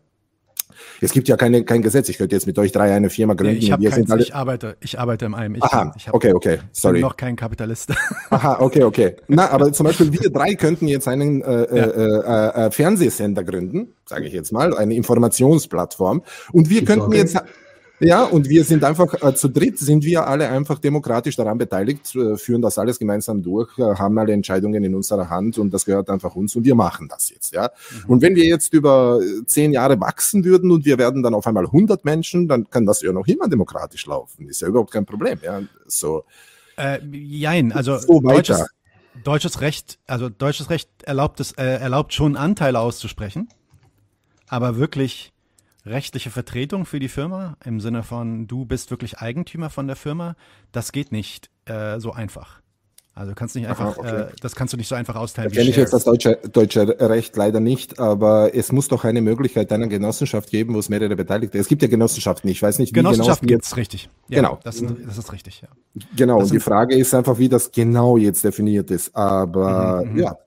Es 1.02 1.12
gibt 1.12 1.28
ja 1.28 1.38
keine, 1.38 1.64
kein 1.64 1.82
Gesetz. 1.82 2.10
Ich 2.10 2.18
könnte 2.18 2.36
jetzt 2.36 2.48
mit 2.48 2.58
euch 2.60 2.72
drei 2.72 2.94
eine 2.94 3.10
Firma 3.10 3.34
gründen. 3.34 3.60
Nee, 3.60 3.76
ich, 3.76 3.90
kein, 3.92 4.12
alle... 4.12 4.22
ich, 4.22 4.36
arbeite, 4.36 4.78
ich 4.80 5.00
arbeite 5.00 5.26
im 5.26 5.36
einem. 5.36 5.56
Ich, 5.56 5.64
Aha, 5.64 5.94
ich 5.96 6.14
okay, 6.14 6.34
okay, 6.34 6.60
sorry. 6.72 6.94
bin 6.94 7.02
noch 7.02 7.18
kein 7.18 7.36
Kapitalist. 7.36 7.94
Aha, 8.30 8.58
okay, 8.60 8.84
okay. 8.84 9.16
Na, 9.28 9.50
aber 9.50 9.72
zum 9.74 9.86
Beispiel 9.86 10.12
wir 10.12 10.30
drei 10.30 10.56
könnten 10.56 10.88
jetzt 10.88 11.08
einen 11.08 11.42
äh, 11.42 11.78
ja. 11.78 12.64
äh, 12.64 12.66
äh, 12.68 12.72
Fernsehsender 12.72 13.44
gründen, 13.44 13.94
sage 14.06 14.26
ich 14.26 14.34
jetzt 14.34 14.52
mal, 14.52 14.76
eine 14.76 14.96
Informationsplattform. 14.96 16.24
Und 16.52 16.70
wir 16.70 16.86
könnten 16.86 17.12
jetzt 17.14 17.38
ja, 18.00 18.24
und 18.24 18.48
wir 18.48 18.64
sind 18.64 18.84
einfach 18.84 19.12
äh, 19.24 19.34
zu 19.34 19.48
dritt, 19.48 19.80
sind 19.80 20.04
wir 20.04 20.28
alle 20.28 20.50
einfach 20.50 20.78
demokratisch 20.78 21.36
daran 21.36 21.58
beteiligt, 21.58 22.16
äh, 22.16 22.38
führen 22.38 22.62
das 22.62 22.78
alles 22.78 23.00
gemeinsam 23.00 23.42
durch, 23.42 23.76
äh, 23.80 23.82
haben 23.82 24.18
alle 24.20 24.34
Entscheidungen 24.34 24.84
in 24.84 24.94
unserer 24.94 25.30
Hand 25.30 25.58
und 25.58 25.74
das 25.74 25.84
gehört 25.84 26.10
einfach 26.10 26.36
uns 26.36 26.56
und 26.56 26.64
wir 26.64 26.76
machen 26.76 27.08
das 27.08 27.30
jetzt. 27.30 27.54
Ja. 27.54 27.72
Mhm. 28.04 28.10
Und 28.10 28.22
wenn 28.22 28.36
wir 28.36 28.46
jetzt 28.46 28.72
über 28.74 29.20
äh, 29.22 29.46
zehn 29.48 29.72
Jahre 29.72 30.00
wachsen 30.00 30.46
würden 30.46 30.70
und 30.70 30.86
wir 30.86 31.00
werden 31.00 31.24
dann 31.24 31.34
auf 31.34 31.48
einmal 31.48 31.66
100 31.66 32.06
Menschen, 32.06 32.48
dann 32.48 32.70
kann 32.70 32.86
das 32.86 33.02
ja 33.02 33.12
noch 33.12 33.26
immer 33.26 33.48
demokratisch 33.48 34.06
laufen. 34.06 34.48
Ist 34.48 34.62
ja 34.62 34.68
überhaupt 34.68 34.92
kein 34.92 35.06
Problem. 35.06 35.40
Ja. 35.44 35.62
So. 35.88 36.24
Äh, 36.78 37.00
jein, 37.12 37.72
also 37.72 37.98
so 37.98 38.22
deutsches, 38.22 38.64
deutsches 39.24 39.62
Recht, 39.62 39.98
also 40.06 40.30
deutsches 40.30 40.70
Recht 40.70 40.90
erlaubt 41.02 41.40
es, 41.40 41.54
äh, 41.54 41.64
erlaubt 41.64 42.14
schon 42.14 42.36
Anteile 42.36 42.80
auszusprechen, 42.80 43.50
aber 44.48 44.78
wirklich 44.78 45.34
rechtliche 45.88 46.30
Vertretung 46.30 46.86
für 46.86 47.00
die 47.00 47.10
Firma 47.10 47.58
im 47.64 47.80
Sinne 47.80 48.04
von, 48.04 48.48
du 48.48 48.66
bist 48.66 48.92
wirklich 48.92 49.20
Eigentümer 49.20 49.70
von 49.70 49.88
der 49.88 49.96
Firma, 49.96 50.36
das 50.72 50.92
geht 50.92 51.12
nicht 51.12 51.50
äh, 51.66 52.00
so 52.00 52.12
einfach. 52.12 52.62
Also 53.18 53.32
du 53.32 53.36
kannst 53.36 53.56
nicht 53.56 53.68
einfach, 53.68 53.98
Aha, 53.98 54.00
okay. 54.00 54.22
äh, 54.22 54.26
das 54.42 54.56
kannst 54.56 54.74
du 54.74 54.78
nicht 54.78 54.88
so 54.88 54.94
einfach 54.94 55.16
austeilen. 55.16 55.52
Kenne 55.52 55.72
ich 55.72 55.76
jetzt 55.76 55.92
das 55.92 56.04
deutsche, 56.04 56.38
deutsche 56.52 56.88
Recht 57.00 57.36
leider 57.36 57.60
nicht, 57.60 58.00
aber 58.00 58.54
es 58.54 58.72
muss 58.72 58.90
doch 58.90 59.06
eine 59.06 59.22
Möglichkeit 59.22 59.72
einer 59.72 59.88
Genossenschaft 59.88 60.52
geben, 60.52 60.76
wo 60.76 60.80
es 60.80 60.90
mehrere 60.90 61.16
Beteiligte. 61.16 61.58
Es 61.58 61.68
gibt 61.68 61.82
ja 61.82 61.88
Genossenschaften, 61.88 62.48
ich 62.48 62.62
weiß 62.62 62.78
nicht, 62.78 62.92
wie 62.92 63.00
Genossenschaften 63.00 63.48
genau. 63.48 63.58
Genossenschaften 63.58 63.80
richtig. 63.80 64.10
Ja, 64.28 64.42
genau. 64.42 64.60
Das, 64.64 64.84
das, 65.08 65.18
ist 65.18 65.34
richtig, 65.34 65.62
ja. 65.62 65.70
Genau. 66.16 66.42
und 66.42 66.52
die 66.52 66.60
Frage 66.60 66.96
ist 66.96 67.16
einfach, 67.16 67.40
wie 67.40 67.50
das 67.50 67.72
genau 67.72 68.18
jetzt 68.18 68.44
definiert 68.44 68.92
ist. 68.92 69.16
Aber 69.16 70.06
mhm, 70.06 70.14
mhm. 70.14 70.20
ja, 70.20 70.38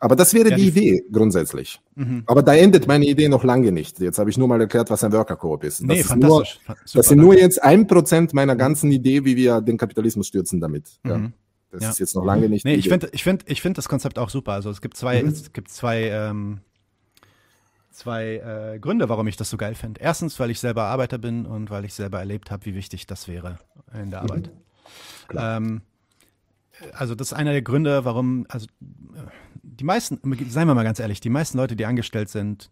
aber 0.00 0.16
das 0.16 0.34
wäre 0.34 0.50
ja, 0.50 0.56
die, 0.56 0.70
die, 0.70 0.88
Idee 0.88 1.04
grundsätzlich. 1.10 1.80
Mhm. 1.94 2.22
Aber 2.26 2.42
da 2.42 2.54
endet 2.54 2.86
meine 2.86 3.06
Idee 3.06 3.28
noch 3.28 3.44
lange 3.44 3.72
nicht. 3.72 4.00
Jetzt 4.00 4.18
habe 4.18 4.30
ich 4.30 4.38
nur 4.38 4.48
mal 4.48 4.60
erklärt, 4.60 4.90
was 4.90 5.02
ein 5.04 5.12
Worker 5.12 5.36
Coop 5.36 5.64
ist. 5.64 5.80
Das, 5.80 5.86
nee, 5.86 6.00
ist 6.00 6.14
nur, 6.16 6.44
Super, 6.44 6.76
das 6.94 7.08
sind 7.08 7.18
nur 7.18 7.36
jetzt 7.36 7.62
ein 7.62 7.86
Prozent 7.86 8.34
meiner 8.34 8.54
mhm. 8.54 8.58
ganzen 8.58 8.92
Idee, 8.92 9.24
wie 9.24 9.36
wir 9.36 9.60
den 9.60 9.78
Kapitalismus 9.78 10.26
stürzen 10.28 10.60
damit. 10.60 10.98
Ja. 11.06 11.18
Mhm. 11.18 11.32
Das 11.70 11.82
ja. 11.82 11.90
ist 11.90 11.98
jetzt 11.98 12.14
noch 12.14 12.24
lange 12.24 12.48
nicht. 12.48 12.64
Nee, 12.64 12.74
ich 12.74 12.88
finde 12.88 13.10
ich 13.12 13.22
finde, 13.22 13.44
ich 13.48 13.60
finde 13.60 13.76
das 13.76 13.88
Konzept 13.88 14.18
auch 14.18 14.30
super. 14.30 14.52
Also 14.52 14.70
es 14.70 14.80
gibt 14.80 14.96
zwei, 14.96 15.22
mhm. 15.22 15.28
es 15.28 15.52
gibt 15.52 15.70
zwei, 15.70 16.04
ähm, 16.04 16.60
zwei 17.90 18.36
äh, 18.74 18.78
Gründe, 18.78 19.08
warum 19.08 19.26
ich 19.26 19.36
das 19.36 19.50
so 19.50 19.56
geil 19.56 19.74
finde. 19.74 20.00
Erstens, 20.00 20.40
weil 20.40 20.50
ich 20.50 20.60
selber 20.60 20.84
Arbeiter 20.84 21.18
bin 21.18 21.44
und 21.44 21.70
weil 21.70 21.84
ich 21.84 21.92
selber 21.92 22.20
erlebt 22.20 22.50
habe, 22.50 22.64
wie 22.64 22.74
wichtig 22.74 23.06
das 23.06 23.28
wäre 23.28 23.58
in 23.92 24.10
der 24.10 24.22
Arbeit. 24.22 24.50
Mhm. 25.30 25.38
Ähm, 25.38 25.80
also 26.92 27.14
das 27.14 27.28
ist 27.28 27.32
einer 27.32 27.52
der 27.52 27.62
Gründe, 27.62 28.04
warum, 28.04 28.46
also 28.48 28.66
die 29.78 29.84
meisten, 29.84 30.20
seien 30.48 30.66
wir 30.66 30.74
mal 30.74 30.84
ganz 30.84 30.98
ehrlich, 30.98 31.20
die 31.20 31.30
meisten 31.30 31.56
Leute, 31.58 31.76
die 31.76 31.86
angestellt 31.86 32.28
sind, 32.28 32.70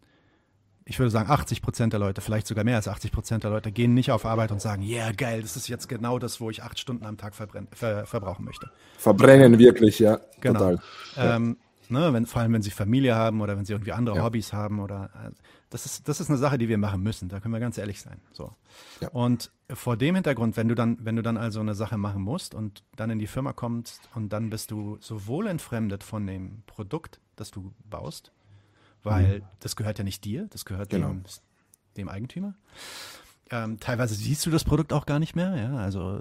ich 0.88 1.00
würde 1.00 1.11
sagen 1.11 1.28
80 1.28 1.62
Prozent 1.62 1.92
der 1.92 2.00
Leute, 2.00 2.20
vielleicht 2.20 2.46
sogar 2.46 2.62
mehr 2.62 2.76
als 2.76 2.86
80 2.86 3.11
Prozent 3.11 3.42
der 3.42 3.50
Leute, 3.50 3.72
gehen 3.72 3.92
nicht 3.92 4.12
auf 4.12 4.24
Arbeit 4.24 4.52
und 4.52 4.62
sagen, 4.62 4.82
ja 4.82 5.07
yeah, 5.07 5.12
geil, 5.12 5.42
das 5.42 5.57
ist 5.57 5.68
jetzt 5.68 5.88
genau 5.88 6.18
das, 6.20 6.40
wo 6.40 6.48
ich 6.48 6.62
acht 6.62 6.78
Stunden 6.78 7.04
am 7.04 7.16
Tag 7.16 7.34
ver 7.34 8.07
verbrauchen 8.07 8.44
möchte. 8.44 8.70
Verbrennen 8.96 9.59
wirklich, 9.59 9.98
ja. 9.98 10.20
Genau. 10.40 10.59
Total. 10.59 10.80
Ähm, 11.16 11.57
ne, 11.88 12.12
wenn, 12.12 12.26
vor 12.26 12.42
allem, 12.42 12.52
wenn 12.52 12.62
sie 12.62 12.70
Familie 12.70 13.16
haben 13.16 13.40
oder 13.40 13.57
wenn 13.57 13.64
sie 13.64 13.72
irgendwie 13.72 13.92
andere 13.92 14.18
ja. 14.18 14.22
Hobbys 14.22 14.52
haben 14.52 14.78
oder 14.78 15.11
äh, 15.14 15.30
das 15.76 15.84
ist, 15.84 16.08
das 16.08 16.20
ist 16.20 16.30
eine 16.30 16.38
Sache, 16.38 16.56
die 16.56 16.70
wir 16.70 16.78
machen 16.78 17.02
müssen, 17.02 17.28
da 17.28 17.38
können 17.38 17.52
wir 17.52 17.60
ganz 17.60 17.76
ehrlich 17.76 18.00
sein. 18.00 18.18
So. 18.32 18.54
Ja. 19.02 19.08
Und 19.10 19.50
vor 19.68 19.98
dem 19.98 20.14
Hintergrund, 20.14 20.56
wenn 20.56 20.68
du 20.68 20.74
dann, 20.74 20.96
wenn 21.04 21.16
du 21.16 21.22
dann 21.22 21.36
also 21.36 21.60
eine 21.60 21.74
Sache 21.74 21.98
machen 21.98 22.22
musst 22.22 22.54
und 22.54 22.82
dann 22.96 23.10
in 23.10 23.18
die 23.18 23.26
Firma 23.26 23.52
kommst 23.52 24.08
und 24.14 24.30
dann 24.30 24.48
bist 24.48 24.70
du 24.70 24.96
sowohl 25.00 25.46
entfremdet 25.48 26.02
von 26.02 26.26
dem 26.26 26.62
Produkt, 26.64 27.20
das 27.36 27.50
du 27.50 27.74
baust, 27.84 28.32
weil 29.02 29.40
mhm. 29.40 29.44
das 29.60 29.76
gehört 29.76 29.98
ja 29.98 30.04
nicht 30.04 30.24
dir, 30.24 30.46
das 30.48 30.64
gehört 30.64 30.88
genau. 30.88 31.08
dem, 31.08 31.24
dem 31.98 32.08
Eigentümer. 32.08 32.54
Ähm, 33.49 33.78
teilweise 33.78 34.14
siehst 34.14 34.44
du 34.44 34.51
das 34.51 34.64
Produkt 34.64 34.92
auch 34.92 35.07
gar 35.07 35.20
nicht 35.20 35.36
mehr. 35.36 35.57
Ja? 35.57 35.76
Also 35.76 36.20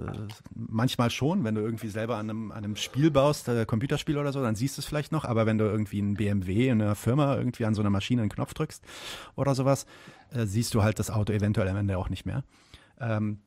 manchmal 0.54 1.10
schon, 1.10 1.42
wenn 1.42 1.56
du 1.56 1.60
irgendwie 1.60 1.88
selber 1.88 2.18
an 2.18 2.30
einem, 2.30 2.52
an 2.52 2.58
einem 2.58 2.76
Spiel 2.76 3.10
baust, 3.10 3.48
äh, 3.48 3.66
Computerspiel 3.66 4.16
oder 4.16 4.32
so, 4.32 4.40
dann 4.42 4.54
siehst 4.54 4.76
du 4.76 4.80
es 4.80 4.86
vielleicht 4.86 5.10
noch. 5.10 5.24
Aber 5.24 5.44
wenn 5.44 5.58
du 5.58 5.64
irgendwie 5.64 6.00
ein 6.00 6.14
BMW 6.14 6.68
in 6.68 6.80
einer 6.80 6.94
Firma 6.94 7.36
irgendwie 7.36 7.64
an 7.64 7.74
so 7.74 7.82
einer 7.82 7.90
Maschine 7.90 8.22
einen 8.22 8.30
Knopf 8.30 8.54
drückst 8.54 8.84
oder 9.34 9.56
sowas, 9.56 9.86
äh, 10.32 10.46
siehst 10.46 10.74
du 10.74 10.84
halt 10.84 11.00
das 11.00 11.10
Auto 11.10 11.32
eventuell 11.32 11.68
am 11.68 11.76
Ende 11.76 11.98
auch 11.98 12.10
nicht 12.10 12.26
mehr. 12.26 12.44
Ähm, 13.00 13.40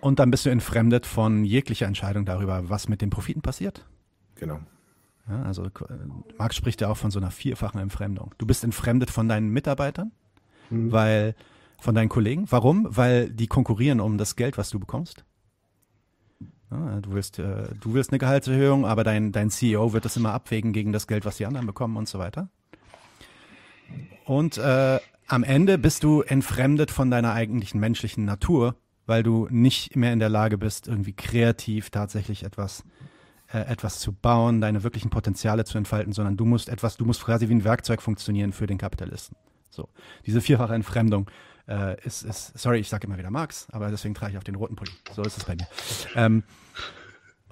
und 0.00 0.18
dann 0.18 0.32
bist 0.32 0.44
du 0.44 0.50
entfremdet 0.50 1.06
von 1.06 1.44
jeglicher 1.44 1.86
Entscheidung 1.86 2.24
darüber, 2.24 2.68
was 2.68 2.88
mit 2.88 3.00
den 3.00 3.10
Profiten 3.10 3.42
passiert. 3.42 3.86
Genau. 4.34 4.58
Ja, 5.28 5.42
also 5.42 5.66
äh, 5.66 5.68
Marx 6.36 6.56
spricht 6.56 6.80
ja 6.80 6.88
auch 6.88 6.96
von 6.96 7.12
so 7.12 7.20
einer 7.20 7.30
vierfachen 7.30 7.80
Entfremdung. 7.80 8.34
Du 8.38 8.46
bist 8.46 8.64
entfremdet 8.64 9.10
von 9.10 9.28
deinen 9.28 9.50
Mitarbeitern, 9.50 10.10
mhm. 10.70 10.90
weil 10.90 11.36
von 11.82 11.94
deinen 11.94 12.08
Kollegen. 12.08 12.46
Warum? 12.50 12.86
Weil 12.88 13.30
die 13.30 13.46
konkurrieren 13.46 14.00
um 14.00 14.16
das 14.16 14.36
Geld, 14.36 14.56
was 14.56 14.70
du 14.70 14.78
bekommst. 14.78 15.24
Du 16.70 17.12
willst, 17.12 17.38
äh, 17.38 17.68
du 17.80 17.92
willst 17.92 18.12
eine 18.12 18.18
Gehaltserhöhung, 18.18 18.86
aber 18.86 19.04
dein, 19.04 19.30
dein 19.30 19.50
CEO 19.50 19.92
wird 19.92 20.06
das 20.06 20.16
immer 20.16 20.32
abwägen 20.32 20.72
gegen 20.72 20.92
das 20.92 21.06
Geld, 21.06 21.26
was 21.26 21.36
die 21.36 21.44
anderen 21.44 21.66
bekommen 21.66 21.98
und 21.98 22.08
so 22.08 22.18
weiter. 22.18 22.48
Und 24.24 24.56
äh, 24.56 24.98
am 25.26 25.44
Ende 25.44 25.76
bist 25.76 26.02
du 26.02 26.22
entfremdet 26.22 26.90
von 26.90 27.10
deiner 27.10 27.34
eigentlichen 27.34 27.78
menschlichen 27.78 28.24
Natur, 28.24 28.76
weil 29.04 29.22
du 29.22 29.48
nicht 29.50 29.96
mehr 29.96 30.14
in 30.14 30.18
der 30.18 30.30
Lage 30.30 30.56
bist, 30.56 30.88
irgendwie 30.88 31.12
kreativ 31.12 31.90
tatsächlich 31.90 32.44
etwas 32.44 32.84
äh, 33.52 33.58
etwas 33.58 33.98
zu 33.98 34.12
bauen, 34.12 34.62
deine 34.62 34.82
wirklichen 34.82 35.10
Potenziale 35.10 35.64
zu 35.64 35.76
entfalten, 35.76 36.14
sondern 36.14 36.38
du 36.38 36.46
musst 36.46 36.70
etwas, 36.70 36.96
du 36.96 37.04
musst 37.04 37.22
quasi 37.24 37.50
wie 37.50 37.54
ein 37.54 37.64
Werkzeug 37.64 38.00
funktionieren 38.00 38.52
für 38.52 38.66
den 38.66 38.78
Kapitalisten. 38.78 39.36
So, 39.68 39.88
diese 40.24 40.40
vierfache 40.40 40.74
Entfremdung 40.74 41.30
äh, 41.72 41.96
ist, 42.04 42.22
ist, 42.22 42.58
sorry, 42.58 42.78
ich 42.78 42.88
sage 42.88 43.06
immer 43.06 43.18
wieder 43.18 43.30
Marx, 43.30 43.66
aber 43.72 43.90
deswegen 43.90 44.14
trage 44.14 44.32
ich 44.32 44.38
auf 44.38 44.44
den 44.44 44.54
roten 44.54 44.76
Pulli. 44.76 44.90
So 45.14 45.22
ist 45.22 45.38
es 45.38 45.44
bei 45.44 45.56
mir. 45.56 45.66
Ähm, 46.14 46.42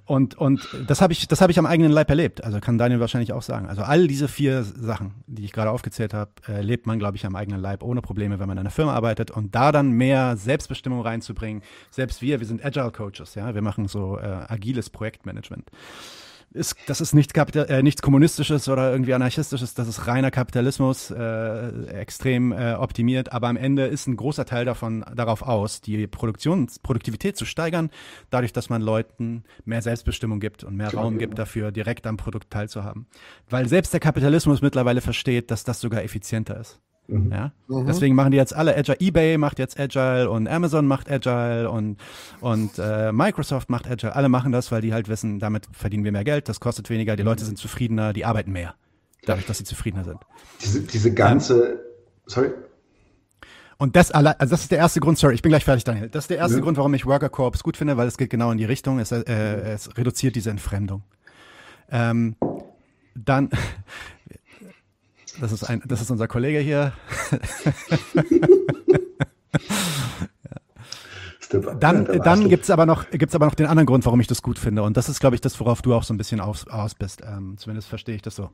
und, 0.05 0.35
und 0.35 0.69
das 0.89 1.01
habe 1.03 1.13
ich, 1.13 1.29
habe 1.31 1.53
ich 1.53 1.59
am 1.61 1.67
eigenen 1.67 1.93
Leib 1.93 2.11
erlebt. 2.11 2.43
Also 2.43 2.59
kann 2.59 2.79
Daniel 2.79 2.99
wahrscheinlich 2.99 3.33
auch 3.33 3.43
sagen. 3.43 3.69
Also 3.69 3.83
all 3.83 4.09
diese 4.09 4.27
vier 4.27 4.65
Sachen, 4.65 5.15
die 5.29 5.45
ich 5.45 5.53
gerade 5.53 5.71
aufgezählt 5.71 6.15
habe, 6.15 6.33
äh, 6.49 6.63
lebt 6.63 6.87
man, 6.87 6.99
glaube 6.99 7.17
ich, 7.17 7.25
am 7.25 7.37
eigenen 7.37 7.61
Leib 7.61 7.85
ohne 7.85 8.03
Probleme, 8.03 8.41
wenn 8.41 8.49
man 8.49 8.57
in 8.57 8.63
einer 8.63 8.71
Firma 8.71 8.93
arbeitet 8.93 9.31
und 9.31 9.55
da 9.55 9.71
dann 9.71 9.93
mehr 9.93 10.37
Selbstbestimmung 10.37 11.03
reinzubringen. 11.03 11.63
Selbst 11.93 12.23
wir, 12.23 12.41
wir 12.41 12.47
sind 12.49 12.65
Agile 12.65 12.91
Coaches, 12.91 13.37
ja, 13.37 13.55
wir 13.55 13.63
machen 13.63 13.87
so 13.87 14.19
äh, 14.19 14.25
agiles 14.49 14.91
Projektmanagement 14.91 15.71
ist, 16.53 16.77
das 16.87 17.01
ist 17.01 17.15
nichts, 17.15 17.33
Kapital, 17.33 17.67
äh, 17.69 17.83
nichts 17.83 18.03
Kommunistisches 18.03 18.69
oder 18.69 18.91
irgendwie 18.91 19.15
Anarchistisches, 19.15 19.75
das 19.75 19.89
ist 19.89 20.07
reiner 20.07 20.31
Kapitalismus, 20.31 21.11
äh, 21.11 21.87
extrem 21.89 22.53
äh, 22.53 22.75
optimiert, 22.75 23.33
aber 23.33 23.49
am 23.49 23.57
Ende 23.57 23.87
ist 23.87 24.07
ein 24.07 24.17
großer 24.17 24.45
Teil 24.45 24.65
davon 24.65 25.05
darauf 25.15 25.43
aus, 25.43 25.81
die 25.81 26.07
Produktions 26.07 26.79
Produktivität 26.79 27.37
zu 27.37 27.45
steigern, 27.45 27.91
dadurch, 28.31 28.53
dass 28.53 28.69
man 28.69 28.83
Leuten 28.83 29.45
mehr 29.65 29.83
Selbstbestimmung 29.83 30.41
gibt 30.41 30.65
und 30.65 30.77
mehr 30.77 30.93
Raum 30.93 31.19
gibt 31.19 31.39
dafür, 31.39 31.73
direkt 31.73 32.07
am 32.07 32.17
Produkt 32.17 32.51
teilzuhaben. 32.51 33.07
Weil 33.49 33.69
selbst 33.69 33.93
der 33.93 34.01
Kapitalismus 34.01 34.63
mittlerweile 34.63 35.01
versteht, 35.01 35.51
dass 35.51 35.65
das 35.65 35.81
sogar 35.81 36.03
effizienter 36.03 36.59
ist. 36.59 36.81
Mhm. 37.11 37.33
Ja? 37.33 37.53
Mhm. 37.69 37.87
Deswegen 37.87 38.15
machen 38.15 38.31
die 38.31 38.37
jetzt 38.37 38.55
alle 38.55 38.77
Agile. 38.77 38.99
eBay 39.01 39.39
macht 39.39 39.59
jetzt 39.59 39.79
Agile 39.79 40.31
und 40.31 40.49
Amazon 40.49 40.87
macht 40.87 41.11
Agile 41.11 41.71
und, 41.71 41.99
und 42.41 42.79
äh, 42.79 43.13
Microsoft 43.13 43.71
macht 43.71 43.91
Agile. 43.91 44.15
Alle 44.15 44.29
machen 44.29 44.53
das, 44.53 44.71
weil 44.73 44.81
die 44.81 44.93
halt 44.93 45.09
wissen, 45.09 45.39
damit 45.39 45.69
verdienen 45.73 46.05
wir 46.05 46.13
mehr 46.13 46.25
Geld, 46.25 46.49
das 46.49 46.61
kostet 46.61 46.91
weniger, 46.91 47.17
die 47.17 47.23
Leute 47.23 47.45
sind 47.45 47.59
zufriedener, 47.59 48.13
die 48.13 48.25
arbeiten 48.25 48.53
mehr. 48.53 48.75
Dadurch, 49.27 49.47
dass 49.47 49.59
sie 49.59 49.65
zufriedener 49.65 50.05
sind. 50.05 50.19
Diese, 50.63 50.81
diese 50.83 51.13
ganze, 51.13 51.73
ähm, 51.73 51.79
sorry. 52.27 52.51
Und 53.77 53.97
das 53.97 54.11
also 54.11 54.35
das 54.35 54.61
ist 54.61 54.71
der 54.71 54.79
erste 54.79 55.01
Grund, 55.01 55.19
sorry, 55.19 55.35
ich 55.35 55.43
bin 55.43 55.51
gleich 55.51 55.65
fertig, 55.65 55.85
Daniel. 55.85 56.11
Das 56.11 56.25
ist 56.25 56.31
der 56.31 56.37
erste 56.37 56.59
ja. 56.59 56.63
Grund, 56.63 56.77
warum 56.77 56.93
ich 56.93 57.07
Worker 57.07 57.31
Corps 57.31 57.63
gut 57.63 57.79
finde, 57.79 57.97
weil 57.97 58.09
es 58.09 58.19
geht 58.19 58.29
genau 58.29 58.51
in 58.51 58.59
die 58.59 58.67
Richtung, 58.67 58.99
es, 58.99 59.11
äh, 59.11 59.23
es 59.25 59.97
reduziert 59.97 60.37
diese 60.37 60.51
Entfremdung. 60.51 61.03
Ähm, 61.91 62.37
dann, 63.15 63.49
das 65.41 65.53
ist, 65.53 65.65
ein, 65.65 65.83
das 65.87 66.01
ist 66.01 66.11
unser 66.11 66.29
Kollege 66.29 66.59
hier. 66.59 66.93
Dann, 71.81 72.05
dann 72.23 72.49
gibt 72.49 72.63
es 72.65 72.71
aber, 72.71 72.87
noch, 72.87 73.11
gibt's 73.11 73.35
aber 73.35 73.47
noch 73.47 73.55
den 73.55 73.67
anderen 73.67 73.87
Grund, 73.87 74.07
warum 74.07 74.21
ich 74.21 74.29
das 74.29 74.41
gut 74.41 74.59
finde. 74.59 74.85
Und 74.85 74.97
das 74.97 75.09
ist, 75.09 75.19
glaube 75.19 75.35
ich, 75.35 75.41
das, 75.41 75.59
worauf 75.59 75.83
du 75.83 75.95
auch 75.95 76.05
so 76.05 76.15
ein 76.15 76.17
bisschen 76.17 76.41
aus, 76.41 76.69
aus 76.69 76.95
bist. 76.95 77.23
Ähm, 77.27 77.57
zumindest 77.59 77.89
verstehe 77.89 78.15
ich 78.15 78.23
das 78.23 78.37
so. 78.37 78.51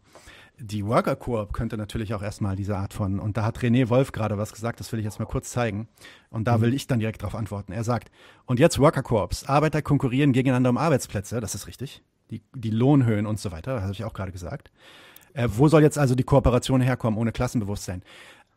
Die 0.58 0.86
Worker 0.86 1.14
Coop 1.14 1.52
könnte 1.52 1.76
natürlich 1.76 2.14
auch 2.14 2.22
erstmal 2.22 2.56
diese 2.56 2.78
Art 2.78 2.94
von, 2.94 3.20
und 3.20 3.36
da 3.36 3.44
hat 3.44 3.58
René 3.58 3.90
Wolf 3.90 4.12
gerade 4.12 4.38
was 4.38 4.54
gesagt, 4.54 4.80
das 4.80 4.90
will 4.92 4.98
ich 4.98 5.04
jetzt 5.04 5.18
mal 5.18 5.26
kurz 5.26 5.50
zeigen. 5.50 5.88
Und 6.30 6.48
da 6.48 6.56
mhm. 6.56 6.62
will 6.62 6.74
ich 6.74 6.86
dann 6.86 6.98
direkt 6.98 7.20
darauf 7.20 7.34
antworten. 7.34 7.72
Er 7.72 7.84
sagt, 7.84 8.10
und 8.46 8.58
jetzt 8.58 8.78
Worker 8.78 9.02
Coops, 9.02 9.44
Arbeiter 9.44 9.82
konkurrieren 9.82 10.32
gegeneinander 10.32 10.70
um 10.70 10.78
Arbeitsplätze, 10.78 11.40
das 11.40 11.54
ist 11.54 11.66
richtig. 11.66 12.02
Die, 12.30 12.42
die 12.54 12.70
Lohnhöhen 12.70 13.26
und 13.26 13.38
so 13.38 13.52
weiter, 13.52 13.74
das 13.74 13.82
habe 13.82 13.92
ich 13.92 14.04
auch 14.04 14.14
gerade 14.14 14.32
gesagt. 14.32 14.70
Äh, 15.36 15.48
wo 15.52 15.68
soll 15.68 15.82
jetzt 15.82 15.98
also 15.98 16.14
die 16.14 16.24
Kooperation 16.24 16.80
herkommen 16.80 17.18
ohne 17.18 17.30
Klassenbewusstsein? 17.30 18.02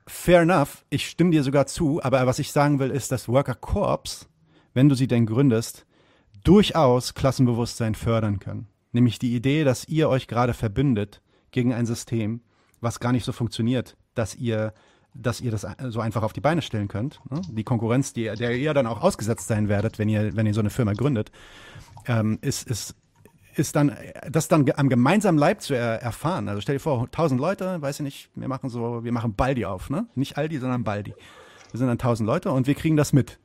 Fair 0.07 0.41
enough, 0.41 0.85
ich 0.89 1.07
stimme 1.09 1.31
dir 1.31 1.43
sogar 1.43 1.67
zu, 1.67 2.01
aber 2.01 2.25
was 2.25 2.39
ich 2.39 2.51
sagen 2.51 2.79
will, 2.79 2.89
ist, 2.89 3.11
dass 3.11 3.27
Worker 3.27 3.53
Corps, 3.53 4.27
wenn 4.73 4.87
du 4.87 4.95
sie 4.95 5.07
denn 5.07 5.25
gründest, 5.25 5.85
durchaus 6.43 7.13
Klassenbewusstsein 7.13 7.95
fördern 7.95 8.39
können. 8.39 8.67
Nämlich 8.93 9.19
die 9.19 9.35
Idee, 9.35 9.65
dass 9.65 9.87
ihr 9.89 10.07
euch 10.09 10.27
gerade 10.27 10.53
verbündet 10.53 11.21
gegen 11.51 11.73
ein 11.73 11.85
System, 11.85 12.41
was 12.79 13.01
gar 13.01 13.11
nicht 13.11 13.25
so 13.25 13.33
funktioniert, 13.33 13.97
dass 14.15 14.35
ihr 14.35 14.73
dass 15.15 15.41
ihr 15.41 15.49
das 15.49 15.65
so 15.87 15.99
einfach 16.01 16.21
auf 16.21 16.33
die 16.33 16.39
Beine 16.39 16.61
stellen 16.61 16.87
könnt. 16.87 17.19
Ne? 17.31 17.41
Die 17.49 17.63
Konkurrenz, 17.63 18.13
die, 18.13 18.25
der 18.25 18.55
ihr 18.55 18.75
dann 18.75 18.85
auch 18.85 19.01
ausgesetzt 19.01 19.47
sein 19.47 19.67
werdet, 19.67 19.97
wenn 19.97 20.07
ihr, 20.07 20.35
wenn 20.35 20.45
ihr 20.45 20.53
so 20.53 20.59
eine 20.59 20.69
Firma 20.69 20.93
gründet, 20.93 21.31
ähm, 22.05 22.37
ist, 22.41 22.69
ist 22.69 22.95
ist 23.59 23.75
dann, 23.75 23.95
das 24.29 24.47
dann 24.47 24.69
am 24.75 24.89
gemeinsamen 24.89 25.37
Leib 25.37 25.61
zu 25.61 25.73
er, 25.73 26.01
erfahren. 26.01 26.47
Also 26.49 26.61
stell 26.61 26.75
dir 26.75 26.79
vor, 26.79 27.09
tausend 27.11 27.39
Leute, 27.39 27.81
weiß 27.81 27.99
ich 27.99 28.03
nicht, 28.03 28.29
wir 28.35 28.47
machen 28.47 28.69
so, 28.69 29.03
wir 29.03 29.11
machen 29.11 29.35
Baldi 29.35 29.65
auf, 29.65 29.89
ne? 29.89 30.07
Nicht 30.15 30.37
Aldi, 30.37 30.57
sondern 30.57 30.83
Baldi. 30.83 31.13
Wir 31.71 31.77
sind 31.77 31.87
dann 31.87 31.97
tausend 31.97 32.25
Leute 32.25 32.51
und 32.51 32.67
wir 32.67 32.75
kriegen 32.75 32.97
das 32.97 33.13
mit. 33.13 33.39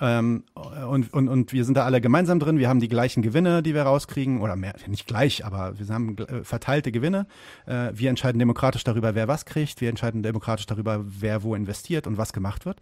Ähm, 0.00 0.44
und, 0.54 1.12
und, 1.12 1.28
und 1.28 1.52
wir 1.52 1.64
sind 1.64 1.76
da 1.76 1.84
alle 1.84 2.00
gemeinsam 2.00 2.38
drin. 2.38 2.58
Wir 2.58 2.68
haben 2.68 2.78
die 2.78 2.88
gleichen 2.88 3.20
Gewinne, 3.22 3.62
die 3.62 3.74
wir 3.74 3.82
rauskriegen, 3.82 4.40
oder 4.40 4.54
mehr, 4.54 4.74
nicht 4.86 5.08
gleich, 5.08 5.44
aber 5.44 5.78
wir 5.78 5.86
haben 5.92 6.16
äh, 6.18 6.44
verteilte 6.44 6.92
Gewinne. 6.92 7.26
Äh, 7.66 7.90
wir 7.94 8.10
entscheiden 8.10 8.38
demokratisch 8.38 8.84
darüber, 8.84 9.16
wer 9.16 9.26
was 9.26 9.44
kriegt. 9.44 9.80
Wir 9.80 9.88
entscheiden 9.88 10.22
demokratisch 10.22 10.66
darüber, 10.66 11.04
wer 11.04 11.42
wo 11.42 11.54
investiert 11.56 12.06
und 12.06 12.16
was 12.16 12.32
gemacht 12.32 12.64
wird. 12.64 12.80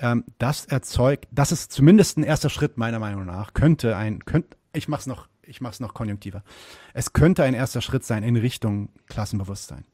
Ähm, 0.00 0.24
das 0.38 0.64
erzeugt, 0.64 1.26
das 1.30 1.52
ist 1.52 1.70
zumindest 1.70 2.16
ein 2.16 2.22
erster 2.22 2.48
Schritt 2.48 2.78
meiner 2.78 2.98
Meinung 2.98 3.26
nach. 3.26 3.52
Könnte 3.52 3.96
ein, 3.96 4.24
könnte, 4.24 4.56
ich 4.72 4.88
mach's 4.88 5.06
noch 5.06 5.28
ich 5.48 5.60
mache 5.60 5.72
es 5.72 5.80
noch 5.80 5.94
konjunktiver. 5.94 6.42
Es 6.94 7.12
könnte 7.12 7.44
ein 7.44 7.54
erster 7.54 7.80
Schritt 7.80 8.04
sein 8.04 8.22
in 8.22 8.36
Richtung 8.36 8.90
Klassenbewusstsein. 9.06 9.84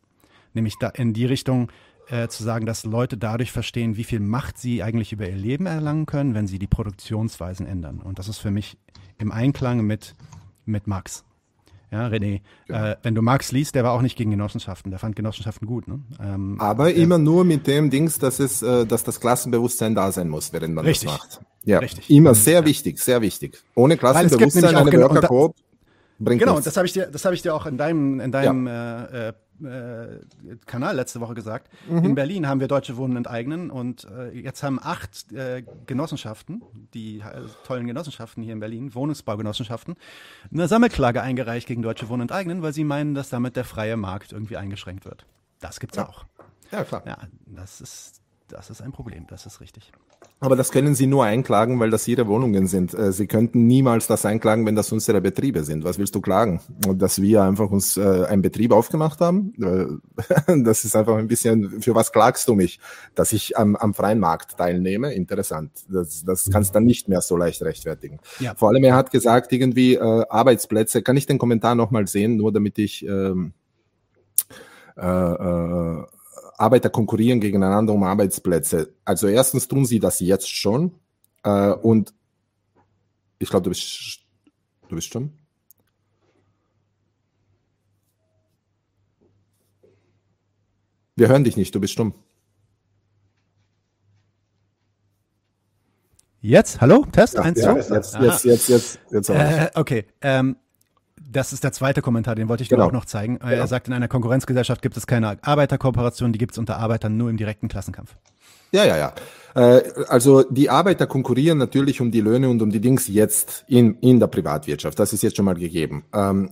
Nämlich 0.53 0.77
da 0.79 0.89
in 0.89 1.15
die 1.15 1.27
Richtung 1.27 1.71
äh, 2.09 2.29
zu 2.29 2.43
sagen, 2.43 2.67
dass 2.67 2.85
Leute 2.85 3.17
dadurch 3.17 3.53
verstehen, 3.53 3.97
wie 3.97 4.05
viel 4.05 4.21
Macht 4.21 4.59
sie 4.59 4.83
eigentlich 4.83 5.13
über 5.13 5.29
ihr 5.29 5.37
Leben 5.37 5.67
erlangen 5.67 6.07
können, 6.07 6.35
wenn 6.35 6.47
sie 6.47 6.59
die 6.59 6.67
Produktionsweisen 6.67 7.67
ändern. 7.67 8.01
Und 8.01 8.19
das 8.19 8.29
ist 8.29 8.39
für 8.39 8.51
mich 8.51 8.77
im 9.19 9.33
Einklang 9.33 9.83
mit, 9.87 10.15
mit 10.65 10.87
Marx. 10.87 11.25
Ja, 11.95 12.09
René, 12.09 12.41
ja. 12.69 12.91
Äh, 12.91 12.97
wenn 13.05 13.15
du 13.15 13.23
Marx 13.23 13.53
liest, 13.53 13.77
der 13.77 13.85
war 13.85 13.93
auch 13.93 14.03
nicht 14.03 14.17
gegen 14.17 14.33
Genossenschaften, 14.33 14.91
der 14.91 14.99
fand 14.99 15.15
Genossenschaften 15.15 15.69
gut. 15.69 15.87
Ne? 15.87 16.01
Ähm, 16.21 16.57
Aber 16.59 16.93
immer 16.93 17.19
nur 17.19 17.45
mit 17.45 17.69
dem 17.69 17.89
Dings, 17.89 18.19
dass 18.19 18.41
es, 18.41 18.63
äh, 18.63 18.85
dass 18.85 19.05
das 19.05 19.21
Klassenbewusstsein 19.21 19.95
da 19.95 20.11
sein 20.11 20.29
muss, 20.29 20.53
während 20.53 20.75
man 20.75 20.85
Richtig. 20.85 21.09
das 21.09 21.19
macht. 21.19 21.41
Ja, 21.63 21.79
Richtig. 21.79 22.11
immer 22.11 22.35
sehr 22.35 22.61
ja. 22.61 22.67
wichtig, 22.67 22.99
sehr 22.99 23.23
wichtig. 23.23 23.63
Ohne 23.77 23.97
Klassenbewusstsein 23.97 24.75
eine 24.75 24.93
Worker 24.93 25.29
Coop 25.29 25.55
bringt 26.19 26.41
Genau, 26.41 26.53
nichts. 26.53 26.65
das 26.65 26.77
habe 26.77 26.87
ich 26.87 26.93
dir, 26.93 27.07
das 27.07 27.25
habe 27.25 27.35
ich 27.35 27.43
dir 27.43 27.55
auch 27.55 27.67
in 27.67 27.77
deinem, 27.77 28.21
in 28.21 28.33
deinem 28.33 28.67
ja. 28.67 29.05
äh, 29.05 29.33
äh, 29.63 30.19
Kanal 30.67 30.97
letzte 30.97 31.21
Woche 31.21 31.35
gesagt. 31.35 31.71
Mhm. 31.89 32.05
In 32.05 32.15
Berlin 32.15 32.49
haben 32.49 32.61
wir 32.61 32.69
Deutsche 32.69 32.97
Wohnen 32.97 33.17
enteignen 33.17 33.71
und 33.71 34.05
äh, 34.11 34.31
jetzt 34.31 34.63
haben 34.63 34.81
acht 34.83 35.33
äh, 35.33 35.63
Genossenschaften, 35.87 36.63
die 36.93 37.21
äh, 37.21 37.43
tollen 37.67 37.87
Genossenschaften 37.87 38.43
hier 38.43 38.53
in 38.53 38.61
Berlin, 38.61 38.95
Wohnungsbaugenossenschaften, 38.95 39.95
eine 40.53 40.69
Sammelklage 40.69 41.23
eingereicht 41.23 41.69
gegen 41.69 41.83
Deutsche 41.83 42.09
Wohnen 42.09 42.23
enteignen, 42.23 42.63
weil 42.63 42.73
sie 42.73 42.85
meinen, 42.85 43.15
dass 43.15 43.29
damit 43.29 43.57
der 43.57 43.65
freie 43.65 43.97
Markt 43.97 44.33
irgendwie 44.33 44.57
eingeschränkt 44.57 45.05
wird. 45.05 45.27
Das 45.61 45.81
gibt's 45.81 45.97
ja. 45.97 46.09
auch. 46.09 46.25
Ja, 46.73 46.85
klar. 46.85 47.03
Ja, 47.07 47.19
das 47.47 47.81
ist, 47.81 48.21
das 48.55 48.71
ist 48.71 48.81
ein 48.81 48.93
Problem, 48.93 49.27
das 49.29 49.47
ist 49.47 49.61
richtig. 49.61 49.91
Aber 50.39 50.55
das 50.55 50.71
können 50.71 50.95
Sie 50.95 51.07
nur 51.07 51.25
einklagen, 51.25 51.81
weil 51.81 51.91
das 51.91 52.07
Ihre 52.07 52.29
Wohnungen 52.29 52.69
sind. 52.69 52.95
Äh, 52.95 53.11
Sie 53.11 53.27
könnten 53.27 53.67
niemals 53.67 54.07
das 54.07 54.25
einklagen, 54.25 54.65
wenn 54.65 54.77
das 54.77 54.93
unsere 54.93 55.21
Betriebe 55.21 55.65
sind. 55.65 55.83
Was 55.83 55.99
willst 55.99 56.15
du 56.15 56.21
klagen? 56.21 56.61
Dass 56.95 57.21
wir 57.21 57.43
einfach 57.43 57.71
uns 57.71 57.97
äh, 57.97 58.27
einen 58.29 58.43
Betrieb 58.43 58.71
aufgemacht 58.71 59.21
haben? 59.21 59.55
Äh, 59.61 60.55
das 60.63 60.85
ist 60.85 60.95
einfach 60.95 61.17
ein 61.17 61.27
bisschen, 61.27 61.83
für 61.83 61.97
was 61.97 62.13
klagst 62.13 62.47
du 62.47 62.55
mich? 62.55 62.79
Dass 63.17 63.33
ich 63.33 63.59
am, 63.59 63.75
am 63.75 63.93
freien 63.93 64.21
Markt 64.21 64.57
teilnehme? 64.57 65.13
Interessant. 65.15 65.73
Das, 65.89 66.25
das 66.25 66.49
kannst 66.51 66.71
du 66.71 66.75
dann 66.75 66.85
nicht 66.85 67.09
mehr 67.09 67.23
so 67.23 67.37
leicht 67.37 67.61
rechtfertigen. 67.63 68.21
Ja. 68.39 68.55
Vor 68.55 68.69
allem, 68.69 68.85
er 68.85 68.95
hat 68.95 69.11
gesagt, 69.11 69.53
irgendwie 69.53 69.99
Arbeitsplätze. 69.99 71.03
Kann 71.03 71.17
ich 71.17 71.27
den 71.27 71.39
Kommentar 71.39 71.75
nochmal 71.75 72.07
sehen, 72.07 72.37
nur 72.37 72.53
damit 72.53 72.79
ich 72.79 73.05
ähm, 73.05 73.53
äh, 74.97 75.07
äh, 75.07 76.05
Arbeiter 76.59 76.91
konkurrieren 76.91 77.41
gegeneinander 77.41 77.93
um 77.93 78.03
Arbeitsplätze. 78.03 78.95
Also 79.05 79.27
erstens 79.29 79.69
tun 79.69 79.85
sie 79.85 80.01
das 80.01 80.21
jetzt 80.21 80.49
schon 80.49 80.93
äh, 81.43 81.71
und 81.71 82.15
ich 83.39 83.51
glaube, 83.51 83.65
du 83.65 83.71
bist, 83.71 84.21
du 84.89 84.95
bist 84.95 85.13
schon. 85.13 85.33
Wir 91.17 91.29
hören 91.29 91.45
dich 91.45 91.57
nicht, 91.57 91.75
du 91.75 91.81
bist 91.81 91.93
stumm. 91.93 92.15
Jetzt? 96.41 96.81
Hallo? 96.81 97.07
Test? 97.11 97.35
Ja, 97.35 97.41
eins, 97.41 97.59
ja, 97.59 97.75
jetzt, 97.75 97.91
jetzt, 97.91 98.15
jetzt, 98.21 98.45
jetzt, 98.45 98.69
jetzt, 98.69 99.01
jetzt 99.11 99.29
äh, 99.31 99.71
Okay. 99.75 100.05
Ähm, 100.21 100.57
das 101.31 101.53
ist 101.53 101.65
der 101.65 101.73
zweite 101.73 102.03
Kommentar, 102.03 102.35
den 102.35 102.49
wollte 102.49 102.63
ich 102.63 102.69
genau. 102.69 102.83
dir 102.83 102.89
auch 102.89 102.93
noch 102.93 103.05
zeigen. 103.05 103.39
Er 103.39 103.51
genau. 103.51 103.67
sagt, 103.67 103.89
in 103.89 103.93
einer 103.93 104.09
Konkurrenzgesellschaft 104.09 104.83
gibt 104.83 104.97
es 104.97 105.07
keine 105.07 105.39
Arbeiterkooperation, 105.43 106.33
die 106.33 106.39
gibt 106.39 106.53
es 106.53 106.59
unter 106.59 106.79
Arbeitern 106.79 107.17
nur 107.17 107.31
im 107.31 107.37
direkten 107.37 107.69
Klassenkampf. 107.69 108.15
Ja, 108.73 108.85
ja, 108.85 108.97
ja. 108.97 109.13
Äh, 109.55 109.83
also 110.09 110.43
die 110.43 110.69
Arbeiter 110.69 111.07
konkurrieren 111.07 111.59
natürlich 111.59 112.01
um 112.01 112.11
die 112.11 112.21
Löhne 112.21 112.49
und 112.49 112.61
um 112.61 112.71
die 112.71 112.81
Dings 112.81 113.07
jetzt 113.09 113.65
in, 113.69 113.99
in 114.01 114.19
der 114.19 114.27
Privatwirtschaft. 114.27 114.99
Das 114.99 115.13
ist 115.13 115.23
jetzt 115.23 115.37
schon 115.37 115.45
mal 115.45 115.55
gegeben. 115.55 116.05
Ähm, 116.13 116.51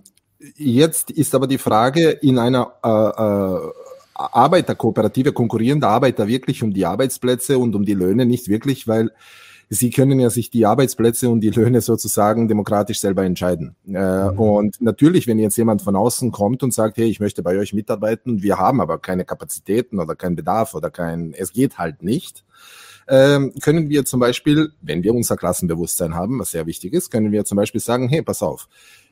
jetzt 0.56 1.10
ist 1.10 1.34
aber 1.34 1.46
die 1.46 1.58
Frage, 1.58 2.10
in 2.10 2.38
einer 2.38 2.74
äh, 2.84 2.88
äh, 2.88 3.72
Arbeiterkooperative 4.14 5.32
konkurrieren 5.32 5.80
der 5.80 5.88
Arbeiter 5.88 6.28
wirklich 6.28 6.62
um 6.62 6.72
die 6.72 6.86
Arbeitsplätze 6.86 7.58
und 7.58 7.74
um 7.74 7.84
die 7.84 7.94
Löhne 7.94 8.26
nicht 8.26 8.48
wirklich, 8.48 8.86
weil 8.86 9.10
sie 9.74 9.88
können 9.88 10.20
ja 10.20 10.28
sich 10.28 10.50
die 10.50 10.66
Arbeitsplätze 10.66 11.30
und 11.30 11.40
die 11.40 11.48
Löhne 11.48 11.80
sozusagen 11.80 12.46
demokratisch 12.46 13.00
selber 13.00 13.24
entscheiden. 13.24 13.74
Äh, 13.86 14.30
mhm. 14.30 14.38
Und 14.38 14.80
natürlich, 14.82 15.26
wenn 15.26 15.38
jetzt 15.38 15.56
jemand 15.56 15.80
von 15.80 15.96
außen 15.96 16.30
kommt 16.30 16.62
und 16.62 16.74
sagt, 16.74 16.98
hey, 16.98 17.06
ich 17.06 17.20
möchte 17.20 17.42
bei 17.42 17.56
euch 17.56 17.72
mitarbeiten, 17.72 18.42
wir 18.42 18.58
haben 18.58 18.82
aber 18.82 18.98
keine 18.98 19.24
Kapazitäten 19.24 19.98
oder 19.98 20.14
keinen 20.14 20.36
Bedarf 20.36 20.74
oder 20.74 20.90
kein, 20.90 21.32
es 21.32 21.52
geht 21.52 21.78
halt 21.78 22.02
nicht, 22.02 22.44
ähm, 23.08 23.54
können 23.62 23.88
wir 23.88 24.04
zum 24.04 24.20
Beispiel, 24.20 24.72
wenn 24.82 25.02
wir 25.02 25.14
unser 25.14 25.36
Klassenbewusstsein 25.36 26.14
haben, 26.14 26.38
was 26.38 26.50
sehr 26.50 26.66
wichtig 26.66 26.92
ist, 26.92 27.10
können 27.10 27.32
wir 27.32 27.46
zum 27.46 27.56
Beispiel 27.56 27.80
sagen, 27.80 28.10
hey, 28.10 28.20
pass 28.20 28.42
auf, 28.42 28.68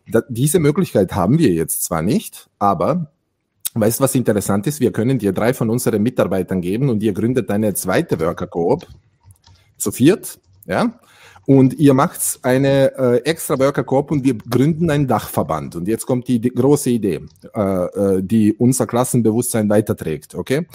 da, 0.06 0.22
diese 0.28 0.58
Möglichkeit 0.58 1.14
haben 1.14 1.38
wir 1.38 1.52
jetzt 1.52 1.84
zwar 1.84 2.02
nicht, 2.02 2.48
aber 2.58 3.10
Weißt 3.72 4.00
du, 4.00 4.02
was 4.02 4.16
interessant 4.16 4.66
ist? 4.66 4.80
Wir 4.80 4.90
können 4.90 5.20
dir 5.20 5.32
drei 5.32 5.54
von 5.54 5.70
unseren 5.70 6.02
Mitarbeitern 6.02 6.60
geben 6.60 6.90
und 6.90 7.04
ihr 7.04 7.12
gründet 7.12 7.52
eine 7.52 7.72
zweite 7.72 8.18
Worker 8.18 8.48
Coop 8.48 8.84
zu 9.76 9.92
viert 9.92 10.40
ja? 10.66 10.98
Und 11.46 11.74
ihr 11.80 11.94
macht 11.94 12.20
eine 12.42 12.96
äh, 12.96 13.16
extra 13.24 13.58
Worker 13.58 13.82
Corp 13.82 14.10
und 14.12 14.24
wir 14.24 14.34
gründen 14.34 14.90
einen 14.90 15.08
Dachverband. 15.08 15.74
Und 15.74 15.88
jetzt 15.88 16.06
kommt 16.06 16.28
die, 16.28 16.38
die 16.38 16.50
große 16.50 16.90
Idee, 16.90 17.22
äh, 17.54 17.60
äh, 17.60 18.22
die 18.22 18.52
unser 18.52 18.86
Klassenbewusstsein 18.86 19.68
weiterträgt, 19.68 20.34
okay? 20.34 20.66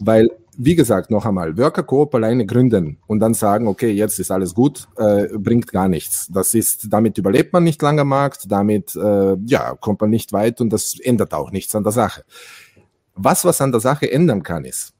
Weil, 0.00 0.28
wie 0.56 0.74
gesagt, 0.74 1.10
noch 1.10 1.24
einmal, 1.26 1.56
Worker 1.56 1.82
Coop 1.82 2.14
alleine 2.14 2.46
gründen 2.46 2.98
und 3.06 3.20
dann 3.20 3.34
sagen, 3.34 3.68
okay, 3.68 3.90
jetzt 3.90 4.18
ist 4.18 4.30
alles 4.30 4.54
gut, 4.54 4.88
äh, 4.96 5.28
bringt 5.38 5.70
gar 5.70 5.88
nichts. 5.88 6.28
Das 6.32 6.54
ist, 6.54 6.92
damit 6.92 7.18
überlebt 7.18 7.52
man 7.52 7.64
nicht 7.64 7.80
lange 7.82 8.04
Markt, 8.04 8.50
damit, 8.50 8.96
äh, 8.96 9.36
ja, 9.46 9.74
kommt 9.74 10.00
man 10.00 10.10
nicht 10.10 10.32
weit 10.32 10.60
und 10.60 10.72
das 10.72 10.98
ändert 10.98 11.34
auch 11.34 11.52
nichts 11.52 11.74
an 11.74 11.84
der 11.84 11.92
Sache. 11.92 12.24
Was, 13.14 13.44
was 13.44 13.60
an 13.60 13.72
der 13.72 13.80
Sache 13.80 14.10
ändern 14.10 14.42
kann, 14.42 14.64
ist, 14.64 14.94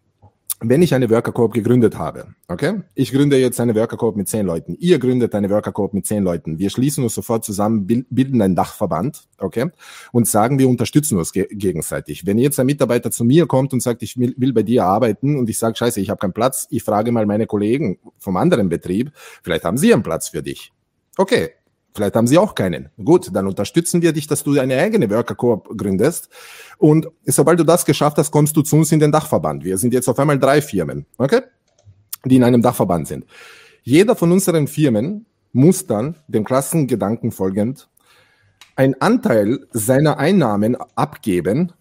wenn 0.60 0.82
ich 0.82 0.94
eine 0.94 1.08
Worker 1.08 1.32
Corp 1.32 1.52
gegründet 1.52 1.96
habe, 1.96 2.34
okay, 2.48 2.80
ich 2.94 3.12
gründe 3.12 3.38
jetzt 3.38 3.60
eine 3.60 3.74
Worker 3.74 3.96
Corp 3.96 4.16
mit 4.16 4.28
zehn 4.28 4.44
Leuten, 4.44 4.74
ihr 4.80 4.98
gründet 4.98 5.34
eine 5.34 5.48
Worker 5.50 5.72
Corp 5.72 5.94
mit 5.94 6.06
zehn 6.06 6.22
Leuten, 6.22 6.58
wir 6.58 6.70
schließen 6.70 7.04
uns 7.04 7.14
sofort 7.14 7.44
zusammen, 7.44 7.86
bilden 7.86 8.42
einen 8.42 8.56
Dachverband, 8.56 9.28
okay, 9.38 9.70
und 10.12 10.26
sagen, 10.26 10.58
wir 10.58 10.68
unterstützen 10.68 11.16
uns 11.18 11.32
ge 11.32 11.46
gegenseitig. 11.50 12.26
Wenn 12.26 12.38
jetzt 12.38 12.58
ein 12.58 12.66
Mitarbeiter 12.66 13.10
zu 13.10 13.24
mir 13.24 13.46
kommt 13.46 13.72
und 13.72 13.82
sagt, 13.82 14.02
ich 14.02 14.18
will, 14.18 14.34
will 14.36 14.52
bei 14.52 14.62
dir 14.62 14.84
arbeiten 14.84 15.38
und 15.38 15.48
ich 15.48 15.58
sage, 15.58 15.76
scheiße, 15.76 16.00
ich 16.00 16.10
habe 16.10 16.18
keinen 16.18 16.32
Platz, 16.32 16.66
ich 16.70 16.82
frage 16.82 17.12
mal 17.12 17.26
meine 17.26 17.46
Kollegen 17.46 17.98
vom 18.18 18.36
anderen 18.36 18.68
Betrieb, 18.68 19.12
vielleicht 19.42 19.64
haben 19.64 19.78
sie 19.78 19.92
einen 19.92 20.02
Platz 20.02 20.28
für 20.28 20.42
dich. 20.42 20.72
Okay, 21.16 21.50
Vielleicht 21.98 22.14
haben 22.14 22.28
sie 22.28 22.38
auch 22.38 22.54
keinen. 22.54 22.90
Gut, 23.04 23.28
dann 23.34 23.48
unterstützen 23.48 24.02
wir 24.02 24.12
dich, 24.12 24.28
dass 24.28 24.44
du 24.44 24.54
deine 24.54 24.78
eigene 24.78 25.10
Worker 25.10 25.34
Coop 25.34 25.76
gründest. 25.76 26.28
Und 26.76 27.08
sobald 27.26 27.58
du 27.58 27.64
das 27.64 27.84
geschafft 27.84 28.18
hast, 28.18 28.30
kommst 28.30 28.56
du 28.56 28.62
zu 28.62 28.76
uns 28.76 28.92
in 28.92 29.00
den 29.00 29.10
Dachverband. 29.10 29.64
Wir 29.64 29.76
sind 29.78 29.92
jetzt 29.92 30.08
auf 30.08 30.16
einmal 30.20 30.38
drei 30.38 30.62
Firmen, 30.62 31.06
okay? 31.16 31.40
Die 32.24 32.36
in 32.36 32.44
einem 32.44 32.62
Dachverband 32.62 33.08
sind. 33.08 33.24
Jeder 33.82 34.14
von 34.14 34.30
unseren 34.30 34.68
Firmen 34.68 35.26
muss 35.52 35.88
dann 35.88 36.14
dem 36.28 36.44
Klassengedanken 36.44 37.32
folgend 37.32 37.88
einen 38.76 38.94
Anteil 39.00 39.66
seiner 39.72 40.18
Einnahmen 40.18 40.76
abgeben 40.94 41.72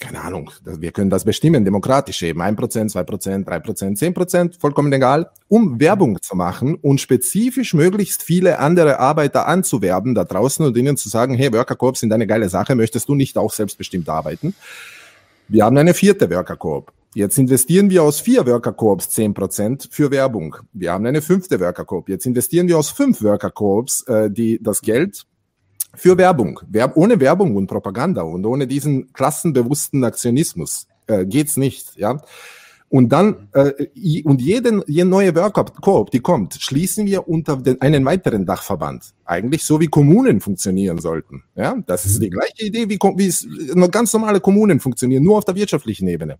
keine 0.00 0.22
Ahnung, 0.22 0.50
wir 0.64 0.90
können 0.92 1.10
das 1.10 1.24
bestimmen, 1.24 1.64
demokratisch 1.64 2.22
eben, 2.22 2.40
1%, 2.40 2.56
2%, 2.92 3.44
3%, 3.44 3.98
10%, 3.98 4.58
vollkommen 4.58 4.92
egal, 4.92 5.30
um 5.48 5.78
Werbung 5.78 6.20
zu 6.22 6.34
machen 6.36 6.74
und 6.74 7.00
spezifisch 7.00 7.74
möglichst 7.74 8.22
viele 8.22 8.58
andere 8.58 8.98
Arbeiter 8.98 9.46
anzuwerben 9.46 10.14
da 10.14 10.24
draußen 10.24 10.64
und 10.64 10.76
ihnen 10.76 10.96
zu 10.96 11.08
sagen, 11.08 11.34
hey, 11.34 11.52
Worker 11.52 11.76
Corps 11.76 12.00
sind 12.00 12.12
eine 12.12 12.26
geile 12.26 12.48
Sache, 12.48 12.74
möchtest 12.74 13.08
du 13.08 13.14
nicht 13.14 13.36
auch 13.36 13.52
selbstbestimmt 13.52 14.08
arbeiten? 14.08 14.54
Wir 15.48 15.64
haben 15.64 15.76
eine 15.76 15.94
vierte 15.94 16.30
Worker 16.30 16.56
Corp. 16.56 16.92
Jetzt 17.12 17.36
investieren 17.38 17.90
wir 17.90 18.04
aus 18.04 18.20
vier 18.20 18.46
Worker 18.46 18.72
Corps 18.72 19.02
10% 19.08 19.88
für 19.90 20.12
Werbung. 20.12 20.56
Wir 20.72 20.92
haben 20.92 21.04
eine 21.06 21.22
fünfte 21.22 21.58
Worker 21.58 21.84
Corp. 21.84 22.08
Jetzt 22.08 22.24
investieren 22.24 22.68
wir 22.68 22.78
aus 22.78 22.90
fünf 22.90 23.20
Worker 23.22 23.50
Corps 23.50 24.04
äh, 24.06 24.30
die 24.30 24.62
das 24.62 24.80
Geld 24.80 25.26
für 25.94 26.16
Werbung. 26.18 26.60
Werb 26.68 26.96
ohne 26.96 27.20
Werbung 27.20 27.56
und 27.56 27.66
Propaganda 27.66 28.22
und 28.22 28.44
ohne 28.46 28.66
diesen 28.66 29.12
klassenbewussten 29.12 30.04
Aktionismus 30.04 30.86
äh, 31.06 31.26
geht's 31.26 31.56
nicht. 31.56 31.96
Ja. 31.96 32.20
Und 32.88 33.10
dann, 33.10 33.48
äh, 33.52 33.86
und 34.24 34.40
jeden, 34.40 34.82
jede 34.88 35.08
neue 35.08 35.34
Workcoop, 35.36 36.10
die 36.10 36.18
kommt, 36.18 36.54
schließen 36.54 37.06
wir 37.06 37.28
unter 37.28 37.56
den, 37.56 37.80
einen 37.80 38.04
weiteren 38.04 38.44
Dachverband. 38.44 39.14
Eigentlich 39.24 39.62
so 39.62 39.78
wie 39.80 39.86
Kommunen 39.86 40.40
funktionieren 40.40 40.98
sollten. 40.98 41.44
Ja, 41.54 41.76
das 41.86 42.04
ist 42.04 42.20
die 42.20 42.30
gleiche 42.30 42.66
Idee, 42.66 42.88
wie, 42.88 42.98
wie 42.98 43.26
es 43.26 43.46
ganz 43.92 44.12
normale 44.12 44.40
Kommunen 44.40 44.80
funktionieren, 44.80 45.22
nur 45.22 45.38
auf 45.38 45.44
der 45.44 45.54
wirtschaftlichen 45.54 46.08
Ebene. 46.08 46.38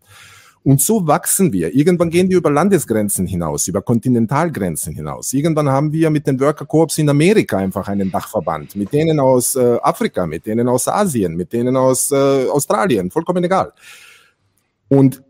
Und 0.62 0.82
so 0.82 1.06
wachsen 1.06 1.52
wir. 1.52 1.74
Irgendwann 1.74 2.10
gehen 2.10 2.28
wir 2.28 2.36
über 2.36 2.50
Landesgrenzen 2.50 3.26
hinaus, 3.26 3.66
über 3.66 3.80
Kontinentalgrenzen 3.80 4.94
hinaus. 4.94 5.32
Irgendwann 5.32 5.70
haben 5.70 5.90
wir 5.92 6.10
mit 6.10 6.26
den 6.26 6.38
Worker 6.38 6.66
Corps 6.66 6.98
in 6.98 7.08
Amerika 7.08 7.56
einfach 7.56 7.88
einen 7.88 8.10
Dachverband, 8.10 8.76
mit 8.76 8.92
denen 8.92 9.20
aus 9.20 9.56
äh, 9.56 9.78
Afrika, 9.82 10.26
mit 10.26 10.44
denen 10.44 10.68
aus 10.68 10.86
Asien, 10.86 11.34
mit 11.34 11.52
denen 11.54 11.76
aus 11.76 12.12
äh, 12.12 12.46
Australien, 12.48 13.10
vollkommen 13.10 13.42
egal. 13.42 13.72
Und 14.88 15.22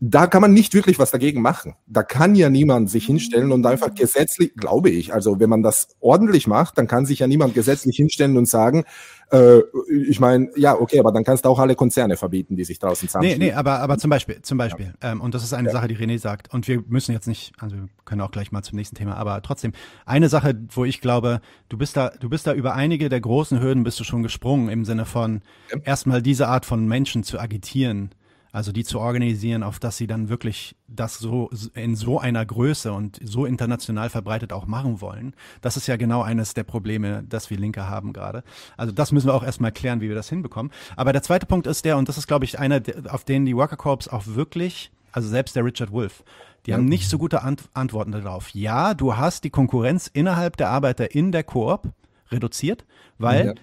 da 0.00 0.28
kann 0.28 0.42
man 0.42 0.52
nicht 0.52 0.74
wirklich 0.74 0.98
was 0.98 1.10
dagegen 1.10 1.42
machen. 1.42 1.74
Da 1.86 2.04
kann 2.04 2.36
ja 2.36 2.48
niemand 2.50 2.88
sich 2.88 3.06
hinstellen 3.06 3.50
und 3.50 3.66
einfach 3.66 3.94
gesetzlich, 3.94 4.54
glaube 4.54 4.90
ich, 4.90 5.12
also 5.12 5.40
wenn 5.40 5.50
man 5.50 5.62
das 5.62 5.96
ordentlich 6.00 6.46
macht, 6.46 6.78
dann 6.78 6.86
kann 6.86 7.04
sich 7.04 7.18
ja 7.18 7.26
niemand 7.26 7.54
gesetzlich 7.54 7.96
hinstellen 7.96 8.36
und 8.36 8.46
sagen, 8.46 8.84
äh, 9.32 9.60
ich 10.08 10.20
meine, 10.20 10.50
ja, 10.56 10.74
okay, 10.78 11.00
aber 11.00 11.10
dann 11.10 11.24
kannst 11.24 11.44
du 11.44 11.48
auch 11.48 11.58
alle 11.58 11.74
Konzerne 11.74 12.16
verbieten, 12.16 12.54
die 12.54 12.64
sich 12.64 12.78
draußen 12.78 13.08
zusammen. 13.08 13.26
Nee, 13.26 13.38
nee, 13.38 13.52
aber, 13.52 13.80
aber 13.80 13.98
zum 13.98 14.08
Beispiel, 14.08 14.40
zum 14.42 14.56
Beispiel, 14.56 14.94
ja. 15.02 15.12
ähm, 15.12 15.20
und 15.20 15.34
das 15.34 15.42
ist 15.42 15.52
eine 15.52 15.68
ja. 15.68 15.72
Sache, 15.72 15.88
die 15.88 15.96
René 15.96 16.18
sagt, 16.18 16.54
und 16.54 16.68
wir 16.68 16.82
müssen 16.86 17.12
jetzt 17.12 17.26
nicht, 17.26 17.52
also 17.58 17.76
wir 17.76 17.88
können 18.04 18.20
auch 18.20 18.30
gleich 18.30 18.52
mal 18.52 18.62
zum 18.62 18.76
nächsten 18.76 18.94
Thema, 18.94 19.16
aber 19.16 19.42
trotzdem, 19.42 19.72
eine 20.06 20.28
Sache, 20.28 20.54
wo 20.70 20.84
ich 20.84 21.00
glaube, 21.00 21.40
du 21.68 21.76
bist 21.76 21.96
da, 21.96 22.10
du 22.10 22.28
bist 22.28 22.46
da 22.46 22.54
über 22.54 22.74
einige 22.74 23.08
der 23.08 23.20
großen 23.20 23.60
Hürden 23.60 23.82
bist 23.82 23.98
du 23.98 24.04
schon 24.04 24.22
gesprungen, 24.22 24.68
im 24.68 24.84
Sinne 24.84 25.04
von 25.04 25.42
ja. 25.72 25.78
erstmal 25.84 26.22
diese 26.22 26.46
Art 26.46 26.64
von 26.64 26.86
Menschen 26.86 27.24
zu 27.24 27.40
agitieren 27.40 28.10
also 28.58 28.72
die 28.72 28.82
zu 28.82 28.98
organisieren, 28.98 29.62
auf 29.62 29.78
dass 29.78 29.98
sie 29.98 30.08
dann 30.08 30.28
wirklich 30.28 30.74
das 30.88 31.16
so 31.16 31.48
in 31.74 31.94
so 31.94 32.18
einer 32.18 32.44
Größe 32.44 32.92
und 32.92 33.20
so 33.22 33.46
international 33.46 34.10
verbreitet 34.10 34.52
auch 34.52 34.66
machen 34.66 35.00
wollen. 35.00 35.36
Das 35.60 35.76
ist 35.76 35.86
ja 35.86 35.96
genau 35.96 36.22
eines 36.22 36.54
der 36.54 36.64
Probleme, 36.64 37.22
das 37.28 37.50
wir 37.50 37.56
Linke 37.56 37.88
haben 37.88 38.12
gerade. 38.12 38.42
Also 38.76 38.92
das 38.92 39.12
müssen 39.12 39.28
wir 39.28 39.34
auch 39.34 39.44
erstmal 39.44 39.70
klären, 39.70 40.00
wie 40.00 40.08
wir 40.08 40.16
das 40.16 40.28
hinbekommen. 40.28 40.72
Aber 40.96 41.12
der 41.12 41.22
zweite 41.22 41.46
Punkt 41.46 41.68
ist 41.68 41.84
der, 41.84 41.98
und 41.98 42.08
das 42.08 42.18
ist, 42.18 42.26
glaube 42.26 42.46
ich, 42.46 42.58
einer, 42.58 42.82
auf 43.10 43.22
den 43.22 43.46
die 43.46 43.54
Worker 43.54 43.76
Corps 43.76 44.08
auch 44.12 44.26
wirklich, 44.26 44.90
also 45.12 45.28
selbst 45.28 45.54
der 45.54 45.64
Richard 45.64 45.92
Wolf, 45.92 46.24
die 46.66 46.72
ja. 46.72 46.78
haben 46.78 46.86
nicht 46.86 47.08
so 47.08 47.16
gute 47.16 47.44
Ant 47.44 47.68
Antworten 47.74 48.10
darauf. 48.10 48.50
Ja, 48.54 48.92
du 48.92 49.16
hast 49.16 49.44
die 49.44 49.50
Konkurrenz 49.50 50.10
innerhalb 50.12 50.56
der 50.56 50.70
Arbeiter 50.70 51.14
in 51.14 51.30
der 51.30 51.44
Koop 51.44 51.92
reduziert, 52.32 52.84
weil 53.18 53.46
ja. 53.46 53.54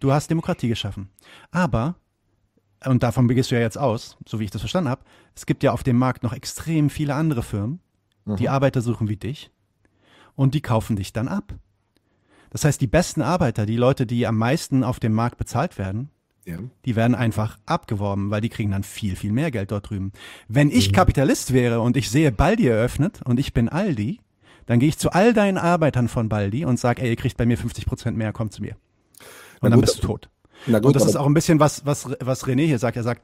du 0.00 0.12
hast 0.12 0.30
Demokratie 0.30 0.66
geschaffen. 0.66 1.10
Aber 1.52 1.94
und 2.86 3.02
davon 3.02 3.26
begehst 3.26 3.50
du 3.50 3.54
ja 3.54 3.60
jetzt 3.60 3.78
aus, 3.78 4.16
so 4.26 4.40
wie 4.40 4.44
ich 4.44 4.50
das 4.50 4.62
verstanden 4.62 4.90
habe, 4.90 5.02
es 5.34 5.46
gibt 5.46 5.62
ja 5.62 5.72
auf 5.72 5.82
dem 5.82 5.96
Markt 5.96 6.22
noch 6.22 6.32
extrem 6.32 6.90
viele 6.90 7.14
andere 7.14 7.42
Firmen, 7.42 7.80
die 8.26 8.44
mhm. 8.44 8.48
Arbeiter 8.48 8.80
suchen 8.80 9.08
wie 9.08 9.16
dich 9.16 9.50
und 10.34 10.54
die 10.54 10.60
kaufen 10.60 10.96
dich 10.96 11.12
dann 11.12 11.28
ab. 11.28 11.54
Das 12.50 12.64
heißt, 12.64 12.80
die 12.80 12.86
besten 12.86 13.22
Arbeiter, 13.22 13.64
die 13.64 13.76
Leute, 13.76 14.06
die 14.06 14.26
am 14.26 14.36
meisten 14.36 14.84
auf 14.84 15.00
dem 15.00 15.12
Markt 15.12 15.38
bezahlt 15.38 15.78
werden, 15.78 16.10
ja. 16.44 16.58
die 16.84 16.96
werden 16.96 17.14
einfach 17.14 17.58
abgeworben, 17.66 18.30
weil 18.30 18.40
die 18.40 18.50
kriegen 18.50 18.70
dann 18.70 18.82
viel, 18.82 19.16
viel 19.16 19.32
mehr 19.32 19.50
Geld 19.50 19.70
dort 19.70 19.88
drüben. 19.88 20.12
Wenn 20.48 20.70
ich 20.70 20.90
mhm. 20.90 20.92
Kapitalist 20.94 21.52
wäre 21.52 21.80
und 21.80 21.96
ich 21.96 22.10
sehe 22.10 22.30
Baldi 22.30 22.66
eröffnet 22.66 23.22
und 23.24 23.40
ich 23.40 23.54
bin 23.54 23.68
Aldi, 23.68 24.20
dann 24.66 24.78
gehe 24.78 24.88
ich 24.88 24.98
zu 24.98 25.10
all 25.10 25.32
deinen 25.32 25.58
Arbeitern 25.58 26.08
von 26.08 26.28
Baldi 26.28 26.64
und 26.64 26.78
sage, 26.78 27.02
ey, 27.02 27.10
ihr 27.10 27.16
kriegt 27.16 27.36
bei 27.36 27.46
mir 27.46 27.58
50 27.58 27.86
Prozent 27.86 28.16
mehr, 28.16 28.32
kommt 28.32 28.52
zu 28.52 28.62
mir. 28.62 28.72
Und 28.72 28.78
Na 29.62 29.70
dann 29.70 29.80
gut, 29.80 29.86
bist 29.86 30.02
du 30.02 30.06
tot. 30.06 30.28
Gut, 30.66 30.84
und 30.84 30.96
das 30.96 31.06
ist 31.06 31.16
auch 31.16 31.26
ein 31.26 31.34
bisschen 31.34 31.60
was, 31.60 31.84
was, 31.86 32.08
was 32.20 32.46
René 32.46 32.66
hier 32.66 32.78
sagt. 32.78 32.96
Er 32.96 33.02
sagt, 33.02 33.22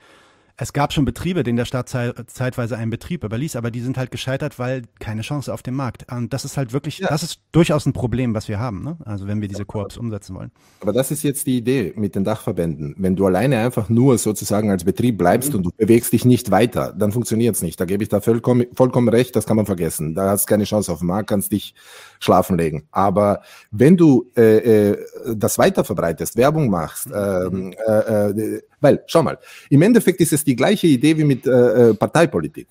Es 0.61 0.73
gab 0.73 0.93
schon 0.93 1.05
Betriebe, 1.05 1.45
denen 1.45 1.57
der 1.57 1.67
Staat 1.67 1.89
zeitweise 1.89 2.77
einen 2.77 2.91
Betrieb 2.91 3.23
überließ, 3.23 3.55
aber 3.55 3.71
die 3.71 3.81
sind 3.81 3.97
halt 3.97 4.11
gescheitert, 4.11 4.59
weil 4.59 4.83
keine 4.99 5.23
Chance 5.23 5.55
auf 5.55 5.63
dem 5.63 5.77
Markt. 5.77 6.05
Und 6.13 6.33
das 6.33 6.45
ist 6.45 6.57
halt 6.57 6.73
wirklich, 6.73 6.99
ja. 6.99 7.07
das 7.07 7.23
ist 7.23 7.39
durchaus 7.53 7.87
ein 7.87 7.93
Problem, 7.93 8.35
was 8.35 8.49
wir 8.49 8.59
haben, 8.59 8.83
ne? 8.83 8.97
Also 9.05 9.29
wenn 9.29 9.41
wir 9.41 9.47
diese 9.47 9.65
Koops 9.65 9.97
umsetzen 9.97 10.35
wollen. 10.35 10.51
Aber 10.81 10.93
das 10.93 11.13
ist 11.13 11.23
jetzt 11.23 11.47
die 11.47 11.59
Idee 11.59 11.93
mit 11.95 12.17
den 12.17 12.25
Dachverbänden. 12.25 12.97
Wenn 12.99 13.15
du 13.15 13.27
alleine 13.27 13.59
einfach 13.59 13.89
nur 13.89 14.19
sozusagen 14.19 14.73
als 14.73 14.83
Betrieb 14.83 15.17
bleibst 15.17 15.51
mhm. 15.51 15.59
und 15.59 15.63
du 15.67 15.71
bewegst 15.77 16.13
dich 16.13 16.25
nicht 16.25 16.51
weiter, 16.51 16.93
dann 16.93 17.13
funktioniert 17.13 17.55
es 17.55 17.63
nicht. 17.63 17.79
Da 17.79 17.85
gebe 17.85 18.03
ich 18.03 18.09
da 18.09 18.21
vollkommen, 18.21 18.67
vollkommen 18.75 19.09
recht, 19.11 19.37
das 19.37 19.47
kann 19.47 19.57
man 19.57 19.67
vergessen. 19.67 20.17
Da 20.17 20.31
hast 20.31 20.47
du 20.47 20.51
keine 20.51 20.65
Chance 20.65 20.91
auf 20.91 20.99
dem 20.99 21.07
Markt, 21.07 21.31
kannst 21.31 21.53
dich 21.53 21.77
schlafen 22.21 22.59
legen. 22.59 22.89
Aber 22.91 23.43
wenn 23.71 23.97
du 23.97 24.31
äh, 24.37 24.91
äh, 24.91 24.99
das 25.35 25.59
weiter 25.59 25.85
verbreitest, 25.85 26.37
Werbung 26.37 26.71
machst, 26.71 27.07
ähm, 27.07 27.73
äh, 27.87 28.31
äh, 28.31 28.63
weil, 28.81 29.03
schau 29.07 29.23
mal, 29.23 29.39
im 29.71 29.83
Endeffekt 29.83 30.21
ist 30.21 30.33
es 30.33 30.45
die 30.45 30.57
gleiche 30.57 30.87
Idee 30.87 31.17
wie 31.19 31.25
mit 31.25 31.47
äh, 31.47 31.91
äh, 31.91 31.95
Parteipolitik. 31.95 32.69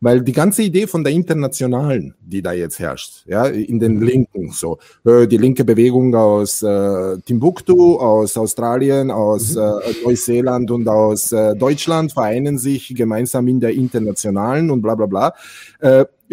Weil 0.00 0.20
die 0.20 0.32
ganze 0.32 0.62
Idee 0.62 0.86
von 0.86 1.02
der 1.02 1.14
Internationalen, 1.14 2.14
die 2.20 2.42
da 2.42 2.52
jetzt 2.52 2.78
herrscht, 2.78 3.24
ja, 3.26 3.46
in 3.46 3.78
den 3.78 4.02
Linken, 4.02 4.50
so, 4.50 4.78
äh, 5.06 5.26
die 5.26 5.38
linke 5.38 5.64
Bewegung 5.64 6.14
aus 6.14 6.62
äh, 6.62 7.16
Timbuktu, 7.24 7.96
aus 7.96 8.36
Australien, 8.36 9.10
aus 9.10 9.54
mhm. 9.54 9.62
äh, 9.62 10.04
Neuseeland 10.04 10.70
und 10.70 10.88
aus 10.88 11.32
äh, 11.32 11.56
Deutschland 11.56 12.12
vereinen 12.12 12.58
sich 12.58 12.94
gemeinsam 12.94 13.48
in 13.48 13.60
der 13.60 13.72
Internationalen 13.72 14.70
und 14.70 14.82
bla 14.82 14.94
bla 14.94 15.06
bla. 15.06 15.32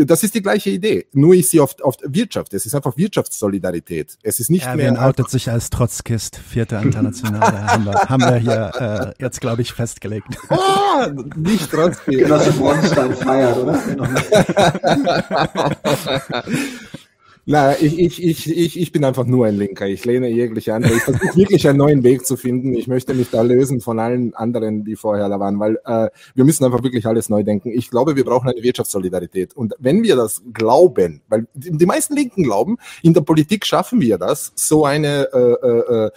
Das 0.05 0.23
ist 0.23 0.35
die 0.35 0.41
gleiche 0.41 0.69
Idee. 0.69 1.07
Nur 1.13 1.35
ist 1.35 1.49
sie 1.49 1.59
oft 1.59 1.83
auf 1.83 1.97
Wirtschaft. 2.03 2.53
Es 2.53 2.65
ist 2.65 2.75
einfach 2.75 2.97
Wirtschaftssolidarität. 2.97 4.17
Es 4.23 4.39
ist 4.39 4.49
nicht 4.49 4.65
Erwin 4.65 4.93
mehr. 4.93 5.05
outet 5.05 5.29
sich 5.29 5.49
als 5.49 5.69
Trotzkist, 5.69 6.37
vierte 6.37 6.77
Internationale. 6.77 7.67
haben, 7.71 7.85
wir, 7.85 7.93
haben 7.93 8.21
wir 8.21 8.35
hier 8.37 9.13
äh, 9.19 9.23
jetzt, 9.23 9.41
glaube 9.41 9.61
ich, 9.61 9.73
festgelegt. 9.73 10.27
Oh, 10.49 11.07
nicht 11.35 11.69
Trotzkist. 11.69 12.19
Genosse 12.19 12.51
Bornstein 12.53 13.15
feiert, 13.15 13.57
oder? 13.57 13.81
Na, 17.45 17.73
ich, 17.79 17.97
ich, 17.97 18.23
ich, 18.23 18.49
ich, 18.55 18.79
ich 18.79 18.91
bin 18.91 19.03
einfach 19.03 19.25
nur 19.25 19.47
ein 19.47 19.57
Linker. 19.57 19.87
Ich 19.87 20.05
lehne 20.05 20.29
jegliche 20.29 20.75
andere. 20.75 20.93
Ich 20.93 21.01
versuche 21.01 21.35
wirklich 21.35 21.67
einen 21.67 21.79
neuen 21.79 22.03
Weg 22.03 22.25
zu 22.25 22.37
finden. 22.37 22.73
Ich 22.75 22.87
möchte 22.87 23.15
mich 23.15 23.31
da 23.31 23.41
lösen 23.41 23.81
von 23.81 23.99
allen 23.99 24.35
anderen, 24.35 24.83
die 24.83 24.95
vorher 24.95 25.27
da 25.27 25.39
waren, 25.39 25.59
weil 25.59 25.79
äh, 25.85 26.09
wir 26.35 26.43
müssen 26.43 26.63
einfach 26.65 26.83
wirklich 26.83 27.07
alles 27.07 27.29
neu 27.29 27.43
denken. 27.43 27.71
Ich 27.71 27.89
glaube, 27.89 28.15
wir 28.15 28.25
brauchen 28.25 28.47
eine 28.47 28.61
Wirtschaftssolidarität. 28.61 29.55
Und 29.55 29.73
wenn 29.79 30.03
wir 30.03 30.15
das 30.15 30.43
glauben, 30.53 31.21
weil 31.29 31.47
die, 31.55 31.71
die 31.71 31.85
meisten 31.87 32.15
Linken 32.15 32.43
glauben, 32.43 32.77
in 33.01 33.15
der 33.15 33.21
Politik 33.21 33.65
schaffen 33.65 34.01
wir 34.01 34.19
das, 34.19 34.51
so 34.55 34.85
eine 34.85 35.27
äh, 35.33 35.67
äh, 35.67 36.05
äh 36.05 36.11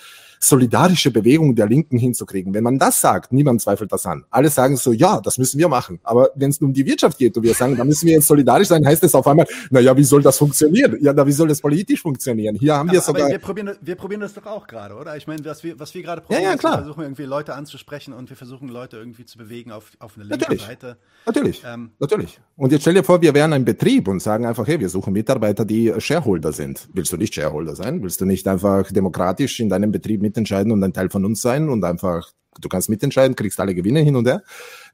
solidarische 0.48 1.10
Bewegung 1.10 1.54
der 1.54 1.66
Linken 1.66 1.98
hinzukriegen. 1.98 2.54
Wenn 2.54 2.64
man 2.64 2.78
das 2.78 3.00
sagt, 3.00 3.32
niemand 3.32 3.60
zweifelt 3.62 3.90
das 3.92 4.06
an. 4.06 4.24
Alle 4.30 4.48
sagen 4.50 4.76
so, 4.76 4.92
ja, 4.92 5.20
das 5.20 5.38
müssen 5.38 5.58
wir 5.58 5.68
machen. 5.68 6.00
Aber 6.02 6.30
wenn 6.34 6.50
es 6.50 6.58
um 6.58 6.72
die 6.72 6.84
Wirtschaft 6.86 7.18
geht 7.18 7.36
und 7.36 7.42
wir 7.42 7.54
sagen, 7.54 7.76
da 7.76 7.84
müssen 7.84 8.06
wir 8.06 8.14
jetzt 8.14 8.26
solidarisch 8.26 8.68
sein, 8.68 8.86
heißt 8.86 9.02
es 9.04 9.14
auf 9.14 9.26
einmal, 9.26 9.46
na 9.70 9.80
ja, 9.80 9.96
wie 9.96 10.04
soll 10.04 10.22
das 10.22 10.38
funktionieren? 10.38 10.96
Ja, 11.00 11.12
na, 11.12 11.26
wie 11.26 11.32
soll 11.32 11.48
das 11.48 11.60
politisch 11.60 12.02
funktionieren? 12.02 12.56
Hier 12.56 12.74
haben 12.74 12.88
aber, 12.88 12.96
wir 12.96 13.00
sogar. 13.00 13.30
wir 13.30 13.38
probieren, 13.38 13.76
wir 13.80 13.94
probieren 13.94 14.20
das 14.20 14.34
doch 14.34 14.46
auch 14.46 14.66
gerade, 14.66 14.94
oder? 14.94 15.16
Ich 15.16 15.26
meine, 15.26 15.44
was 15.44 15.64
wir, 15.64 15.78
was 15.78 15.94
wir 15.94 16.02
gerade 16.02 16.20
probieren, 16.20 16.42
ja, 16.42 16.50
ja, 16.50 16.56
klar. 16.56 16.72
wir 16.74 16.78
versuchen 16.84 17.02
irgendwie 17.02 17.24
Leute 17.24 17.54
anzusprechen 17.54 18.12
und 18.12 18.28
wir 18.28 18.36
versuchen 18.36 18.68
Leute 18.68 18.96
irgendwie 18.96 19.24
zu 19.24 19.38
bewegen 19.38 19.72
auf, 19.72 19.92
auf 19.98 20.16
eine 20.16 20.24
linke 20.24 20.40
natürlich. 20.40 20.62
Seite. 20.62 20.96
Natürlich. 21.26 21.62
Ähm, 21.66 21.90
natürlich. 21.98 22.40
Und 22.56 22.72
jetzt 22.72 22.82
stell 22.82 22.94
dir 22.94 23.04
vor, 23.04 23.20
wir 23.22 23.34
wären 23.34 23.52
ein 23.52 23.64
Betrieb 23.64 24.08
und 24.08 24.20
sagen 24.20 24.46
einfach, 24.46 24.66
hey, 24.66 24.78
wir 24.78 24.88
suchen 24.88 25.12
Mitarbeiter, 25.12 25.64
die 25.64 25.92
Shareholder 25.98 26.52
sind. 26.52 26.88
Willst 26.92 27.12
du 27.12 27.16
nicht 27.16 27.34
Shareholder 27.34 27.74
sein? 27.74 28.02
Willst 28.02 28.20
du 28.20 28.24
nicht 28.24 28.46
einfach 28.46 28.90
demokratisch 28.92 29.60
in 29.60 29.68
deinem 29.68 29.90
Betrieb 29.90 30.22
mitentscheiden 30.35 30.73
und 30.73 30.82
ein 30.82 30.93
Teil 30.93 31.11
von 31.11 31.24
uns 31.24 31.40
sein 31.40 31.69
und 31.69 31.85
einfach, 31.85 32.32
du 32.61 32.69
kannst 32.69 32.89
mitentscheiden, 32.89 33.36
kriegst 33.36 33.61
alle 33.61 33.74
Gewinne 33.74 34.01
hin 34.01 34.16
und 34.16 34.27
her. 34.27 34.43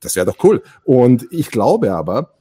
Das 0.01 0.17
wäre 0.17 0.27
doch 0.27 0.43
cool. 0.45 0.62
Und 0.85 1.27
ich 1.31 1.51
glaube 1.51 1.93
aber, 1.93 2.35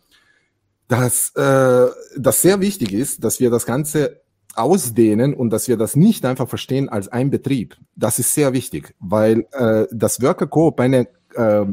dass 0.88 1.34
äh, 1.36 1.88
das 2.18 2.42
sehr 2.42 2.60
wichtig 2.60 2.94
ist, 2.94 3.24
dass 3.24 3.40
wir 3.40 3.50
das 3.50 3.66
Ganze 3.66 4.22
ausdehnen 4.56 5.34
und 5.34 5.52
dass 5.52 5.68
wir 5.68 5.78
das 5.78 5.96
nicht 5.96 6.26
einfach 6.26 6.50
verstehen 6.50 6.90
als 6.90 7.08
ein 7.08 7.30
Betrieb. 7.30 7.78
Das 7.96 8.20
ist 8.20 8.34
sehr 8.34 8.54
wichtig, 8.54 8.96
weil 9.00 9.48
äh, 9.52 9.86
das 9.92 10.22
Worker 10.22 10.48
Coop 10.48 10.80
eine 10.80 11.08
äh, 11.36 11.66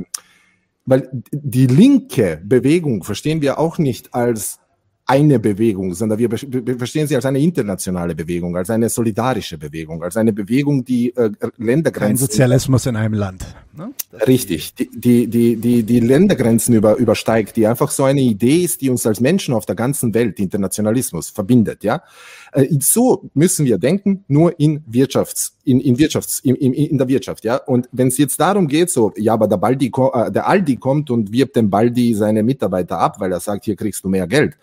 weil 0.88 1.10
die 1.32 1.66
linke 1.66 2.40
Bewegung 2.44 3.02
verstehen 3.02 3.40
wir 3.40 3.58
auch 3.58 3.78
nicht 3.78 4.14
als 4.14 4.60
eine 5.06 5.38
Bewegung, 5.38 5.94
sondern 5.94 6.18
wir, 6.18 6.30
wir, 6.30 6.78
verstehen 6.78 7.06
sie 7.06 7.14
als 7.14 7.24
eine 7.24 7.38
internationale 7.38 8.16
Bewegung, 8.16 8.56
als 8.56 8.70
eine 8.70 8.88
solidarische 8.88 9.56
Bewegung, 9.56 10.02
als 10.02 10.16
eine 10.16 10.32
Bewegung, 10.32 10.84
die 10.84 11.14
äh, 11.16 11.30
Ländergrenzen. 11.58 11.92
Kein 11.92 12.16
Sozialismus 12.16 12.86
in 12.86 12.96
einem 12.96 13.14
Land. 13.14 13.46
Ne? 13.72 13.92
Richtig, 14.26 14.74
die, 14.74 14.90
die, 14.92 15.28
die, 15.28 15.56
die, 15.56 15.84
die 15.84 16.00
Ländergrenzen 16.00 16.74
über, 16.74 16.96
übersteigt, 16.96 17.56
die 17.56 17.68
einfach 17.68 17.92
so 17.92 18.02
eine 18.02 18.20
Idee 18.20 18.64
ist, 18.64 18.80
die 18.80 18.90
uns 18.90 19.06
als 19.06 19.20
Menschen 19.20 19.54
auf 19.54 19.64
der 19.64 19.76
ganzen 19.76 20.12
Welt, 20.12 20.40
Internationalismus, 20.40 21.30
verbindet, 21.30 21.84
ja. 21.84 22.02
Äh, 22.50 22.66
so 22.80 23.30
müssen 23.34 23.64
wir 23.64 23.78
denken, 23.78 24.24
nur 24.26 24.58
in 24.58 24.82
Wirtschafts, 24.88 25.56
in, 25.62 25.78
in 25.80 25.98
Wirtschafts, 25.98 26.40
in, 26.40 26.56
in, 26.56 26.72
in 26.72 26.98
der 26.98 27.06
Wirtschaft, 27.06 27.44
ja. 27.44 27.56
Und 27.58 27.88
wenn 27.92 28.08
es 28.08 28.18
jetzt 28.18 28.40
darum 28.40 28.66
geht, 28.66 28.90
so, 28.90 29.12
ja, 29.16 29.34
aber 29.34 29.46
der 29.46 29.58
Baldi, 29.58 29.86
äh, 29.86 30.32
der 30.32 30.48
Aldi 30.48 30.78
kommt 30.78 31.10
und 31.10 31.30
wirbt 31.30 31.54
dem 31.54 31.70
Baldi 31.70 32.12
seine 32.14 32.42
Mitarbeiter 32.42 32.98
ab, 32.98 33.20
weil 33.20 33.30
er 33.30 33.38
sagt, 33.38 33.66
hier 33.66 33.76
kriegst 33.76 34.02
du 34.02 34.08
mehr 34.08 34.26
Geld 34.26 34.56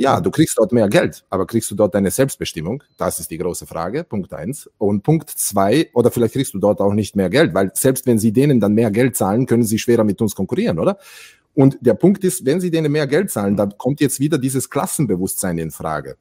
ja, 0.00 0.18
du 0.18 0.30
kriegst 0.30 0.56
dort 0.56 0.72
mehr 0.72 0.88
Geld, 0.88 1.24
aber 1.28 1.46
kriegst 1.46 1.70
du 1.70 1.74
dort 1.74 1.94
deine 1.94 2.10
Selbstbestimmung? 2.10 2.82
Das 2.96 3.20
ist 3.20 3.30
die 3.30 3.36
große 3.36 3.66
Frage, 3.66 4.02
Punkt 4.02 4.32
eins. 4.32 4.68
Und 4.78 5.02
Punkt 5.02 5.28
zwei, 5.28 5.90
oder 5.92 6.10
vielleicht 6.10 6.32
kriegst 6.32 6.54
du 6.54 6.58
dort 6.58 6.80
auch 6.80 6.94
nicht 6.94 7.16
mehr 7.16 7.28
Geld, 7.28 7.52
weil 7.52 7.70
selbst 7.74 8.06
wenn 8.06 8.18
sie 8.18 8.32
denen 8.32 8.60
dann 8.60 8.72
mehr 8.72 8.90
Geld 8.90 9.14
zahlen, 9.14 9.44
können 9.44 9.62
sie 9.62 9.78
schwerer 9.78 10.04
mit 10.04 10.22
uns 10.22 10.34
konkurrieren, 10.34 10.78
oder? 10.78 10.96
Und 11.52 11.76
der 11.82 11.92
Punkt 11.94 12.24
ist, 12.24 12.46
wenn 12.46 12.62
sie 12.62 12.70
denen 12.70 12.90
mehr 12.90 13.06
Geld 13.06 13.30
zahlen, 13.30 13.56
dann 13.56 13.76
kommt 13.76 14.00
jetzt 14.00 14.20
wieder 14.20 14.38
dieses 14.38 14.70
Klassenbewusstsein 14.70 15.58
in 15.58 15.70
Frage. 15.70 16.16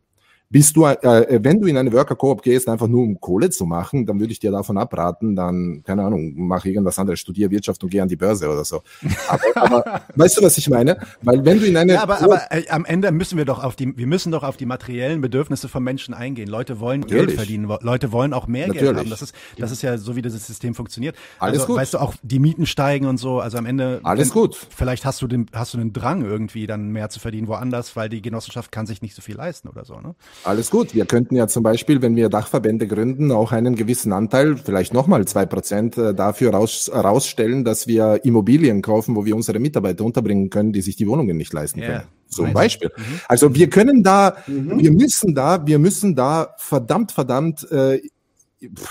Bist 0.51 0.75
du, 0.75 0.83
äh, 0.83 0.95
äh, 0.95 1.39
wenn 1.43 1.61
du 1.61 1.67
in 1.67 1.77
eine 1.77 1.93
Worker 1.93 2.15
Coop 2.15 2.41
gehst, 2.41 2.67
einfach 2.67 2.87
nur 2.87 3.03
um 3.03 3.19
Kohle 3.19 3.51
zu 3.51 3.67
machen, 3.67 4.07
dann 4.07 4.19
würde 4.19 4.31
ich 4.31 4.39
dir 4.39 4.49
davon 4.49 4.79
abraten, 4.79 5.35
dann, 5.35 5.83
keine 5.85 6.03
Ahnung, 6.03 6.33
mach 6.35 6.65
irgendwas 6.65 6.97
anderes, 6.97 7.19
studier 7.19 7.51
Wirtschaft 7.51 7.83
und 7.83 7.91
geh 7.91 8.01
an 8.01 8.07
die 8.07 8.15
Börse 8.15 8.49
oder 8.49 8.65
so. 8.65 8.81
Aber, 9.27 9.43
aber 9.55 10.01
weißt 10.15 10.39
du, 10.39 10.41
was 10.41 10.57
ich 10.57 10.67
meine? 10.67 10.97
Weil 11.21 11.45
wenn 11.45 11.59
du 11.59 11.67
in 11.67 11.77
eine. 11.77 11.93
Ja, 11.93 12.01
aber, 12.01 12.23
aber 12.23 12.51
äh, 12.51 12.67
am 12.69 12.83
Ende 12.85 13.11
müssen 13.11 13.37
wir 13.37 13.45
doch 13.45 13.63
auf 13.63 13.75
die, 13.75 13.95
wir 13.95 14.07
müssen 14.07 14.31
doch 14.31 14.41
auf 14.41 14.57
die 14.57 14.65
materiellen 14.65 15.21
Bedürfnisse 15.21 15.69
von 15.69 15.83
Menschen 15.83 16.15
eingehen. 16.15 16.49
Leute 16.49 16.79
wollen 16.79 17.01
Natürlich. 17.01 17.27
Geld 17.27 17.37
verdienen, 17.37 17.71
Leute 17.81 18.11
wollen 18.11 18.33
auch 18.33 18.47
mehr 18.47 18.69
Natürlich. 18.69 18.87
Geld 18.87 18.97
haben. 18.97 19.09
Das 19.11 19.21
ist, 19.21 19.35
das 19.55 19.69
ist 19.69 19.83
ja 19.83 19.99
so, 19.99 20.15
wie 20.15 20.23
dieses 20.23 20.47
System 20.47 20.73
funktioniert. 20.73 21.15
Alles 21.37 21.59
also, 21.59 21.73
gut. 21.73 21.77
Weißt 21.77 21.93
du, 21.93 21.99
auch 21.99 22.15
die 22.23 22.39
Mieten 22.39 22.65
steigen 22.65 23.05
und 23.05 23.17
so, 23.17 23.39
also 23.39 23.59
am 23.59 23.67
Ende. 23.67 23.99
Alles 24.01 24.29
wenn, 24.29 24.41
gut. 24.41 24.67
Vielleicht 24.75 25.05
hast 25.05 25.21
du 25.21 25.27
den, 25.27 25.45
hast 25.53 25.75
du 25.75 25.77
den 25.77 25.93
Drang 25.93 26.23
irgendwie 26.23 26.65
dann 26.65 26.89
mehr 26.89 27.11
zu 27.11 27.19
verdienen 27.19 27.47
woanders, 27.47 27.95
weil 27.95 28.09
die 28.09 28.23
Genossenschaft 28.23 28.71
kann 28.71 28.87
sich 28.87 29.03
nicht 29.03 29.13
so 29.13 29.21
viel 29.21 29.35
leisten 29.35 29.69
oder 29.69 29.85
so, 29.85 29.99
ne? 30.01 30.15
Alles 30.43 30.69
gut. 30.69 30.93
Wir 30.93 31.05
könnten 31.05 31.35
ja 31.35 31.47
zum 31.47 31.63
Beispiel, 31.63 32.01
wenn 32.01 32.15
wir 32.15 32.29
Dachverbände 32.29 32.87
gründen, 32.87 33.31
auch 33.31 33.51
einen 33.51 33.75
gewissen 33.75 34.13
Anteil, 34.13 34.57
vielleicht 34.57 34.93
nochmal 34.93 35.25
zwei 35.25 35.45
Prozent 35.45 35.97
äh, 35.97 36.13
dafür 36.13 36.51
raus, 36.51 36.89
rausstellen, 36.93 37.65
dass 37.65 37.87
wir 37.87 38.21
Immobilien 38.23 38.81
kaufen, 38.81 39.15
wo 39.15 39.25
wir 39.25 39.35
unsere 39.35 39.59
Mitarbeiter 39.59 40.03
unterbringen 40.05 40.49
können, 40.49 40.71
die 40.71 40.81
sich 40.81 40.95
die 40.95 41.07
Wohnungen 41.07 41.37
nicht 41.37 41.53
leisten 41.53 41.81
können. 41.81 42.03
Yeah. 42.37 42.45
Ein 42.45 42.53
Beispiel. 42.53 42.91
Mhm. 42.95 43.21
Also 43.27 43.55
wir 43.55 43.69
können 43.69 44.03
da, 44.03 44.37
mhm. 44.47 44.79
wir 44.79 44.91
müssen 44.91 45.33
da, 45.33 45.65
wir 45.65 45.79
müssen 45.79 46.15
da 46.15 46.53
verdammt, 46.57 47.11
verdammt 47.11 47.69
äh, 47.71 47.99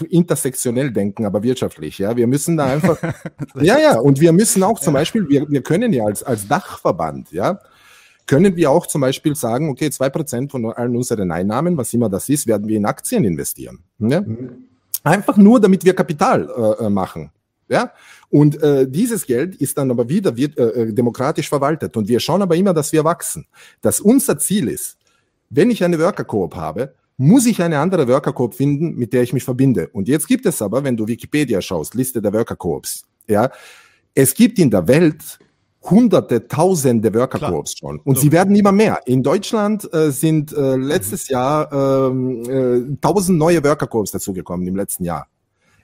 intersektionell 0.08 0.90
denken, 0.92 1.26
aber 1.26 1.42
wirtschaftlich. 1.42 1.98
Ja, 1.98 2.16
wir 2.16 2.26
müssen 2.26 2.56
da 2.56 2.66
einfach. 2.66 2.98
ja, 3.60 3.78
ja, 3.78 3.98
und 3.98 4.20
wir 4.20 4.32
müssen 4.32 4.62
auch 4.62 4.80
zum 4.80 4.94
ja. 4.94 5.00
Beispiel, 5.00 5.28
wir, 5.28 5.48
wir 5.48 5.62
können 5.62 5.92
ja 5.92 6.04
als 6.04 6.22
als 6.22 6.48
Dachverband, 6.48 7.32
ja, 7.32 7.60
können 8.28 8.54
wir 8.54 8.70
auch 8.70 8.86
zum 8.86 9.00
Beispiel 9.00 9.34
sagen, 9.34 9.70
okay, 9.70 9.90
zwei 9.90 10.10
Prozent 10.10 10.52
von 10.52 10.66
allen 10.66 10.94
unseren 10.94 11.32
Einnahmen, 11.32 11.76
was 11.76 11.92
immer 11.94 12.08
das 12.08 12.28
ist, 12.28 12.46
werden 12.46 12.68
wir 12.68 12.76
in 12.76 12.84
Aktien 12.84 13.24
investieren. 13.24 13.80
Ne? 13.98 14.20
Mhm. 14.20 14.50
Einfach 15.02 15.36
nur, 15.36 15.58
damit 15.58 15.84
wir 15.84 15.94
Kapital 15.94 16.48
äh, 16.48 16.84
äh, 16.84 16.90
machen. 16.90 17.30
Ja, 17.70 17.92
und 18.30 18.62
äh, 18.62 18.88
dieses 18.88 19.26
Geld 19.26 19.56
ist 19.56 19.76
dann 19.76 19.90
aber 19.90 20.08
wieder 20.08 20.34
wird, 20.36 20.56
äh, 20.56 20.68
äh, 20.68 20.92
demokratisch 20.92 21.48
verwaltet. 21.50 21.96
Und 21.98 22.08
wir 22.08 22.18
schauen 22.18 22.40
aber 22.40 22.56
immer, 22.56 22.72
dass 22.72 22.92
wir 22.92 23.04
wachsen. 23.04 23.46
Dass 23.82 24.00
unser 24.00 24.38
Ziel 24.38 24.68
ist, 24.68 24.96
wenn 25.50 25.70
ich 25.70 25.84
eine 25.84 25.98
Worker 25.98 26.24
Coop 26.24 26.54
habe, 26.56 26.94
muss 27.18 27.44
ich 27.46 27.60
eine 27.60 27.78
andere 27.78 28.08
Worker 28.08 28.32
Coop 28.32 28.54
finden, 28.54 28.96
mit 28.96 29.12
der 29.12 29.22
ich 29.22 29.34
mich 29.34 29.44
verbinde. 29.44 29.88
Und 29.88 30.08
jetzt 30.08 30.26
gibt 30.26 30.46
es 30.46 30.62
aber, 30.62 30.82
wenn 30.82 30.96
du 30.96 31.06
Wikipedia 31.06 31.60
schaust, 31.60 31.94
Liste 31.94 32.22
der 32.22 32.32
Worker 32.32 32.56
Coops, 32.56 33.04
ja, 33.26 33.50
es 34.14 34.34
gibt 34.34 34.58
in 34.58 34.70
der 34.70 34.88
Welt 34.88 35.38
hunderte, 35.82 36.48
tausende 36.48 37.14
Worker 37.14 37.38
Coops 37.50 37.78
schon. 37.78 38.00
Und 38.00 38.16
so. 38.16 38.22
sie 38.22 38.32
werden 38.32 38.54
immer 38.56 38.72
mehr. 38.72 39.00
In 39.06 39.22
Deutschland 39.22 39.92
äh, 39.92 40.10
sind 40.10 40.52
äh, 40.52 40.76
letztes 40.76 41.28
mhm. 41.28 41.32
Jahr 41.32 41.72
ähm, 41.72 42.42
äh, 42.50 42.96
tausend 43.00 43.38
neue 43.38 43.62
Worker 43.64 43.86
Coops 43.86 44.10
dazugekommen 44.10 44.66
im 44.66 44.76
letzten 44.76 45.04
Jahr. 45.04 45.26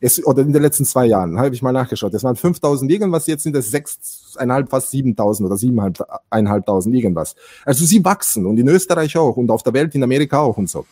Es, 0.01 0.25
oder 0.27 0.43
in 0.43 0.53
den 0.53 0.61
letzten 0.61 0.85
zwei 0.85 1.07
Jahren, 1.07 1.39
habe 1.39 1.55
ich 1.55 1.62
mal 1.62 1.73
nachgeschaut. 1.73 2.12
Es 2.12 2.25
waren 2.25 2.37
5000 2.37 2.91
irgendwas, 2.91 3.27
jetzt 3.27 3.45
sind 3.45 3.57
es 3.57 3.71
sechseinhalb, 3.71 4.69
fast 4.69 4.91
7000 4.91 5.47
oder 5.47 5.57
siebeneinhalbtausend 5.57 6.95
irgendwas. 6.95 7.35
Also 7.65 7.87
sie 7.87 8.05
wachsen 8.05 8.45
und 8.45 8.59
in 8.59 8.69
Österreich 8.69 9.16
auch 9.16 9.37
und 9.37 9.51
auf 9.51 9.62
der 9.62 9.73
Welt, 9.73 9.95
in 9.95 10.03
Amerika 10.03 10.41
auch 10.41 10.59
und 10.59 10.69
so. 10.69 10.85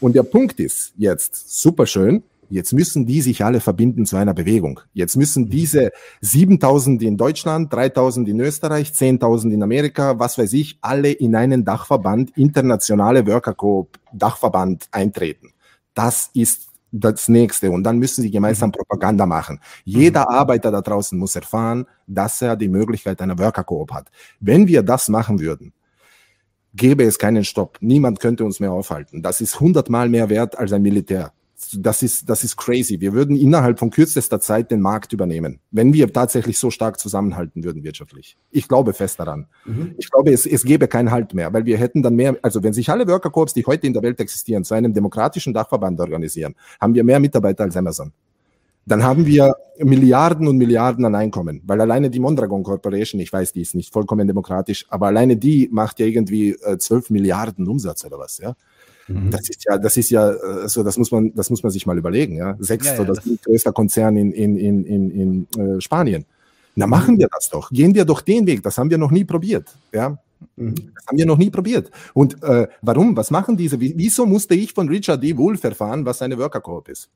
Und 0.00 0.14
der 0.14 0.22
Punkt 0.22 0.60
ist 0.60 0.92
jetzt, 0.96 1.60
super 1.60 1.86
schön, 1.86 2.22
Jetzt 2.50 2.72
müssen 2.72 3.06
die 3.06 3.20
sich 3.20 3.44
alle 3.44 3.60
verbinden 3.60 4.06
zu 4.06 4.16
einer 4.16 4.34
Bewegung. 4.34 4.80
Jetzt 4.92 5.16
müssen 5.16 5.48
diese 5.48 5.92
7000 6.20 7.00
in 7.02 7.16
Deutschland, 7.16 7.72
3000 7.72 8.28
in 8.28 8.40
Österreich, 8.40 8.90
10.000 8.90 9.52
in 9.52 9.62
Amerika, 9.62 10.18
was 10.18 10.36
weiß 10.36 10.52
ich, 10.54 10.76
alle 10.80 11.12
in 11.12 11.36
einen 11.36 11.64
Dachverband, 11.64 12.36
internationale 12.36 13.24
Worker 13.24 13.54
Coop 13.54 14.00
Dachverband 14.12 14.88
eintreten. 14.90 15.52
Das 15.94 16.30
ist 16.34 16.70
das 16.90 17.28
nächste. 17.28 17.70
Und 17.70 17.84
dann 17.84 17.98
müssen 17.98 18.22
sie 18.22 18.32
gemeinsam 18.32 18.70
mhm. 18.70 18.72
Propaganda 18.72 19.26
machen. 19.26 19.60
Jeder 19.84 20.22
mhm. 20.22 20.34
Arbeiter 20.34 20.72
da 20.72 20.80
draußen 20.80 21.16
muss 21.16 21.36
erfahren, 21.36 21.86
dass 22.08 22.42
er 22.42 22.56
die 22.56 22.68
Möglichkeit 22.68 23.22
einer 23.22 23.38
Worker 23.38 23.62
Coop 23.62 23.92
hat. 23.92 24.10
Wenn 24.40 24.66
wir 24.66 24.82
das 24.82 25.08
machen 25.08 25.38
würden, 25.38 25.72
gäbe 26.74 27.04
es 27.04 27.16
keinen 27.16 27.44
Stopp. 27.44 27.78
Niemand 27.80 28.18
könnte 28.18 28.44
uns 28.44 28.58
mehr 28.58 28.72
aufhalten. 28.72 29.22
Das 29.22 29.40
ist 29.40 29.60
hundertmal 29.60 30.08
mehr 30.08 30.28
wert 30.28 30.58
als 30.58 30.72
ein 30.72 30.82
Militär 30.82 31.32
das 31.78 32.02
ist, 32.02 32.28
das 32.28 32.44
ist 32.44 32.56
crazy. 32.56 33.00
Wir 33.00 33.12
würden 33.12 33.36
innerhalb 33.36 33.78
von 33.78 33.90
kürzester 33.90 34.40
Zeit 34.40 34.70
den 34.70 34.80
Markt 34.80 35.12
übernehmen, 35.12 35.60
wenn 35.70 35.92
wir 35.92 36.12
tatsächlich 36.12 36.58
so 36.58 36.70
stark 36.70 36.98
zusammenhalten 36.98 37.64
würden 37.64 37.84
wirtschaftlich. 37.84 38.36
Ich 38.50 38.68
glaube 38.68 38.92
fest 38.92 39.20
daran. 39.20 39.46
Mhm. 39.64 39.94
Ich 39.98 40.10
glaube, 40.10 40.32
es, 40.32 40.46
es 40.46 40.64
gäbe 40.64 40.88
keinen 40.88 41.10
Halt 41.10 41.34
mehr, 41.34 41.52
weil 41.52 41.64
wir 41.66 41.76
hätten 41.76 42.02
dann 42.02 42.16
mehr, 42.16 42.36
also 42.42 42.62
wenn 42.62 42.72
sich 42.72 42.88
alle 42.88 43.06
Worker 43.06 43.30
Corps, 43.30 43.52
die 43.54 43.64
heute 43.66 43.86
in 43.86 43.92
der 43.92 44.02
Welt 44.02 44.20
existieren, 44.20 44.64
zu 44.64 44.74
einem 44.74 44.94
demokratischen 44.94 45.52
Dachverband 45.52 46.00
organisieren, 46.00 46.54
haben 46.80 46.94
wir 46.94 47.04
mehr 47.04 47.20
Mitarbeiter 47.20 47.64
als 47.64 47.76
Amazon. 47.76 48.12
Dann 48.86 49.04
haben 49.04 49.26
wir 49.26 49.54
Milliarden 49.78 50.48
und 50.48 50.56
Milliarden 50.56 51.04
an 51.04 51.14
Einkommen, 51.14 51.62
weil 51.64 51.80
alleine 51.80 52.10
die 52.10 52.18
Mondragon 52.18 52.62
Corporation, 52.62 53.20
ich 53.20 53.32
weiß, 53.32 53.52
die 53.52 53.60
ist 53.60 53.74
nicht 53.74 53.92
vollkommen 53.92 54.26
demokratisch, 54.26 54.86
aber 54.88 55.06
alleine 55.08 55.36
die 55.36 55.68
macht 55.70 56.00
ja 56.00 56.06
irgendwie 56.06 56.50
äh, 56.50 56.78
12 56.78 57.10
Milliarden 57.10 57.68
Umsatz 57.68 58.04
oder 58.04 58.18
was, 58.18 58.38
ja. 58.38 58.56
Mhm. 59.10 59.30
Das 59.30 59.48
ist 59.48 59.64
ja, 59.68 59.78
das 59.78 59.96
ist 59.96 60.10
ja, 60.10 60.22
also 60.22 60.82
das 60.82 60.96
muss 60.96 61.10
man, 61.10 61.34
das 61.34 61.50
muss 61.50 61.62
man 61.62 61.70
sich 61.70 61.86
mal 61.86 61.98
überlegen, 61.98 62.36
ja. 62.36 62.56
Sechster 62.58 62.96
ja, 62.96 63.02
ja, 63.02 63.10
oder 63.10 63.22
größter 63.44 63.72
Konzern 63.72 64.16
in, 64.16 64.32
in, 64.32 64.56
in, 64.56 64.84
in, 64.84 65.10
in 65.10 65.76
äh, 65.76 65.80
Spanien. 65.80 66.24
Na, 66.76 66.86
machen 66.86 67.18
wir 67.18 67.28
das 67.30 67.50
doch. 67.50 67.70
Gehen 67.70 67.94
wir 67.94 68.04
doch 68.04 68.20
den 68.20 68.46
Weg. 68.46 68.62
Das 68.62 68.78
haben 68.78 68.90
wir 68.90 68.98
noch 68.98 69.10
nie 69.10 69.24
probiert, 69.24 69.68
ja. 69.92 70.18
Mhm. 70.56 70.74
Das 70.94 71.06
haben 71.06 71.18
wir 71.18 71.26
noch 71.26 71.38
nie 71.38 71.50
probiert. 71.50 71.90
Und 72.14 72.42
äh, 72.42 72.68
warum? 72.82 73.16
Was 73.16 73.30
machen 73.30 73.56
diese? 73.56 73.80
Wieso 73.80 74.26
musste 74.26 74.54
ich 74.54 74.72
von 74.72 74.88
Richard 74.88 75.22
D. 75.22 75.36
Wolf 75.36 75.62
erfahren, 75.64 76.04
was 76.04 76.22
eine 76.22 76.38
Worker 76.38 76.60
Coop 76.60 76.88
ist? 76.88 77.08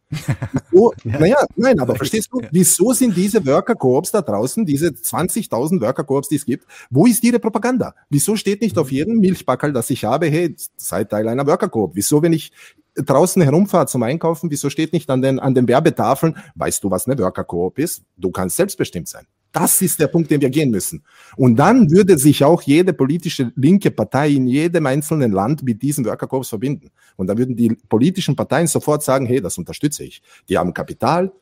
Wieso, 0.71 0.93
ja. 1.05 1.19
Naja, 1.19 1.47
nein, 1.57 1.79
aber 1.81 1.95
verstehst 1.95 2.29
du, 2.33 2.41
wieso 2.51 2.93
sind 2.93 3.17
diese 3.17 3.45
Worker 3.47 3.75
Coops 3.75 4.11
da 4.13 4.23
draußen, 4.23 4.65
diese 4.65 4.89
20.000 4.89 5.81
Worker 5.81 6.05
Coops, 6.05 6.29
die 6.29 6.37
es 6.37 6.45
gibt, 6.45 6.67
wo 6.91 7.07
ist 7.07 7.23
ihre 7.25 7.39
Propaganda? 7.39 7.95
Wieso 8.09 8.37
steht 8.37 8.61
nicht 8.61 8.79
auf 8.79 8.91
jedem 8.91 9.19
Milchbackel, 9.21 9.73
das 9.73 9.91
ich 9.91 10.05
habe, 10.05 10.27
hey, 10.27 10.55
seid 10.77 11.11
Teil 11.11 11.29
einer 11.29 11.47
Worker 11.47 11.69
Coop? 11.69 11.93
Wieso, 11.95 12.23
wenn 12.23 12.33
ich 12.33 12.53
draußen 12.95 13.43
herumfahrt 13.43 13.91
zum 13.91 14.03
Einkaufen, 14.03 14.51
wieso 14.51 14.71
steht 14.71 14.93
nicht 14.93 15.11
an 15.11 15.21
den, 15.21 15.39
an 15.39 15.55
den 15.55 15.67
Werbetafeln, 15.69 16.37
weißt 16.55 16.83
du, 16.85 16.91
was 16.91 17.07
eine 17.07 17.19
Worker 17.19 17.45
Coop 17.45 17.79
ist? 17.79 18.03
Du 18.17 18.31
kannst 18.31 18.57
selbstbestimmt 18.57 19.09
sein. 19.09 19.27
Das 19.55 19.81
ist 19.83 20.01
der 20.01 20.09
Punkt, 20.09 20.33
den 20.33 20.41
wir 20.41 20.51
gehen 20.51 20.73
müssen. 20.73 21.05
Und 21.37 21.55
dann 21.55 21.89
würde 21.89 22.19
sich 22.19 22.43
auch 22.43 22.61
jede 22.63 22.93
politische 22.93 23.53
linke 23.55 23.93
Partei 23.93 24.31
in 24.31 24.49
jedem 24.49 24.85
einzelnen 24.87 25.31
Land 25.31 25.63
mit 25.63 25.81
diesen 25.81 26.05
Worker 26.05 26.27
Corps 26.27 26.49
verbinden. 26.49 26.91
Und 27.15 27.29
dann 27.29 27.39
würden 27.39 27.55
die 27.55 27.69
politischen 27.89 28.35
Parteien 28.35 28.67
sofort 28.67 29.05
sagen, 29.05 29.27
hey, 29.27 29.41
das 29.41 29.57
unterstütze 29.57 30.03
ich. 30.03 30.23
Die 30.49 30.59
haben 30.59 30.75
Kapital, 30.75 31.33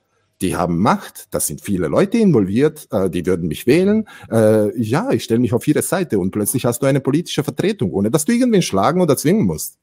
die 0.42 0.54
haben 0.54 0.78
Macht, 0.78 1.28
das 1.30 1.46
sind 1.46 1.62
viele 1.62 1.88
Leute 1.88 2.18
involviert, 2.18 2.86
äh, 2.90 3.08
die 3.08 3.24
würden 3.24 3.48
mich 3.48 3.66
wählen. 3.66 4.06
Äh, 4.30 4.78
ja, 4.78 5.10
ich 5.10 5.24
stelle 5.24 5.40
mich 5.40 5.54
auf 5.54 5.66
ihre 5.66 5.80
Seite 5.80 6.18
und 6.18 6.32
plötzlich 6.32 6.66
hast 6.66 6.82
du 6.82 6.86
eine 6.86 7.00
politische 7.00 7.42
Vertretung, 7.42 7.92
ohne 7.92 8.10
dass 8.10 8.26
du 8.26 8.32
irgendwen 8.32 8.60
schlagen 8.60 9.00
oder 9.00 9.16
zwingen 9.16 9.46
musst. 9.46 9.78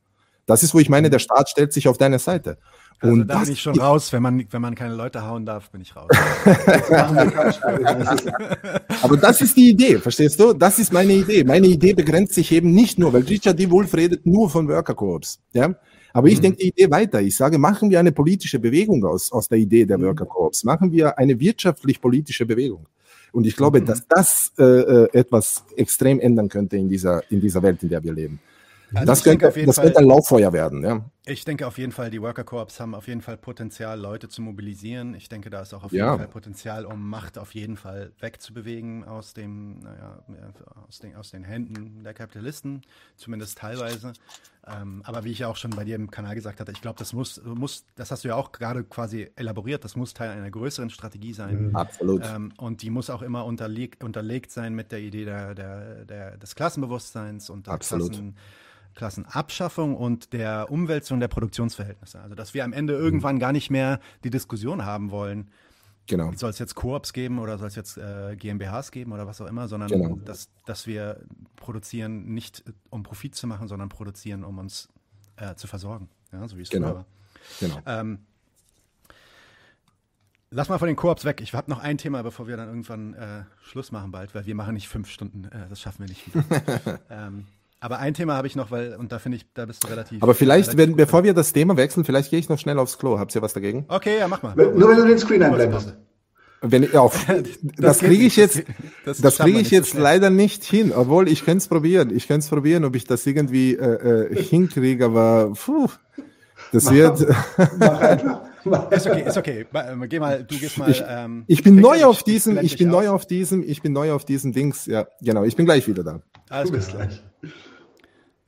Das 0.49 0.63
ist, 0.63 0.73
wo 0.73 0.79
ich 0.79 0.89
meine, 0.89 1.11
der 1.11 1.19
Staat 1.19 1.47
stellt 1.47 1.71
sich 1.73 1.87
auf 1.87 1.99
deine 1.99 2.17
Seite. 2.17 2.57
Also 2.99 3.13
und 3.13 3.27
da 3.27 3.41
bin 3.41 3.53
ich 3.53 3.61
schon 3.61 3.79
raus, 3.79 4.11
wenn 4.11 4.23
man, 4.23 4.43
wenn 4.49 4.61
man 4.63 4.73
keine 4.73 4.95
Leute 4.95 5.23
hauen 5.25 5.45
darf, 5.45 5.69
bin 5.69 5.81
ich 5.81 5.95
raus. 5.95 6.09
Aber 9.03 9.17
das 9.17 9.41
ist 9.41 9.55
die 9.55 9.69
Idee, 9.69 9.99
verstehst 9.99 10.39
du? 10.39 10.53
Das 10.53 10.79
ist 10.79 10.91
meine 10.91 11.13
Idee. 11.13 11.43
Meine 11.43 11.67
Idee 11.67 11.93
begrenzt 11.93 12.33
sich 12.33 12.51
eben 12.51 12.71
nicht 12.71 12.97
nur, 12.97 13.13
weil 13.13 13.21
Richard 13.21 13.59
D. 13.59 13.69
Wolf 13.69 13.93
redet 13.93 14.25
nur 14.25 14.49
von 14.49 14.67
Worker 14.67 14.95
Corps. 14.95 15.37
Ja? 15.53 15.75
Aber 16.13 16.29
ich 16.29 16.39
mhm. 16.39 16.41
denke 16.41 16.57
die 16.57 16.69
Idee 16.69 16.89
weiter. 16.89 17.21
Ich 17.21 17.37
sage, 17.37 17.59
machen 17.59 17.91
wir 17.91 17.99
eine 17.99 18.11
politische 18.11 18.57
Bewegung 18.57 19.05
aus, 19.05 19.31
aus 19.31 19.49
der 19.49 19.59
Idee 19.59 19.85
der 19.85 19.99
mhm. 19.99 20.05
Worker 20.05 20.25
Corps. 20.25 20.63
Machen 20.63 20.91
wir 20.91 21.19
eine 21.19 21.39
wirtschaftlich-politische 21.39 22.47
Bewegung. 22.47 22.87
Und 23.31 23.45
ich 23.45 23.55
glaube, 23.55 23.81
mhm. 23.81 23.85
dass 23.85 24.07
das 24.07 24.51
äh, 24.57 24.63
äh, 24.63 25.09
etwas 25.13 25.63
extrem 25.77 26.19
ändern 26.19 26.49
könnte 26.49 26.75
in 26.75 26.89
dieser, 26.89 27.21
in 27.31 27.39
dieser 27.39 27.61
Welt, 27.61 27.83
in 27.83 27.89
der 27.89 28.03
wir 28.03 28.13
leben. 28.13 28.39
Also 28.93 29.05
das 29.05 29.23
könnte, 29.23 29.51
das 29.51 29.75
Fall, 29.75 29.85
könnte 29.85 29.99
ein 29.99 30.05
Lauffeuer 30.05 30.51
werden, 30.51 30.83
ja. 30.83 31.05
Ich 31.25 31.45
denke 31.45 31.67
auf 31.67 31.77
jeden 31.77 31.91
Fall, 31.91 32.09
die 32.09 32.21
Worker 32.21 32.43
Corps 32.43 32.79
haben 32.79 32.95
auf 32.95 33.07
jeden 33.07 33.21
Fall 33.21 33.37
Potenzial, 33.37 33.99
Leute 33.99 34.29
zu 34.29 34.41
mobilisieren. 34.41 35.13
Ich 35.13 35.29
denke, 35.29 35.49
da 35.49 35.61
ist 35.61 35.73
auch 35.73 35.83
auf 35.83 35.91
jeden 35.91 36.17
Fall 36.17 36.27
Potenzial, 36.27 36.85
um 36.85 37.07
Macht 37.07 37.37
auf 37.37 37.53
jeden 37.53 37.77
Fall 37.77 38.11
wegzubewegen 38.19 39.03
aus 39.03 39.33
dem, 39.33 39.79
naja, 39.79 40.23
aus 40.87 40.99
den, 40.99 41.15
aus 41.15 41.29
den 41.29 41.43
Händen 41.43 42.03
der 42.03 42.13
Kapitalisten, 42.15 42.81
zumindest 43.15 43.59
teilweise. 43.59 44.13
Ähm, 44.67 45.01
aber 45.05 45.23
wie 45.23 45.31
ich 45.31 45.39
ja 45.39 45.47
auch 45.47 45.55
schon 45.55 45.71
bei 45.71 45.83
dir 45.83 45.95
im 45.95 46.11
Kanal 46.11 46.35
gesagt 46.35 46.59
hatte, 46.59 46.71
ich 46.71 46.81
glaube, 46.81 46.99
das 46.99 47.13
muss, 47.13 47.41
muss, 47.43 47.85
das 47.95 48.11
hast 48.11 48.23
du 48.23 48.29
ja 48.29 48.35
auch 48.35 48.51
gerade 48.51 48.83
quasi 48.83 49.29
elaboriert, 49.35 49.83
das 49.83 49.95
muss 49.95 50.13
Teil 50.13 50.29
einer 50.31 50.51
größeren 50.51 50.89
Strategie 50.89 51.33
sein. 51.33 51.69
Mhm. 51.69 51.75
Absolut. 51.75 52.23
Ähm, 52.25 52.53
und 52.57 52.81
die 52.81 52.89
muss 52.89 53.09
auch 53.09 53.21
immer 53.21 53.45
unterlegt, 53.45 54.03
unterlegt 54.03 54.51
sein 54.51 54.75
mit 54.75 54.91
der 54.91 54.99
Idee 54.99 55.25
der, 55.25 55.55
der, 55.55 56.05
der 56.05 56.37
des 56.37 56.55
Klassenbewusstseins 56.55 57.49
und 57.49 57.67
der 57.67 57.73
Absolut. 57.73 58.09
Klassen, 58.09 58.35
Klassenabschaffung 58.95 59.95
und 59.95 60.33
der 60.33 60.71
Umwälzung 60.71 61.19
der 61.19 61.27
Produktionsverhältnisse. 61.27 62.19
Also 62.19 62.35
dass 62.35 62.53
wir 62.53 62.63
am 62.63 62.73
Ende 62.73 62.93
irgendwann 62.93 63.39
gar 63.39 63.51
nicht 63.51 63.69
mehr 63.69 63.99
die 64.23 64.29
Diskussion 64.29 64.85
haben 64.85 65.11
wollen, 65.11 65.49
Genau. 66.09 66.31
Soll 66.33 66.49
es 66.49 66.57
jetzt 66.57 66.73
Koops 66.73 67.13
geben 67.13 67.37
oder 67.37 67.59
soll 67.59 67.67
es 67.67 67.75
jetzt 67.75 67.97
äh, 67.97 68.35
GmbHs 68.35 68.89
geben 68.89 69.11
oder 69.11 69.27
was 69.27 69.39
auch 69.41 69.45
immer, 69.45 69.67
sondern 69.67 69.89
genau. 69.89 70.15
dass, 70.25 70.49
dass 70.65 70.87
wir 70.87 71.21
produzieren 71.55 72.33
nicht 72.33 72.63
um 72.89 73.03
Profit 73.03 73.35
zu 73.35 73.45
machen, 73.45 73.67
sondern 73.67 73.89
produzieren, 73.89 74.43
um 74.43 74.57
uns 74.57 74.89
äh, 75.35 75.53
zu 75.53 75.67
versorgen. 75.67 76.09
Ja, 76.31 76.47
so 76.47 76.57
wie 76.57 76.63
es 76.63 76.69
genau. 76.69 76.95
war. 76.95 77.05
Genau. 77.59 77.77
Ähm, 77.85 78.19
lass 80.49 80.67
mal 80.69 80.79
von 80.79 80.87
den 80.87 80.95
Koops 80.95 81.25
weg. 81.25 81.41
Ich 81.41 81.53
habe 81.53 81.69
noch 81.69 81.79
ein 81.79 81.99
Thema, 81.99 82.23
bevor 82.23 82.47
wir 82.47 82.57
dann 82.57 82.69
irgendwann 82.69 83.13
äh, 83.13 83.43
Schluss 83.61 83.91
machen 83.91 84.09
bald, 84.09 84.33
weil 84.33 84.47
wir 84.47 84.55
machen 84.55 84.73
nicht 84.73 84.87
fünf 84.87 85.11
Stunden. 85.11 85.45
Äh, 85.45 85.69
das 85.69 85.79
schaffen 85.79 85.99
wir 85.99 86.09
nicht. 86.09 86.25
ähm, 87.11 87.45
aber 87.81 87.99
ein 87.99 88.13
Thema 88.13 88.35
habe 88.35 88.47
ich 88.47 88.55
noch, 88.55 88.71
weil, 88.71 88.95
und 88.95 89.11
da 89.11 89.19
finde 89.19 89.37
ich, 89.37 89.45
da 89.53 89.65
bist 89.65 89.83
du 89.83 89.87
relativ. 89.87 90.21
Aber 90.21 90.33
vielleicht, 90.33 90.69
relativ 90.69 90.89
wenn, 90.89 90.95
bevor 90.97 91.23
wir 91.23 91.33
das 91.33 91.53
Thema 91.53 91.77
wechseln, 91.77 92.03
vielleicht 92.03 92.29
gehe 92.29 92.39
ich 92.39 92.49
noch 92.49 92.59
schnell 92.59 92.77
aufs 92.77 92.97
Klo. 92.97 93.19
Habt 93.19 93.33
ihr 93.35 93.41
was 93.41 93.53
dagegen? 93.53 93.85
Okay, 93.87 94.19
ja, 94.19 94.27
mach 94.27 94.43
mal. 94.43 94.55
Nur 94.55 94.89
wenn 94.89 94.97
du 94.97 95.05
den 95.07 95.19
Screen 95.19 95.43
einblendest. 95.43 95.95
Wenn 96.61 96.83
ich 96.83 96.97
auf, 96.97 97.25
das, 97.27 97.45
das 97.77 97.99
kriege 97.99 98.25
ich 98.25 98.35
jetzt, 98.35 98.63
das, 99.05 99.19
das 99.21 99.37
kriege 99.37 99.59
ich 99.59 99.71
jetzt 99.71 99.93
so 99.93 99.99
leider 99.99 100.29
nicht 100.29 100.65
hin, 100.65 100.91
obwohl 100.93 101.29
ich 101.29 101.45
könnte 101.45 101.59
es 101.59 101.67
probieren. 101.69 102.13
Ich 102.13 102.27
könnte 102.27 102.43
es 102.43 102.49
probieren, 102.49 102.83
ob 102.83 102.95
ich 102.97 103.05
das 103.05 103.25
irgendwie 103.25 103.75
äh, 103.75 104.33
äh, 104.33 104.43
hinkriege, 104.43 105.05
aber 105.05 105.53
puh, 105.53 105.87
das 106.73 106.83
mach, 106.83 106.91
wird. 106.91 107.25
Mach 107.77 108.01
einfach. 108.01 108.41
Ist 108.91 109.07
okay, 109.07 109.23
ist 109.25 109.37
okay. 109.37 109.65
Geh 110.09 110.19
mal, 110.19 110.43
du 110.43 110.57
gehst 110.57 110.77
mal. 110.77 110.89
Ich, 110.89 111.01
ähm, 111.07 111.45
ich 111.47 111.63
bin 111.63 111.77
neu 111.77 112.03
auf 112.03 112.23
diesem, 112.23 112.57
ich 112.57 112.77
bin 112.77 112.89
neu 112.89 113.09
auf 113.09 113.25
diesem, 113.25 113.63
ich 113.63 113.81
bin 113.81 113.93
neu 113.93 114.11
auf 114.11 114.25
diesem 114.25 114.51
Dings. 114.51 114.85
Ja, 114.85 115.07
genau. 115.21 115.45
Ich 115.45 115.55
bin 115.55 115.65
gleich 115.65 115.87
wieder 115.87 116.03
da. 116.03 116.19
Alles 116.49 116.69
du 116.69 116.75
bist 116.75 116.91
gleich. 116.91 117.23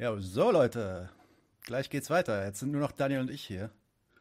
Ja, 0.01 0.17
so 0.17 0.49
Leute, 0.49 1.09
gleich 1.63 1.91
geht's 1.91 2.09
weiter. 2.09 2.43
Jetzt 2.43 2.59
sind 2.59 2.71
nur 2.71 2.81
noch 2.81 2.91
Daniel 2.91 3.19
und 3.19 3.29
ich 3.29 3.43
hier. 3.43 3.69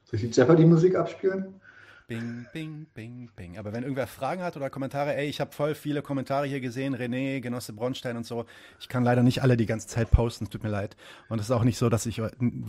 Soll 0.04 0.20
ich 0.20 0.28
die 0.28 0.38
Jeopardy-Musik 0.38 0.94
abspielen? 0.94 1.58
Bing, 2.06 2.46
bing, 2.52 2.86
bing, 2.92 3.30
bing. 3.34 3.56
Aber 3.56 3.72
wenn 3.72 3.84
irgendwer 3.84 4.06
Fragen 4.06 4.42
hat 4.42 4.58
oder 4.58 4.68
Kommentare, 4.68 5.16
ey, 5.16 5.26
ich 5.26 5.40
habe 5.40 5.52
voll 5.52 5.74
viele 5.74 6.02
Kommentare 6.02 6.46
hier 6.46 6.60
gesehen, 6.60 6.94
René, 6.94 7.40
Genosse 7.40 7.72
Bronstein 7.72 8.18
und 8.18 8.26
so. 8.26 8.44
Ich 8.78 8.90
kann 8.90 9.04
leider 9.04 9.22
nicht 9.22 9.42
alle 9.42 9.56
die 9.56 9.64
ganze 9.64 9.86
Zeit 9.88 10.10
posten, 10.10 10.50
tut 10.50 10.62
mir 10.62 10.68
leid. 10.68 10.98
Und 11.30 11.38
es 11.38 11.46
ist 11.46 11.50
auch 11.50 11.64
nicht 11.64 11.78
so, 11.78 11.88
dass 11.88 12.04
ich, 12.04 12.20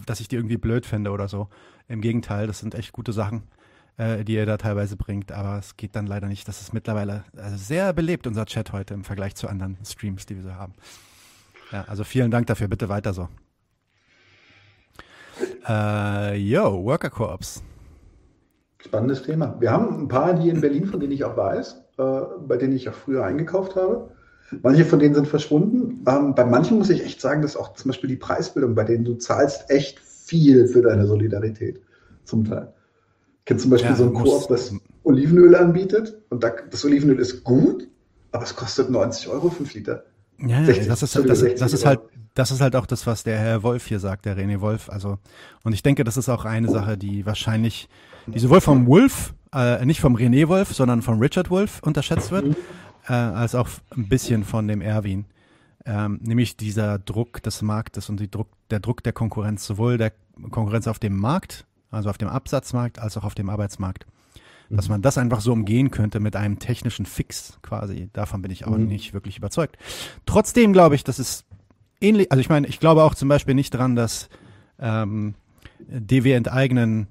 dass 0.05 0.21
ich 0.21 0.29
die 0.29 0.37
irgendwie 0.37 0.55
blöd 0.55 0.85
finde 0.85 1.11
oder 1.11 1.27
so. 1.27 1.49
Im 1.89 1.99
Gegenteil, 1.99 2.47
das 2.47 2.59
sind 2.59 2.75
echt 2.75 2.93
gute 2.93 3.11
Sachen, 3.11 3.43
äh, 3.97 4.23
die 4.23 4.35
ihr 4.35 4.45
da 4.45 4.55
teilweise 4.55 4.95
bringt. 4.95 5.33
Aber 5.33 5.59
es 5.59 5.75
geht 5.75 5.97
dann 5.97 6.07
leider 6.07 6.29
nicht. 6.29 6.47
Das 6.47 6.61
ist 6.61 6.73
mittlerweile 6.73 7.25
also 7.35 7.57
sehr 7.57 7.91
belebt, 7.91 8.25
unser 8.25 8.45
Chat 8.45 8.71
heute 8.71 8.93
im 8.93 9.03
Vergleich 9.03 9.35
zu 9.35 9.49
anderen 9.49 9.77
Streams, 9.83 10.27
die 10.27 10.37
wir 10.37 10.43
so 10.43 10.53
haben. 10.53 10.75
Ja, 11.71 11.85
also 11.87 12.03
vielen 12.03 12.31
Dank 12.31 12.47
dafür. 12.47 12.67
Bitte 12.67 12.89
weiter 12.89 13.13
so. 13.13 13.27
Äh, 15.67 16.35
yo, 16.37 16.83
Worker 16.83 17.09
Corps. 17.09 17.61
Spannendes 18.79 19.23
Thema. 19.23 19.55
Wir 19.59 19.71
haben 19.71 20.03
ein 20.03 20.07
paar 20.07 20.39
hier 20.39 20.53
in 20.53 20.61
Berlin, 20.61 20.85
von 20.85 20.99
denen 20.99 21.11
ich 21.11 21.23
auch 21.23 21.37
weiß, 21.37 21.81
äh, 21.97 22.21
bei 22.47 22.57
denen 22.57 22.75
ich 22.75 22.89
auch 22.89 22.93
früher 22.93 23.23
eingekauft 23.23 23.75
habe. 23.75 24.09
Manche 24.63 24.83
von 24.83 24.99
denen 24.99 25.15
sind 25.15 25.27
verschwunden. 25.27 26.03
Ähm, 26.07 26.35
bei 26.35 26.45
manchen 26.45 26.77
muss 26.77 26.89
ich 26.89 27.05
echt 27.05 27.21
sagen, 27.21 27.41
dass 27.41 27.55
auch 27.55 27.73
zum 27.73 27.89
Beispiel 27.89 28.09
die 28.09 28.17
Preisbildung, 28.17 28.75
bei 28.75 28.83
denen 28.83 29.05
du 29.05 29.15
zahlst 29.15 29.69
echt 29.69 29.99
viel 29.99 30.67
für 30.67 30.81
deine 30.81 31.05
Solidarität. 31.05 31.81
Zum 32.25 32.45
Teil. 32.45 32.73
Ich 33.39 33.45
kenne 33.45 33.59
zum 33.59 33.71
Beispiel 33.71 33.91
ja, 33.91 33.95
so 33.95 34.03
ein 34.03 34.13
Koop, 34.13 34.47
das 34.49 34.73
Olivenöl 35.03 35.55
anbietet 35.55 36.21
und 36.29 36.43
das 36.43 36.85
Olivenöl 36.85 37.19
ist 37.19 37.43
gut, 37.43 37.87
aber 38.31 38.43
es 38.43 38.55
kostet 38.55 38.89
90 38.89 39.29
Euro 39.29 39.49
5 39.49 39.73
Liter. 39.73 40.03
Ja, 40.45 40.63
60, 40.63 40.87
das 40.87 41.03
ist, 41.03 41.15
das, 41.15 41.43
das 41.55 41.73
ist 41.73 41.85
halt 41.85 41.99
das 42.33 42.51
ist 42.51 42.61
halt 42.61 42.75
auch 42.75 42.85
das, 42.85 43.05
was 43.07 43.23
der 43.23 43.37
Herr 43.37 43.63
Wolf 43.63 43.87
hier 43.87 43.99
sagt, 43.99 44.25
der 44.25 44.37
René 44.37 44.61
Wolf. 44.61 44.89
Also, 44.89 45.17
und 45.63 45.73
ich 45.73 45.83
denke, 45.83 46.03
das 46.03 46.17
ist 46.17 46.29
auch 46.29 46.45
eine 46.45 46.69
Sache, 46.69 46.97
die 46.97 47.25
wahrscheinlich, 47.25 47.89
die 48.27 48.39
sowohl 48.39 48.61
vom 48.61 48.87
Wolf, 48.87 49.33
äh, 49.53 49.85
nicht 49.85 49.99
vom 49.99 50.15
René 50.15 50.47
Wolf, 50.47 50.73
sondern 50.73 51.01
vom 51.01 51.19
Richard 51.19 51.49
Wolf 51.49 51.81
unterschätzt 51.83 52.31
wird, 52.31 52.55
äh, 53.07 53.13
als 53.13 53.55
auch 53.55 53.67
ein 53.95 54.07
bisschen 54.07 54.43
von 54.43 54.67
dem 54.67 54.81
Erwin. 54.81 55.25
Ähm, 55.83 56.19
nämlich 56.21 56.57
dieser 56.57 56.99
Druck 56.99 57.41
des 57.41 57.61
Marktes 57.63 58.09
und 58.09 58.19
die 58.19 58.29
Druck, 58.29 58.47
der 58.69 58.79
Druck 58.79 59.03
der 59.03 59.13
Konkurrenz, 59.13 59.65
sowohl 59.65 59.97
der 59.97 60.13
Konkurrenz 60.51 60.87
auf 60.87 60.99
dem 60.99 61.17
Markt, 61.17 61.65
also 61.89 62.09
auf 62.09 62.19
dem 62.19 62.29
Absatzmarkt, 62.29 62.99
als 62.99 63.17
auch 63.17 63.23
auf 63.23 63.33
dem 63.35 63.49
Arbeitsmarkt. 63.49 64.05
Dass 64.77 64.89
man 64.89 65.01
das 65.01 65.17
einfach 65.17 65.41
so 65.41 65.51
umgehen 65.51 65.91
könnte 65.91 66.19
mit 66.19 66.35
einem 66.35 66.59
technischen 66.59 67.05
Fix 67.05 67.59
quasi. 67.61 68.09
Davon 68.13 68.41
bin 68.41 68.51
ich 68.51 68.65
auch 68.65 68.77
mhm. 68.77 68.87
nicht 68.87 69.13
wirklich 69.13 69.37
überzeugt. 69.37 69.77
Trotzdem 70.25 70.73
glaube 70.73 70.95
ich, 70.95 71.03
dass 71.03 71.19
es 71.19 71.45
ähnlich, 71.99 72.31
also 72.31 72.41
ich 72.41 72.49
meine, 72.49 72.67
ich 72.67 72.79
glaube 72.79 73.03
auch 73.03 73.15
zum 73.15 73.29
Beispiel 73.29 73.53
nicht 73.53 73.71
dran, 73.71 73.95
dass 73.95 74.29
ähm, 74.79 75.35
DW 75.87 76.33
enteignen 76.33 77.07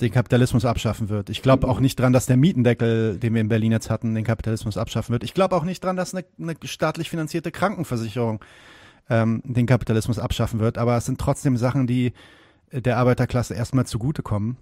den 0.00 0.12
Kapitalismus 0.12 0.64
abschaffen 0.64 1.08
wird. 1.08 1.30
Ich 1.30 1.42
glaube 1.42 1.68
auch 1.68 1.80
nicht 1.80 1.98
dran, 1.98 2.12
dass 2.12 2.26
der 2.26 2.36
Mietendeckel, 2.36 3.18
den 3.18 3.34
wir 3.34 3.40
in 3.40 3.48
Berlin 3.48 3.72
jetzt 3.72 3.88
hatten, 3.90 4.14
den 4.14 4.24
Kapitalismus 4.24 4.76
abschaffen 4.76 5.12
wird. 5.12 5.24
Ich 5.24 5.34
glaube 5.34 5.56
auch 5.56 5.64
nicht 5.64 5.82
dran, 5.82 5.96
dass 5.96 6.14
eine, 6.14 6.24
eine 6.38 6.54
staatlich 6.64 7.08
finanzierte 7.08 7.50
Krankenversicherung 7.50 8.44
ähm, 9.08 9.42
den 9.44 9.66
Kapitalismus 9.66 10.18
abschaffen 10.18 10.60
wird. 10.60 10.78
Aber 10.78 10.96
es 10.96 11.06
sind 11.06 11.18
trotzdem 11.18 11.56
Sachen, 11.56 11.86
die 11.86 12.12
der 12.72 12.98
Arbeiterklasse 12.98 13.54
erstmal 13.54 13.86
zugutekommen 13.86 14.56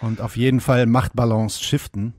und 0.00 0.20
auf 0.20 0.36
jeden 0.36 0.60
Fall 0.60 0.86
Machtbalance 0.86 1.62
shiften, 1.62 2.14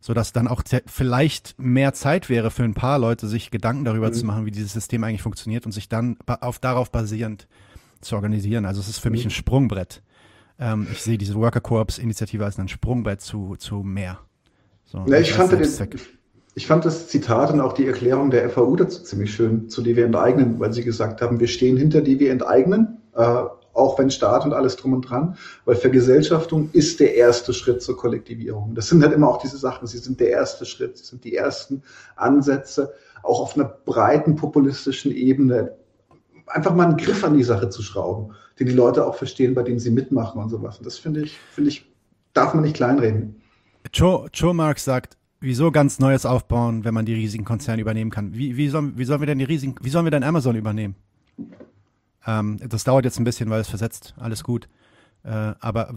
sodass 0.00 0.32
dann 0.32 0.48
auch 0.48 0.62
vielleicht 0.86 1.58
mehr 1.58 1.92
Zeit 1.92 2.28
wäre 2.28 2.50
für 2.50 2.64
ein 2.64 2.74
paar 2.74 2.98
Leute, 2.98 3.26
sich 3.26 3.50
Gedanken 3.50 3.84
darüber 3.84 4.08
mhm. 4.08 4.14
zu 4.14 4.26
machen, 4.26 4.46
wie 4.46 4.50
dieses 4.50 4.72
System 4.72 5.04
eigentlich 5.04 5.22
funktioniert 5.22 5.66
und 5.66 5.72
sich 5.72 5.88
dann 5.88 6.16
auf 6.26 6.58
darauf 6.58 6.90
basierend 6.90 7.48
zu 8.00 8.14
organisieren. 8.16 8.64
Also 8.64 8.80
es 8.80 8.88
ist 8.88 8.98
für 8.98 9.08
mhm. 9.08 9.12
mich 9.12 9.24
ein 9.24 9.30
Sprungbrett. 9.30 10.02
Ähm, 10.58 10.86
ich 10.92 11.02
sehe 11.02 11.18
diese 11.18 11.34
Worker 11.34 11.60
Corps 11.60 11.98
Initiative 11.98 12.44
als 12.44 12.58
ein 12.58 12.68
Sprungbrett 12.68 13.20
zu, 13.20 13.56
zu 13.56 13.76
mehr. 13.82 14.20
So, 14.84 15.04
ja, 15.06 15.18
ich, 15.18 15.32
fand 15.32 15.52
den, 15.52 16.00
ich 16.54 16.66
fand 16.66 16.84
das 16.84 17.08
Zitat 17.08 17.52
und 17.52 17.60
auch 17.60 17.74
die 17.74 17.86
Erklärung 17.86 18.30
der 18.30 18.48
FAU 18.48 18.76
dazu 18.76 19.02
ziemlich 19.02 19.34
schön, 19.34 19.68
zu 19.68 19.82
die 19.82 19.96
wir 19.96 20.06
enteignen, 20.06 20.58
weil 20.58 20.72
sie 20.72 20.82
gesagt 20.82 21.20
haben, 21.20 21.40
wir 21.40 21.46
stehen 21.46 21.76
hinter 21.76 22.00
die 22.00 22.18
wir 22.18 22.32
enteignen. 22.32 22.98
Äh, 23.14 23.44
auch 23.72 23.98
wenn 23.98 24.10
Staat 24.10 24.44
und 24.44 24.52
alles 24.52 24.76
drum 24.76 24.92
und 24.92 25.02
dran, 25.02 25.36
weil 25.64 25.76
Vergesellschaftung 25.76 26.70
ist 26.72 27.00
der 27.00 27.14
erste 27.14 27.52
Schritt 27.52 27.82
zur 27.82 27.96
Kollektivierung. 27.96 28.74
Das 28.74 28.88
sind 28.88 29.02
halt 29.02 29.12
immer 29.12 29.28
auch 29.28 29.40
diese 29.40 29.58
Sachen, 29.58 29.86
sie 29.86 29.98
sind 29.98 30.20
der 30.20 30.30
erste 30.30 30.66
Schritt, 30.66 30.98
sie 30.98 31.04
sind 31.04 31.24
die 31.24 31.34
ersten 31.34 31.82
Ansätze, 32.16 32.92
auch 33.22 33.40
auf 33.40 33.56
einer 33.56 33.66
breiten 33.66 34.36
populistischen 34.36 35.12
Ebene, 35.12 35.76
einfach 36.46 36.74
mal 36.74 36.86
einen 36.86 36.96
Griff 36.96 37.24
an 37.24 37.36
die 37.36 37.44
Sache 37.44 37.68
zu 37.68 37.82
schrauben, 37.82 38.34
den 38.58 38.66
die 38.66 38.72
Leute 38.72 39.06
auch 39.06 39.14
verstehen, 39.14 39.54
bei 39.54 39.62
denen 39.62 39.78
sie 39.78 39.90
mitmachen 39.90 40.40
und 40.40 40.48
sowas. 40.48 40.78
Und 40.78 40.86
das 40.86 40.98
finde 40.98 41.22
ich, 41.22 41.38
finde 41.52 41.70
ich, 41.70 41.92
darf 42.32 42.54
man 42.54 42.64
nicht 42.64 42.76
kleinreden. 42.76 43.40
Joe, 43.92 44.28
Joe 44.32 44.54
Marx 44.54 44.84
sagt, 44.84 45.16
wieso 45.40 45.70
ganz 45.70 45.98
Neues 45.98 46.26
aufbauen, 46.26 46.84
wenn 46.84 46.94
man 46.94 47.06
die 47.06 47.14
riesigen 47.14 47.44
Konzerne 47.44 47.80
übernehmen 47.80 48.10
kann? 48.10 48.34
Wie, 48.34 48.56
wie, 48.56 48.68
sollen, 48.68 48.94
wie 48.96 49.04
sollen 49.04 49.20
wir 49.20 49.26
denn 49.26 49.38
die 49.38 49.44
riesigen, 49.44 49.74
wie 49.80 49.90
sollen 49.90 50.06
wir 50.06 50.10
denn 50.10 50.24
Amazon 50.24 50.56
übernehmen? 50.56 50.96
Ähm, 52.28 52.58
das 52.68 52.84
dauert 52.84 53.06
jetzt 53.06 53.18
ein 53.18 53.24
bisschen, 53.24 53.48
weil 53.48 53.62
es 53.62 53.68
versetzt. 53.68 54.14
Alles 54.18 54.44
gut. 54.44 54.68
Äh, 55.24 55.30
aber 55.30 55.94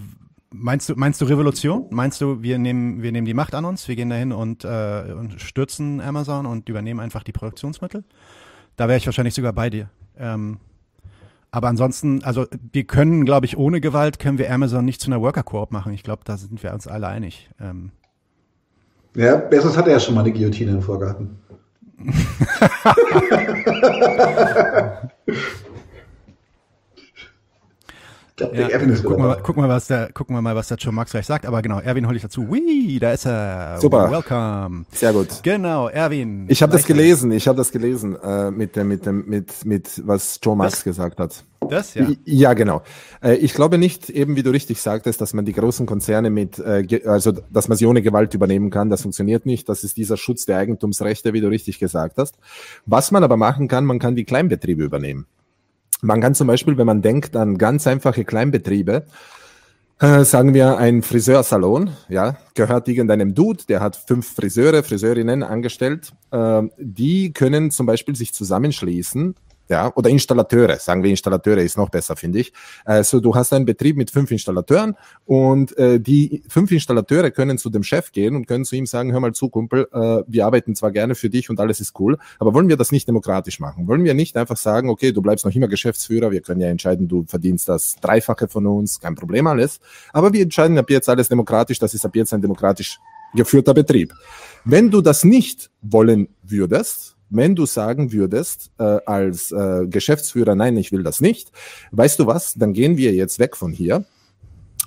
meinst 0.50 0.88
du, 0.88 0.96
meinst 0.96 1.20
du 1.20 1.26
Revolution? 1.26 1.88
Meinst 1.90 2.22
du, 2.22 2.42
wir 2.42 2.58
nehmen, 2.58 3.04
wir 3.04 3.12
nehmen 3.12 3.26
die 3.26 3.34
Macht 3.34 3.54
an 3.54 3.66
uns, 3.66 3.90
wir 3.90 3.98
gehen 3.98 4.10
dahin 4.10 4.32
und, 4.32 4.64
äh, 4.64 5.14
und 5.18 5.42
stürzen 5.42 6.00
Amazon 6.00 6.46
und 6.46 6.70
übernehmen 6.70 7.02
einfach 7.02 7.24
die 7.24 7.34
Produktionsmittel? 7.34 8.06
Da 8.78 8.88
wäre 8.88 8.98
ich 8.98 9.06
wahrscheinlich 9.06 9.34
sogar 9.34 9.52
bei 9.52 9.70
dir. 9.70 9.90
Ähm, 10.18 10.60
aber 11.52 11.68
ansonsten, 11.68 12.24
also 12.24 12.46
wir 12.72 12.86
können, 12.86 13.26
glaube 13.26 13.46
ich, 13.46 13.58
ohne 13.58 13.82
Gewalt 13.82 14.18
können 14.18 14.38
wir 14.38 14.50
Amazon 14.54 14.86
nicht 14.86 15.02
zu 15.02 15.12
einer 15.12 15.22
Worker 15.22 15.44
Coop 15.44 15.72
machen. 15.72 15.92
Ich 15.92 16.04
glaube, 16.04 16.22
da 16.24 16.38
sind 16.38 16.64
wir 16.64 16.74
uns 16.74 16.88
alle 16.88 17.08
einig. 17.08 17.50
Ähm. 17.60 17.92
Ja, 19.16 19.36
Bezos 19.36 19.76
hatte 19.76 19.92
ja 19.92 20.00
schon 20.00 20.16
mal 20.16 20.22
eine 20.22 20.32
Guillotine 20.32 20.72
im 20.72 20.82
Vorgarten. 20.82 21.38
glaube, 28.42 28.58
ja, 28.58 28.68
Erwin 28.68 28.90
ist 28.90 29.04
gucken, 29.04 29.24
wir, 29.24 29.36
gucken, 29.38 29.64
wir, 29.64 29.70
was 29.70 29.88
der, 29.88 30.12
gucken 30.12 30.36
wir 30.36 30.42
mal, 30.42 30.56
was 30.56 30.68
der 30.68 30.78
Joe 30.78 30.94
Max 30.94 31.12
gleich 31.12 31.26
sagt. 31.26 31.46
Aber 31.46 31.62
genau, 31.62 31.80
Erwin 31.80 32.08
hole 32.08 32.16
ich 32.16 32.22
dazu. 32.22 32.52
Wii, 32.52 33.00
da 33.00 33.12
ist 33.12 33.26
er. 33.26 33.78
Super. 33.80 34.12
Welcome. 34.12 34.86
Sehr 34.92 35.14
gut. 35.14 35.28
Genau, 35.44 35.88
Erwin. 35.88 36.46
Ich 36.48 36.62
habe 36.62 36.72
das 36.72 36.86
gelesen. 36.86 37.32
Ich 37.32 37.48
habe 37.48 37.58
das 37.58 37.72
gelesen 37.72 38.16
äh, 38.22 38.52
mit 38.52 38.76
dem, 38.76 38.88
mit 38.88 39.06
dem, 39.06 39.26
mit, 39.28 39.66
mit 39.66 40.02
was 40.06 40.40
Joe 40.44 40.56
Max 40.56 40.74
das, 40.74 40.84
gesagt 40.84 41.20
hat. 41.20 41.44
Das 41.70 41.94
ja. 41.94 42.08
Ja, 42.26 42.54
genau. 42.54 42.82
Äh, 43.22 43.36
ich 43.36 43.54
glaube 43.54 43.78
nicht, 43.78 44.10
eben 44.10 44.36
wie 44.36 44.44
du 44.44 44.52
richtig 44.52 44.82
sagtest, 44.82 45.22
dass 45.22 45.34
man 45.34 45.46
die 45.46 45.54
großen 45.54 45.86
Konzerne 45.86 46.30
mit, 46.30 46.60
äh, 46.60 47.02
also 47.06 47.32
dass 47.32 47.68
man 47.68 47.78
sie 47.78 47.86
ohne 47.86 48.02
Gewalt 48.02 48.34
übernehmen 48.34 48.72
kann. 48.72 48.90
Das 48.90 49.04
funktioniert 49.04 49.46
nicht. 49.46 49.70
Das 49.70 49.84
ist 49.84 49.98
dieser 49.98 50.18
Schutz 50.18 50.46
der 50.46 50.58
Eigentumsrechte, 50.58 51.34
wie 51.34 51.42
du 51.42 51.48
richtig 51.48 51.80
gesagt 51.80 52.18
hast. 52.18 52.36
Was 52.86 53.12
man 53.12 53.24
aber 53.24 53.38
machen 53.38 53.68
kann, 53.68 53.86
man 53.86 54.00
kann 54.00 54.16
die 54.16 54.26
Kleinbetriebe 54.26 54.84
übernehmen. 54.84 55.28
Man 56.02 56.20
kann 56.20 56.36
zum 56.36 56.48
Beispiel, 56.48 56.78
wenn 56.78 56.88
man 56.88 57.02
denkt 57.02 57.36
an 57.36 57.58
ganz 57.58 57.86
einfache 57.86 58.26
Kleinbetriebe, 58.26 59.06
äh, 60.00 60.24
sagen 60.24 60.56
wir 60.56 60.78
ein 60.78 61.04
Friseursalon, 61.04 61.92
ja, 62.10 62.38
gehört 62.56 62.88
irgendeinem 62.88 63.36
Dude, 63.36 63.66
der 63.70 63.82
hat 63.82 63.96
fünf 63.96 64.34
Friseure, 64.34 64.82
Friseurinnen 64.82 65.44
angestellt, 65.44 66.12
äh, 66.32 66.64
die 66.80 67.34
können 67.34 67.70
zum 67.70 67.86
Beispiel 67.86 68.16
sich 68.16 68.34
zusammenschließen 68.34 69.36
ja, 69.72 69.92
oder 69.96 70.10
Installateure, 70.10 70.78
sagen 70.78 71.02
wir 71.02 71.10
Installateure 71.10 71.60
ist 71.60 71.78
noch 71.78 71.90
besser, 71.90 72.16
finde 72.16 72.40
ich. 72.40 72.54
Also 72.86 73.20
du 73.20 73.34
hast 73.34 73.54
einen 73.54 73.66
Betrieb 73.66 73.98
mit 73.98 74.12
fünf 74.12 74.30
Installateuren 74.30 74.96
und 75.26 75.76
äh, 75.78 76.00
die 76.00 76.44
fünf 76.48 76.72
Installateure 76.72 77.32
können 77.32 77.58
zu 77.58 77.70
dem 77.70 77.82
Chef 77.82 78.12
gehen 78.12 78.36
und 78.36 78.48
können 78.48 78.66
zu 78.66 78.76
ihm 78.76 78.86
sagen, 78.86 79.12
hör 79.12 79.20
mal 79.22 79.34
zu, 79.34 79.50
Kumpel, 79.50 79.88
äh, 79.94 80.24
wir 80.28 80.46
arbeiten 80.46 80.76
zwar 80.76 80.92
gerne 80.92 81.16
für 81.16 81.30
dich 81.30 81.50
und 81.50 81.60
alles 81.60 81.80
ist 81.80 81.98
cool, 82.00 82.18
aber 82.38 82.54
wollen 82.54 82.70
wir 82.70 82.78
das 82.78 82.92
nicht 82.92 83.08
demokratisch 83.08 83.60
machen? 83.60 83.88
Wollen 83.88 84.04
wir 84.04 84.14
nicht 84.14 84.38
einfach 84.38 84.58
sagen, 84.58 84.90
okay, 84.90 85.14
du 85.14 85.22
bleibst 85.22 85.46
noch 85.46 85.56
immer 85.56 85.70
Geschäftsführer, 85.70 86.32
wir 86.32 86.42
können 86.42 86.62
ja 86.62 86.68
entscheiden, 86.68 87.08
du 87.08 87.24
verdienst 87.26 87.70
das 87.70 87.96
Dreifache 87.96 88.48
von 88.48 88.68
uns, 88.68 89.00
kein 89.00 89.16
Problem 89.16 89.48
alles, 89.48 89.80
aber 90.12 90.34
wir 90.34 90.44
entscheiden 90.44 90.78
ab 90.78 90.90
jetzt 90.90 91.08
alles 91.08 91.30
demokratisch, 91.30 91.80
das 91.80 91.94
ist 91.94 92.06
ab 92.06 92.16
jetzt 92.16 92.34
ein 92.34 92.42
demokratisch 92.42 93.00
geführter 93.34 93.74
Betrieb. 93.74 94.14
Wenn 94.66 94.92
du 94.92 95.00
das 95.02 95.24
nicht 95.24 95.72
wollen 95.82 96.28
würdest, 96.44 97.16
wenn 97.32 97.56
du 97.56 97.66
sagen 97.66 98.12
würdest 98.12 98.72
äh, 98.78 98.84
als 99.06 99.52
äh, 99.52 99.88
Geschäftsführer, 99.88 100.54
nein, 100.56 100.78
ich 100.78 100.92
will 100.92 101.04
das 101.04 101.22
nicht, 101.22 101.52
weißt 101.92 102.20
du 102.20 102.28
was, 102.28 102.54
dann 102.54 102.74
gehen 102.74 102.98
wir 102.98 103.14
jetzt 103.14 103.40
weg 103.40 103.58
von 103.58 103.72
hier. 103.72 104.06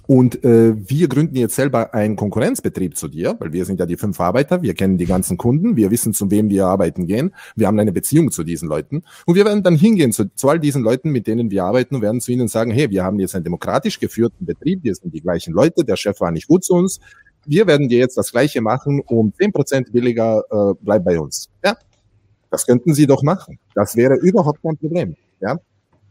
Und 0.06 0.44
äh, 0.44 0.74
wir 0.76 1.08
gründen 1.08 1.36
jetzt 1.36 1.54
selber 1.54 1.94
einen 1.94 2.16
Konkurrenzbetrieb 2.16 2.94
zu 2.94 3.08
dir, 3.08 3.36
weil 3.38 3.54
wir 3.54 3.64
sind 3.64 3.80
ja 3.80 3.86
die 3.86 3.96
fünf 3.96 4.20
Arbeiter, 4.20 4.60
wir 4.60 4.74
kennen 4.74 4.98
die 4.98 5.06
ganzen 5.06 5.38
Kunden, 5.38 5.76
wir 5.76 5.90
wissen, 5.90 6.12
zu 6.12 6.30
wem 6.30 6.50
wir 6.50 6.66
arbeiten 6.66 7.06
gehen, 7.06 7.34
wir 7.56 7.66
haben 7.66 7.78
eine 7.78 7.92
Beziehung 7.92 8.30
zu 8.30 8.44
diesen 8.44 8.68
Leuten. 8.68 9.02
Und 9.24 9.34
wir 9.34 9.46
werden 9.46 9.62
dann 9.62 9.76
hingehen 9.76 10.12
zu, 10.12 10.28
zu 10.34 10.50
all 10.50 10.60
diesen 10.60 10.82
Leuten, 10.82 11.10
mit 11.10 11.26
denen 11.26 11.50
wir 11.50 11.64
arbeiten 11.64 11.94
und 11.94 12.02
werden 12.02 12.20
zu 12.20 12.32
ihnen 12.32 12.48
sagen, 12.48 12.70
hey, 12.70 12.90
wir 12.90 13.02
haben 13.02 13.18
jetzt 13.18 13.34
einen 13.34 13.44
demokratisch 13.44 13.98
geführten 13.98 14.44
Betrieb, 14.44 14.84
wir 14.84 14.94
sind 14.94 15.14
die 15.14 15.22
gleichen 15.22 15.54
Leute, 15.54 15.84
der 15.84 15.96
Chef 15.96 16.20
war 16.20 16.32
nicht 16.32 16.48
gut 16.48 16.64
zu 16.64 16.74
uns, 16.74 17.00
wir 17.46 17.66
werden 17.66 17.88
dir 17.88 17.98
jetzt 17.98 18.16
das 18.16 18.30
Gleiche 18.30 18.60
machen, 18.60 19.00
um 19.06 19.32
zehn 19.34 19.52
Prozent 19.52 19.92
billiger, 19.92 20.42
äh, 20.50 20.74
bleib 20.80 21.04
bei 21.04 21.18
uns. 21.18 21.48
Ja, 21.64 21.76
das 22.54 22.66
könnten 22.66 22.94
Sie 22.94 23.06
doch 23.06 23.22
machen. 23.22 23.58
Das 23.74 23.96
wäre 23.96 24.14
überhaupt 24.14 24.62
kein 24.62 24.76
Problem. 24.76 25.16
Ja? 25.40 25.58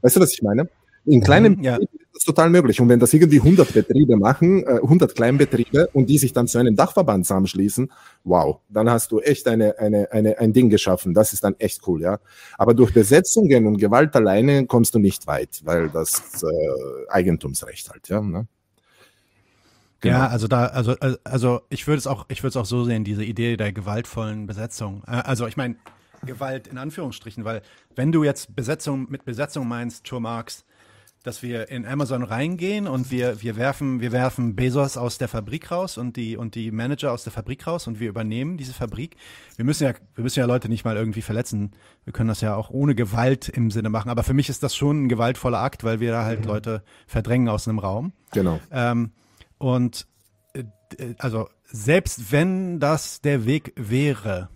Weißt 0.01 0.17
du, 0.17 0.19
was 0.19 0.33
ich 0.33 0.41
meine? 0.41 0.67
In 1.05 1.19
mhm, 1.19 1.23
kleinen 1.23 1.63
ja. 1.63 1.77
Betrieben 1.77 2.03
ist 2.03 2.15
das 2.15 2.23
total 2.25 2.49
möglich. 2.49 2.81
Und 2.81 2.89
wenn 2.89 2.99
das 2.99 3.13
irgendwie 3.13 3.39
100 3.39 3.73
Betriebe 3.73 4.17
machen, 4.17 4.67
100 4.67 5.09
äh, 5.09 5.13
Kleinbetriebe 5.13 5.87
und 5.93 6.07
die 6.07 6.17
sich 6.17 6.33
dann 6.33 6.47
zu 6.49 6.57
einem 6.57 6.75
Dachverband 6.75 7.25
zusammenschließen, 7.25 7.89
wow, 8.25 8.59
dann 8.67 8.89
hast 8.89 9.13
du 9.13 9.21
echt 9.21 9.47
eine, 9.47 9.79
eine, 9.79 10.11
eine, 10.11 10.37
ein 10.37 10.51
Ding 10.51 10.69
geschaffen. 10.69 11.13
Das 11.13 11.31
ist 11.31 11.45
dann 11.45 11.55
echt 11.59 11.87
cool, 11.87 12.01
ja. 12.01 12.19
Aber 12.57 12.73
durch 12.73 12.93
Besetzungen 12.93 13.65
und 13.65 13.77
Gewalt 13.77 14.13
alleine 14.17 14.65
kommst 14.65 14.95
du 14.95 14.99
nicht 14.99 15.27
weit, 15.27 15.61
weil 15.63 15.89
das 15.89 16.43
äh, 16.43 17.09
Eigentumsrecht 17.09 17.89
halt, 17.89 18.09
ja. 18.09 18.19
Ne? 18.19 18.47
Genau. 20.01 20.17
Ja, 20.17 20.27
also 20.27 20.49
da, 20.49 20.65
also, 20.65 20.95
also 21.23 21.61
ich 21.69 21.87
würde 21.87 21.99
es 21.99 22.07
auch, 22.07 22.25
ich 22.27 22.43
würde 22.43 22.49
es 22.49 22.57
auch 22.57 22.65
so 22.65 22.83
sehen, 22.83 23.05
diese 23.05 23.23
Idee 23.23 23.55
der 23.55 23.71
gewaltvollen 23.71 24.47
Besetzung. 24.47 25.01
Äh, 25.07 25.11
also 25.11 25.47
ich 25.47 25.55
meine, 25.55 25.75
Gewalt 26.25 26.67
in 26.67 26.77
Anführungsstrichen, 26.77 27.45
weil 27.45 27.61
wenn 27.95 28.11
du 28.11 28.23
jetzt 28.23 28.55
Besetzung 28.55 29.09
mit 29.09 29.25
Besetzung 29.25 29.67
meinst, 29.67 30.07
Joe 30.07 30.21
Marx, 30.21 30.65
dass 31.23 31.41
wir 31.41 31.69
in 31.69 31.85
Amazon 31.85 32.21
reingehen 32.21 32.85
und 32.85 33.09
wir, 33.09 33.41
wir 33.41 33.55
werfen, 33.55 34.01
wir 34.01 34.11
werfen 34.11 34.55
Bezos 34.55 34.97
aus 34.97 35.17
der 35.17 35.29
Fabrik 35.29 35.71
raus 35.71 35.97
und 35.97 36.17
die, 36.17 36.35
und 36.35 36.55
die 36.55 36.69
Manager 36.69 37.13
aus 37.13 37.23
der 37.23 37.31
Fabrik 37.31 37.65
raus 37.65 37.87
und 37.87 38.01
wir 38.01 38.09
übernehmen 38.09 38.57
diese 38.57 38.73
Fabrik. 38.73 39.15
Wir 39.55 39.63
müssen 39.63 39.85
ja, 39.85 39.93
wir 40.15 40.23
müssen 40.23 40.39
ja 40.39 40.45
Leute 40.45 40.67
nicht 40.67 40.83
mal 40.83 40.97
irgendwie 40.97 41.21
verletzen. 41.21 41.71
Wir 42.03 42.11
können 42.11 42.27
das 42.27 42.41
ja 42.41 42.55
auch 42.55 42.69
ohne 42.69 42.93
Gewalt 42.93 43.47
im 43.47 43.71
Sinne 43.71 43.89
machen. 43.89 44.09
Aber 44.09 44.23
für 44.23 44.33
mich 44.33 44.49
ist 44.49 44.63
das 44.63 44.75
schon 44.75 45.05
ein 45.05 45.09
gewaltvoller 45.09 45.59
Akt, 45.59 45.85
weil 45.85 46.01
wir 46.01 46.11
da 46.11 46.25
halt 46.25 46.41
mhm. 46.41 46.47
Leute 46.47 46.83
verdrängen 47.07 47.47
aus 47.47 47.69
einem 47.69 47.79
Raum. 47.79 48.11
Genau. 48.33 48.59
Ähm, 48.69 49.11
und, 49.57 50.05
äh, 50.53 50.65
also, 51.19 51.47
selbst 51.63 52.33
wenn 52.33 52.81
das 52.81 53.21
der 53.21 53.45
Weg 53.45 53.71
wäre, 53.77 54.49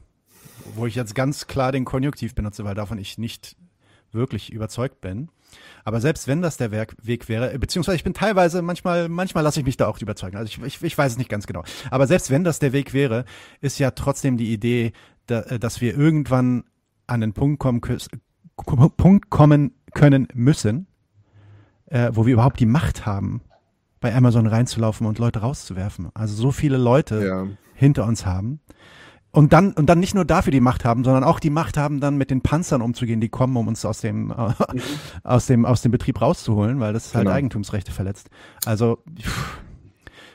wo 0.76 0.85
ich 0.85 0.95
jetzt 0.95 1.15
ganz 1.15 1.48
klar 1.48 1.72
den 1.72 1.85
Konjunktiv 1.85 2.35
benutze, 2.35 2.64
weil 2.64 2.76
davon 2.76 2.98
ich 2.98 3.18
nicht 3.18 3.56
wirklich 4.11 4.52
überzeugt 4.52 5.02
bin. 5.02 5.30
Aber 5.84 6.02
selbst 6.02 6.27
wenn 6.27 6.41
das 6.41 6.57
der 6.57 6.72
Weg 6.72 7.30
wäre, 7.30 7.57
beziehungsweise 7.57 7.95
ich 7.95 8.03
bin 8.03 8.14
teilweise, 8.14 8.61
manchmal, 8.61 9.07
manchmal 9.10 9.44
lasse 9.44 9.60
ich 9.60 9.65
mich 9.65 9.77
da 9.77 9.88
auch 9.88 9.99
überzeugen. 9.99 10.38
Also 10.38 10.49
ich, 10.49 10.61
ich, 10.61 10.84
ich 10.84 10.98
weiß 10.98 11.14
es 11.14 11.18
nicht 11.18 11.30
ganz 11.30 11.48
genau. 11.48 11.64
Aber 11.91 12.07
selbst 12.07 12.30
wenn 12.30 12.44
das 12.44 12.60
der 12.60 12.73
Weg 12.73 12.94
wäre, 12.94 13.26
ist 13.61 13.80
ja 13.80 13.91
trotzdem 13.91 14.38
die 14.38 14.52
Idee, 14.52 14.91
da, 15.27 15.41
dass 15.41 15.81
wir 15.81 15.98
irgendwann 15.98 16.64
an 17.06 17.22
den 17.22 17.34
Punkt 17.34 17.60
kommen, 17.60 17.81
Punkt 18.56 19.30
kommen 19.30 19.72
können 19.94 20.27
müssen, 20.34 20.88
äh, 21.85 22.11
wo 22.14 22.26
wir 22.26 22.34
überhaupt 22.34 22.60
die 22.60 22.65
Macht 22.65 23.06
haben, 23.06 23.41
bei 23.99 24.14
Amazon 24.14 24.48
reinzulaufen 24.48 25.07
und 25.07 25.19
Leute 25.19 25.39
rauszuwerfen. 25.39 26.10
Also 26.14 26.35
so 26.35 26.52
viele 26.52 26.77
Leute 26.77 27.26
ja. 27.26 27.48
hinter 27.73 28.06
uns 28.06 28.26
haben, 28.26 28.60
und 29.38 29.53
dann, 29.53 29.73
und 29.73 29.85
dann 29.85 29.99
nicht 29.99 30.15
nur 30.15 30.26
dafür 30.26 30.49
die 30.49 30.61
Macht 30.61 30.84
haben, 30.84 31.03
sondern 31.03 31.23
auch 31.23 31.39
die 31.39 31.51
Macht 31.51 31.77
haben, 31.77 31.99
dann 31.99 32.18
mit 32.18 32.31
den 32.31 32.41
Panzern 32.41 32.81
umzugehen, 32.81 33.22
die 33.22 33.30
kommen, 33.30 33.55
um 33.55 33.68
uns 33.68 33.85
aus 33.85 34.01
dem, 34.01 34.31
äh, 34.31 34.47
mhm. 34.47 34.81
aus 35.23 35.45
dem, 35.45 35.64
aus 35.64 35.84
dem 35.84 35.91
Betrieb 35.91 36.19
rauszuholen, 36.19 36.80
weil 36.80 36.91
das 36.91 37.14
halt 37.14 37.26
genau. 37.26 37.35
Eigentumsrechte 37.35 37.91
verletzt. 37.91 38.31
Also, 38.65 38.97
pff, 39.15 39.59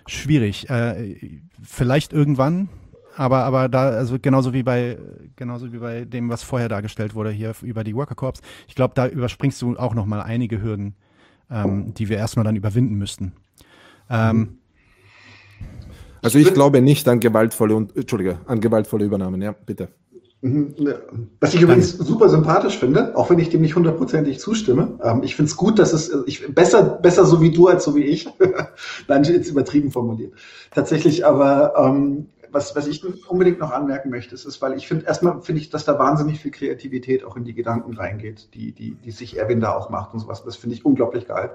schwierig. 0.07 0.71
Äh, 0.71 1.41
vielleicht 1.61 2.13
irgendwann, 2.13 2.69
aber, 3.17 3.43
aber 3.43 3.69
da, 3.69 3.89
also 3.89 4.21
genauso 4.23 4.53
wie 4.53 4.63
bei, 4.63 4.97
genauso 5.35 5.73
wie 5.73 5.79
bei 5.79 6.05
dem, 6.05 6.29
was 6.29 6.45
vorher 6.45 6.69
dargestellt 6.69 7.17
wurde 7.17 7.33
hier 7.33 7.55
über 7.63 7.83
die 7.83 7.97
Worker 7.97 8.15
Corps. 8.15 8.41
Ich 8.69 8.77
glaube, 8.77 8.95
da 8.95 9.09
überspringst 9.09 9.61
du 9.63 9.77
auch 9.79 9.95
noch 9.95 10.07
mal 10.07 10.23
einige 10.23 10.63
Hürden, 10.63 10.95
ähm, 11.51 11.93
die 11.93 12.09
wir 12.09 12.19
erstmal 12.19 12.45
dann 12.45 12.55
überwinden 12.55 12.95
müssten. 12.95 13.33
Ähm, 14.09 14.37
mhm. 14.37 14.59
Also 16.23 16.39
ich 16.39 16.55
glaube 16.55 16.81
nicht 16.81 17.09
an 17.09 17.21
gewaltvolle, 17.21 17.89
Entschuldige, 17.95 18.39
an 18.47 18.61
gewaltvolle 18.61 19.05
Übernahmen. 19.05 19.43
Ja, 19.43 19.53
bitte. 19.53 19.89
Mhm, 20.45 20.75
ne, 20.77 21.01
was 21.39 21.55
ich 21.55 21.63
übrigens 21.63 21.93
super 21.93 22.29
sympathisch 22.29 22.79
finde, 22.79 23.17
auch 23.17 23.31
wenn 23.31 23.39
ich 23.39 23.51
dem 23.51 23.61
nicht 23.61 23.77
hundertprozentig 23.77 24.41
zustimme. 24.41 24.99
Ähm, 25.03 25.23
ich 25.23 25.37
finde 25.37 25.51
es 25.51 25.57
gut, 25.57 25.79
dass 25.79 25.93
es 25.93 26.13
ich, 26.27 26.53
besser 26.53 26.83
besser 26.83 27.27
so 27.27 27.41
wie 27.41 27.53
du 27.53 27.69
als 27.69 27.85
so 27.85 27.95
wie 27.95 28.03
ich. 28.03 28.29
Nein, 29.09 29.23
jetzt 29.23 29.49
übertrieben 29.49 29.93
formuliert. 29.93 30.33
Tatsächlich, 30.73 31.25
aber 31.25 31.75
ähm, 31.77 32.27
was 32.51 32.75
was 32.75 32.89
ich 32.89 33.05
unbedingt 33.29 33.61
noch 33.61 33.71
anmerken 33.71 34.11
möchte, 34.11 34.35
ist, 34.35 34.45
ist 34.45 34.61
weil 34.61 34.77
ich 34.77 34.89
finde 34.89 35.07
erstmal 35.07 35.41
finde 35.43 35.61
ich, 35.61 35.71
dass 35.71 35.85
da 35.85 35.97
wahnsinnig 35.97 36.41
viel 36.41 36.51
Kreativität 36.51 37.25
auch 37.25 37.37
in 37.37 37.45
die 37.45 37.55
Gedanken 37.55 37.95
reingeht, 37.95 38.49
die 38.55 38.73
die 38.73 38.97
die 38.97 39.13
sich 39.13 39.39
Erwin 39.39 39.61
da 39.61 39.77
auch 39.77 39.91
macht 39.91 40.13
und 40.13 40.19
sowas. 40.19 40.43
Das 40.45 40.57
finde 40.57 40.75
ich 40.75 40.85
unglaublich 40.85 41.29
geil. 41.29 41.53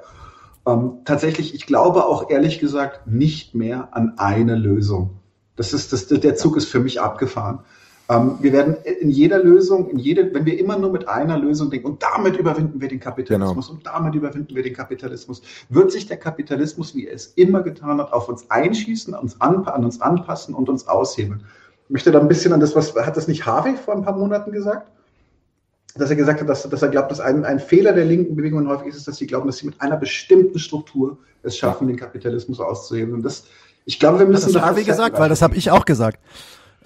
Ähm, 0.67 0.99
tatsächlich, 1.05 1.55
ich 1.55 1.65
glaube 1.65 2.05
auch 2.05 2.29
ehrlich 2.29 2.59
gesagt 2.59 3.07
nicht 3.07 3.55
mehr 3.55 3.89
an 3.91 4.15
eine 4.17 4.55
Lösung. 4.55 5.21
Das 5.55 5.71
ist, 5.73 5.93
das, 5.93 6.07
der 6.07 6.35
Zug 6.35 6.57
ist 6.57 6.65
für 6.65 6.81
mich 6.81 6.99
abgefahren. 6.99 7.59
Ähm, 8.09 8.37
wir 8.41 8.51
werden 8.51 8.75
in 8.83 9.09
jeder 9.09 9.41
Lösung, 9.41 9.89
in 9.89 9.97
jede, 9.97 10.33
wenn 10.33 10.45
wir 10.45 10.59
immer 10.59 10.77
nur 10.77 10.91
mit 10.91 11.07
einer 11.07 11.37
Lösung 11.37 11.69
denken 11.69 11.87
und 11.87 12.03
damit 12.03 12.37
überwinden 12.37 12.81
wir 12.81 12.89
den 12.89 12.99
Kapitalismus 12.99 13.67
genau. 13.67 13.77
und 13.77 13.85
damit 13.85 14.15
überwinden 14.15 14.55
wir 14.55 14.63
den 14.63 14.73
Kapitalismus, 14.73 15.41
wird 15.69 15.91
sich 15.91 16.05
der 16.05 16.17
Kapitalismus, 16.17 16.95
wie 16.95 17.07
er 17.07 17.15
es 17.15 17.27
immer 17.27 17.63
getan 17.63 17.99
hat, 17.99 18.11
auf 18.11 18.27
uns 18.27 18.49
einschießen, 18.49 19.13
uns 19.13 19.39
an, 19.39 19.65
an 19.65 19.85
uns 19.85 20.01
anpassen 20.01 20.53
und 20.53 20.67
uns 20.67 20.87
aushebeln. 20.87 21.45
Ich 21.85 21.89
möchte 21.89 22.11
da 22.11 22.19
ein 22.19 22.27
bisschen 22.27 22.51
an 22.51 22.59
das, 22.59 22.75
was 22.75 22.93
hat 22.93 23.15
das 23.15 23.29
nicht 23.29 23.45
Harvey 23.45 23.75
vor 23.77 23.95
ein 23.95 24.03
paar 24.03 24.17
Monaten 24.17 24.51
gesagt? 24.51 24.91
Dass 25.97 26.09
er 26.09 26.15
gesagt 26.15 26.41
hat, 26.41 26.49
dass, 26.49 26.69
dass 26.69 26.81
er 26.81 26.89
glaubt, 26.89 27.11
dass 27.11 27.19
ein, 27.19 27.45
ein 27.45 27.59
Fehler 27.59 27.93
der 27.93 28.05
linken 28.05 28.35
Bewegungen 28.35 28.67
häufig 28.67 28.87
ist, 28.87 29.07
dass 29.07 29.17
sie 29.17 29.27
glauben, 29.27 29.47
dass 29.47 29.57
sie 29.57 29.65
mit 29.65 29.81
einer 29.81 29.97
bestimmten 29.97 30.59
Struktur 30.59 31.17
es 31.43 31.57
schaffen, 31.57 31.87
den 31.87 31.97
Kapitalismus 31.97 32.59
auszuheben. 32.59 33.13
Und 33.13 33.23
das, 33.23 33.45
ich 33.85 33.99
glaube, 33.99 34.19
wir 34.19 34.25
müssen. 34.25 34.53
Das 34.53 34.61
habe 34.61 34.79
ich 34.79 34.87
gesagt, 34.87 35.17
weil 35.19 35.29
das 35.29 35.41
habe 35.41 35.55
ich 35.55 35.71
auch 35.71 35.85
gesagt. 35.85 36.19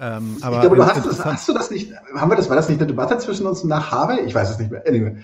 Ähm, 0.00 0.38
aber 0.40 0.56
ich 0.56 0.60
glaube, 0.62 0.76
du 0.76 0.86
hast, 0.86 1.06
das, 1.06 1.24
hast 1.24 1.48
du 1.48 1.52
das 1.52 1.70
nicht, 1.70 1.92
haben 2.14 2.30
wir 2.30 2.36
das, 2.36 2.48
war 2.48 2.56
das 2.56 2.68
nicht 2.68 2.80
eine 2.80 2.88
Debatte 2.88 3.18
zwischen 3.18 3.46
uns 3.46 3.62
nach 3.62 3.92
Harvey? 3.92 4.20
Ich 4.26 4.34
weiß 4.34 4.50
es 4.50 4.58
nicht 4.58 4.70
mehr. 4.70 4.82
Anyway. 4.86 5.16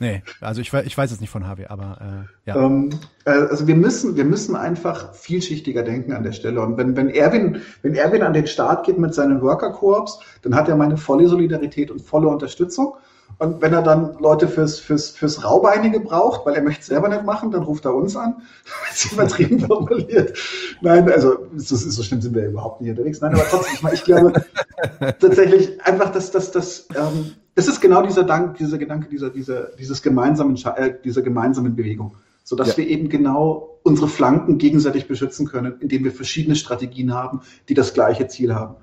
Nee, 0.00 0.22
also 0.40 0.62
ich, 0.62 0.72
ich 0.72 0.96
weiß 0.96 1.12
es 1.12 1.20
nicht 1.20 1.28
von 1.28 1.46
Harvey, 1.46 1.66
aber 1.66 1.98
äh, 2.46 2.48
ja. 2.48 2.56
Ähm, 2.56 2.88
äh, 3.26 3.32
also 3.32 3.66
wir 3.66 3.76
müssen, 3.76 4.16
wir 4.16 4.24
müssen 4.24 4.56
einfach 4.56 5.14
vielschichtiger 5.14 5.82
denken 5.82 6.12
an 6.14 6.22
der 6.22 6.32
Stelle. 6.32 6.62
Und 6.62 6.78
wenn, 6.78 6.96
wenn 6.96 7.10
Erwin, 7.10 7.60
wenn 7.82 7.94
Erwin 7.94 8.22
an 8.22 8.32
den 8.32 8.46
Start 8.46 8.86
geht 8.86 8.98
mit 8.98 9.12
seinen 9.12 9.42
Worker 9.42 9.72
Corps, 9.72 10.18
dann 10.40 10.54
hat 10.54 10.70
er 10.70 10.76
meine 10.76 10.96
volle 10.96 11.28
Solidarität 11.28 11.90
und 11.90 12.00
volle 12.00 12.28
Unterstützung. 12.28 12.94
Und 13.38 13.62
wenn 13.62 13.72
er 13.72 13.82
dann 13.82 14.18
Leute 14.18 14.48
fürs, 14.48 14.78
fürs, 14.78 15.10
fürs 15.10 15.44
Raubeinige 15.44 16.00
braucht, 16.00 16.44
weil 16.44 16.54
er 16.54 16.62
möchte 16.62 16.82
es 16.82 16.86
selber 16.88 17.08
nicht 17.08 17.24
machen, 17.24 17.50
dann 17.50 17.62
ruft 17.62 17.84
er 17.84 17.94
uns 17.94 18.16
an. 18.16 18.42
Das 18.88 19.04
ist 19.04 19.12
übertrieben 19.12 19.60
formuliert. 19.66 20.36
Nein, 20.80 21.10
also 21.10 21.46
so, 21.56 21.76
so 21.76 22.02
schlimm 22.02 22.20
sind 22.20 22.34
wir 22.34 22.48
überhaupt 22.48 22.80
nicht 22.80 22.90
unterwegs. 22.90 23.20
Nein, 23.20 23.34
aber 23.34 23.44
trotzdem, 23.48 23.88
ich, 23.88 23.92
ich 23.94 24.04
glaube 24.04 24.32
tatsächlich 25.20 25.80
einfach, 25.86 26.10
dass 26.10 26.30
das, 26.30 26.50
das, 26.50 26.88
ähm, 26.94 27.32
das 27.54 27.68
ist 27.68 27.80
genau 27.80 28.02
dieser 28.02 28.24
Dank, 28.24 28.58
dieser 28.58 28.78
Gedanke 28.78 29.08
dieser, 29.08 29.30
dieser, 29.30 29.70
dieses 29.78 30.02
gemeinsamen, 30.02 30.56
äh, 30.76 30.94
dieser 31.02 31.22
gemeinsamen 31.22 31.76
Bewegung. 31.76 32.16
Sodass 32.44 32.68
ja. 32.68 32.78
wir 32.78 32.88
eben 32.88 33.08
genau 33.08 33.78
unsere 33.82 34.08
Flanken 34.08 34.58
gegenseitig 34.58 35.08
beschützen 35.08 35.46
können, 35.46 35.74
indem 35.80 36.04
wir 36.04 36.12
verschiedene 36.12 36.56
Strategien 36.56 37.14
haben, 37.14 37.40
die 37.68 37.74
das 37.74 37.94
gleiche 37.94 38.28
Ziel 38.28 38.54
haben. 38.54 38.76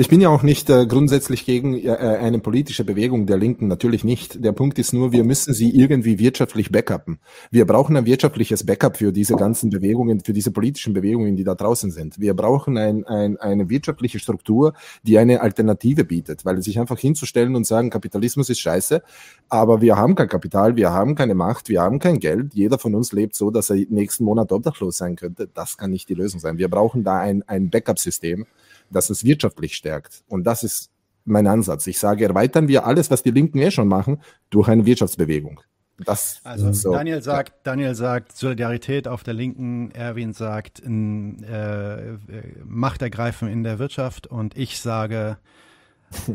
Ich 0.00 0.08
bin 0.08 0.20
ja 0.20 0.28
auch 0.28 0.44
nicht 0.44 0.70
äh, 0.70 0.86
grundsätzlich 0.86 1.44
gegen 1.44 1.74
äh, 1.74 1.90
eine 1.90 2.38
politische 2.38 2.84
Bewegung 2.84 3.26
der 3.26 3.36
Linken, 3.36 3.66
natürlich 3.66 4.04
nicht. 4.04 4.44
Der 4.44 4.52
Punkt 4.52 4.78
ist 4.78 4.92
nur, 4.92 5.10
wir 5.10 5.24
müssen 5.24 5.52
sie 5.52 5.74
irgendwie 5.74 6.20
wirtschaftlich 6.20 6.70
backuppen. 6.70 7.18
Wir 7.50 7.66
brauchen 7.66 7.96
ein 7.96 8.06
wirtschaftliches 8.06 8.64
Backup 8.64 8.96
für 8.96 9.10
diese 9.10 9.34
ganzen 9.34 9.70
Bewegungen, 9.70 10.20
für 10.20 10.32
diese 10.32 10.52
politischen 10.52 10.92
Bewegungen, 10.94 11.34
die 11.34 11.42
da 11.42 11.56
draußen 11.56 11.90
sind. 11.90 12.20
Wir 12.20 12.34
brauchen 12.34 12.78
ein, 12.78 13.04
ein, 13.06 13.38
eine 13.38 13.70
wirtschaftliche 13.70 14.20
Struktur, 14.20 14.72
die 15.02 15.18
eine 15.18 15.40
Alternative 15.40 16.04
bietet, 16.04 16.44
weil 16.44 16.62
sich 16.62 16.78
einfach 16.78 17.00
hinzustellen 17.00 17.56
und 17.56 17.66
sagen, 17.66 17.90
Kapitalismus 17.90 18.50
ist 18.50 18.60
scheiße, 18.60 19.02
aber 19.48 19.80
wir 19.80 19.96
haben 19.96 20.14
kein 20.14 20.28
Kapital, 20.28 20.76
wir 20.76 20.92
haben 20.92 21.16
keine 21.16 21.34
Macht, 21.34 21.68
wir 21.68 21.82
haben 21.82 21.98
kein 21.98 22.20
Geld. 22.20 22.54
Jeder 22.54 22.78
von 22.78 22.94
uns 22.94 23.10
lebt 23.10 23.34
so, 23.34 23.50
dass 23.50 23.68
er 23.68 23.84
nächsten 23.88 24.22
Monat 24.22 24.52
obdachlos 24.52 24.96
sein 24.96 25.16
könnte. 25.16 25.48
Das 25.52 25.76
kann 25.76 25.90
nicht 25.90 26.08
die 26.08 26.14
Lösung 26.14 26.38
sein. 26.38 26.56
Wir 26.56 26.68
brauchen 26.68 27.02
da 27.02 27.18
ein, 27.18 27.42
ein 27.48 27.68
Backup-System 27.68 28.46
dass 28.90 29.10
es 29.10 29.24
wirtschaftlich 29.24 29.74
stärkt. 29.74 30.22
Und 30.28 30.44
das 30.44 30.64
ist 30.64 30.90
mein 31.24 31.46
Ansatz. 31.46 31.86
Ich 31.86 31.98
sage, 31.98 32.24
erweitern 32.24 32.68
wir 32.68 32.86
alles, 32.86 33.10
was 33.10 33.22
die 33.22 33.30
Linken 33.30 33.58
eh 33.58 33.70
schon 33.70 33.88
machen, 33.88 34.22
durch 34.50 34.68
eine 34.68 34.86
Wirtschaftsbewegung. 34.86 35.60
Das 36.04 36.40
also 36.44 36.72
so, 36.72 36.92
Daniel 36.92 37.22
sagt, 37.22 37.50
ja. 37.50 37.56
Daniel 37.64 37.94
sagt 37.94 38.36
Solidarität 38.36 39.08
auf 39.08 39.24
der 39.24 39.34
Linken, 39.34 39.90
Erwin 39.90 40.32
sagt 40.32 40.80
äh, 40.80 42.18
Machtergreifen 42.64 43.48
in 43.48 43.64
der 43.64 43.78
Wirtschaft 43.80 44.28
und 44.28 44.56
ich 44.56 44.80
sage 44.80 45.38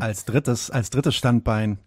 als 0.00 0.24
drittes, 0.24 0.70
als 0.70 0.90
drittes 0.90 1.14
Standbein. 1.14 1.78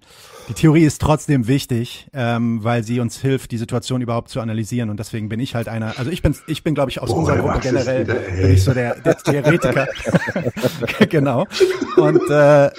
Die 0.49 0.53
Theorie 0.53 0.83
ist 0.83 1.01
trotzdem 1.01 1.47
wichtig, 1.47 2.09
ähm, 2.13 2.63
weil 2.63 2.83
sie 2.83 2.99
uns 2.99 3.17
hilft, 3.17 3.51
die 3.51 3.57
Situation 3.57 4.01
überhaupt 4.01 4.29
zu 4.29 4.39
analysieren. 4.39 4.89
Und 4.89 4.99
deswegen 4.99 5.29
bin 5.29 5.39
ich 5.39 5.55
halt 5.55 5.67
einer, 5.67 5.97
also 5.97 6.09
ich 6.09 6.21
bin, 6.21 6.35
ich 6.47 6.63
bin, 6.63 6.73
glaube 6.75 6.91
ich, 6.91 7.01
aus 7.01 7.09
oh, 7.09 7.15
unserer 7.15 7.37
Gruppe 7.37 7.59
generell 7.59 8.05
bin 8.05 8.51
ich 8.51 8.63
so 8.63 8.73
der, 8.73 8.95
der 8.95 9.17
Theoretiker. 9.17 9.87
genau. 11.09 11.45
Und 11.97 12.29
äh, 12.29 12.69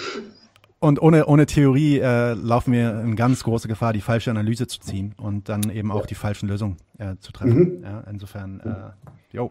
und 0.80 1.02
ohne, 1.02 1.26
ohne 1.26 1.46
Theorie 1.46 1.98
äh, 1.98 2.34
laufen 2.34 2.72
wir 2.72 3.00
in 3.00 3.16
ganz 3.16 3.42
große 3.42 3.66
Gefahr, 3.66 3.92
die 3.92 4.00
falsche 4.00 4.30
Analyse 4.30 4.68
zu 4.68 4.78
ziehen 4.78 5.12
und 5.16 5.48
dann 5.48 5.70
eben 5.70 5.90
auch 5.90 6.06
die 6.06 6.14
falschen 6.14 6.48
Lösungen 6.48 6.76
äh, 6.98 7.16
zu 7.18 7.32
treffen. 7.32 7.78
Mhm. 7.78 7.82
Ja, 7.82 8.04
insofern, 8.08 8.60
äh, 8.60 9.08
jo, 9.32 9.50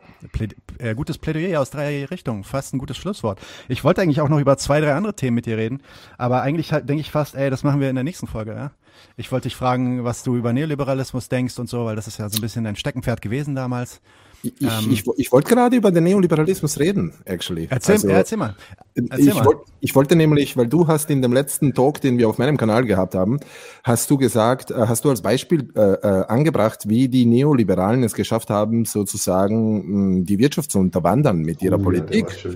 äh, 0.80 0.96
gutes 0.96 1.18
Plädoyer 1.18 1.62
aus 1.62 1.70
drei 1.70 2.06
Richtungen, 2.06 2.44
fast 2.44 2.74
ein 2.74 2.80
gutes 2.80 2.98
Schlusswort. 2.98 3.40
Ich 3.68 3.84
wollte 3.84 4.02
eigentlich 4.02 4.22
auch 4.22 4.30
noch 4.30 4.40
über 4.40 4.58
zwei, 4.58 4.82
drei 4.82 4.94
andere 4.94 5.16
Themen 5.16 5.36
mit 5.36 5.46
dir 5.46 5.58
reden, 5.58 5.82
aber 6.18 6.42
eigentlich 6.42 6.74
halt, 6.74 6.90
denke 6.90 7.02
ich 7.02 7.12
fast, 7.12 7.36
ey, 7.36 7.50
das 7.50 7.64
machen 7.64 7.80
wir 7.80 7.90
in 7.90 7.96
der 7.96 8.04
nächsten 8.04 8.28
Folge. 8.28 8.54
Ja? 8.54 8.72
Ich 9.16 9.32
wollte 9.32 9.48
dich 9.48 9.56
fragen, 9.56 10.04
was 10.04 10.24
du 10.24 10.36
über 10.36 10.54
Neoliberalismus 10.54 11.30
denkst 11.30 11.60
und 11.60 11.70
so, 11.70 11.86
weil 11.86 11.96
das 11.96 12.08
ist 12.08 12.18
ja 12.18 12.30
so 12.30 12.38
ein 12.38 12.42
bisschen 12.42 12.64
dein 12.64 12.76
Steckenpferd 12.76 13.22
gewesen 13.22 13.56
damals. 13.56 14.02
Ich, 14.44 14.54
ähm, 14.62 14.92
ich, 14.92 15.04
ich 15.18 15.32
wollte 15.32 15.54
gerade 15.54 15.76
über 15.76 15.92
den 15.92 16.04
Neoliberalismus 16.04 16.80
reden, 16.80 17.14
actually. 17.26 17.68
Erzähl, 17.70 17.96
also, 17.96 18.08
erzähl 18.10 18.38
mal. 18.38 18.56
Erzähl 18.94 19.28
ich, 19.28 19.34
mal. 19.34 19.46
Wollt, 19.46 19.58
ich 19.80 19.96
wollte 19.96 20.16
nämlich, 20.16 20.56
weil 20.56 20.68
du 20.68 20.88
hast 20.88 21.10
in 21.10 21.22
dem 21.22 21.34
letzten 21.34 21.74
Talk, 21.74 22.02
den 22.02 22.18
wir 22.18 22.30
auf 22.30 22.38
meinem 22.38 22.58
Kanal 22.58 22.86
gehabt 22.86 23.16
haben, 23.16 23.40
hast 23.84 24.10
du 24.12 24.18
gesagt, 24.18 24.72
äh, 24.72 24.76
hast 24.76 25.06
du 25.06 25.10
als 25.10 25.22
Beispiel 25.22 25.70
äh, 25.76 25.82
äh, 25.82 26.26
angebracht, 26.28 26.88
wie 26.88 27.08
die 27.08 27.26
Neoliberalen 27.26 28.04
es 28.04 28.14
geschafft 28.14 28.50
haben, 28.50 28.86
sozusagen 28.86 30.26
die 30.26 30.38
Wirtschaft 30.38 30.72
zu 30.72 30.80
unterwandern 30.80 31.40
mit 31.40 31.62
ihrer 31.62 31.80
oh, 31.80 31.84
Politik. 31.84 32.28
Ja, 32.44 32.52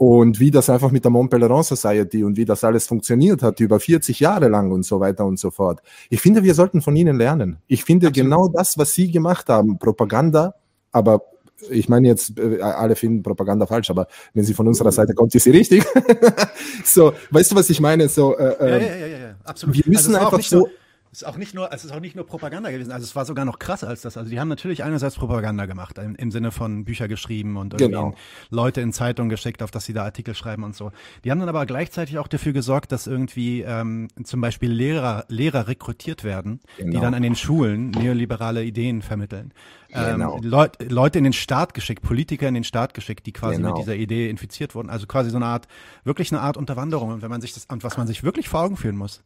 und 0.00 0.40
wie 0.40 0.50
das 0.50 0.70
einfach 0.70 0.90
mit 0.92 1.04
der 1.04 1.10
Mont 1.10 1.28
Pelerin 1.28 1.62
Society 1.62 2.24
und 2.24 2.38
wie 2.38 2.46
das 2.46 2.64
alles 2.64 2.86
funktioniert 2.86 3.42
hat 3.42 3.60
über 3.60 3.78
40 3.78 4.18
Jahre 4.18 4.48
lang 4.48 4.72
und 4.72 4.82
so 4.82 4.98
weiter 4.98 5.26
und 5.26 5.38
so 5.38 5.50
fort. 5.50 5.82
Ich 6.08 6.22
finde, 6.22 6.42
wir 6.42 6.54
sollten 6.54 6.80
von 6.80 6.96
ihnen 6.96 7.18
lernen. 7.18 7.58
Ich 7.66 7.84
finde 7.84 8.06
Absolut. 8.06 8.30
genau 8.30 8.48
das, 8.48 8.78
was 8.78 8.94
sie 8.94 9.10
gemacht 9.10 9.50
haben, 9.50 9.78
Propaganda 9.78 10.54
aber 10.92 11.22
ich 11.68 11.88
meine 11.88 12.08
jetzt, 12.08 12.38
äh, 12.38 12.60
alle 12.60 12.96
finden 12.96 13.22
Propaganda 13.22 13.66
falsch, 13.66 13.90
aber 13.90 14.06
wenn 14.34 14.44
sie 14.44 14.54
von 14.54 14.66
unserer 14.66 14.92
Seite 14.92 15.14
kommt, 15.14 15.34
ist 15.34 15.44
sie 15.44 15.50
richtig. 15.50 15.84
so, 16.84 17.12
weißt 17.30 17.52
du, 17.52 17.56
was 17.56 17.68
ich 17.70 17.80
meine? 17.80 18.08
So, 18.08 18.36
äh, 18.36 18.70
ja, 18.70 18.78
ja, 18.78 19.06
ja, 19.06 19.18
ja, 19.18 19.34
absolut. 19.44 19.76
Wir 19.76 19.84
müssen 19.86 20.14
also 20.14 20.26
einfach 20.26 20.42
so, 20.42 20.70
Es 21.12 21.22
ist 21.22 21.28
auch 21.28 21.36
nicht 21.36 21.54
nur, 21.54 21.72
es 21.72 21.84
ist 21.84 21.92
auch 21.92 22.00
nicht 22.00 22.14
nur 22.14 22.24
Propaganda 22.24 22.70
gewesen. 22.70 22.92
Also 22.92 23.04
es 23.04 23.16
war 23.16 23.24
sogar 23.24 23.44
noch 23.44 23.58
krasser 23.58 23.88
als 23.88 24.02
das. 24.02 24.16
Also 24.16 24.30
die 24.30 24.38
haben 24.38 24.48
natürlich 24.48 24.84
einerseits 24.84 25.16
Propaganda 25.16 25.66
gemacht, 25.66 25.98
im, 25.98 26.14
im 26.14 26.30
Sinne 26.30 26.52
von 26.52 26.84
Bücher 26.84 27.08
geschrieben 27.08 27.56
und 27.56 27.74
irgendwie 27.74 27.92
genau. 27.92 28.14
Leute 28.50 28.80
in 28.80 28.92
Zeitungen 28.92 29.28
geschickt, 29.28 29.62
auf 29.62 29.70
dass 29.70 29.84
sie 29.84 29.92
da 29.92 30.04
Artikel 30.04 30.34
schreiben 30.34 30.62
und 30.62 30.76
so. 30.76 30.92
Die 31.24 31.30
haben 31.30 31.40
dann 31.40 31.48
aber 31.48 31.66
gleichzeitig 31.66 32.18
auch 32.18 32.28
dafür 32.28 32.52
gesorgt, 32.52 32.92
dass 32.92 33.06
irgendwie 33.08 33.62
ähm, 33.62 34.08
zum 34.22 34.40
Beispiel 34.40 34.70
Lehrer, 34.70 35.24
Lehrer 35.28 35.66
rekrutiert 35.66 36.22
werden, 36.22 36.60
genau. 36.78 36.92
die 36.92 37.00
dann 37.00 37.14
an 37.14 37.22
den 37.22 37.34
Schulen 37.34 37.90
neoliberale 37.90 38.64
Ideen 38.64 39.02
vermitteln. 39.02 39.52
Ähm, 39.92 40.12
genau. 40.12 40.36
Ähm, 40.36 40.42
Leut, 40.44 40.76
Leute 40.90 41.18
in 41.18 41.24
den 41.24 41.32
Staat 41.32 41.74
geschickt, 41.74 42.02
Politiker 42.02 42.48
in 42.48 42.54
den 42.54 42.64
Staat 42.64 42.94
geschickt, 42.94 43.26
die 43.26 43.32
quasi 43.32 43.56
genau. 43.56 43.70
mit 43.70 43.78
dieser 43.78 43.96
Idee 43.96 44.28
infiziert 44.28 44.74
wurden. 44.74 44.90
Also 44.90 45.06
quasi 45.06 45.30
so 45.30 45.36
eine 45.36 45.46
Art, 45.46 45.66
wirklich 46.04 46.32
eine 46.32 46.40
Art 46.40 46.56
Unterwanderung. 46.56 47.10
Und 47.10 47.22
wenn 47.22 47.30
man 47.30 47.40
sich 47.40 47.52
das, 47.52 47.66
und 47.66 47.84
was 47.84 47.96
man 47.96 48.06
sich 48.06 48.22
wirklich 48.22 48.48
vor 48.48 48.60
Augen 48.60 48.76
führen 48.76 48.96
muss 48.96 49.22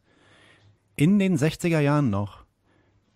in 0.95 1.19
den 1.19 1.37
60er 1.37 1.79
Jahren 1.79 2.09
noch 2.09 2.45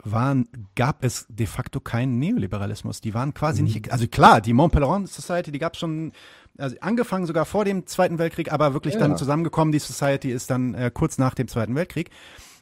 waren, 0.04 0.48
gab 0.76 1.04
es 1.04 1.26
de 1.30 1.46
facto 1.46 1.80
keinen 1.80 2.20
Neoliberalismus. 2.20 3.02
Die 3.02 3.14
waren 3.14 3.34
quasi 3.34 3.62
mhm. 3.62 3.68
nicht, 3.68 3.92
also 3.92 4.08
klar, 4.08 4.42
die 4.42 4.54
Mont 4.54 4.72
Pelerin 4.72 5.08
Society, 5.08 5.52
die 5.52 5.60
gab 5.60 5.74
es 5.74 5.80
schon, 5.80 6.14
also 6.58 6.76
angefangen 6.80 7.26
sogar 7.26 7.46
vor 7.46 7.66
dem 7.66 7.86
Zweiten 7.86 8.18
Weltkrieg, 8.18 8.52
aber 8.52 8.74
wirklich 8.74 8.94
ja. 8.94 9.00
dann 9.02 9.18
zusammengekommen. 9.18 9.72
Die 9.72 9.80
Society 9.80 10.32
ist 10.32 10.50
dann 10.50 10.74
äh, 10.74 10.92
kurz 10.94 11.18
nach 11.18 11.34
dem 11.34 11.48
Zweiten 11.48 11.76
Weltkrieg. 11.76 12.10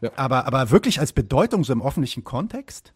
Ja. 0.01 0.11
Aber, 0.15 0.45
aber 0.45 0.71
wirklich 0.71 0.99
als 0.99 1.13
Bedeutung 1.13 1.63
so 1.63 1.73
im 1.73 1.81
öffentlichen 1.81 2.23
Kontext, 2.23 2.93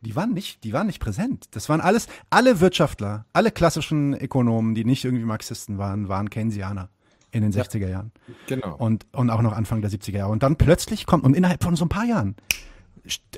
die 0.00 0.16
waren 0.16 0.32
nicht, 0.32 0.64
die 0.64 0.72
waren 0.72 0.86
nicht 0.86 1.00
präsent. 1.00 1.46
Das 1.52 1.68
waren 1.68 1.80
alles, 1.80 2.06
alle 2.30 2.60
Wirtschaftler, 2.60 3.26
alle 3.32 3.50
klassischen 3.50 4.14
Ökonomen, 4.14 4.74
die 4.74 4.84
nicht 4.84 5.04
irgendwie 5.04 5.24
Marxisten 5.24 5.78
waren, 5.78 6.08
waren 6.08 6.30
Keynesianer 6.30 6.88
in 7.30 7.42
den 7.42 7.52
60er 7.52 7.88
Jahren. 7.88 8.12
Genau. 8.46 8.76
Und, 8.76 9.06
und 9.12 9.30
auch 9.30 9.42
noch 9.42 9.52
Anfang 9.52 9.82
der 9.82 9.90
70er 9.90 10.18
Jahre. 10.18 10.32
Und 10.32 10.42
dann 10.42 10.56
plötzlich 10.56 11.06
kommt, 11.06 11.24
und 11.24 11.34
innerhalb 11.34 11.62
von 11.62 11.76
so 11.76 11.84
ein 11.84 11.88
paar 11.88 12.04
Jahren, 12.04 12.36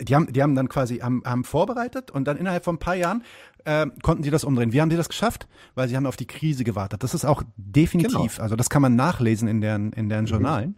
die 0.00 0.14
haben, 0.14 0.32
die 0.32 0.42
haben 0.42 0.54
dann 0.54 0.68
quasi 0.68 0.98
haben, 0.98 1.22
haben 1.24 1.44
vorbereitet 1.44 2.10
und 2.10 2.24
dann 2.24 2.36
innerhalb 2.36 2.64
von 2.64 2.76
ein 2.76 2.78
paar 2.78 2.94
Jahren 2.94 3.22
äh, 3.64 3.86
konnten 4.02 4.22
sie 4.22 4.30
das 4.30 4.44
umdrehen. 4.44 4.72
Wie 4.72 4.80
haben 4.80 4.90
sie 4.90 4.96
das 4.96 5.08
geschafft? 5.08 5.46
Weil 5.74 5.88
sie 5.88 5.96
haben 5.96 6.06
auf 6.06 6.16
die 6.16 6.26
Krise 6.26 6.64
gewartet. 6.64 7.02
Das 7.02 7.14
ist 7.14 7.24
auch 7.24 7.42
definitiv, 7.56 8.34
genau. 8.34 8.42
also 8.42 8.56
das 8.56 8.70
kann 8.70 8.82
man 8.82 8.96
nachlesen 8.96 9.48
in 9.48 9.60
deren, 9.60 9.92
in 9.92 10.08
deren 10.08 10.24
mhm. 10.24 10.30
Journalen. 10.30 10.76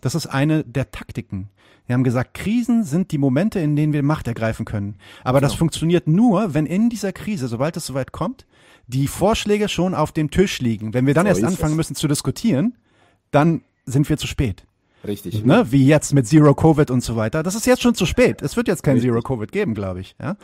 Das 0.00 0.14
ist 0.14 0.26
eine 0.26 0.64
der 0.64 0.90
Taktiken. 0.90 1.50
Wir 1.92 1.96
haben 1.96 2.04
gesagt, 2.04 2.32
Krisen 2.32 2.84
sind 2.84 3.12
die 3.12 3.18
Momente, 3.18 3.60
in 3.60 3.76
denen 3.76 3.92
wir 3.92 4.02
Macht 4.02 4.26
ergreifen 4.26 4.64
können. 4.64 4.96
Aber 5.24 5.40
genau. 5.40 5.50
das 5.50 5.58
funktioniert 5.58 6.06
nur, 6.06 6.54
wenn 6.54 6.64
in 6.64 6.88
dieser 6.88 7.12
Krise, 7.12 7.48
sobald 7.48 7.76
es 7.76 7.84
soweit 7.84 8.12
kommt, 8.12 8.46
die 8.86 9.06
Vorschläge 9.06 9.68
schon 9.68 9.94
auf 9.94 10.10
dem 10.10 10.30
Tisch 10.30 10.60
liegen. 10.60 10.94
Wenn 10.94 11.06
wir 11.06 11.12
dann 11.12 11.26
so 11.26 11.28
erst 11.28 11.44
anfangen 11.44 11.72
es. 11.72 11.76
müssen 11.76 11.94
zu 11.94 12.08
diskutieren, 12.08 12.78
dann 13.30 13.60
sind 13.84 14.08
wir 14.08 14.16
zu 14.16 14.26
spät. 14.26 14.64
Richtig. 15.06 15.44
Ne? 15.44 15.66
Wie 15.70 15.86
jetzt 15.86 16.14
mit 16.14 16.26
Zero 16.26 16.54
Covid 16.54 16.90
und 16.90 17.02
so 17.02 17.14
weiter. 17.14 17.42
Das 17.42 17.54
ist 17.54 17.66
jetzt 17.66 17.82
schon 17.82 17.94
zu 17.94 18.06
spät. 18.06 18.40
Es 18.40 18.56
wird 18.56 18.68
jetzt 18.68 18.82
kein 18.82 18.94
Richtig. 18.94 19.10
Zero 19.10 19.20
Covid 19.20 19.52
geben, 19.52 19.74
glaube 19.74 20.00
ich. 20.00 20.16
Ja? 20.18 20.38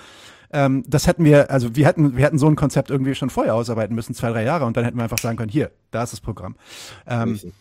Ähm, 0.52 0.84
das 0.86 1.06
hätten 1.06 1.24
wir, 1.24 1.50
also 1.50 1.74
wir 1.74 1.86
hätten, 1.86 2.14
wir 2.18 2.26
hätten 2.26 2.38
so 2.38 2.46
ein 2.46 2.56
Konzept 2.56 2.90
irgendwie 2.90 3.14
schon 3.14 3.30
vorher 3.30 3.54
ausarbeiten 3.54 3.96
müssen, 3.96 4.14
zwei, 4.14 4.32
drei 4.32 4.44
Jahre, 4.44 4.66
und 4.66 4.76
dann 4.76 4.84
hätten 4.84 4.98
wir 4.98 5.04
einfach 5.04 5.16
sagen 5.16 5.38
können, 5.38 5.50
hier, 5.50 5.70
da 5.92 6.02
ist 6.02 6.12
das 6.12 6.20
Programm. 6.20 6.56
Ähm, 7.06 7.30
Richtig. 7.30 7.54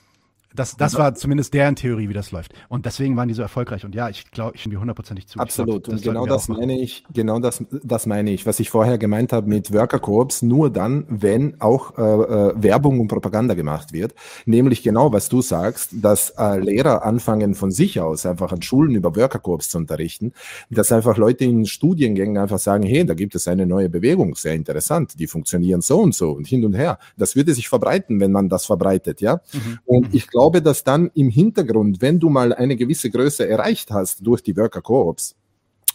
Das, 0.55 0.77
das 0.77 0.95
war 0.97 1.13
zumindest 1.13 1.53
deren 1.53 1.75
Theorie, 1.75 2.09
wie 2.09 2.13
das 2.13 2.31
läuft. 2.31 2.53
Und 2.69 2.85
deswegen 2.85 3.15
waren 3.17 3.27
die 3.27 3.33
so 3.33 3.41
erfolgreich. 3.41 3.85
Und 3.85 3.93
ja, 3.93 4.09
ich 4.09 4.31
glaube, 4.31 4.55
ich 4.55 4.61
stimme 4.61 4.75
dir 4.75 4.79
hundertprozentig 4.79 5.27
zu. 5.27 5.39
Absolut. 5.39 5.83
Glaub, 5.83 5.95
und 5.95 6.03
genau 6.03 6.25
das 6.25 6.47
meine 6.47 6.79
ich, 6.79 7.03
genau 7.13 7.39
das, 7.39 7.63
das 7.83 8.05
meine 8.05 8.31
ich, 8.31 8.45
was 8.45 8.59
ich 8.59 8.69
vorher 8.69 8.97
gemeint 8.97 9.33
habe 9.33 9.47
mit 9.47 9.73
Worker 9.73 9.99
Corps, 9.99 10.41
nur 10.41 10.71
dann, 10.71 11.05
wenn 11.09 11.59
auch 11.59 11.97
äh, 11.97 12.01
äh, 12.01 12.53
Werbung 12.55 12.99
und 13.01 13.09
Propaganda 13.09 13.53
gemacht 13.53 13.93
wird. 13.93 14.15
Nämlich 14.45 14.83
genau, 14.83 15.11
was 15.11 15.29
du 15.29 15.41
sagst, 15.41 15.89
dass 16.01 16.31
äh, 16.37 16.59
Lehrer 16.59 17.05
anfangen 17.05 17.53
von 17.53 17.71
sich 17.71 17.99
aus 17.99 18.25
einfach 18.25 18.51
an 18.51 18.61
Schulen 18.61 18.95
über 18.95 19.15
Worker 19.15 19.39
Corps 19.39 19.69
zu 19.69 19.77
unterrichten, 19.77 20.33
dass 20.69 20.91
einfach 20.91 21.17
Leute 21.17 21.43
in 21.43 21.65
Studiengängen 21.65 22.37
einfach 22.37 22.59
sagen, 22.59 22.83
hey, 22.83 23.05
da 23.05 23.13
gibt 23.13 23.35
es 23.35 23.47
eine 23.47 23.65
neue 23.65 23.89
Bewegung, 23.89 24.35
sehr 24.35 24.53
interessant, 24.53 25.19
die 25.19 25.27
funktionieren 25.27 25.81
so 25.81 25.99
und 25.99 26.15
so 26.15 26.31
und 26.31 26.47
hin 26.47 26.65
und 26.65 26.73
her. 26.73 26.99
Das 27.17 27.35
würde 27.35 27.53
sich 27.53 27.67
verbreiten, 27.67 28.19
wenn 28.19 28.31
man 28.31 28.49
das 28.49 28.65
verbreitet, 28.65 29.21
ja. 29.21 29.41
Mhm. 29.53 29.79
Und 29.85 30.15
ich 30.15 30.27
glaube, 30.27 30.36
glaube, 30.37 30.61
dass 30.61 30.83
dann 30.83 31.09
im 31.15 31.29
Hintergrund, 31.29 31.99
wenn 31.99 32.19
du 32.19 32.29
mal 32.29 32.53
eine 32.53 32.75
gewisse 32.75 33.09
Größe 33.09 33.47
erreicht 33.49 33.89
hast 33.89 34.25
durch 34.25 34.43
die 34.43 34.55
Worker 34.55 34.81
Coops, 34.83 35.35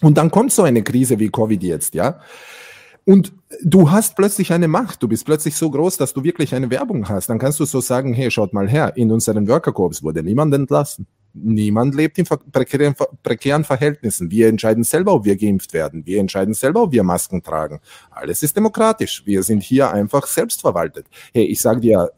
und 0.01 0.19
dann 0.19 0.33
kommt 0.33 0.51
so 0.51 0.65
eine 0.65 0.83
Krise 0.83 1.21
wie 1.21 1.31
Covid 1.31 1.63
jetzt, 1.63 1.95
ja, 1.95 2.19
und 3.05 3.33
du 3.63 3.89
hast 3.93 4.17
plötzlich 4.17 4.53
eine 4.53 4.67
Macht, 4.67 5.01
du 5.01 5.07
bist 5.07 5.25
plötzlich 5.25 5.55
so 5.55 5.71
groß, 5.71 5.97
dass 5.97 6.13
du 6.13 6.25
wirklich 6.25 6.57
eine 6.57 6.71
Werbung 6.71 7.09
hast, 7.09 7.29
dann 7.29 7.39
kannst 7.39 7.61
du 7.61 7.65
so 7.65 7.81
sagen, 7.81 8.15
hey, 8.15 8.33
schaut 8.33 8.53
mal 8.53 8.69
her, 8.69 8.97
in 8.97 9.13
unseren 9.13 9.47
Worker 9.47 9.73
Corps 9.73 10.03
wurde 10.03 10.25
niemand 10.25 10.53
entlassen. 10.53 11.07
Niemand 11.35 11.95
lebt 11.95 12.19
in 12.19 12.27
prekären, 12.27 12.95
prekären 13.23 13.65
Verhältnissen. 13.65 14.31
Wir 14.31 14.49
entscheiden 14.49 14.85
selber, 14.85 15.15
ob 15.15 15.25
wir 15.25 15.37
geimpft 15.37 15.73
werden. 15.73 16.05
Wir 16.05 16.21
entscheiden 16.21 16.53
selber, 16.53 16.83
ob 16.83 16.93
wir 16.93 17.03
Masken 17.03 17.43
tragen. 17.43 17.81
Alles 18.11 18.43
ist 18.43 18.57
demokratisch. 18.57 19.23
Wir 19.25 19.43
sind 19.43 19.63
hier 19.63 19.91
einfach 19.91 20.27
selbstverwaltet. 20.27 21.07
Hey, 21.33 21.45
ich 21.45 21.61
sage 21.61 21.81
dir, 21.81 22.11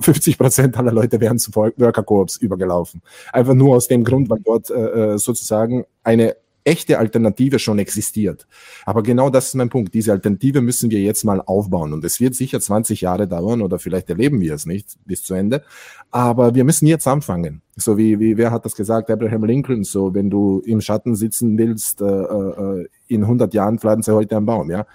50 0.00 0.34
äh, 0.34 0.36
Prozent 0.36 0.76
aller 0.76 0.92
Leute 0.92 1.20
werden 1.20 1.38
zu 1.38 1.54
Worker 1.54 2.02
Coops 2.02 2.36
übergelaufen. 2.36 3.02
Einfach 3.32 3.54
nur 3.54 3.76
aus 3.76 3.88
dem 3.88 4.04
Grund, 4.04 4.30
weil 4.30 4.40
dort 4.44 4.70
äh, 4.70 5.14
äh, 5.14 5.18
sozusagen 5.18 5.84
eine 6.02 6.36
echte 6.64 6.98
Alternative 6.98 7.58
schon 7.58 7.78
existiert. 7.78 8.46
Aber 8.84 9.02
genau 9.02 9.30
das 9.30 9.48
ist 9.48 9.54
mein 9.54 9.68
Punkt. 9.68 9.94
Diese 9.94 10.12
Alternative 10.12 10.60
müssen 10.60 10.90
wir 10.90 11.00
jetzt 11.00 11.24
mal 11.24 11.40
aufbauen. 11.40 11.92
Und 11.92 12.04
es 12.04 12.20
wird 12.20 12.34
sicher 12.34 12.60
20 12.60 13.00
Jahre 13.00 13.26
dauern 13.26 13.62
oder 13.62 13.78
vielleicht 13.78 14.10
erleben 14.10 14.40
wir 14.40 14.54
es 14.54 14.66
nicht 14.66 14.96
bis 15.06 15.22
zu 15.22 15.34
Ende. 15.34 15.62
Aber 16.10 16.54
wir 16.54 16.64
müssen 16.64 16.86
jetzt 16.86 17.06
anfangen. 17.06 17.62
So 17.76 17.96
wie, 17.96 18.20
wie 18.20 18.36
wer 18.36 18.50
hat 18.50 18.64
das 18.64 18.74
gesagt? 18.74 19.10
Abraham 19.10 19.44
Lincoln. 19.44 19.84
So, 19.84 20.14
wenn 20.14 20.30
du 20.30 20.60
im 20.64 20.80
Schatten 20.80 21.16
sitzen 21.16 21.56
willst, 21.56 22.00
äh, 22.02 22.04
äh, 22.04 22.86
in 23.08 23.22
100 23.22 23.54
Jahren 23.54 23.78
pflanze 23.78 24.14
heute 24.14 24.36
einen 24.36 24.46
Baum, 24.46 24.70
ja. 24.70 24.86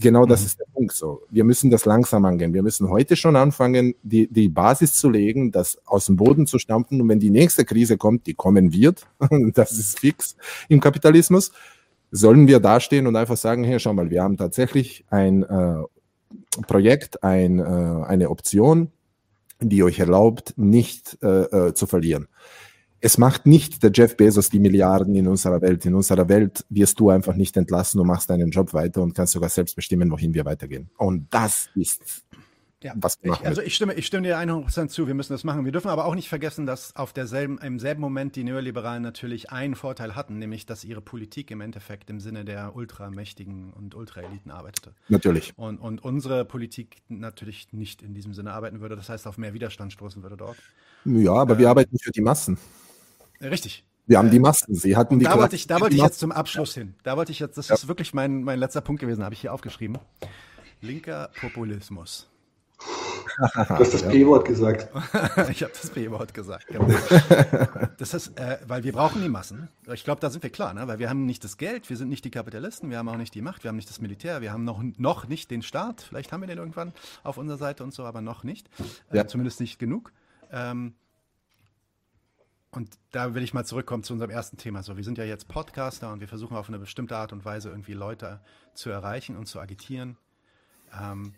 Genau 0.00 0.26
das 0.26 0.40
mhm. 0.40 0.46
ist 0.46 0.60
der 0.60 0.66
Punkt. 0.72 0.92
So, 0.94 1.22
wir 1.30 1.44
müssen 1.44 1.70
das 1.70 1.84
langsam 1.84 2.24
angehen. 2.24 2.52
Wir 2.52 2.62
müssen 2.62 2.88
heute 2.88 3.16
schon 3.16 3.36
anfangen, 3.36 3.94
die, 4.02 4.26
die 4.26 4.48
Basis 4.48 4.94
zu 4.94 5.08
legen, 5.08 5.52
das 5.52 5.78
aus 5.84 6.06
dem 6.06 6.16
Boden 6.16 6.46
zu 6.46 6.58
stampfen. 6.58 7.00
Und 7.00 7.08
wenn 7.08 7.20
die 7.20 7.30
nächste 7.30 7.64
Krise 7.64 7.96
kommt, 7.96 8.26
die 8.26 8.34
kommen 8.34 8.72
wird, 8.72 9.06
das 9.54 9.72
ist 9.72 9.98
fix 9.98 10.36
im 10.68 10.80
Kapitalismus, 10.80 11.52
sollen 12.10 12.48
wir 12.48 12.60
dastehen 12.60 13.06
und 13.06 13.16
einfach 13.16 13.36
sagen, 13.36 13.64
hey, 13.64 13.78
schau 13.78 13.92
mal, 13.92 14.10
wir 14.10 14.22
haben 14.22 14.36
tatsächlich 14.36 15.04
ein 15.10 15.42
äh, 15.42 15.82
Projekt, 16.66 17.22
ein, 17.22 17.58
äh, 17.58 17.62
eine 17.62 18.30
Option, 18.30 18.90
die 19.60 19.82
euch 19.82 20.00
erlaubt, 20.00 20.54
nicht 20.56 21.18
äh, 21.22 21.68
äh, 21.68 21.74
zu 21.74 21.86
verlieren 21.86 22.28
es 23.04 23.18
macht 23.18 23.44
nicht 23.44 23.82
der 23.82 23.90
Jeff 23.92 24.16
Bezos 24.16 24.48
die 24.48 24.58
Milliarden 24.58 25.14
in 25.14 25.28
unserer 25.28 25.60
Welt. 25.60 25.84
In 25.84 25.94
unserer 25.94 26.26
Welt 26.30 26.64
wirst 26.70 26.98
du 26.98 27.10
einfach 27.10 27.34
nicht 27.34 27.54
entlassen 27.54 28.00
und 28.00 28.06
machst 28.06 28.30
deinen 28.30 28.50
Job 28.50 28.72
weiter 28.72 29.02
und 29.02 29.14
kannst 29.14 29.34
sogar 29.34 29.50
selbst 29.50 29.76
bestimmen, 29.76 30.10
wohin 30.10 30.32
wir 30.32 30.46
weitergehen. 30.46 30.88
Und 30.96 31.26
das 31.28 31.68
ist 31.74 32.24
ja, 32.82 32.94
was 32.96 33.18
wir 33.22 33.34
ich, 33.34 33.46
also 33.46 33.60
ich 33.60 33.74
stimme, 33.74 33.92
ich 33.92 34.06
stimme 34.06 34.26
dir 34.26 34.38
100% 34.38 34.88
zu, 34.88 35.06
wir 35.06 35.12
müssen 35.12 35.34
das 35.34 35.44
machen. 35.44 35.66
Wir 35.66 35.72
dürfen 35.72 35.88
aber 35.88 36.06
auch 36.06 36.14
nicht 36.14 36.30
vergessen, 36.30 36.64
dass 36.64 36.96
auf 36.96 37.12
derselben, 37.12 37.58
im 37.58 37.78
selben 37.78 38.00
Moment 38.00 38.36
die 38.36 38.44
Neoliberalen 38.44 39.02
natürlich 39.02 39.50
einen 39.50 39.74
Vorteil 39.74 40.16
hatten, 40.16 40.38
nämlich, 40.38 40.64
dass 40.64 40.82
ihre 40.82 41.02
Politik 41.02 41.50
im 41.50 41.60
Endeffekt 41.60 42.08
im 42.08 42.20
Sinne 42.20 42.46
der 42.46 42.74
Ultramächtigen 42.74 43.74
und 43.74 43.94
Ultraeliten 43.94 44.50
arbeitete. 44.50 44.94
Natürlich. 45.08 45.52
Und, 45.56 45.76
und 45.78 46.02
unsere 46.02 46.46
Politik 46.46 47.02
natürlich 47.08 47.68
nicht 47.72 48.00
in 48.00 48.14
diesem 48.14 48.32
Sinne 48.32 48.54
arbeiten 48.54 48.80
würde, 48.80 48.96
das 48.96 49.10
heißt 49.10 49.26
auf 49.26 49.36
mehr 49.36 49.52
Widerstand 49.52 49.92
stoßen 49.92 50.22
würde 50.22 50.38
dort. 50.38 50.56
Ja, 51.04 51.34
aber 51.34 51.56
äh, 51.56 51.58
wir 51.58 51.68
arbeiten 51.68 51.98
für 51.98 52.12
die 52.12 52.22
Massen. 52.22 52.56
Richtig. 53.40 53.84
Wir 54.06 54.18
haben 54.18 54.30
die 54.30 54.38
Masken. 54.38 54.74
Sie 54.74 54.96
hatten 54.96 55.18
die. 55.18 55.24
Da 55.24 55.38
wollte 55.38 55.56
ich, 55.56 55.66
da 55.66 55.80
wollte 55.80 55.96
ich 55.96 56.02
jetzt 56.02 56.18
zum 56.18 56.30
Abschluss 56.30 56.74
hin. 56.74 56.94
Da 57.04 57.16
wollte 57.16 57.32
ich 57.32 57.38
jetzt, 57.38 57.56
das 57.56 57.68
ja. 57.68 57.74
ist 57.74 57.88
wirklich 57.88 58.12
mein, 58.12 58.42
mein 58.44 58.58
letzter 58.58 58.82
Punkt 58.82 59.00
gewesen, 59.00 59.24
habe 59.24 59.34
ich 59.34 59.40
hier 59.40 59.52
aufgeschrieben. 59.52 59.98
Linker 60.80 61.30
Populismus. 61.40 62.28
Du 63.38 63.78
hast 63.78 63.94
das 63.94 64.02
P-Wort 64.02 64.44
gesagt. 64.44 64.88
ich 65.50 65.62
habe 65.62 65.72
das 65.72 65.90
P-Wort 65.90 66.34
gesagt. 66.34 66.66
Genau. 66.68 66.86
Das 67.98 68.12
ist, 68.12 68.38
äh, 68.38 68.58
weil 68.66 68.82
wir 68.84 68.92
brauchen 68.92 69.22
die 69.22 69.28
Massen. 69.28 69.68
Ich 69.92 70.04
glaube, 70.04 70.20
da 70.20 70.28
sind 70.28 70.42
wir 70.42 70.50
klar, 70.50 70.74
ne? 70.74 70.86
weil 70.88 70.98
wir 70.98 71.08
haben 71.08 71.26
nicht 71.26 71.44
das 71.44 71.56
Geld, 71.56 71.88
wir 71.88 71.96
sind 71.96 72.08
nicht 72.08 72.24
die 72.24 72.30
Kapitalisten, 72.30 72.90
wir 72.90 72.98
haben 72.98 73.08
auch 73.08 73.16
nicht 73.16 73.34
die 73.34 73.40
Macht, 73.40 73.62
wir 73.62 73.68
haben 73.68 73.76
nicht 73.76 73.88
das 73.88 74.00
Militär, 74.00 74.40
wir 74.40 74.52
haben 74.52 74.64
noch, 74.64 74.82
noch 74.98 75.28
nicht 75.28 75.50
den 75.50 75.62
Staat. 75.62 76.02
Vielleicht 76.02 76.32
haben 76.32 76.40
wir 76.40 76.48
den 76.48 76.58
irgendwann 76.58 76.92
auf 77.22 77.38
unserer 77.38 77.56
Seite 77.56 77.84
und 77.84 77.94
so, 77.94 78.04
aber 78.04 78.20
noch 78.20 78.44
nicht. 78.44 78.68
Äh, 79.10 79.18
ja. 79.18 79.26
Zumindest 79.26 79.60
nicht 79.60 79.78
genug. 79.78 80.12
Ähm, 80.52 80.94
und 82.76 82.98
da 83.10 83.34
will 83.34 83.42
ich 83.42 83.54
mal 83.54 83.64
zurückkommen 83.64 84.02
zu 84.02 84.12
unserem 84.12 84.30
ersten 84.30 84.56
Thema. 84.56 84.82
So, 84.82 84.96
wir 84.96 85.04
sind 85.04 85.18
ja 85.18 85.24
jetzt 85.24 85.48
Podcaster 85.48 86.12
und 86.12 86.20
wir 86.20 86.28
versuchen 86.28 86.56
auf 86.56 86.68
eine 86.68 86.78
bestimmte 86.78 87.16
Art 87.16 87.32
und 87.32 87.44
Weise 87.44 87.70
irgendwie 87.70 87.92
Leute 87.92 88.40
zu 88.74 88.90
erreichen 88.90 89.36
und 89.36 89.46
zu 89.46 89.60
agitieren. 89.60 90.16
Ähm, 91.00 91.34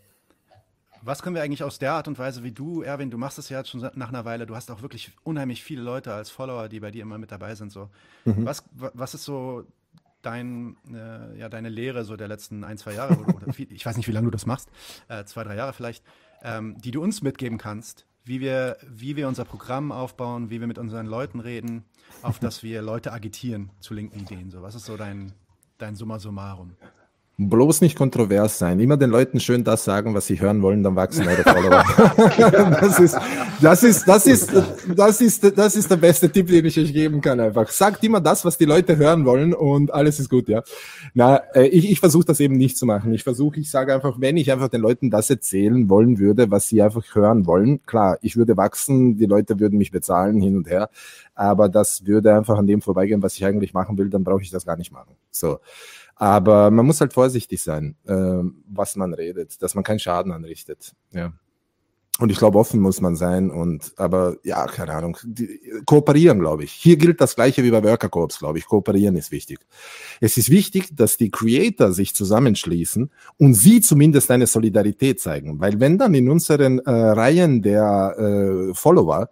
was 1.03 1.23
können 1.23 1.37
wir 1.37 1.43
eigentlich 1.43 1.63
aus 1.63 1.79
der 1.79 1.93
Art 1.93 2.09
und 2.09 2.19
Weise, 2.19 2.43
wie 2.43 2.53
du, 2.53 2.83
Erwin, 2.83 3.11
du 3.11 3.19
machst 3.19 3.39
es 3.39 3.49
ja 3.49 3.59
jetzt 3.59 3.71
schon 3.71 3.81
nach 3.95 4.09
einer 4.09 4.25
Weile, 4.25 4.47
du 4.47 4.57
hast 4.57 4.71
auch 4.71 4.83
wirklich 4.83 5.13
unheimlich 5.23 5.63
viele 5.63 5.83
Leute 5.83 6.13
als 6.13 6.31
Follower, 6.31 6.69
die 6.69 6.81
bei 6.81 6.91
dir 6.91 7.03
immer 7.03 7.19
mit 7.19 7.31
dabei 7.31 7.55
sind. 7.55 7.71
So. 7.71 7.91
Mhm. 8.25 8.45
Was, 8.45 8.65
was 8.73 9.15
ist 9.15 9.25
so 9.25 9.67
dein, 10.23 10.77
äh, 10.93 11.39
ja, 11.39 11.49
deine 11.49 11.69
Lehre 11.69 12.05
so 12.05 12.17
der 12.17 12.29
letzten 12.29 12.65
ein, 12.65 12.79
zwei 12.79 12.95
Jahre, 12.95 13.17
oder, 13.19 13.37
oder 13.37 13.53
viel, 13.53 13.71
ich 13.71 13.87
weiß 13.87 13.97
nicht, 13.97 14.09
wie 14.09 14.13
lange 14.13 14.27
du 14.27 14.31
das 14.33 14.47
machst, 14.47 14.69
äh, 15.09 15.25
zwei, 15.25 15.45
drei 15.45 15.55
Jahre 15.55 15.73
vielleicht, 15.73 16.05
ähm, 16.43 16.77
die 16.81 16.91
du 16.91 17.03
uns 17.03 17.23
mitgeben 17.23 17.59
kannst, 17.59 18.07
wie 18.27 18.41
wir, 18.41 18.77
wie 18.83 19.17
wir 19.17 19.29
unser 19.29 19.45
Programm 19.45 19.93
aufbauen, 19.93 20.51
wie 20.51 20.61
wir 20.61 20.67
mit 20.67 20.79
unseren 20.79 21.07
Leuten 21.07 21.39
reden, 21.39 21.85
auf 22.23 22.41
dass 22.41 22.63
wir 22.65 22.83
Leute 22.83 23.13
agitieren 23.13 23.71
zu 23.81 23.95
linken 23.95 24.19
Ideen. 24.19 24.51
So, 24.51 24.63
was 24.63 24.75
ist 24.75 24.87
so 24.87 24.97
dein, 24.97 25.33
dein 25.79 25.95
Summa 25.95 26.19
summarum? 26.19 26.77
Bloß 27.39 27.83
nicht 27.83 27.99
kontrovers 27.99 28.59
sein. 28.59 28.81
Immer 28.81 28.97
den 28.97 29.11
Leuten 29.11 29.41
schön 29.41 29.63
das 29.63 29.85
sagen, 29.85 30.15
was 30.15 30.27
sie 30.27 30.41
hören 30.41 30.63
wollen, 30.63 30.83
dann 30.83 30.97
wachsen 30.97 31.29
eure 31.29 31.43
Follower. 31.43 31.85
das, 32.81 32.99
ist, 32.99 33.19
das, 33.61 33.83
ist, 33.83 34.09
das, 34.09 34.27
ist, 34.27 34.53
das, 34.97 35.21
ist, 35.21 35.59
das 35.59 35.77
ist 35.77 35.91
der 35.91 35.97
beste 35.97 36.33
Tipp, 36.33 36.47
den 36.47 36.65
ich 36.65 36.79
euch 36.81 36.95
geben 36.95 37.21
kann. 37.21 37.39
Einfach 37.39 37.69
sagt 37.69 38.03
immer 38.05 38.23
das, 38.23 38.43
was 38.47 38.57
die 38.57 38.65
Leute 38.65 38.97
hören 38.97 39.27
wollen 39.27 39.53
und 39.53 39.93
alles 39.93 40.19
ist 40.19 40.31
gut, 40.31 40.49
ja. 40.49 40.63
Na, 41.13 41.37
äh, 41.53 41.67
ich, 41.67 41.91
ich 41.91 42.01
versuche 42.01 42.25
das 42.25 42.41
eben 42.41 42.57
nicht 42.57 42.79
zu 42.79 42.87
machen. 42.87 43.13
Ich 43.13 43.23
versuche, 43.23 43.61
ich 43.61 43.71
sage 43.71 43.93
einfach, 43.93 44.19
wenn 44.19 44.39
ich 44.39 44.51
einfach 44.51 44.69
den 44.69 44.81
Leuten 44.81 45.11
das 45.11 45.29
erzählen 45.29 45.91
wollen 45.91 46.19
würde, 46.19 46.51
was 46.51 46.69
sie 46.69 46.81
einfach 46.81 47.05
hören 47.15 47.47
wollen, 47.47 47.85
klar, 47.85 48.17
ich 48.23 48.39
würde 48.39 48.57
wachsen, 48.57 49.19
die 49.19 49.27
Leute 49.27 49.61
würden 49.61 49.77
mich 49.77 49.91
bezahlen 49.91 50.41
hin 50.41 50.57
und 50.57 50.71
her, 50.71 50.89
aber 51.35 51.69
das 51.69 52.07
würde 52.07 52.35
einfach 52.35 52.57
an 52.57 52.67
dem 52.67 52.81
vorbeigehen, 52.81 53.23
was 53.23 53.35
ich 53.35 53.45
eigentlich 53.45 53.75
machen 53.75 53.99
will, 53.99 54.09
dann 54.09 54.25
brauche 54.25 54.41
ich 54.41 54.51
das 54.51 54.65
gar 54.65 54.79
nicht 54.79 54.91
machen. 54.91 55.17
So. 55.31 55.59
Aber 56.17 56.71
man 56.71 56.87
muss 56.87 57.01
halt 57.01 57.13
vorsichtig 57.13 57.63
sein, 57.63 57.97
äh, 58.07 58.43
was 58.67 58.97
man 58.97 59.13
redet, 59.15 59.63
dass 59.63 59.75
man 59.75 59.85
keinen 59.85 59.99
Schaden 59.99 60.33
anrichtet. 60.33 60.93
Ja. 61.13 61.33
Und 62.19 62.33
ich 62.33 62.39
glaube, 62.39 62.59
offen 62.59 62.81
muss 62.81 63.03
man 63.03 63.15
sein 63.15 63.51
und, 63.51 63.93
aber 63.97 64.37
ja, 64.43 64.65
keine 64.67 64.95
Ahnung, 64.95 65.19
die, 65.23 65.61
kooperieren, 65.85 66.39
glaube 66.39 66.65
ich. 66.65 66.73
Hier 66.73 66.97
gilt 66.97 67.21
das 67.21 67.37
Gleiche 67.37 67.63
wie 67.63 67.71
bei 67.71 67.85
Worker 67.85 68.09
Corps, 68.09 68.39
glaube 68.39 68.59
ich. 68.59 68.65
Kooperieren 68.65 69.17
ist 69.17 69.31
wichtig. 69.31 69.59
Es 70.23 70.39
ist 70.39 70.49
wichtig, 70.49 70.97
dass 70.97 71.19
die 71.19 71.31
Creator 71.31 71.93
sich 71.93 72.15
zusammenschließen 72.15 73.11
und 73.37 73.53
sie 73.53 73.83
zumindest 73.83 74.31
eine 74.31 74.47
Solidarität 74.47 75.21
zeigen. 75.21 75.61
Weil 75.61 75.79
wenn 75.79 75.99
dann 75.99 76.15
in 76.15 76.31
unseren 76.31 76.79
äh, 76.79 76.91
Reihen 76.91 77.61
der 77.61 78.17
äh, 78.71 78.75
Follower 78.75 79.29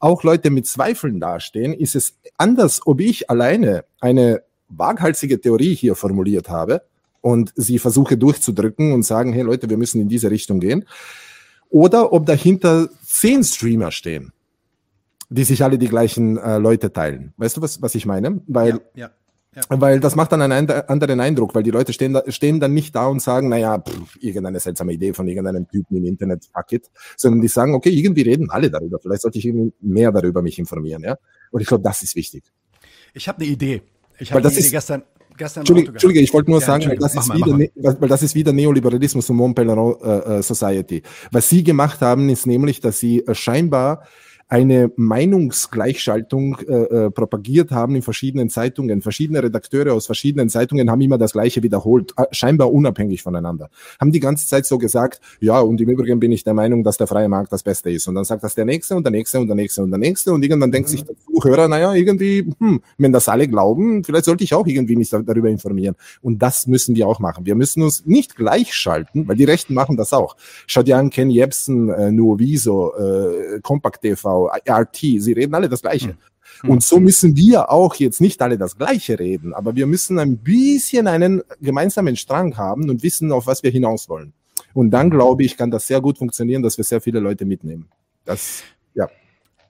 auch 0.00 0.24
Leute 0.24 0.50
mit 0.50 0.66
Zweifeln 0.66 1.20
dastehen, 1.20 1.72
ist 1.72 1.94
es 1.94 2.18
anders, 2.36 2.84
ob 2.84 3.00
ich 3.00 3.30
alleine 3.30 3.84
eine 4.00 4.42
waghalsige 4.68 5.40
Theorie 5.40 5.74
hier 5.74 5.94
formuliert 5.94 6.48
habe 6.48 6.82
und 7.20 7.52
sie 7.56 7.78
versuche 7.78 8.16
durchzudrücken 8.16 8.92
und 8.92 9.02
sagen, 9.02 9.32
hey 9.32 9.42
Leute, 9.42 9.70
wir 9.70 9.76
müssen 9.76 10.00
in 10.00 10.08
diese 10.08 10.30
Richtung 10.30 10.60
gehen. 10.60 10.84
Oder 11.70 12.12
ob 12.12 12.26
dahinter 12.26 12.88
zehn 13.02 13.42
Streamer 13.42 13.90
stehen, 13.90 14.32
die 15.30 15.44
sich 15.44 15.64
alle 15.64 15.78
die 15.78 15.88
gleichen 15.88 16.36
äh, 16.36 16.58
Leute 16.58 16.92
teilen. 16.92 17.32
Weißt 17.36 17.56
du, 17.56 17.62
was, 17.62 17.80
was 17.82 17.94
ich 17.94 18.06
meine? 18.06 18.42
Weil, 18.46 18.80
ja, 18.94 19.06
ja. 19.06 19.10
Ja. 19.54 19.62
Weil 19.68 20.00
das 20.00 20.16
macht 20.16 20.32
dann 20.32 20.42
einen 20.42 20.68
anderen 20.68 21.20
Eindruck, 21.20 21.54
weil 21.54 21.62
die 21.62 21.70
Leute 21.70 21.92
stehen, 21.92 22.12
da, 22.12 22.24
stehen 22.28 22.58
dann 22.58 22.74
nicht 22.74 22.94
da 22.94 23.06
und 23.06 23.22
sagen, 23.22 23.48
naja, 23.48 23.78
pff, 23.78 24.16
irgendeine 24.20 24.58
seltsame 24.58 24.92
Idee 24.92 25.12
von 25.12 25.28
irgendeinem 25.28 25.68
Typen 25.68 25.96
im 25.96 26.04
Internet, 26.04 26.44
fuck 26.52 26.72
it, 26.72 26.90
sondern 27.16 27.40
die 27.40 27.48
sagen, 27.48 27.74
okay, 27.74 27.90
irgendwie 27.90 28.22
reden 28.22 28.50
alle 28.50 28.68
darüber, 28.68 28.98
vielleicht 28.98 29.22
sollte 29.22 29.38
ich 29.38 29.46
irgendwie 29.46 29.72
mehr 29.80 30.10
darüber 30.10 30.42
mich 30.42 30.58
informieren, 30.58 31.04
ja. 31.04 31.16
Und 31.52 31.60
ich 31.60 31.68
glaube, 31.68 31.84
das 31.84 32.02
ist 32.02 32.16
wichtig. 32.16 32.42
Ich 33.12 33.28
habe 33.28 33.42
eine 33.42 33.48
Idee. 33.48 33.82
Ich 34.18 34.30
habe 34.32 34.42
das 34.42 34.56
ist, 34.56 34.70
gestern, 34.70 35.02
gestern 35.36 35.60
Entschuldige, 35.60 35.90
Entschuldige, 35.90 36.20
ich 36.20 36.32
wollte 36.32 36.50
nur 36.50 36.60
ja, 36.60 36.66
sagen, 36.66 36.88
weil 36.88 36.98
das, 36.98 37.14
ist 37.14 37.28
mal, 37.28 37.36
wieder, 37.36 37.56
ne, 37.56 37.70
weil 37.74 38.08
das 38.08 38.22
ist 38.22 38.34
wieder 38.34 38.52
Neoliberalismus 38.52 39.28
und 39.30 39.36
Mont 39.36 39.56
Pelerin 39.56 39.94
äh, 40.02 40.38
äh, 40.38 40.42
Society. 40.42 41.02
Was 41.30 41.48
sie 41.48 41.64
gemacht 41.64 42.00
haben, 42.00 42.28
ist 42.28 42.46
nämlich, 42.46 42.80
dass 42.80 43.00
sie 43.00 43.20
äh, 43.20 43.34
scheinbar 43.34 44.04
eine 44.48 44.90
Meinungsgleichschaltung 44.96 46.58
äh, 46.68 46.72
äh, 46.72 47.10
propagiert 47.10 47.70
haben 47.70 47.96
in 47.96 48.02
verschiedenen 48.02 48.50
Zeitungen. 48.50 49.02
Verschiedene 49.02 49.42
Redakteure 49.42 49.94
aus 49.94 50.06
verschiedenen 50.06 50.48
Zeitungen 50.48 50.90
haben 50.90 51.00
immer 51.00 51.18
das 51.18 51.32
Gleiche 51.32 51.62
wiederholt, 51.62 52.12
äh, 52.16 52.24
scheinbar 52.30 52.72
unabhängig 52.72 53.22
voneinander. 53.22 53.70
Haben 54.00 54.12
die 54.12 54.20
ganze 54.20 54.46
Zeit 54.46 54.66
so 54.66 54.78
gesagt, 54.78 55.20
ja, 55.40 55.60
und 55.60 55.80
im 55.80 55.88
Übrigen 55.88 56.20
bin 56.20 56.30
ich 56.32 56.44
der 56.44 56.54
Meinung, 56.54 56.84
dass 56.84 56.98
der 56.98 57.06
freie 57.06 57.28
Markt 57.28 57.52
das 57.52 57.62
Beste 57.62 57.90
ist. 57.90 58.06
Und 58.06 58.16
dann 58.16 58.24
sagt 58.24 58.44
das 58.44 58.54
der 58.54 58.64
Nächste 58.64 58.96
und 58.96 59.04
der 59.04 59.12
Nächste 59.12 59.40
und 59.40 59.46
der 59.46 59.56
Nächste 59.56 59.82
und 59.82 59.90
der 59.90 59.98
Nächste. 59.98 60.32
Und 60.32 60.42
irgendwann 60.42 60.72
denkt 60.72 60.88
sich 60.88 61.04
der 61.04 61.16
Zuhörer, 61.26 61.68
naja, 61.68 61.94
irgendwie, 61.94 62.52
hm, 62.58 62.80
wenn 62.98 63.12
das 63.12 63.28
alle 63.28 63.48
glauben, 63.48 64.04
vielleicht 64.04 64.26
sollte 64.26 64.44
ich 64.44 64.54
auch 64.54 64.66
irgendwie 64.66 64.96
mich 64.96 65.08
darüber 65.10 65.48
informieren. 65.48 65.96
Und 66.20 66.40
das 66.40 66.66
müssen 66.66 66.94
wir 66.94 67.08
auch 67.08 67.18
machen. 67.18 67.46
Wir 67.46 67.54
müssen 67.54 67.82
uns 67.82 68.04
nicht 68.04 68.36
gleichschalten, 68.36 69.26
weil 69.26 69.36
die 69.36 69.44
Rechten 69.44 69.74
machen 69.74 69.96
das 69.96 70.12
auch. 70.12 70.36
Schaut 70.66 70.86
dir 70.86 70.98
an, 70.98 71.10
Ken 71.10 71.30
Jebsen, 71.30 71.88
äh, 71.88 72.12
Nuoviso, 72.12 72.94
äh, 72.94 73.60
Compact 73.62 74.02
TV, 74.02 74.33
RT, 74.34 74.96
sie 74.96 75.32
reden 75.32 75.54
alle 75.54 75.68
das 75.68 75.82
Gleiche. 75.82 76.16
Mhm. 76.62 76.70
Und 76.70 76.82
so 76.82 77.00
müssen 77.00 77.36
wir 77.36 77.70
auch 77.70 77.94
jetzt 77.96 78.20
nicht 78.20 78.40
alle 78.40 78.56
das 78.56 78.76
Gleiche 78.76 79.18
reden, 79.18 79.52
aber 79.54 79.74
wir 79.76 79.86
müssen 79.86 80.18
ein 80.18 80.38
bisschen 80.38 81.06
einen 81.06 81.42
gemeinsamen 81.60 82.16
Strang 82.16 82.56
haben 82.56 82.88
und 82.88 83.02
wissen, 83.02 83.32
auf 83.32 83.46
was 83.46 83.62
wir 83.62 83.70
hinaus 83.70 84.08
wollen. 84.08 84.32
Und 84.72 84.90
dann 84.90 85.10
glaube 85.10 85.44
ich, 85.44 85.56
kann 85.56 85.70
das 85.70 85.86
sehr 85.86 86.00
gut 86.00 86.18
funktionieren, 86.18 86.62
dass 86.62 86.76
wir 86.76 86.84
sehr 86.84 87.00
viele 87.00 87.20
Leute 87.20 87.44
mitnehmen. 87.44 87.88
Das, 88.24 88.62
ja. 88.94 89.08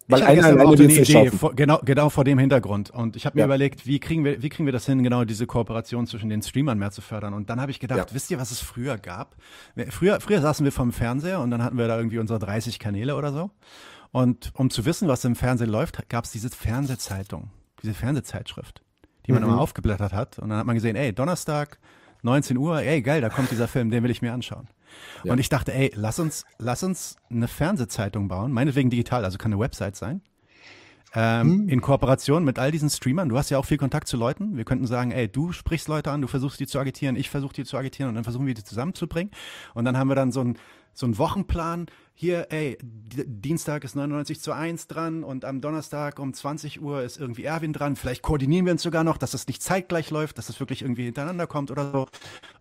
Weil 0.07 0.21
ich 0.21 0.27
einer 0.27 0.45
alleine 0.45 0.71
eine 0.71 0.93
Idee, 0.93 1.31
vor, 1.31 1.55
genau, 1.55 1.81
genau 1.83 2.11
vor 2.11 2.25
dem 2.25 2.39
Hintergrund. 2.39 2.91
Und 2.91 3.17
ich 3.17 3.25
habe 3.25 3.37
mir 3.37 3.41
ja. 3.41 3.47
überlegt, 3.47 3.87
wie 3.87 3.99
kriegen, 3.99 4.25
wir, 4.25 4.43
wie 4.43 4.51
kriegen 4.51 4.67
wir 4.67 4.73
das 4.73 4.85
hin, 4.85 5.03
genau 5.03 5.25
diese 5.25 5.47
Kooperation 5.47 6.07
zwischen 6.07 6.29
den 6.29 6.43
Streamern 6.43 6.79
mehr 6.79 6.91
zu 6.91 7.01
fördern. 7.01 7.33
Und 7.33 7.49
dann 7.49 7.61
habe 7.61 7.71
ich 7.71 7.81
gedacht, 7.81 8.11
ja. 8.11 8.15
wisst 8.15 8.31
ihr, 8.31 8.39
was 8.39 8.51
es 8.51 8.61
früher 8.61 8.99
gab? 8.99 9.37
Früher, 9.91 10.21
früher 10.21 10.43
saßen 10.43 10.65
wir 10.65 10.73
vom 10.73 10.93
Fernseher 10.93 11.41
und 11.41 11.51
dann 11.51 11.63
hatten 11.63 11.79
wir 11.79 11.89
da 11.89 11.97
irgendwie 11.97 12.19
unsere 12.19 12.39
30 12.39 12.79
Kanäle 12.79 13.17
oder 13.17 13.33
so. 13.33 13.51
Und 14.15 14.53
um 14.55 14.71
zu 14.71 14.85
wissen, 14.85 15.09
was 15.09 15.25
im 15.25 15.35
Fernsehen 15.35 15.71
läuft, 15.71 16.09
gab 16.09 16.25
es 16.25 16.31
diese 16.31 16.49
Fernsehzeitung, 16.49 17.51
diese 17.83 17.95
Fernsehzeitschrift, 17.95 18.81
die 19.27 19.33
man 19.33 19.43
mhm. 19.43 19.49
immer 19.49 19.61
aufgeblättert 19.61 20.13
hat. 20.13 20.39
Und 20.39 20.51
dann 20.51 20.59
hat 20.59 20.67
man 20.67 20.77
gesehen, 20.77 20.95
ey, 20.95 21.13
Donnerstag, 21.13 21.81
19 22.23 22.57
Uhr, 22.57 22.81
ey, 22.81 23.03
geil, 23.03 23.21
da 23.21 23.29
kommt 23.29 23.51
dieser 23.51 23.67
Film, 23.67 23.91
den 23.91 24.05
will 24.05 24.13
ich 24.13 24.23
mir 24.23 24.33
anschauen. 24.33 24.69
Ja. 25.25 25.33
Und 25.33 25.41
ich 25.41 25.49
dachte, 25.49 25.75
ey, 25.75 25.91
lass 25.97 26.21
uns, 26.21 26.45
lass 26.59 26.85
uns 26.85 27.17
eine 27.29 27.49
Fernsehzeitung 27.49 28.29
bauen, 28.29 28.53
meinetwegen 28.53 28.89
digital, 28.89 29.25
also 29.25 29.37
kann 29.37 29.53
eine 29.53 29.61
Website 29.61 29.97
sein. 29.97 30.23
Ähm, 31.17 31.63
mhm. 31.63 31.69
In 31.69 31.81
Kooperation 31.81 32.45
mit 32.45 32.61
all 32.61 32.71
diesen 32.71 32.91
Streamern. 32.91 33.29
Du 33.29 33.37
hast 33.37 33.51
ja 33.51 33.59
auch 33.59 33.65
viel 33.65 33.79
Kontakt 33.79 34.07
zu 34.07 34.17
Leuten. 34.17 34.57
Wir 34.57 34.65
könnten 34.65 34.87
sagen, 34.87 35.11
ey, 35.11 35.27
du 35.27 35.51
sprichst 35.51 35.89
Leute 35.89 36.13
an, 36.13 36.21
du 36.21 36.29
versuchst 36.29 36.61
die 36.61 36.69
zu 36.69 36.79
agitieren, 36.79 37.17
ich 37.17 37.31
versuche 37.31 37.53
die 37.53 37.65
zu 37.65 37.77
agitieren 37.77 38.11
und 38.11 38.15
dann 38.15 38.25
versuchen 38.25 38.47
wir 38.47 38.55
die 38.55 38.63
zusammenzubringen. 38.63 39.33
Und 39.75 39.85
dann 39.85 39.97
haben 39.97 40.09
wir 40.09 40.15
dann 40.15 40.31
so 40.31 40.41
ein, 40.41 40.57
so 40.95 41.07
einen 41.07 41.19
Wochenplan. 41.19 41.87
Hier, 42.15 42.47
ey, 42.51 42.79
Dienstag 42.81 43.85
ist 43.85 43.97
99 43.97 44.41
zu 44.41 44.53
1 44.53 44.87
dran 44.87 45.25
und 45.25 45.45
am 45.45 45.61
Donnerstag 45.61 46.21
um 46.21 46.33
20 46.33 46.81
Uhr 46.81 47.03
ist 47.03 47.19
irgendwie 47.19 47.45
Erwin 47.45 47.73
dran. 47.73 47.97
Vielleicht 47.97 48.23
koordinieren 48.23 48.67
wir 48.67 48.73
uns 48.73 48.83
sogar 48.83 49.03
noch, 49.03 49.19
dass 49.19 49.33
das 49.33 49.49
nicht 49.49 49.63
zeitgleich 49.63 50.11
läuft, 50.11 50.39
dass 50.39 50.47
das 50.47 50.61
wirklich 50.61 50.83
irgendwie 50.83 51.05
hintereinander 51.05 51.47
kommt 51.47 51.71
oder 51.71 51.91
so. 51.91 52.07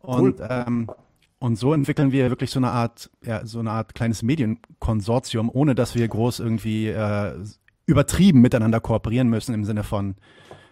Und, 0.01 0.39
cool. 0.39 0.47
ähm, 0.49 0.91
und 1.37 1.57
so 1.57 1.73
entwickeln 1.73 2.11
wir 2.11 2.29
wirklich 2.29 2.49
so 2.49 2.59
eine 2.59 2.71
Art, 2.71 3.11
ja, 3.23 3.45
so 3.45 3.59
eine 3.59 3.71
Art 3.71 3.93
kleines 3.93 4.23
Medienkonsortium, 4.23 5.49
ohne 5.53 5.75
dass 5.75 5.93
wir 5.93 6.07
groß 6.07 6.39
irgendwie 6.39 6.87
äh, 6.87 7.35
übertrieben 7.85 8.41
miteinander 8.41 8.79
kooperieren 8.79 9.29
müssen 9.29 9.53
im 9.53 9.65
Sinne 9.65 9.83
von 9.83 10.15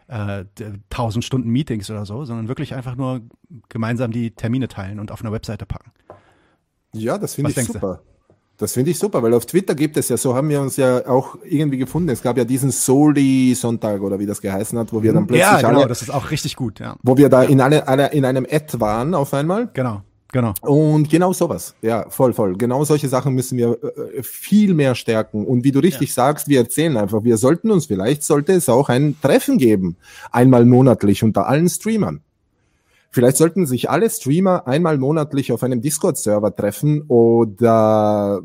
äh, 0.08 0.46
1000 0.90 1.24
Stunden 1.24 1.50
Meetings 1.50 1.90
oder 1.92 2.06
so, 2.06 2.26
sondern 2.26 2.48
wirklich 2.48 2.74
einfach 2.74 2.96
nur 2.96 3.22
gemeinsam 3.70 4.12
die 4.12 4.32
Termine 4.32 4.68
teilen 4.68 5.00
und 5.00 5.12
auf 5.12 5.22
einer 5.22 5.32
Webseite 5.32 5.66
packen. 5.66 5.92
Ja, 6.94 7.18
das 7.18 7.36
finde 7.36 7.52
ich 7.52 7.66
super. 7.66 8.02
Du? 8.04 8.12
Das 8.58 8.74
finde 8.74 8.92
ich 8.92 9.00
super, 9.00 9.24
weil 9.24 9.34
auf 9.34 9.48
Twitter 9.48 9.74
gibt 9.74 9.98
es 9.98 10.10
ja, 10.10 10.18
so 10.18 10.36
haben 10.36 10.48
wir 10.50 10.62
uns 10.62 10.78
ja 10.78 11.08
auch 11.08 11.36
irgendwie 11.44 11.78
gefunden. 11.78 12.10
Es 12.10 12.22
gab 12.22 12.38
ja 12.38 12.46
diesen 12.46 12.70
Soli-Sonntag 12.70 14.02
oder 14.02 14.20
wie 14.20 14.28
das 14.28 14.40
geheißen 14.40 14.78
hat, 14.78 14.94
wo 14.94 15.02
wir 15.02 15.14
dann 15.14 15.26
plötzlich. 15.26 15.48
Ja, 15.48 15.62
genau, 15.62 15.80
alle, 15.80 15.88
das 15.88 16.04
ist 16.04 16.12
auch 16.12 16.30
richtig 16.30 16.56
gut, 16.56 16.80
ja. 16.80 16.96
Wo 17.02 17.18
wir 17.18 17.30
da 17.30 17.42
in 17.42 17.60
alle, 17.60 17.88
alle 17.88 18.12
in 18.12 18.24
einem 18.24 18.46
Ad 18.50 18.80
waren 18.80 19.16
auf 19.16 19.34
einmal. 19.34 19.72
Genau. 19.74 20.04
Genau. 20.32 20.54
Und 20.62 21.10
genau 21.10 21.34
sowas. 21.34 21.76
Ja, 21.82 22.10
voll, 22.10 22.34
voll. 22.34 22.56
Genau 22.56 22.86
solche 22.86 23.10
Sachen 23.10 23.34
müssen 23.34 23.58
wir 23.58 23.78
äh, 23.84 24.24
viel 24.24 24.74
mehr 24.74 24.96
stärken. 24.96 25.46
Und 25.46 25.64
wie 25.64 25.72
du 25.72 25.80
richtig 25.80 26.10
ja. 26.10 26.14
sagst, 26.14 26.48
wir 26.48 26.60
erzählen 26.60 26.96
einfach, 26.98 27.24
wir 27.24 27.38
sollten 27.38 27.70
uns, 27.70 27.88
vielleicht 27.88 28.24
sollte 28.24 28.54
es 28.54 28.70
auch 28.70 28.90
ein 28.90 29.18
Treffen 29.22 29.58
geben. 29.58 29.98
Einmal 30.32 30.66
monatlich 30.66 31.24
unter 31.24 31.48
allen 31.48 31.68
Streamern. 31.68 32.22
Vielleicht 33.12 33.38
sollten 33.38 33.66
sich 33.66 33.90
alle 33.90 34.10
Streamer 34.10 34.68
einmal 34.68 34.98
monatlich 34.98 35.52
auf 35.52 35.64
einem 35.64 35.82
Discord-Server 35.82 36.56
treffen 36.56 37.04
oder 37.10 38.42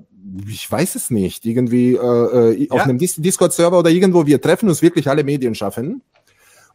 ich 0.48 0.70
weiß 0.70 0.96
es 0.96 1.10
nicht, 1.10 1.46
irgendwie 1.46 1.94
äh, 1.94 2.50
äh 2.50 2.64
ja. 2.64 2.70
auf 2.72 2.80
einem 2.80 2.98
Dis 2.98 3.14
Discord-Server 3.14 3.78
oder 3.78 3.90
irgendwo. 3.90 4.26
Wir 4.26 4.40
treffen 4.40 4.68
uns 4.68 4.82
wirklich 4.82 5.08
alle 5.08 5.22
Medienschaffenden 5.22 6.02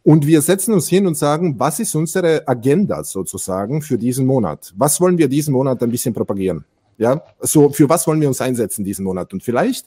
und 0.02 0.26
wir 0.26 0.40
setzen 0.40 0.72
uns 0.72 0.88
hin 0.88 1.06
und 1.06 1.18
sagen, 1.18 1.58
was 1.58 1.80
ist 1.80 1.94
unsere 1.94 2.48
Agenda 2.48 3.04
sozusagen 3.04 3.82
für 3.82 3.98
diesen 3.98 4.26
Monat? 4.26 4.72
Was 4.76 4.98
wollen 5.00 5.18
wir 5.18 5.28
diesen 5.28 5.52
Monat 5.52 5.82
ein 5.82 5.90
bisschen 5.90 6.14
propagieren? 6.14 6.64
Ja, 6.96 7.22
so 7.40 7.70
für 7.70 7.88
was 7.88 8.06
wollen 8.06 8.20
wir 8.20 8.28
uns 8.28 8.40
einsetzen 8.40 8.84
diesen 8.84 9.04
Monat? 9.04 9.32
Und 9.32 9.42
vielleicht 9.42 9.86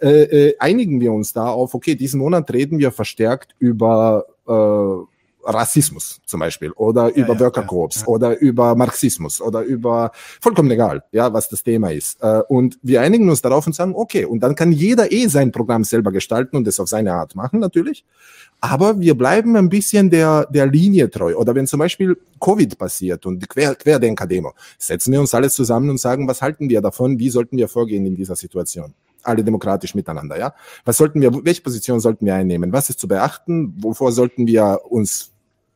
äh, 0.00 0.22
äh, 0.22 0.56
einigen 0.58 1.00
wir 1.00 1.12
uns 1.12 1.32
da 1.32 1.48
auf, 1.48 1.74
okay, 1.74 1.94
diesen 1.94 2.20
Monat 2.20 2.52
reden 2.52 2.78
wir 2.78 2.92
verstärkt 2.92 3.54
über 3.58 4.24
äh, 4.46 5.09
Rassismus 5.44 6.20
zum 6.26 6.40
Beispiel 6.40 6.70
oder 6.72 7.08
ja, 7.08 7.24
über 7.24 7.34
ja, 7.34 7.40
Worker 7.40 7.62
Corps 7.62 8.00
ja, 8.00 8.06
oder 8.06 8.38
über 8.38 8.74
Marxismus 8.74 9.40
oder 9.40 9.62
über 9.62 10.12
vollkommen 10.40 10.70
egal, 10.70 11.02
ja, 11.12 11.32
was 11.32 11.48
das 11.48 11.62
Thema 11.62 11.90
ist. 11.90 12.22
Äh, 12.22 12.42
und 12.48 12.78
wir 12.82 13.00
einigen 13.00 13.28
uns 13.28 13.42
darauf 13.42 13.66
und 13.66 13.74
sagen, 13.74 13.92
okay, 13.94 14.24
und 14.24 14.40
dann 14.40 14.54
kann 14.54 14.72
jeder 14.72 15.10
eh 15.12 15.26
sein 15.26 15.52
Programm 15.52 15.84
selber 15.84 16.12
gestalten 16.12 16.56
und 16.56 16.66
es 16.66 16.80
auf 16.80 16.88
seine 16.88 17.14
Art 17.14 17.34
machen 17.34 17.60
natürlich. 17.60 18.04
Aber 18.60 19.00
wir 19.00 19.16
bleiben 19.16 19.56
ein 19.56 19.68
bisschen 19.68 20.10
der, 20.10 20.46
der 20.50 20.66
Linie 20.66 21.10
treu. 21.10 21.34
Oder 21.34 21.54
wenn 21.54 21.66
zum 21.66 21.78
Beispiel 21.78 22.16
Covid 22.38 22.76
passiert 22.76 23.24
und 23.24 23.40
die 23.40 23.46
Quer 23.46 23.74
Querdenker-Demo, 23.74 24.52
setzen 24.78 25.12
wir 25.12 25.20
uns 25.20 25.34
alles 25.34 25.54
zusammen 25.54 25.88
und 25.88 25.98
sagen, 25.98 26.28
was 26.28 26.42
halten 26.42 26.68
wir 26.68 26.82
davon, 26.82 27.18
wie 27.18 27.30
sollten 27.30 27.56
wir 27.56 27.68
vorgehen 27.68 28.04
in 28.04 28.14
dieser 28.14 28.36
Situation. 28.36 28.92
Alle 29.24 29.44
demokratisch 29.44 29.94
miteinander, 29.94 30.38
ja. 30.38 30.54
Was 30.84 30.96
sollten 30.96 31.20
wir, 31.20 31.32
welche 31.44 31.62
Position 31.62 32.00
sollten 32.00 32.26
wir 32.26 32.34
einnehmen? 32.34 32.72
Was 32.72 32.90
ist 32.90 33.00
zu 33.00 33.08
beachten? 33.08 33.74
Wovor 33.82 34.12
sollten 34.12 34.46
wir 34.46 34.80
uns 34.88 35.32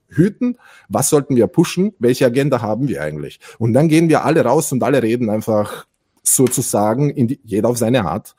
hüten? 0.08 0.58
Was 0.88 1.08
sollten 1.08 1.36
wir 1.36 1.46
pushen? 1.46 1.94
Welche 1.98 2.26
Agenda 2.26 2.62
haben 2.62 2.88
wir 2.88 3.02
eigentlich? 3.02 3.40
Und 3.58 3.72
dann 3.72 3.88
gehen 3.88 4.08
wir 4.08 4.24
alle 4.24 4.44
raus 4.44 4.72
und 4.72 4.82
alle 4.82 5.02
reden 5.02 5.30
einfach 5.30 5.86
sozusagen 6.22 7.10
in 7.10 7.28
die, 7.28 7.40
jeder 7.44 7.68
auf 7.68 7.78
seine 7.78 8.04
Art 8.06 8.34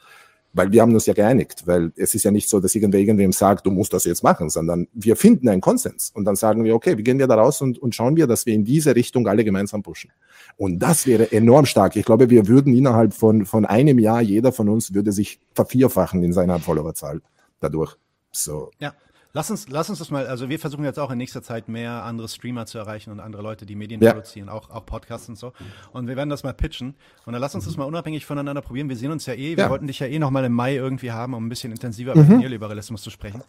weil 0.55 0.71
wir 0.71 0.81
haben 0.81 0.93
uns 0.93 1.05
ja 1.05 1.13
geeinigt, 1.13 1.63
weil 1.65 1.91
es 1.97 2.15
ist 2.15 2.23
ja 2.23 2.31
nicht 2.31 2.47
so, 2.47 2.61
dass 2.61 2.73
irgendwer 2.73 3.01
irgendwem 3.01 3.33
sagt, 3.33 3.65
du 3.65 3.71
musst 3.71 3.91
das 3.91 4.05
jetzt 4.05 4.23
machen, 4.23 4.49
sondern 4.49 4.87
wir 4.93 5.17
finden 5.17 5.49
einen 5.49 5.59
Konsens 5.59 6.11
und 6.15 6.23
dann 6.23 6.37
sagen 6.37 6.63
wir, 6.63 6.73
okay, 6.73 6.97
wie 6.97 7.03
gehen 7.03 7.19
wir 7.19 7.27
da 7.27 7.35
raus 7.35 7.61
und, 7.61 7.77
und 7.77 7.93
schauen 7.93 8.15
wir, 8.15 8.25
dass 8.25 8.45
wir 8.45 8.53
in 8.53 8.63
diese 8.63 8.95
Richtung 8.95 9.27
alle 9.27 9.43
gemeinsam 9.43 9.83
pushen. 9.83 10.11
Und 10.55 10.79
das 10.79 11.05
wäre 11.07 11.29
enorm 11.33 11.65
stark. 11.65 11.97
Ich 11.97 12.05
glaube, 12.05 12.29
wir 12.29 12.47
würden 12.47 12.73
innerhalb 12.73 13.13
von, 13.13 13.45
von 13.45 13.65
einem 13.65 13.99
Jahr, 13.99 14.21
jeder 14.21 14.53
von 14.53 14.69
uns 14.69 14.93
würde 14.93 15.11
sich 15.11 15.39
vervierfachen 15.53 16.23
in 16.23 16.31
seiner 16.31 16.59
Followerzahl 16.59 17.21
dadurch. 17.59 17.97
So. 18.31 18.71
Ja. 18.79 18.93
Lass 19.35 19.51
uns, 19.51 19.67
lass 19.67 19.89
uns 19.89 19.99
das 19.99 20.11
mal, 20.11 20.27
also 20.27 20.47
wir 20.47 20.57
versuchen 20.59 20.85
jetzt 20.85 20.97
auch 20.97 21.11
in 21.11 21.17
nächster 21.17 21.43
Zeit 21.43 21.67
mehr 21.67 22.05
andere 22.05 22.29
Streamer 22.29 22.65
zu 22.67 22.77
erreichen 22.77 23.11
und 23.11 23.19
andere 23.19 23.41
Leute, 23.41 23.65
die 23.65 23.75
Medien 23.75 24.01
ja. 24.01 24.13
produzieren, 24.13 24.47
auch, 24.47 24.69
auch 24.69 24.85
Podcasts 24.85 25.27
und 25.27 25.37
so. 25.37 25.51
Und 25.91 26.07
wir 26.07 26.15
werden 26.15 26.29
das 26.29 26.43
mal 26.43 26.53
pitchen. 26.53 26.95
Und 27.25 27.33
dann 27.33 27.41
lass 27.41 27.53
uns 27.53 27.65
das 27.65 27.75
mal 27.75 27.83
unabhängig 27.83 28.25
voneinander 28.25 28.61
probieren. 28.61 28.87
Wir 28.87 28.95
sehen 28.95 29.11
uns 29.11 29.25
ja 29.25 29.33
eh, 29.33 29.57
wir 29.57 29.65
ja. 29.65 29.69
wollten 29.69 29.87
dich 29.87 29.99
ja 29.99 30.07
eh 30.07 30.19
noch 30.19 30.31
mal 30.31 30.45
im 30.45 30.53
Mai 30.53 30.75
irgendwie 30.75 31.11
haben, 31.11 31.33
um 31.33 31.45
ein 31.45 31.49
bisschen 31.49 31.73
intensiver 31.73 32.15
mhm. 32.15 32.23
über 32.23 32.37
Neoliberalismus 32.37 33.01
zu 33.01 33.09
sprechen. 33.09 33.43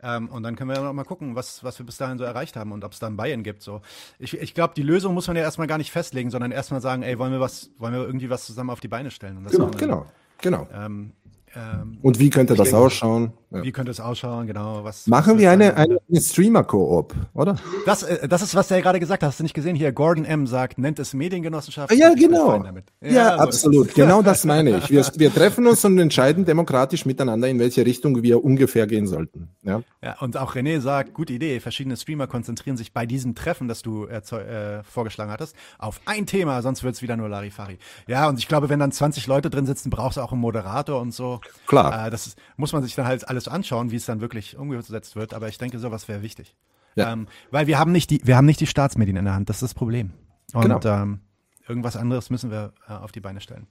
Ähm, 0.00 0.28
und 0.28 0.44
dann 0.44 0.54
können 0.54 0.70
wir 0.70 0.80
noch 0.80 0.92
mal 0.92 1.02
gucken, 1.02 1.34
was, 1.34 1.64
was 1.64 1.76
wir 1.76 1.86
bis 1.86 1.96
dahin 1.96 2.18
so 2.18 2.24
erreicht 2.24 2.54
haben 2.54 2.70
und 2.70 2.84
ob 2.84 2.92
es 2.92 3.00
da 3.00 3.08
ein 3.08 3.16
Bayern 3.16 3.42
gibt. 3.42 3.62
So. 3.62 3.82
Ich, 4.20 4.34
ich 4.34 4.54
glaube, 4.54 4.74
die 4.76 4.82
Lösung 4.82 5.12
muss 5.12 5.26
man 5.26 5.36
ja 5.36 5.42
erstmal 5.42 5.66
gar 5.66 5.78
nicht 5.78 5.90
festlegen, 5.90 6.30
sondern 6.30 6.52
erstmal 6.52 6.80
sagen, 6.80 7.02
ey, 7.02 7.18
wollen 7.18 7.32
wir 7.32 7.40
was, 7.40 7.72
wollen 7.78 7.94
wir 7.94 8.06
irgendwie 8.06 8.30
was 8.30 8.46
zusammen 8.46 8.70
auf 8.70 8.78
die 8.78 8.86
Beine 8.86 9.10
stellen? 9.10 9.44
genau, 9.50 9.70
genau, 9.72 10.06
genau. 10.40 10.68
Ähm, 10.72 11.14
ähm, 11.56 11.98
und 12.00 12.20
wie 12.20 12.30
könnte 12.30 12.54
das 12.54 12.68
denke, 12.68 12.78
ausschauen? 12.78 13.32
Ja. 13.52 13.62
Wie 13.62 13.72
könnte 13.72 13.90
es 13.90 14.00
ausschauen, 14.00 14.46
genau. 14.46 14.84
Was, 14.84 15.06
Machen 15.06 15.34
was 15.34 15.40
wir 15.40 15.50
eine, 15.50 15.76
eine, 15.76 15.98
eine 16.08 16.20
Streamer-Koop, 16.20 17.14
oder? 17.34 17.56
Das, 17.84 18.02
äh, 18.02 18.26
das 18.26 18.42
ist, 18.42 18.54
was 18.54 18.68
der 18.68 18.80
gerade 18.80 18.98
gesagt 18.98 19.22
hat. 19.22 19.28
Hast 19.28 19.40
du 19.40 19.42
nicht 19.42 19.54
gesehen? 19.54 19.76
Hier, 19.76 19.92
Gordon 19.92 20.24
M. 20.24 20.46
sagt, 20.46 20.78
nennt 20.78 20.98
es 20.98 21.12
Mediengenossenschaft. 21.12 21.92
Ja, 21.94 22.14
genau. 22.14 22.64
Ja, 23.00 23.10
ja 23.10 23.28
also 23.30 23.42
absolut. 23.44 23.94
genau 23.94 24.22
das 24.22 24.44
meine 24.46 24.78
ich. 24.78 24.90
Wir, 24.90 25.04
wir 25.16 25.32
treffen 25.32 25.66
uns 25.66 25.84
und 25.84 25.98
entscheiden 25.98 26.44
demokratisch 26.44 27.04
miteinander, 27.04 27.48
in 27.48 27.58
welche 27.58 27.84
Richtung 27.84 28.22
wir 28.22 28.42
ungefähr 28.42 28.86
gehen 28.86 29.06
sollten. 29.06 29.50
Ja, 29.62 29.82
ja 30.02 30.18
und 30.20 30.36
auch 30.36 30.54
René 30.54 30.80
sagt, 30.80 31.14
gute 31.14 31.32
Idee. 31.32 31.60
Verschiedene 31.60 31.96
Streamer 31.96 32.26
konzentrieren 32.26 32.76
sich 32.76 32.92
bei 32.92 33.06
diesem 33.06 33.34
Treffen, 33.34 33.68
das 33.68 33.82
du 33.82 34.06
äh, 34.06 34.18
äh, 34.18 34.82
vorgeschlagen 34.82 35.30
hattest, 35.30 35.54
auf 35.78 36.00
ein 36.06 36.26
Thema, 36.26 36.62
sonst 36.62 36.82
wird 36.82 36.94
es 36.94 37.02
wieder 37.02 37.16
nur 37.16 37.28
Larifari. 37.28 37.78
Ja, 38.06 38.28
und 38.28 38.38
ich 38.38 38.48
glaube, 38.48 38.68
wenn 38.68 38.78
dann 38.78 38.92
20 38.92 39.26
Leute 39.26 39.50
drin 39.50 39.66
sitzen, 39.66 39.90
brauchst 39.90 40.16
du 40.16 40.22
auch 40.22 40.32
einen 40.32 40.40
Moderator 40.40 41.00
und 41.00 41.12
so. 41.12 41.40
Klar. 41.66 42.06
Äh, 42.06 42.10
das 42.10 42.26
ist, 42.26 42.38
muss 42.56 42.72
man 42.72 42.82
sich 42.82 42.94
dann 42.94 43.06
halt 43.06 43.28
alles 43.28 43.41
anschauen, 43.48 43.90
wie 43.90 43.96
es 43.96 44.06
dann 44.06 44.20
wirklich 44.20 44.56
umgesetzt 44.56 45.16
wird. 45.16 45.34
Aber 45.34 45.48
ich 45.48 45.58
denke, 45.58 45.78
sowas 45.78 46.08
wäre 46.08 46.22
wichtig. 46.22 46.54
Ja. 46.94 47.12
Ähm, 47.12 47.26
weil 47.50 47.66
wir 47.66 47.78
haben 47.78 47.92
nicht 47.92 48.10
die, 48.10 48.20
wir 48.24 48.36
haben 48.36 48.46
nicht 48.46 48.60
die 48.60 48.66
Staatsmedien 48.66 49.16
in 49.16 49.24
der 49.24 49.34
Hand. 49.34 49.48
Das 49.48 49.56
ist 49.56 49.62
das 49.62 49.74
Problem. 49.74 50.12
Und 50.52 50.62
genau. 50.62 50.80
ähm, 50.84 51.20
irgendwas 51.66 51.96
anderes 51.96 52.30
müssen 52.30 52.50
wir 52.50 52.72
äh, 52.88 52.92
auf 52.92 53.12
die 53.12 53.20
Beine 53.20 53.40
stellen. 53.40 53.66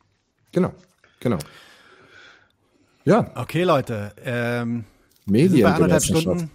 Genau, 0.52 0.74
genau. 1.20 1.38
Ja. 3.06 3.32
Okay, 3.36 3.64
Leute. 3.64 4.14
Ähm, 4.24 4.86
Mediengenossenschaft. 5.26 6.48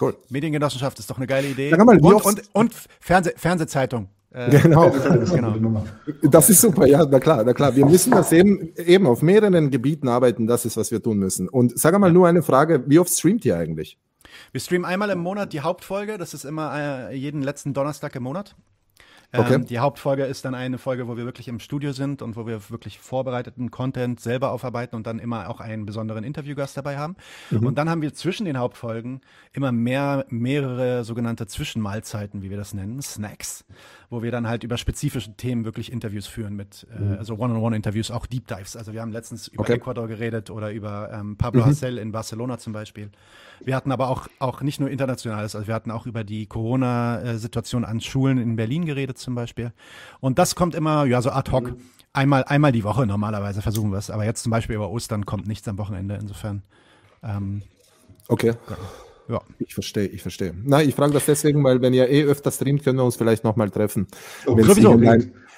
Cool. 0.00 0.16
Mediengenossenschaft 0.28 0.98
ist 0.98 1.10
doch 1.10 1.16
eine 1.16 1.26
geile 1.26 1.48
Idee. 1.48 1.72
Und, 1.74 2.02
und, 2.02 2.42
und 2.52 2.74
Fernseh, 3.00 3.32
Fernsehzeitung. 3.36 4.08
Äh, 4.36 4.50
genau. 4.60 4.90
genau. 4.90 5.82
Das 6.22 6.50
ist 6.50 6.60
super, 6.60 6.86
ja, 6.86 7.06
na 7.06 7.18
klar, 7.18 7.42
na 7.42 7.54
klar. 7.54 7.74
Wir 7.74 7.86
müssen 7.86 8.10
das 8.10 8.32
eben, 8.32 8.74
eben 8.76 9.06
auf 9.06 9.22
mehreren 9.22 9.70
Gebieten 9.70 10.08
arbeiten, 10.08 10.46
das 10.46 10.66
ist, 10.66 10.76
was 10.76 10.90
wir 10.90 11.02
tun 11.02 11.16
müssen. 11.16 11.48
Und 11.48 11.78
sag 11.78 11.98
mal 11.98 12.12
nur 12.12 12.28
eine 12.28 12.42
Frage, 12.42 12.84
wie 12.86 12.98
oft 12.98 13.10
streamt 13.10 13.46
ihr 13.46 13.56
eigentlich? 13.56 13.98
Wir 14.52 14.60
streamen 14.60 14.84
einmal 14.84 15.08
im 15.08 15.20
Monat 15.20 15.54
die 15.54 15.60
Hauptfolge, 15.60 16.18
das 16.18 16.34
ist 16.34 16.44
immer 16.44 17.08
äh, 17.10 17.16
jeden 17.16 17.40
letzten 17.40 17.72
Donnerstag 17.72 18.14
im 18.14 18.24
Monat. 18.24 18.54
Ähm, 19.32 19.40
okay. 19.40 19.64
die 19.64 19.78
Hauptfolge 19.78 20.24
ist 20.24 20.44
dann 20.44 20.54
eine 20.54 20.78
Folge, 20.78 21.08
wo 21.08 21.16
wir 21.16 21.24
wirklich 21.24 21.48
im 21.48 21.58
Studio 21.58 21.92
sind 21.92 22.22
und 22.22 22.36
wo 22.36 22.46
wir 22.46 22.70
wirklich 22.70 22.98
vorbereiteten 22.98 23.70
Content 23.70 24.20
selber 24.20 24.52
aufarbeiten 24.52 24.96
und 24.96 25.06
dann 25.06 25.18
immer 25.18 25.48
auch 25.48 25.60
einen 25.60 25.86
besonderen 25.86 26.24
Interviewgast 26.24 26.76
dabei 26.76 26.96
haben. 26.96 27.16
Mhm. 27.50 27.66
Und 27.66 27.78
dann 27.78 27.90
haben 27.90 28.02
wir 28.02 28.14
zwischen 28.14 28.44
den 28.44 28.58
Hauptfolgen 28.58 29.20
immer 29.52 29.72
mehr, 29.72 30.26
mehrere 30.28 31.04
sogenannte 31.04 31.46
Zwischenmahlzeiten, 31.46 32.42
wie 32.42 32.50
wir 32.50 32.56
das 32.56 32.74
nennen, 32.74 33.02
Snacks, 33.02 33.64
wo 34.10 34.22
wir 34.22 34.30
dann 34.30 34.46
halt 34.46 34.64
über 34.64 34.76
spezifische 34.76 35.34
Themen 35.34 35.64
wirklich 35.64 35.90
Interviews 35.90 36.26
führen 36.26 36.54
mit, 36.54 36.86
äh, 36.94 37.00
mhm. 37.00 37.14
äh, 37.14 37.16
also 37.16 37.34
One-on-One-Interviews, 37.34 38.10
auch 38.10 38.26
Deep 38.26 38.46
Dives. 38.46 38.76
Also 38.76 38.92
wir 38.92 39.00
haben 39.00 39.12
letztens 39.12 39.48
über 39.48 39.62
okay. 39.62 39.74
Ecuador 39.74 40.06
geredet 40.06 40.50
oder 40.50 40.72
über 40.72 41.10
ähm, 41.12 41.36
Pablo 41.36 41.62
mhm. 41.62 41.66
Hassel 41.66 41.98
in 41.98 42.12
Barcelona 42.12 42.58
zum 42.58 42.72
Beispiel. 42.72 43.10
Wir 43.64 43.74
hatten 43.74 43.90
aber 43.90 44.08
auch, 44.08 44.28
auch 44.38 44.60
nicht 44.60 44.80
nur 44.80 44.90
internationales, 44.90 45.56
also 45.56 45.66
wir 45.66 45.74
hatten 45.74 45.90
auch 45.90 46.06
über 46.06 46.24
die 46.24 46.46
Corona-Situation 46.46 47.84
an 47.84 48.00
Schulen 48.00 48.38
in 48.38 48.56
Berlin 48.56 48.84
geredet 48.84 49.15
zum 49.18 49.34
Beispiel. 49.34 49.72
Und 50.20 50.38
das 50.38 50.54
kommt 50.54 50.74
immer, 50.74 51.04
ja, 51.06 51.20
so 51.22 51.30
ad 51.30 51.50
hoc. 51.50 51.70
Mhm. 51.70 51.76
Einmal, 52.12 52.44
einmal 52.44 52.72
die 52.72 52.84
Woche 52.84 53.06
normalerweise 53.06 53.60
versuchen 53.60 53.90
wir 53.90 53.98
es. 53.98 54.10
Aber 54.10 54.24
jetzt 54.24 54.42
zum 54.42 54.50
Beispiel 54.50 54.76
über 54.76 54.90
Ostern 54.90 55.26
kommt 55.26 55.46
nichts 55.46 55.68
am 55.68 55.76
Wochenende. 55.78 56.16
Insofern. 56.20 56.62
Ähm, 57.22 57.62
okay. 58.28 58.54
Ja. 59.28 59.40
Ich 59.58 59.74
verstehe, 59.74 60.06
ich 60.06 60.22
verstehe. 60.22 60.54
Nein, 60.64 60.88
ich 60.88 60.94
frage 60.94 61.12
das 61.12 61.26
deswegen, 61.26 61.62
weil 61.64 61.82
wenn 61.82 61.92
ihr 61.92 62.08
eh 62.08 62.24
öfter 62.24 62.50
streamt, 62.50 62.84
können 62.84 62.98
wir 62.98 63.04
uns 63.04 63.16
vielleicht 63.16 63.44
nochmal 63.44 63.70
treffen. 63.70 64.06
Oh, 64.46 64.56
sowieso. 64.62 64.98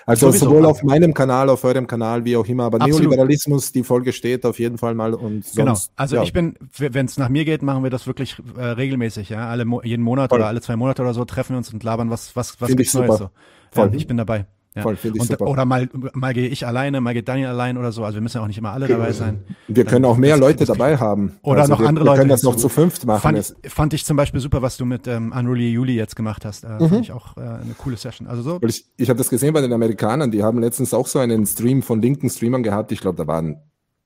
Also 0.06 0.28
Sowieso. 0.28 0.46
sowohl 0.46 0.64
auf 0.66 0.82
meinem 0.82 1.12
Kanal, 1.12 1.50
auf 1.50 1.64
eurem 1.64 1.86
Kanal, 1.86 2.24
wie 2.24 2.36
auch 2.36 2.46
immer. 2.46 2.64
Aber 2.64 2.80
Absolut. 2.80 3.02
Neoliberalismus, 3.02 3.72
die 3.72 3.82
Folge 3.82 4.12
steht 4.12 4.46
auf 4.46 4.58
jeden 4.58 4.78
Fall 4.78 4.94
mal 4.94 5.14
und 5.14 5.22
genau. 5.22 5.42
sonst. 5.42 5.54
Genau. 5.56 5.74
Also 5.96 6.16
ja. 6.16 6.22
ich 6.22 6.32
bin, 6.32 6.56
wenn 6.78 7.06
es 7.06 7.18
nach 7.18 7.28
mir 7.28 7.44
geht, 7.44 7.62
machen 7.62 7.82
wir 7.82 7.90
das 7.90 8.06
wirklich 8.06 8.36
äh, 8.56 8.62
regelmäßig. 8.62 9.28
Ja, 9.28 9.48
alle 9.48 9.66
jeden 9.84 10.02
Monat 10.02 10.30
Voll. 10.30 10.38
oder 10.38 10.48
alle 10.48 10.60
zwei 10.60 10.76
Monate 10.76 11.02
oder 11.02 11.14
so 11.14 11.24
treffen 11.24 11.54
wir 11.54 11.58
uns 11.58 11.72
und 11.72 11.82
labern 11.82 12.10
was 12.10 12.34
was 12.36 12.60
was 12.60 12.68
gibt's 12.68 12.94
Neues. 12.94 13.18
So. 13.18 13.30
Ja, 13.74 13.90
ich 13.92 14.06
bin 14.06 14.16
dabei. 14.16 14.46
Ja. 14.78 14.82
Voll, 14.82 14.96
finde 14.96 15.16
ich 15.16 15.22
und, 15.22 15.28
super. 15.28 15.46
Oder 15.46 15.64
mal, 15.64 15.88
mal 16.12 16.32
gehe 16.32 16.48
ich 16.48 16.66
alleine, 16.66 17.00
mal 17.00 17.14
geht 17.14 17.28
Daniel 17.28 17.48
allein 17.48 17.76
oder 17.76 17.92
so. 17.92 18.04
Also 18.04 18.16
wir 18.16 18.22
müssen 18.22 18.36
ja 18.36 18.42
auch 18.42 18.46
nicht 18.46 18.58
immer 18.58 18.72
alle 18.72 18.86
dabei 18.86 19.12
sein. 19.12 19.44
Wir 19.66 19.84
können 19.84 20.04
auch 20.04 20.16
mehr 20.16 20.36
Leute 20.36 20.64
dabei 20.64 20.96
haben. 20.96 21.32
Oder 21.42 21.62
also 21.62 21.72
noch 21.72 21.80
wir, 21.80 21.88
andere 21.88 22.04
Leute. 22.04 22.16
Wir 22.16 22.20
können 22.20 22.30
das 22.30 22.42
noch 22.44 22.56
zu 22.56 22.68
fünft 22.68 23.04
machen. 23.06 23.20
Fand, 23.20 23.54
fand 23.66 23.94
ich 23.94 24.04
zum 24.04 24.16
Beispiel 24.16 24.40
super, 24.40 24.62
was 24.62 24.76
du 24.76 24.84
mit 24.84 25.06
ähm, 25.06 25.32
Unruly 25.36 25.70
Juli 25.70 25.94
jetzt 25.94 26.16
gemacht 26.16 26.44
hast. 26.44 26.64
Äh, 26.64 26.68
mhm. 26.68 26.88
Fand 26.88 27.00
ich 27.02 27.12
auch 27.12 27.36
äh, 27.36 27.40
eine 27.40 27.74
coole 27.76 27.96
Session. 27.96 28.28
Also 28.28 28.42
so. 28.42 28.60
Ich, 28.62 28.86
ich 28.96 29.10
habe 29.10 29.18
das 29.18 29.28
gesehen 29.28 29.52
bei 29.52 29.60
den 29.60 29.72
Amerikanern. 29.72 30.30
Die 30.30 30.42
haben 30.42 30.60
letztens 30.60 30.94
auch 30.94 31.08
so 31.08 31.18
einen 31.18 31.44
Stream 31.46 31.82
von 31.82 32.00
linken 32.00 32.30
Streamern 32.30 32.62
gehabt. 32.62 32.92
Ich 32.92 33.00
glaube, 33.00 33.16
da 33.16 33.26
waren 33.26 33.56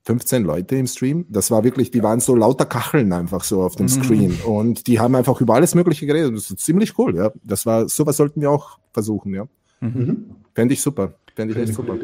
15 0.05 0.43
Leute 0.43 0.77
im 0.77 0.87
Stream. 0.87 1.27
Das 1.29 1.51
war 1.51 1.63
wirklich, 1.65 1.91
die 1.91 2.03
waren 2.03 2.21
so 2.21 2.35
lauter 2.35 2.67
Kacheln 2.67 3.13
einfach 3.13 3.45
so 3.45 3.63
auf 3.63 3.77
dem 3.77 3.87
mhm. 3.87 3.91
Screen. 3.91 4.39
Und 4.45 4.87
die 4.87 4.99
haben 4.99 5.15
einfach 5.15 5.41
über 5.41 5.55
alles 5.55 5.75
Mögliche 5.75 6.07
geredet. 6.07 6.35
Das 6.35 6.51
ist 6.51 6.59
ziemlich 6.59 6.99
cool, 6.99 7.17
ja. 7.17 7.31
Das 7.45 7.67
war, 7.67 7.89
sowas 7.89 8.17
sollten 8.17 8.41
wir 8.41 8.51
auch 8.51 8.79
versuchen, 8.93 9.35
ja. 9.35 9.47
Mhm. 9.81 10.37
Fände 10.55 10.75
ich 10.75 10.83
super. 10.83 11.15
Fände 11.35 11.55
ich 11.55 11.61
echt 11.61 11.75
super. 11.75 11.97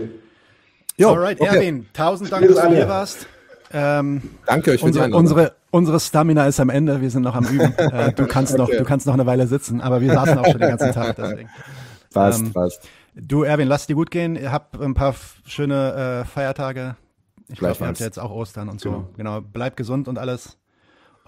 Jo, 0.96 1.10
Alright, 1.10 1.40
okay. 1.40 1.56
Erwin, 1.56 1.86
tausend 1.92 2.32
Dank, 2.32 2.48
dass 2.48 2.60
du 2.60 2.68
hier 2.68 2.88
warst. 2.88 3.26
Ähm, 3.70 4.22
Danke 4.46 4.72
euch 4.72 4.80
für 4.80 4.86
unsere, 4.86 5.08
die 5.08 5.12
unsere, 5.12 5.52
unsere 5.70 6.00
Stamina 6.00 6.46
ist 6.46 6.58
am 6.58 6.70
Ende, 6.70 7.00
wir 7.00 7.10
sind 7.10 7.22
noch 7.22 7.34
am 7.34 7.44
Üben. 7.44 7.72
äh, 7.76 8.12
du 8.12 8.26
kannst 8.26 8.54
okay. 8.54 8.62
noch, 8.62 8.70
du 8.70 8.84
kannst 8.84 9.06
noch 9.06 9.14
eine 9.14 9.26
Weile 9.26 9.46
sitzen, 9.46 9.80
aber 9.80 10.00
wir 10.00 10.12
saßen 10.12 10.38
auch 10.38 10.46
schon 10.46 10.60
den 10.60 10.70
ganzen 10.70 10.92
Tag. 10.92 11.16
Deswegen. 11.16 11.50
Passt, 12.12 12.40
ähm, 12.40 12.52
passt. 12.52 12.88
Du, 13.14 13.42
Erwin, 13.42 13.68
lass 13.68 13.86
dir 13.86 13.94
gut 13.94 14.10
gehen. 14.10 14.50
Hab 14.50 14.80
ein 14.80 14.94
paar 14.94 15.14
schöne 15.44 16.22
äh, 16.22 16.24
Feiertage. 16.24 16.96
Ich 17.48 17.58
glaube, 17.58 17.76
ihr 17.80 17.86
habt 17.86 18.00
ja 18.00 18.06
jetzt 18.06 18.18
auch 18.18 18.30
Ostern 18.30 18.68
und 18.68 18.80
so. 18.80 18.90
Genau. 18.90 19.10
genau. 19.16 19.40
Bleib 19.40 19.76
gesund 19.76 20.08
und 20.08 20.18
alles. 20.18 20.56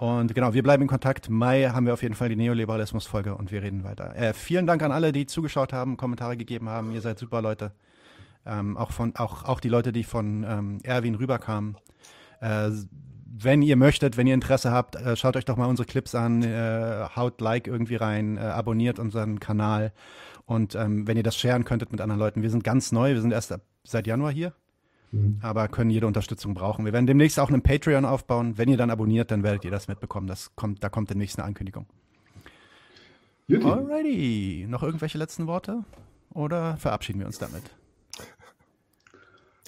Und 0.00 0.34
genau, 0.34 0.54
wir 0.54 0.62
bleiben 0.62 0.84
in 0.84 0.88
Kontakt. 0.88 1.28
Mai 1.28 1.64
haben 1.64 1.84
wir 1.84 1.92
auf 1.92 2.02
jeden 2.02 2.14
Fall 2.14 2.30
die 2.30 2.36
Neoliberalismus-Folge 2.36 3.34
und 3.34 3.52
wir 3.52 3.62
reden 3.62 3.84
weiter. 3.84 4.16
Äh, 4.16 4.32
vielen 4.32 4.66
Dank 4.66 4.82
an 4.82 4.92
alle, 4.92 5.12
die 5.12 5.26
zugeschaut 5.26 5.74
haben, 5.74 5.98
Kommentare 5.98 6.38
gegeben 6.38 6.70
haben. 6.70 6.94
Ihr 6.94 7.02
seid 7.02 7.18
super 7.18 7.42
Leute. 7.42 7.72
Ähm, 8.46 8.78
auch, 8.78 8.92
von, 8.92 9.14
auch, 9.16 9.44
auch 9.44 9.60
die 9.60 9.68
Leute, 9.68 9.92
die 9.92 10.02
von 10.02 10.42
ähm, 10.48 10.78
Erwin 10.84 11.16
rüberkamen. 11.16 11.76
Äh, 12.40 12.70
wenn 13.26 13.60
ihr 13.60 13.76
möchtet, 13.76 14.16
wenn 14.16 14.26
ihr 14.26 14.32
Interesse 14.32 14.70
habt, 14.70 14.96
äh, 14.96 15.16
schaut 15.16 15.36
euch 15.36 15.44
doch 15.44 15.58
mal 15.58 15.66
unsere 15.66 15.84
Clips 15.84 16.14
an, 16.14 16.44
äh, 16.44 17.04
haut 17.14 17.42
Like 17.42 17.66
irgendwie 17.66 17.96
rein, 17.96 18.38
äh, 18.38 18.40
abonniert 18.40 18.98
unseren 18.98 19.38
Kanal. 19.38 19.92
Und 20.46 20.76
ähm, 20.76 21.06
wenn 21.06 21.18
ihr 21.18 21.22
das 21.22 21.36
sharen 21.36 21.66
könntet 21.66 21.92
mit 21.92 22.00
anderen 22.00 22.20
Leuten, 22.20 22.40
wir 22.40 22.48
sind 22.48 22.64
ganz 22.64 22.90
neu, 22.90 23.12
wir 23.12 23.20
sind 23.20 23.32
erst 23.32 23.54
seit 23.84 24.06
Januar 24.06 24.32
hier. 24.32 24.54
Mhm. 25.12 25.38
aber 25.42 25.68
können 25.68 25.90
jede 25.90 26.06
Unterstützung 26.06 26.54
brauchen. 26.54 26.84
Wir 26.84 26.92
werden 26.92 27.06
demnächst 27.06 27.38
auch 27.40 27.48
einen 27.48 27.62
Patreon 27.62 28.04
aufbauen. 28.04 28.58
Wenn 28.58 28.68
ihr 28.68 28.76
dann 28.76 28.90
abonniert, 28.90 29.30
dann 29.30 29.42
werdet 29.42 29.64
ihr 29.64 29.70
das 29.70 29.88
mitbekommen. 29.88 30.26
Das 30.26 30.54
kommt, 30.54 30.84
da 30.84 30.88
kommt 30.88 31.10
demnächst 31.10 31.38
eine 31.38 31.46
Ankündigung. 31.46 31.86
Juti. 33.48 33.66
Alrighty. 33.66 34.66
Noch 34.68 34.82
irgendwelche 34.82 35.18
letzten 35.18 35.46
Worte? 35.48 35.84
Oder 36.32 36.76
verabschieden 36.76 37.18
wir 37.18 37.26
uns 37.26 37.38
damit? 37.38 37.62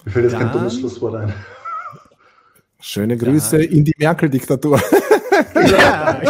Mir 0.05 0.13
fällt 0.13 0.25
jetzt 0.31 0.39
kein 0.39 0.53
dummes 0.53 0.79
Schlusswort 0.79 1.15
ein. 1.17 1.35
Schöne 2.81 3.17
Grüße 3.17 3.59
dann. 3.59 3.69
in 3.69 3.85
die 3.85 3.95
Merkel-Diktatur. 3.97 4.81
Ja, 5.55 6.21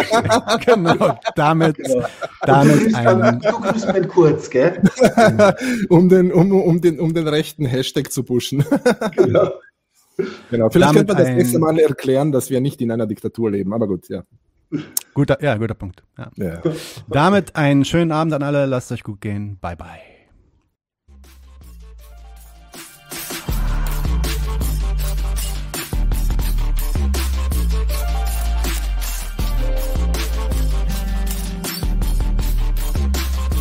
genau. 0.64 1.18
Damit, 1.34 1.76
genau. 1.76 2.06
damit 2.42 2.94
ein. 2.94 3.40
Du 3.40 3.60
grüßt 3.60 3.92
mit 3.92 4.08
kurz, 4.08 4.50
gell? 4.50 4.80
um, 5.88 6.08
den, 6.08 6.32
um, 6.32 6.52
um, 6.52 6.80
den, 6.80 7.00
um 7.00 7.14
den 7.14 7.28
rechten 7.28 7.66
Hashtag 7.66 8.12
zu 8.12 8.22
pushen. 8.22 8.64
Genau. 9.16 9.52
Genau, 10.50 10.68
vielleicht 10.68 10.92
könnte 10.92 11.14
man 11.14 11.24
das 11.24 11.34
nächste 11.34 11.58
Mal 11.58 11.78
erklären, 11.78 12.32
dass 12.32 12.50
wir 12.50 12.60
nicht 12.60 12.80
in 12.82 12.90
einer 12.90 13.06
Diktatur 13.06 13.50
leben, 13.50 13.72
aber 13.72 13.88
gut, 13.88 14.08
ja. 14.08 14.22
Guter, 15.14 15.42
ja, 15.42 15.56
guter 15.56 15.74
Punkt. 15.74 16.02
Ja. 16.18 16.30
Ja. 16.36 16.62
Damit 17.08 17.56
einen 17.56 17.84
schönen 17.84 18.12
Abend 18.12 18.34
an 18.34 18.42
alle, 18.42 18.66
lasst 18.66 18.92
euch 18.92 19.02
gut 19.02 19.20
gehen. 19.20 19.58
Bye, 19.60 19.76
bye. 19.76 20.11